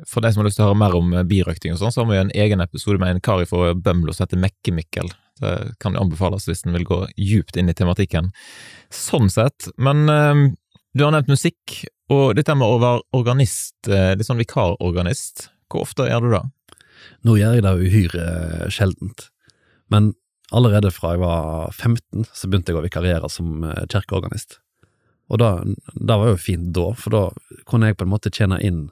For 0.08 0.24
de 0.24 0.32
som 0.32 0.42
har 0.42 0.48
lyst 0.48 0.58
til 0.58 0.64
å 0.64 0.70
høre 0.70 0.80
mer 0.80 0.96
om 0.98 1.12
birøkting 1.28 1.74
og 1.74 1.82
sånn, 1.82 1.92
så 1.94 2.02
har 2.02 2.10
vi 2.10 2.18
en 2.18 2.32
egen 2.44 2.64
episode 2.64 2.98
med 2.98 3.12
en 3.12 3.22
kar 3.22 3.44
fra 3.46 3.74
Bømlo 3.78 4.14
som 4.14 4.24
heter 4.24 4.40
Mekke-Mikkel. 4.42 5.12
Det 5.42 5.54
kan 5.82 5.98
anbefales 5.98 6.48
hvis 6.48 6.64
en 6.66 6.74
vil 6.74 6.86
gå 6.88 6.98
djupt 7.18 7.58
inn 7.58 7.70
i 7.70 7.76
tematikken. 7.76 8.32
Sånn 8.92 9.30
sett. 9.32 9.68
Men 9.78 10.08
øh, 10.10 10.42
du 10.96 11.04
har 11.06 11.14
nevnt 11.14 11.30
musikk, 11.32 11.82
og 12.12 12.34
dette 12.36 12.56
med 12.58 12.68
å 12.68 12.80
være 12.82 13.04
organist, 13.16 13.76
eh, 13.88 14.12
litt 14.18 14.28
sånn 14.28 14.40
vikarorganist, 14.42 15.46
hvor 15.72 15.86
ofte 15.86 16.08
gjør 16.08 16.26
du 16.26 16.34
det? 16.34 16.42
Nå 17.26 17.36
gjør 17.38 17.56
jeg 17.56 17.64
det 17.64 17.72
uhyre 17.86 18.26
sjeldent, 18.72 19.28
men 19.92 20.12
allerede 20.52 20.92
fra 20.94 21.14
jeg 21.14 21.22
var 21.22 21.72
15 21.72 22.26
så 22.32 22.48
begynte 22.48 22.72
jeg 22.72 22.80
å 22.80 22.84
vikariere 22.84 23.30
som 23.32 23.64
eh, 23.64 23.84
kirkeorganist. 23.92 24.58
Og 25.32 25.40
det 25.40 26.16
var 26.18 26.28
jo 26.28 26.40
fint 26.40 26.72
da, 26.76 26.90
for 26.98 27.14
da 27.14 27.22
kunne 27.68 27.88
jeg 27.88 27.96
på 27.96 28.04
en 28.04 28.12
måte 28.12 28.32
tjene 28.34 28.58
inn 28.60 28.90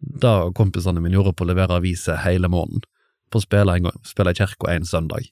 det 0.00 0.32
kompisene 0.58 1.02
mine 1.02 1.18
gjorde 1.18 1.34
på 1.36 1.44
å 1.44 1.50
levere 1.50 1.76
aviser 1.78 2.22
hele 2.24 2.48
måneden, 2.50 2.82
på 3.30 3.38
å 3.38 3.44
spille, 3.44 3.74
en 3.76 3.88
gang, 3.88 4.00
spille 4.06 4.32
i 4.32 4.38
kirka 4.38 4.72
en 4.72 4.88
søndag. 4.88 5.28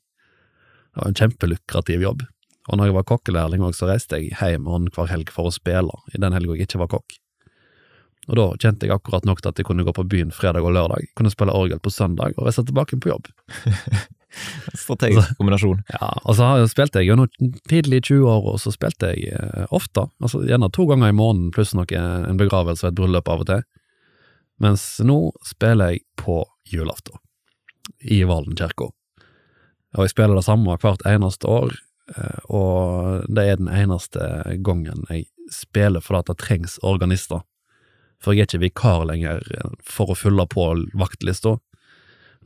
Det 0.91 1.01
var 1.01 1.09
en 1.11 1.18
kjempelukrativ 1.18 2.05
jobb. 2.05 2.22
Og 2.68 2.78
når 2.78 2.91
jeg 2.91 2.97
var 2.99 3.09
kokkelærling 3.09 3.64
så 3.74 3.89
reiste 3.89 4.20
jeg 4.20 4.37
hjem 4.37 4.68
annenhver 4.68 5.11
helg 5.11 5.33
for 5.35 5.49
å 5.49 5.55
spille, 5.55 5.97
i 6.14 6.20
den 6.22 6.37
helga 6.37 6.55
jeg 6.55 6.68
ikke 6.68 6.85
var 6.85 6.93
kokk. 6.95 7.18
Og 8.28 8.37
da 8.39 8.47
kjente 8.62 8.87
jeg 8.87 8.95
akkurat 8.95 9.26
nok 9.26 9.41
til 9.41 9.51
at 9.51 9.59
jeg 9.59 9.66
kunne 9.66 9.85
gå 9.87 9.95
på 9.97 10.07
byen 10.07 10.31
fredag 10.35 10.66
og 10.66 10.76
lørdag, 10.76 11.09
kunne 11.18 11.33
spille 11.33 11.57
orgel 11.57 11.81
på 11.83 11.91
søndag 11.91 12.37
og 12.37 12.47
reise 12.47 12.62
tilbake 12.68 13.01
på 13.01 13.11
jobb. 13.11 13.31
Strategisk 14.83 15.37
kombinasjon. 15.39 15.83
Ja, 15.95 16.12
og 16.22 16.37
så 16.39 16.53
spilte 16.70 17.03
jeg 17.03 17.11
gjennom 17.11 17.31
tidlig 17.70 18.01
i 18.01 18.07
20-år, 18.12 18.47
og 18.53 18.61
så 18.62 18.72
spilte 18.74 19.12
jeg 19.14 19.35
eh, 19.35 19.66
ofte, 19.74 20.07
altså 20.22 20.45
gjerne 20.47 20.70
to 20.74 20.87
ganger 20.91 21.12
i 21.12 21.16
måneden, 21.16 21.51
pluss 21.55 21.74
noe, 21.76 21.89
en 21.91 22.41
begravelse 22.41 22.87
og 22.87 22.93
et 22.93 23.01
bryllup 23.01 23.31
av 23.31 23.45
og 23.45 23.51
til. 23.51 23.66
Mens 24.61 24.85
nå 25.05 25.18
spiller 25.47 25.95
jeg 25.95 26.05
på 26.20 26.43
julaften, 26.68 27.16
i 28.05 28.22
Valen 28.28 28.59
kirke. 28.59 28.91
Og 29.97 30.07
jeg 30.07 30.12
spiller 30.12 30.39
det 30.39 30.47
samme 30.47 30.76
hvert 30.78 31.05
eneste 31.09 31.49
år, 31.51 31.74
eh, 32.14 32.41
og 32.53 33.26
det 33.28 33.47
er 33.47 33.62
den 33.62 33.70
eneste 33.72 34.26
gangen 34.64 35.07
jeg 35.11 35.26
spiller 35.51 36.05
fordi 36.05 36.31
det 36.31 36.43
trengs 36.45 36.78
organister. 36.87 37.43
For 38.20 38.37
jeg 38.37 38.45
er 38.45 38.51
ikke 38.51 38.64
vikar 38.66 39.07
lenger 39.09 39.43
eh, 39.57 39.74
for 39.83 40.12
å 40.12 40.18
fylle 40.18 40.47
på 40.51 40.68
vaktlista. 41.01 41.57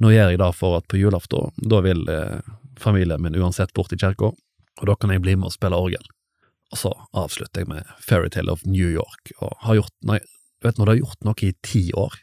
Nå 0.02 0.10
gjør 0.10 0.32
jeg 0.32 0.40
det 0.40 0.50
for 0.58 0.78
at 0.78 0.88
på 0.90 0.98
julaften, 0.98 1.52
da 1.70 1.80
vil 1.84 2.02
eh, 2.10 2.42
familien 2.80 3.22
min 3.22 3.36
uansett 3.38 3.72
bort 3.76 3.94
i 3.94 3.98
kirka, 4.00 4.32
og 4.34 4.88
da 4.90 4.96
kan 4.98 5.12
jeg 5.14 5.22
bli 5.22 5.36
med 5.38 5.52
og 5.52 5.54
spille 5.54 5.78
orgel. 5.78 6.02
Og 6.74 6.80
så 6.80 6.90
avslutter 7.14 7.62
jeg 7.62 7.70
med 7.70 7.90
Fairytale 8.02 8.50
of 8.50 8.64
New 8.66 8.90
York, 8.90 9.30
og 9.38 9.54
har 9.62 9.78
gjort, 9.78 9.94
nei, 10.02 10.18
vet 10.64 10.80
når 10.80 10.86
du 10.86 10.92
har 10.94 11.02
gjort 11.04 11.26
noe 11.28 11.46
i 11.46 11.54
ti 11.62 11.86
år, 11.94 12.18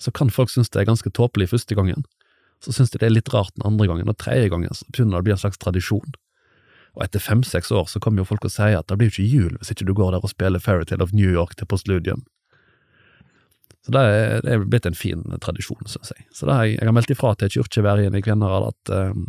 så 0.00 0.10
kan 0.14 0.32
folk 0.32 0.50
synes 0.50 0.72
det 0.72 0.80
er 0.80 0.88
ganske 0.88 1.12
tåpelig 1.12 1.50
første 1.52 1.76
gangen, 1.76 2.06
så 2.64 2.72
synes 2.72 2.94
de 2.94 3.00
det 3.02 3.10
er 3.10 3.16
litt 3.16 3.32
rart 3.34 3.52
den 3.58 3.66
andre 3.68 3.90
gangen, 3.90 4.08
og 4.08 4.18
tredje 4.18 4.48
gangen 4.52 4.72
så 4.72 4.86
begynner 4.88 5.18
det 5.18 5.24
å 5.24 5.28
bli 5.28 5.34
en 5.34 5.42
slags 5.44 5.60
tradisjon. 5.60 6.14
Og 6.96 7.04
etter 7.04 7.22
fem–seks 7.24 7.72
år 7.74 7.88
så 7.90 8.00
kommer 8.00 8.22
jo 8.22 8.28
folk 8.28 8.44
og 8.46 8.52
sier 8.52 8.78
at 8.78 8.88
det 8.88 8.98
blir 9.00 9.12
ikke 9.12 9.24
jul 9.24 9.54
hvis 9.58 9.72
ikke 9.72 9.86
du 9.88 9.94
går 9.96 10.12
der 10.12 10.24
og 10.24 10.32
spiller 10.32 10.62
Fairytale 10.62 11.04
of 11.04 11.14
New 11.16 11.28
York 11.28 11.56
til 11.56 11.68
postludium. 11.68 12.24
Så 13.82 13.94
det 13.94 14.02
er, 14.06 14.42
det 14.44 14.52
er 14.54 14.66
blitt 14.70 14.86
en 14.86 14.98
fin 14.98 15.22
tradisjon, 15.42 15.82
synes 15.90 16.12
jeg. 16.14 16.26
Så 16.30 16.46
det 16.46 16.54
er, 16.54 16.66
jeg 16.70 16.86
har 16.86 16.94
meldt 16.94 17.10
ifra 17.14 17.32
til 17.38 17.50
kirkevergen 17.56 18.14
i 18.14 18.22
Kvinnherad 18.22 18.68
at 18.70 18.92
um, 18.94 19.24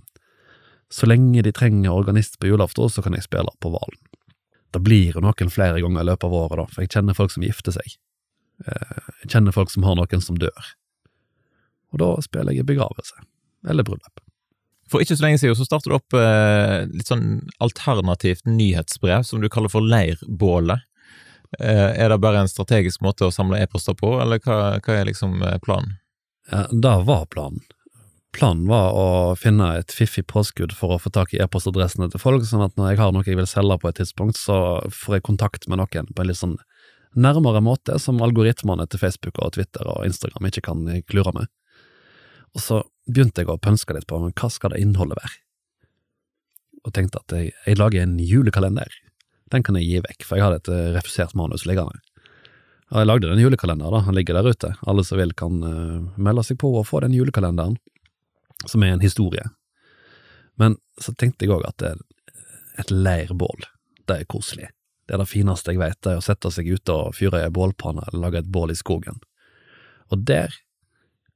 så 0.93 1.09
lenge 1.09 1.41
de 1.41 1.53
trenger 1.55 1.93
organist 1.93 2.37
på 2.39 2.51
julaften, 2.51 2.89
så 2.89 3.01
kan 3.01 3.17
jeg 3.17 3.25
spille 3.25 3.55
på 3.63 3.71
Valen. 3.73 4.01
Det 4.73 4.81
blir 4.85 5.15
jo 5.15 5.23
noen 5.25 5.53
flere 5.53 5.81
ganger 5.81 6.05
i 6.05 6.09
løpet 6.11 6.27
av 6.29 6.37
året, 6.37 6.59
da, 6.61 6.67
for 6.69 6.85
jeg 6.85 6.93
kjenner 6.93 7.17
folk 7.17 7.33
som 7.33 7.45
gifter 7.45 7.73
seg. 7.79 7.97
Uh, 8.67 9.09
jeg 9.23 9.33
kjenner 9.33 9.55
folk 9.55 9.73
som 9.73 9.87
har 9.89 9.97
noen 9.97 10.25
som 10.25 10.37
dør. 10.37 10.69
Og 11.93 12.01
da 12.01 12.13
spiller 12.25 12.53
jeg 12.53 12.65
i 12.65 12.69
begravelse, 12.73 13.25
eller 13.69 13.85
bryllup. 13.85 14.21
For 14.91 15.01
ikke 15.01 15.17
så 15.17 15.25
lenge 15.25 15.41
siden 15.41 15.57
så 15.57 15.65
startet 15.65 15.89
du 15.89 15.95
opp 15.97 16.15
eh, 16.17 16.83
litt 16.91 17.09
sånn 17.09 17.47
alternativt 17.63 18.43
nyhetsbrev 18.49 19.23
som 19.25 19.41
du 19.41 19.49
kaller 19.49 19.71
for 19.71 19.85
Leirbålet. 19.85 20.83
Eh, 21.59 22.01
er 22.01 22.09
det 22.09 22.17
bare 22.17 22.43
en 22.43 22.49
strategisk 22.49 23.03
måte 23.05 23.27
å 23.27 23.33
samle 23.33 23.61
e-poster 23.61 23.95
på, 23.97 24.15
eller 24.21 24.41
hva, 24.43 24.79
hva, 24.79 24.97
er 24.97 25.09
liksom 25.09 25.41
eh, 25.43 25.59
planen? 25.63 25.97
Ja, 26.49 26.65
det 26.71 26.97
var 27.07 27.27
planen. 27.31 27.61
Planen 28.33 28.65
var 28.65 28.95
å 28.97 29.07
finne 29.37 29.67
et 29.77 29.93
fiffig 29.93 30.25
påskudd 30.27 30.73
for 30.73 30.95
å 30.95 31.01
få 31.01 31.11
tak 31.13 31.35
i 31.35 31.41
e-postadressene 31.43 32.09
til 32.09 32.21
folk, 32.21 32.47
sånn 32.49 32.65
at 32.65 32.73
når 32.79 32.93
jeg 32.93 33.01
har 33.03 33.13
noe 33.13 33.27
jeg 33.27 33.37
vil 33.37 33.49
selge 33.49 33.77
på 33.81 33.91
et 33.91 33.99
tidspunkt, 34.01 34.39
så 34.41 34.57
får 34.89 35.19
jeg 35.19 35.27
kontakt 35.29 35.67
med 35.69 35.83
noen 35.83 36.09
på 36.09 36.23
en 36.23 36.31
litt 36.31 36.41
sånn 36.41 36.57
nærmere 37.13 37.61
måte, 37.61 37.99
som 38.01 38.23
algoritmene 38.25 38.87
til 38.89 39.03
Facebook 39.03 39.37
og 39.37 39.53
Twitter 39.53 39.85
og 39.85 40.01
Instagram 40.07 40.49
ikke 40.49 40.65
kan 40.65 40.81
klure 41.05 41.35
med. 41.37 41.51
Og 42.57 42.65
så 42.65 42.81
begynte 43.05 43.43
jeg 43.43 43.53
å 43.53 43.61
pønske 43.61 43.93
litt 43.93 44.09
på 44.09 44.17
men 44.17 44.33
hva 44.33 44.49
skal 44.49 44.73
det 44.73 44.81
innholdet 44.81 45.21
være, 45.21 45.37
og 46.83 46.97
tenkte 46.97 47.21
at 47.21 47.37
jeg, 47.37 47.53
jeg 47.67 47.77
lager 47.77 48.01
en 48.01 48.17
julekalender 48.19 48.97
den 49.51 49.63
kan 49.65 49.77
jeg 49.79 49.89
gi 49.89 50.01
vekk, 50.05 50.25
for 50.27 50.39
jeg 50.39 50.45
hadde 50.45 50.61
et 50.61 50.71
eh, 50.73 50.91
refusert 50.95 51.35
manus 51.37 51.65
liggende. 51.69 51.99
Og 52.93 53.01
jeg 53.01 53.09
lagde 53.09 53.29
den 53.29 53.41
julekalenderen, 53.41 53.95
da, 53.95 54.03
han 54.05 54.15
ligger 54.15 54.37
der 54.37 54.53
ute, 54.53 54.69
alle 54.85 55.03
som 55.07 55.17
vil 55.17 55.33
kan 55.37 55.63
uh, 55.65 56.03
melde 56.21 56.43
seg 56.45 56.59
på 56.61 56.69
og 56.77 56.85
få 56.85 57.01
den 57.01 57.15
julekalenderen, 57.15 57.79
som 58.69 58.85
er 58.85 58.93
en 58.93 59.01
historie. 59.01 59.47
Men 60.61 60.77
så 61.01 61.15
tenkte 61.17 61.47
jeg 61.47 61.55
òg 61.55 61.65
at 61.65 61.79
det, 61.81 61.95
et 62.77 62.93
leirbål, 62.93 63.65
det 64.09 64.19
er 64.19 64.29
koselig. 64.29 64.69
Det 65.07 65.17
er 65.17 65.23
det 65.23 65.31
fineste 65.31 65.73
jeg 65.73 65.81
vet, 65.81 65.97
det 66.05 66.13
er 66.13 66.21
å 66.21 66.25
sette 66.25 66.51
seg 66.53 66.69
ute 66.69 66.93
og 66.93 67.17
fyre 67.17 67.41
i 67.41 67.47
ei 67.47 67.53
bålpanne 67.53 68.05
eller 68.07 68.27
lage 68.27 68.43
et 68.43 68.51
bål 68.53 68.71
i 68.71 68.77
skogen. 68.77 69.17
Og 70.13 70.21
der 70.29 70.53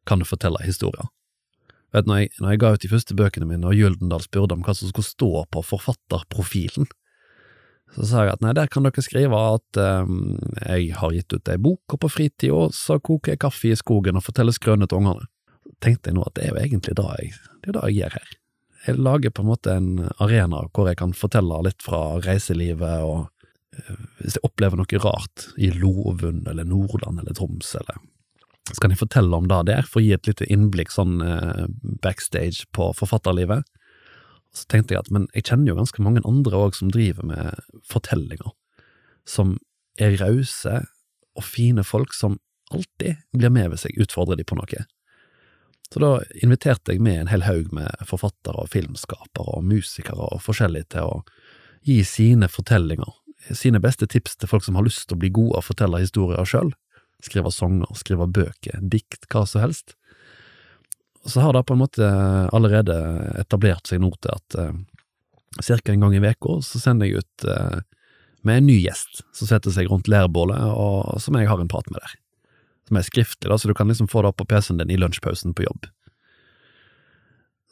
kan 0.08 0.22
du 0.22 0.30
fortelle 0.30 0.62
historier. 0.64 1.10
Vet, 1.95 2.08
når, 2.08 2.22
jeg, 2.22 2.32
når 2.43 2.53
jeg 2.53 2.62
ga 2.62 2.72
ut 2.74 2.84
de 2.84 2.91
første 2.91 3.18
bøkene 3.18 3.47
mine, 3.49 3.68
og 3.68 3.76
Gyldendal 3.76 4.24
spurte 4.24 4.55
om 4.55 4.64
hva 4.66 4.76
som 4.76 4.91
skulle 4.91 5.08
stå 5.08 5.32
på 5.51 5.64
forfatterprofilen, 5.66 6.88
så 7.96 8.06
sa 8.06 8.26
jeg 8.26 8.36
at 8.36 8.44
nei, 8.44 8.54
der 8.58 8.70
kan 8.72 8.86
dere 8.86 9.04
skrive 9.04 9.38
at 9.56 9.80
um, 9.80 10.36
jeg 10.60 10.92
har 11.00 11.14
gitt 11.16 11.34
ut 11.34 11.52
ei 11.52 11.60
bok, 11.62 11.96
og 11.96 12.02
på 12.04 12.12
fritida 12.12 12.68
så 12.76 13.00
koker 13.00 13.34
jeg 13.34 13.42
kaffe 13.46 13.72
i 13.72 13.78
skogen 13.80 14.20
og 14.20 14.26
forteller 14.26 14.56
skrøner 14.56 14.90
til 14.90 15.02
ungene. 15.02 15.30
tenkte 15.84 16.10
jeg 16.10 16.18
nå 16.18 16.26
at 16.26 16.36
det 16.36 16.44
er 16.46 16.54
jo 16.54 16.60
egentlig 16.64 16.98
det 16.98 17.08
jeg, 17.08 17.32
det 17.62 17.72
er 17.72 17.78
det 17.78 17.88
jeg 17.88 17.98
gjør 17.98 18.18
her. 18.18 18.36
Jeg 18.88 19.02
lager 19.04 19.34
på 19.36 19.44
en 19.44 19.50
måte 19.50 19.74
en 19.74 19.90
arena 20.24 20.62
hvor 20.72 20.88
jeg 20.88 21.00
kan 21.00 21.16
fortelle 21.18 21.64
litt 21.66 21.84
fra 21.84 22.01
reiselivet, 22.24 23.08
og 23.08 23.28
uh, 23.28 24.05
hvis 24.20 24.38
jeg 24.38 24.46
opplever 24.47 24.80
noe 24.80 25.01
rart 25.04 25.50
i 25.58 25.72
Lovund 25.74 26.47
eller 26.47 26.68
Nordland 26.68 27.24
eller 27.24 27.36
Troms, 27.38 27.74
eller 27.80 28.04
så 28.68 28.82
kan 28.84 28.92
jeg 28.92 29.00
fortelle 29.00 29.32
om 29.32 29.47
det 29.47 29.62
der, 29.70 29.86
for 29.88 30.01
å 30.01 30.04
gi 30.04 30.12
et 30.12 30.28
lite 30.28 30.47
innblikk 30.51 30.92
sånn 30.92 31.22
uh, 31.24 31.68
backstage 32.04 32.68
på 32.76 32.92
forfatterlivet. 32.97 33.64
Så 34.58 34.66
tenkte 34.71 34.96
jeg 34.96 35.05
at 35.05 35.13
men 35.13 35.28
jeg 35.36 35.46
kjenner 35.51 35.71
jo 35.71 35.78
ganske 35.78 36.04
mange 36.04 36.24
andre 36.25 36.58
òg 36.66 36.78
som 36.78 36.89
driver 36.93 37.28
med 37.29 37.82
fortellinger, 37.86 38.54
som 39.28 39.58
er 40.01 40.17
rause 40.21 40.79
og 41.38 41.46
fine 41.46 41.84
folk 41.86 42.16
som 42.17 42.39
alltid 42.74 43.21
blir 43.38 43.54
med 43.54 43.71
ved 43.74 43.82
seg, 43.84 44.00
utfordrer 44.01 44.39
de 44.39 44.46
på 44.47 44.58
noe. 44.58 44.86
Så 45.88 46.01
da 46.04 46.09
inviterte 46.43 46.92
jeg 46.92 47.04
med 47.04 47.21
en 47.21 47.29
hel 47.32 47.46
haug 47.47 47.70
med 47.75 48.08
forfattere 48.09 48.63
og 48.63 48.71
filmskapere 48.74 49.54
og 49.55 49.63
musikere 49.70 50.32
og 50.34 50.42
forskjellig 50.43 50.88
til 50.92 51.08
å 51.08 51.21
gi 51.88 52.01
sine 52.04 52.50
fortellinger, 52.51 53.13
sine 53.55 53.79
beste 53.84 54.09
tips 54.09 54.36
til 54.36 54.51
folk 54.51 54.66
som 54.66 54.75
har 54.75 54.88
lyst 54.88 55.05
til 55.08 55.16
å 55.16 55.21
bli 55.21 55.32
gode 55.32 55.62
og 55.62 55.67
fortelle 55.70 56.01
historier 56.04 56.50
sjøl, 56.50 56.74
skrive 57.24 57.54
sanger, 57.54 57.93
skrive 57.96 58.28
bøker, 58.28 58.82
dikt, 58.82 59.29
hva 59.32 59.46
som 59.47 59.63
helst 59.63 59.96
så 61.26 61.44
har 61.44 61.54
det 61.54 61.64
på 61.68 61.76
en 61.76 61.82
måte 61.82 62.08
allerede 62.56 62.96
etablert 63.39 63.89
seg 63.89 64.02
nå 64.04 64.12
til 64.22 64.32
at 64.34 64.58
uh, 64.60 64.74
ca. 65.60 65.78
en 65.92 66.06
gang 66.06 66.16
i 66.16 66.22
uka 66.24 66.60
så 66.64 66.80
sender 66.82 67.10
jeg 67.10 67.24
ut 67.24 67.48
uh, 67.50 67.82
med 68.48 68.62
en 68.62 68.70
ny 68.70 68.78
gjest 68.80 69.24
som 69.36 69.50
setter 69.50 69.74
seg 69.74 69.89
rundt 69.92 70.08
leirbålet, 70.08 70.62
og 70.72 71.20
som 71.22 71.36
jeg 71.36 71.50
har 71.50 71.60
en 71.60 71.72
prat 71.72 71.89
med 71.92 72.00
der. 72.00 72.16
Som 72.88 73.00
er 73.00 73.08
skriftlig, 73.08 73.50
da, 73.50 73.58
så 73.58 73.68
du 73.68 73.76
kan 73.76 73.89
liksom 73.92 74.08
få 74.08 74.24
det 74.24 74.32
opp 74.32 74.39
på 74.39 74.48
PC-en 74.48 74.80
din 74.80 74.94
i 74.94 75.00
lunsjpausen 75.00 75.56
på 75.58 75.66
jobb. 75.66 75.89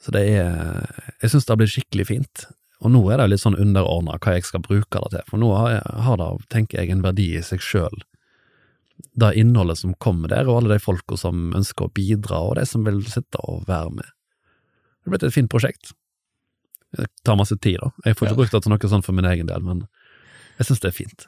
Så 0.03 0.11
det 0.11 0.25
er 0.35 0.89
Jeg 1.21 1.31
syns 1.31 1.45
det 1.45 1.53
har 1.53 1.61
blitt 1.61 1.73
skikkelig 1.73 2.05
fint. 2.09 2.43
Og 2.83 2.91
nå 2.91 3.01
er 3.09 3.21
det 3.21 3.29
litt 3.31 3.41
sånn 3.41 3.55
underordna 3.57 4.17
hva 4.19 4.35
jeg 4.35 4.45
skal 4.49 4.61
bruke 4.65 4.99
det 5.05 5.13
til, 5.13 5.23
for 5.29 5.41
nå 5.41 5.53
har, 5.55 5.69
jeg, 5.77 6.03
har 6.09 6.19
det, 6.19 6.27
tenker 6.51 6.81
jeg, 6.81 6.91
en 6.91 7.05
verdi 7.05 7.29
i 7.37 7.45
seg 7.45 7.63
sjøl 7.63 8.03
det 8.95 9.33
innholdet 9.39 9.79
som 9.81 9.93
kommer 9.99 10.31
der, 10.31 10.47
og 10.47 10.61
alle 10.61 10.75
de 10.75 10.83
folka 10.83 11.17
som 11.19 11.51
ønsker 11.55 11.87
å 11.87 11.93
bidra, 11.95 12.41
og 12.47 12.55
de 12.59 12.65
som 12.69 12.85
vil 12.87 13.01
sitte 13.09 13.41
og 13.43 13.67
være 13.69 13.91
med. 13.99 14.09
Det 15.03 15.09
er 15.09 15.15
blitt 15.15 15.27
et 15.27 15.35
fint 15.35 15.51
prosjekt. 15.51 15.93
Det 16.95 17.07
tar 17.27 17.37
masse 17.39 17.57
tid, 17.59 17.79
da. 17.81 17.91
Jeg 18.05 18.17
får 18.17 18.27
ikke 18.27 18.35
ja. 18.35 18.39
brukt 18.41 18.55
det 18.55 18.61
til 18.63 18.73
noe 18.73 18.91
sånt 18.91 19.07
for 19.07 19.17
min 19.17 19.27
egen 19.29 19.49
del, 19.51 19.65
men 19.65 19.83
jeg 20.59 20.69
syns 20.69 20.83
det 20.83 20.91
er 20.91 20.95
fint. 20.95 21.27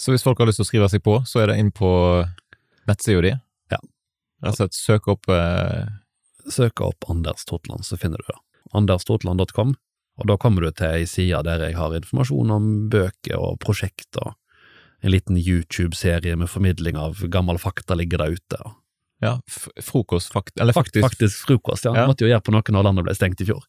Så 0.00 0.12
hvis 0.12 0.24
folk 0.24 0.40
har 0.40 0.48
lyst 0.48 0.60
til 0.60 0.66
å 0.66 0.70
skrive 0.70 0.88
seg 0.92 1.04
på, 1.04 1.18
så 1.28 1.42
er 1.42 1.50
det 1.50 1.58
inn 1.60 1.72
på 1.74 1.90
nettsida 2.88 3.24
di? 3.24 3.32
Ja. 3.74 3.80
Slett 4.54 4.76
søk 4.76 5.08
opp 5.12 5.28
eh, 5.32 5.86
Søk 6.52 6.80
opp 6.84 7.08
Anders 7.10 7.42
Totland, 7.48 7.82
så 7.82 7.98
finner 7.98 8.22
du 8.22 8.28
det. 8.30 8.38
anderstotland.com, 8.78 9.72
og 10.20 10.28
da 10.30 10.36
kommer 10.38 10.62
du 10.62 10.70
til 10.70 10.92
ei 11.00 11.06
side 11.10 11.40
der 11.42 11.64
jeg 11.64 11.74
har 11.74 11.96
informasjon 11.98 12.52
om 12.54 12.68
bøker 12.92 13.40
og 13.40 13.58
prosjekter. 13.64 14.36
En 15.06 15.12
liten 15.14 15.36
YouTube-serie 15.38 16.34
med 16.36 16.50
formidling 16.50 16.96
av 16.98 17.20
gammel 17.30 17.60
fakta 17.62 17.94
ligger 17.94 18.18
der 18.24 18.34
ute. 18.34 18.58
ja, 19.22 19.40
frokost, 19.82 20.32
fakt, 20.32 20.58
eller 20.60 20.74
faktisk, 20.76 21.00
Faktisk 21.06 21.46
frokost, 21.46 21.84
ja. 21.86 21.94
Ja. 21.96 22.06
Måtte 22.10 22.26
jo 22.26 22.28
gjøre 22.28 22.42
på 22.44 22.52
noe 22.52 22.74
når 22.74 22.84
landet 22.84 23.06
ble 23.06 23.14
stengt 23.16 23.40
i 23.40 23.46
fjor. 23.48 23.62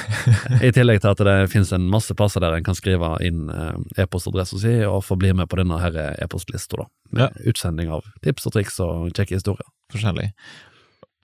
I 0.66 0.72
tillegg 0.74 1.02
til 1.04 1.12
at 1.12 1.20
det 1.28 1.34
finnes 1.52 1.70
en 1.76 1.84
masse 1.92 2.16
plasser 2.18 2.42
der 2.42 2.56
en 2.56 2.64
kan 2.66 2.74
skrive 2.74 3.12
inn 3.22 3.44
eh, 3.52 4.02
e-postadressa 4.02 4.58
si 4.58 4.72
og 4.88 5.04
få 5.06 5.18
bli 5.20 5.30
med 5.36 5.50
på 5.52 5.60
denne 5.60 5.78
e-postlista, 6.24 6.80
da. 6.80 6.88
Med 7.20 7.38
utsending 7.52 7.92
av 7.92 8.08
tips 8.24 8.48
og 8.48 8.56
triks 8.56 8.80
og 8.82 9.12
kjekke 9.12 9.36
historier. 9.38 9.68
forskjellig. 9.92 10.30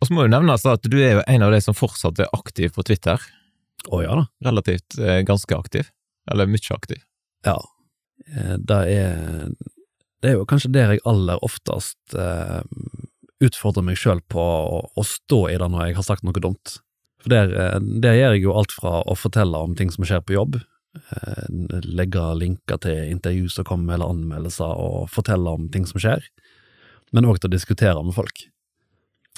Og 0.00 0.06
så 0.08 0.14
må 0.14 0.26
jo 0.26 0.34
nevnes 0.36 0.62
da 0.62 0.76
at 0.76 0.84
du 0.86 0.98
er 1.00 1.16
jo 1.18 1.24
en 1.26 1.46
av 1.48 1.56
de 1.56 1.60
som 1.64 1.74
fortsatt 1.74 2.20
er 2.20 2.30
aktiv 2.36 2.76
på 2.76 2.84
Twitter. 2.86 3.18
Å 3.88 4.02
ja 4.04 4.20
da. 4.20 4.26
Relativt 4.44 4.98
eh, 5.00 5.24
ganske 5.26 5.56
aktiv. 5.56 5.88
Eller 6.30 6.46
mye 6.46 6.74
aktiv. 6.76 7.00
Ja. 7.46 7.56
Eh, 8.34 8.56
Det 8.58 8.82
er 8.96 9.50
Det 10.22 10.30
er 10.30 10.38
jo 10.38 10.46
kanskje 10.48 10.72
der 10.72 10.94
jeg 10.94 11.04
aller 11.04 11.38
oftest 11.44 12.14
eh, 12.16 12.62
utfordrer 13.44 13.84
meg 13.84 13.98
sjøl 14.00 14.22
på 14.32 14.40
å, 14.40 14.78
å 14.96 15.02
stå 15.04 15.42
i 15.52 15.58
det 15.60 15.68
når 15.70 15.90
jeg 15.90 15.96
har 15.98 16.06
sagt 16.06 16.24
noe 16.24 16.40
dumt. 16.40 16.78
For 17.20 17.28
der, 17.30 17.52
eh, 17.52 17.78
der 18.00 18.16
gjør 18.16 18.32
jeg 18.34 18.42
jo 18.46 18.54
alt 18.56 18.72
fra 18.72 19.02
å 19.04 19.14
fortelle 19.14 19.60
om 19.60 19.76
ting 19.76 19.92
som 19.92 20.04
skjer 20.08 20.24
på 20.24 20.34
jobb, 20.34 20.56
eh, 20.96 21.46
legge 21.84 22.24
linker 22.40 22.80
til 22.80 23.12
intervju 23.12 23.52
som 23.52 23.68
kommer, 23.68 23.94
eller 23.94 24.08
anmeldelser, 24.16 24.72
og 24.72 25.10
fortelle 25.12 25.52
om 25.52 25.68
ting 25.68 25.84
som 25.86 26.00
skjer, 26.00 26.24
men 27.12 27.28
òg 27.28 27.38
til 27.38 27.50
å 27.50 27.56
diskutere 27.58 28.02
med 28.02 28.16
folk. 28.16 28.46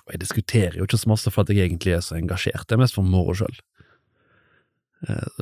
Og 0.07 0.15
jeg 0.15 0.23
diskuterer 0.23 0.79
jo 0.79 0.87
ikke 0.87 1.03
så 1.03 1.11
masse 1.11 1.33
for 1.35 1.43
at 1.43 1.51
jeg 1.53 1.67
egentlig 1.67 1.99
er 1.99 2.07
så 2.07 2.17
engasjert, 2.17 2.69
det 2.69 2.79
er 2.79 2.85
mest 2.87 2.95
for 2.97 3.05
moro 3.05 3.35
sjøl. 3.37 3.59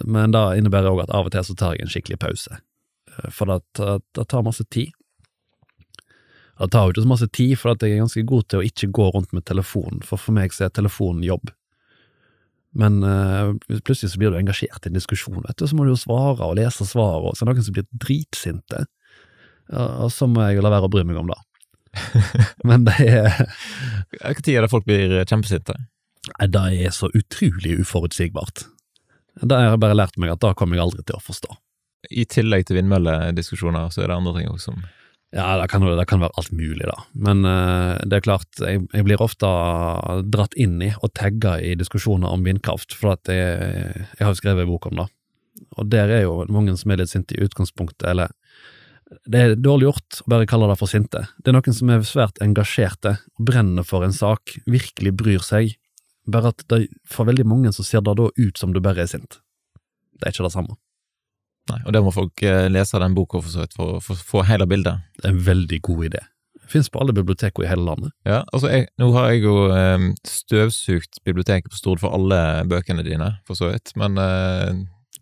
Men 0.04 0.32
det 0.32 0.42
innebærer 0.58 0.90
òg 0.90 1.04
at 1.04 1.12
av 1.14 1.28
og 1.28 1.32
til 1.32 1.44
så 1.44 1.54
tar 1.56 1.76
jeg 1.76 1.86
en 1.86 1.92
skikkelig 1.92 2.18
pause, 2.24 2.58
Eh, 2.58 2.75
for 3.32 3.50
det, 3.50 3.60
det, 4.16 4.24
tar 4.28 4.44
masse 4.46 4.64
tid. 4.72 4.92
Det 6.56 6.70
tar 6.72 6.86
jo 6.86 6.94
ikke 6.94 7.04
så 7.04 7.12
masse 7.12 7.28
tid, 7.36 7.54
for 7.60 7.74
at 7.74 7.84
jeg 7.84 7.96
er 7.96 8.02
ganske 8.04 8.24
god 8.28 8.48
til 8.48 8.60
å 8.62 8.66
ikke 8.66 8.90
gå 8.96 9.08
rundt 9.14 9.32
med 9.36 9.46
telefonen, 9.48 10.02
for 10.06 10.20
for 10.20 10.36
meg 10.36 10.54
så 10.56 10.66
er 10.66 10.74
telefonen 10.76 11.24
jobb. 11.26 11.52
Men 12.76 13.00
uh, 13.04 13.56
plutselig 13.86 14.12
så 14.12 14.20
blir 14.20 14.32
du 14.32 14.38
engasjert 14.40 14.84
i 14.84 14.90
en 14.90 14.96
diskusjon, 14.96 15.40
vet 15.44 15.56
du, 15.56 15.66
så 15.68 15.76
må 15.76 15.86
du 15.86 15.94
jo 15.94 16.00
svare 16.00 16.44
og 16.44 16.56
lese 16.58 16.84
svaret, 16.88 17.30
og 17.30 17.36
så 17.36 17.44
er 17.44 17.50
det 17.50 17.56
noen 17.56 17.68
som 17.68 17.76
blir 17.76 17.88
dritsinte, 18.04 18.84
og 19.76 20.10
så 20.14 20.28
må 20.30 20.44
jeg 20.46 20.58
jo 20.58 20.64
la 20.64 20.70
være 20.76 20.88
å 20.88 20.92
bry 20.92 21.02
meg 21.08 21.18
om 21.18 21.32
det. 21.32 21.40
Men 22.68 22.84
det 22.86 22.96
er, 23.02 23.38
Når 24.12 24.50
er 24.52 24.66
det 24.66 24.70
folk 24.70 24.84
blir 24.86 25.18
kjempesinte? 25.24 25.76
nei, 26.36 26.48
det 26.50 26.64
er 26.86 26.94
så 26.94 27.08
utrolig 27.14 27.76
uforutsigbart. 27.80 28.66
Det 29.42 29.56
har 29.56 29.70
jeg 29.70 29.82
bare 29.82 29.96
lært 29.96 30.16
meg 30.20 30.32
at 30.32 30.42
det 30.42 30.56
kommer 30.58 30.78
jeg 30.78 30.86
aldri 30.86 31.04
til 31.06 31.18
å 31.18 31.22
forstå. 31.22 31.56
I 32.10 32.26
tillegg 32.30 32.66
til 32.68 32.78
vindmøllediskusjoner, 32.78 33.90
så 33.90 34.04
er 34.04 34.10
det 34.10 34.20
andre 34.20 34.36
ting 34.38 34.52
også 34.52 34.72
som 34.72 34.84
Ja, 35.34 35.56
det 35.58 35.66
kan, 35.68 35.82
det 35.82 36.06
kan 36.08 36.22
være 36.22 36.38
alt 36.38 36.52
mulig, 36.54 36.86
da. 36.86 36.96
Men 37.18 37.42
uh, 37.44 37.98
det 38.06 38.20
er 38.20 38.24
klart, 38.24 38.46
jeg, 38.62 38.84
jeg 38.94 39.04
blir 39.04 39.20
ofte 39.20 39.48
dratt 40.32 40.54
inn 40.56 40.78
i 40.86 40.92
og 41.02 41.10
tagga 41.18 41.56
i 41.60 41.74
diskusjoner 41.76 42.30
om 42.30 42.46
vindkraft, 42.46 42.94
for 42.96 43.16
at 43.16 43.28
jeg, 43.28 44.06
jeg 44.16 44.22
har 44.22 44.32
jo 44.32 44.38
skrevet 44.38 44.64
en 44.64 44.70
bok 44.70 44.86
om 44.88 45.02
det. 45.02 45.08
Og 45.76 45.90
der 45.92 46.12
er 46.14 46.22
jo 46.24 46.44
mange 46.52 46.76
som 46.78 46.92
er 46.92 47.02
litt 47.02 47.12
sinte 47.12 47.36
i 47.36 47.42
utgangspunktet, 47.44 48.06
eller 48.12 48.32
det 49.26 49.42
er 49.42 49.58
dårlig 49.58 49.86
gjort 49.86 50.20
å 50.22 50.30
bare 50.32 50.48
kalle 50.50 50.68
det 50.70 50.78
for 50.80 50.90
sinte. 50.90 51.26
Det 51.38 51.50
er 51.50 51.56
noen 51.58 51.76
som 51.76 51.90
er 51.92 52.06
svært 52.06 52.40
engasjerte, 52.42 53.16
brenner 53.38 53.86
for 53.86 54.06
en 54.06 54.14
sak, 54.14 54.56
virkelig 54.66 55.12
bryr 55.20 55.44
seg, 55.46 55.76
bare 56.26 56.50
at 56.54 56.64
det, 56.72 56.86
for 57.06 57.28
veldig 57.28 57.46
mange 57.46 57.74
så 57.74 57.86
ser 57.86 58.02
det 58.02 58.16
da 58.18 58.26
ut 58.30 58.58
som 58.58 58.74
du 58.74 58.82
bare 58.82 59.04
er 59.04 59.10
sint. 59.10 59.38
Det 60.16 60.26
er 60.26 60.34
ikke 60.34 60.48
det 60.48 60.56
samme. 60.56 60.78
Nei, 61.70 61.80
og 61.82 61.94
der 61.96 62.04
må 62.06 62.12
folk 62.14 62.42
eh, 62.46 62.68
lese 62.70 63.00
den 63.02 63.14
boka 63.16 63.40
for 63.42 63.50
så 63.50 63.64
vidt, 63.64 63.76
for 63.76 63.98
å 63.98 64.16
få 64.30 64.44
hele 64.46 64.68
bildet. 64.70 65.02
Det 65.18 65.26
er 65.26 65.34
en 65.34 65.44
veldig 65.48 65.80
god 65.88 66.04
idé. 66.10 66.22
Det 66.66 66.72
finnes 66.72 66.90
på 66.90 66.98
alle 67.02 67.14
biblioteker 67.14 67.62
i 67.62 67.68
hele 67.70 67.86
landet. 67.86 68.10
Ja, 68.26 68.40
altså 68.54 68.70
jeg, 68.72 68.88
Nå 68.98 69.12
har 69.14 69.30
jeg 69.30 69.44
jo 69.44 69.56
eh, 69.74 70.08
støvsugt 70.26 71.20
biblioteket 71.26 71.70
på 71.70 71.78
Stord 71.78 72.02
for 72.02 72.14
alle 72.14 72.40
bøkene 72.70 73.06
dine, 73.06 73.36
for 73.46 73.58
så 73.58 73.70
vidt, 73.72 73.94
men 73.98 74.18
eh, 74.18 74.72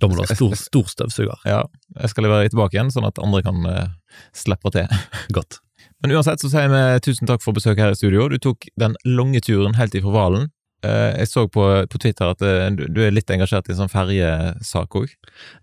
Da 0.01 0.09
må 0.09 0.17
du 0.17 0.25
ha 0.25 0.29
stor, 0.33 0.57
stor 0.59 0.89
støvsuger. 0.91 1.45
ja, 1.49 1.63
jeg 2.01 2.13
skal 2.13 2.27
levere 2.27 2.47
det 2.49 2.55
tilbake 2.57 2.77
igjen, 2.79 2.93
sånn 2.93 3.09
at 3.09 3.21
andre 3.23 3.45
kan 3.47 3.69
eh, 3.71 3.93
slippe 4.37 4.73
til. 4.75 4.89
Godt. 5.37 5.61
Men 6.05 6.13
uansett 6.17 6.43
så 6.43 6.51
sier 6.53 6.69
vi 6.69 6.81
tusen 7.05 7.29
takk 7.29 7.41
for 7.45 7.57
besøket 7.57 7.81
her 7.81 7.95
i 7.95 7.97
studio. 7.97 8.27
Du 8.29 8.37
tok 8.43 8.67
den 8.81 8.97
lange 9.09 9.41
turen 9.45 9.77
helt 9.79 9.95
ifra 9.97 10.13
Valen. 10.13 10.51
Eh, 10.85 11.11
jeg 11.23 11.31
så 11.31 11.47
på, 11.49 11.65
på 11.91 12.01
Twitter 12.03 12.33
at 12.35 12.45
eh, 12.45 12.69
du, 12.77 12.85
du 12.93 13.01
er 13.05 13.15
litt 13.15 13.31
engasjert 13.33 13.69
i 13.69 13.75
en 13.75 13.81
sånn 13.83 13.93
ferjesak 13.93 14.97
òg. 15.01 15.13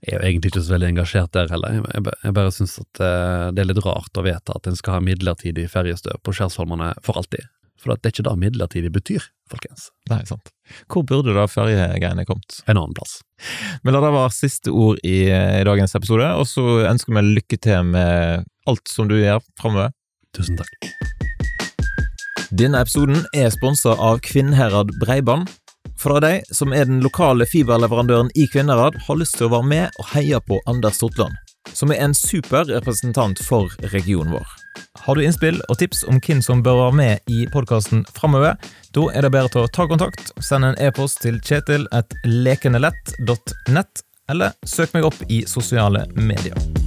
Jeg 0.02 0.16
er 0.16 0.18
jo 0.18 0.28
egentlig 0.28 0.54
ikke 0.54 0.66
så 0.66 0.76
veldig 0.76 0.92
engasjert 0.96 1.34
der 1.38 1.52
heller. 1.54 1.78
Jeg, 1.78 2.04
jeg, 2.10 2.36
bare 2.38 2.54
syns 2.56 2.78
at 2.82 3.04
eh, 3.06 3.48
det 3.56 3.64
er 3.64 3.72
litt 3.72 3.84
rart 3.86 4.18
å 4.18 4.26
vite 4.26 4.58
at 4.58 4.70
en 4.70 4.80
skal 4.80 4.98
ha 4.98 5.04
midlertidig 5.06 5.68
ferjestøv 5.72 6.22
på 6.26 6.36
Skjærsholmene 6.38 6.94
for 7.06 7.22
alltid. 7.22 7.50
For 7.82 7.94
at 7.94 8.02
det 8.02 8.12
er 8.12 8.16
ikke 8.16 8.28
det 8.28 8.36
midlertidig 8.44 8.92
betyr, 8.94 9.26
folkens. 9.50 9.88
Nei, 10.12 10.22
sant. 10.30 10.52
Hvor 10.92 11.06
burde 11.08 11.34
da 11.34 11.48
ferjegreiene 11.50 12.28
kommet? 12.30 12.62
En 12.68 12.78
annen 12.78 12.94
plass. 12.98 13.20
Men 13.82 13.98
la 13.98 14.04
det 14.04 14.14
være 14.14 14.36
siste 14.38 14.74
ord 14.74 15.02
i, 15.02 15.24
i 15.34 15.66
dagens 15.66 15.98
episode, 15.98 16.30
og 16.38 16.46
så 16.50 16.84
ønsker 16.92 17.18
vi 17.18 17.26
lykke 17.40 17.62
til 17.62 17.90
med 17.90 18.46
alt 18.70 18.86
som 18.94 19.10
du 19.10 19.18
gjør 19.18 19.42
framover. 19.58 19.98
Tusen 20.38 20.62
takk. 20.62 21.31
Denne 22.52 22.82
episoden 22.84 23.22
er 23.32 23.48
sponsa 23.54 23.94
av 23.96 24.18
Kvinnherad 24.28 24.90
Breiband. 25.00 25.48
For 25.96 26.20
deg 26.20 26.44
som 26.52 26.74
er 26.76 26.84
den 26.90 27.00
lokale 27.04 27.46
fiberleverandøren 27.48 28.32
i 28.36 28.44
Kvinnherad, 28.52 28.98
har 29.06 29.20
lyst 29.20 29.38
til 29.40 29.48
å 29.48 29.54
være 29.54 29.70
med 29.70 30.02
og 30.02 30.10
heie 30.12 30.42
på 30.44 30.60
Anders 30.68 31.00
Totland, 31.00 31.38
som 31.72 31.94
er 31.96 32.04
en 32.04 32.18
super 32.18 32.68
representant 32.68 33.40
for 33.48 33.72
regionen 33.94 34.36
vår. 34.36 34.52
Har 35.06 35.16
du 35.16 35.24
innspill 35.24 35.62
og 35.70 35.80
tips 35.80 36.04
om 36.12 36.20
hvem 36.20 36.44
som 36.44 36.64
bør 36.66 36.82
være 36.82 37.00
med 37.00 37.32
i 37.32 37.48
podkasten 37.54 38.04
framover, 38.12 38.60
da 38.92 39.08
er 39.16 39.24
det 39.24 39.32
bedre 39.32 39.56
til 39.56 39.64
å 39.64 39.72
ta 39.72 39.88
kontakt, 39.88 40.36
send 40.44 40.68
en 40.68 40.80
e-post 40.84 41.24
til 41.24 41.40
kjetil 41.40 41.88
at 41.96 42.12
lekenelett.nett, 42.28 44.08
eller 44.28 44.56
søk 44.68 44.92
meg 44.98 45.08
opp 45.08 45.24
i 45.30 45.46
sosiale 45.48 46.10
medier. 46.20 46.81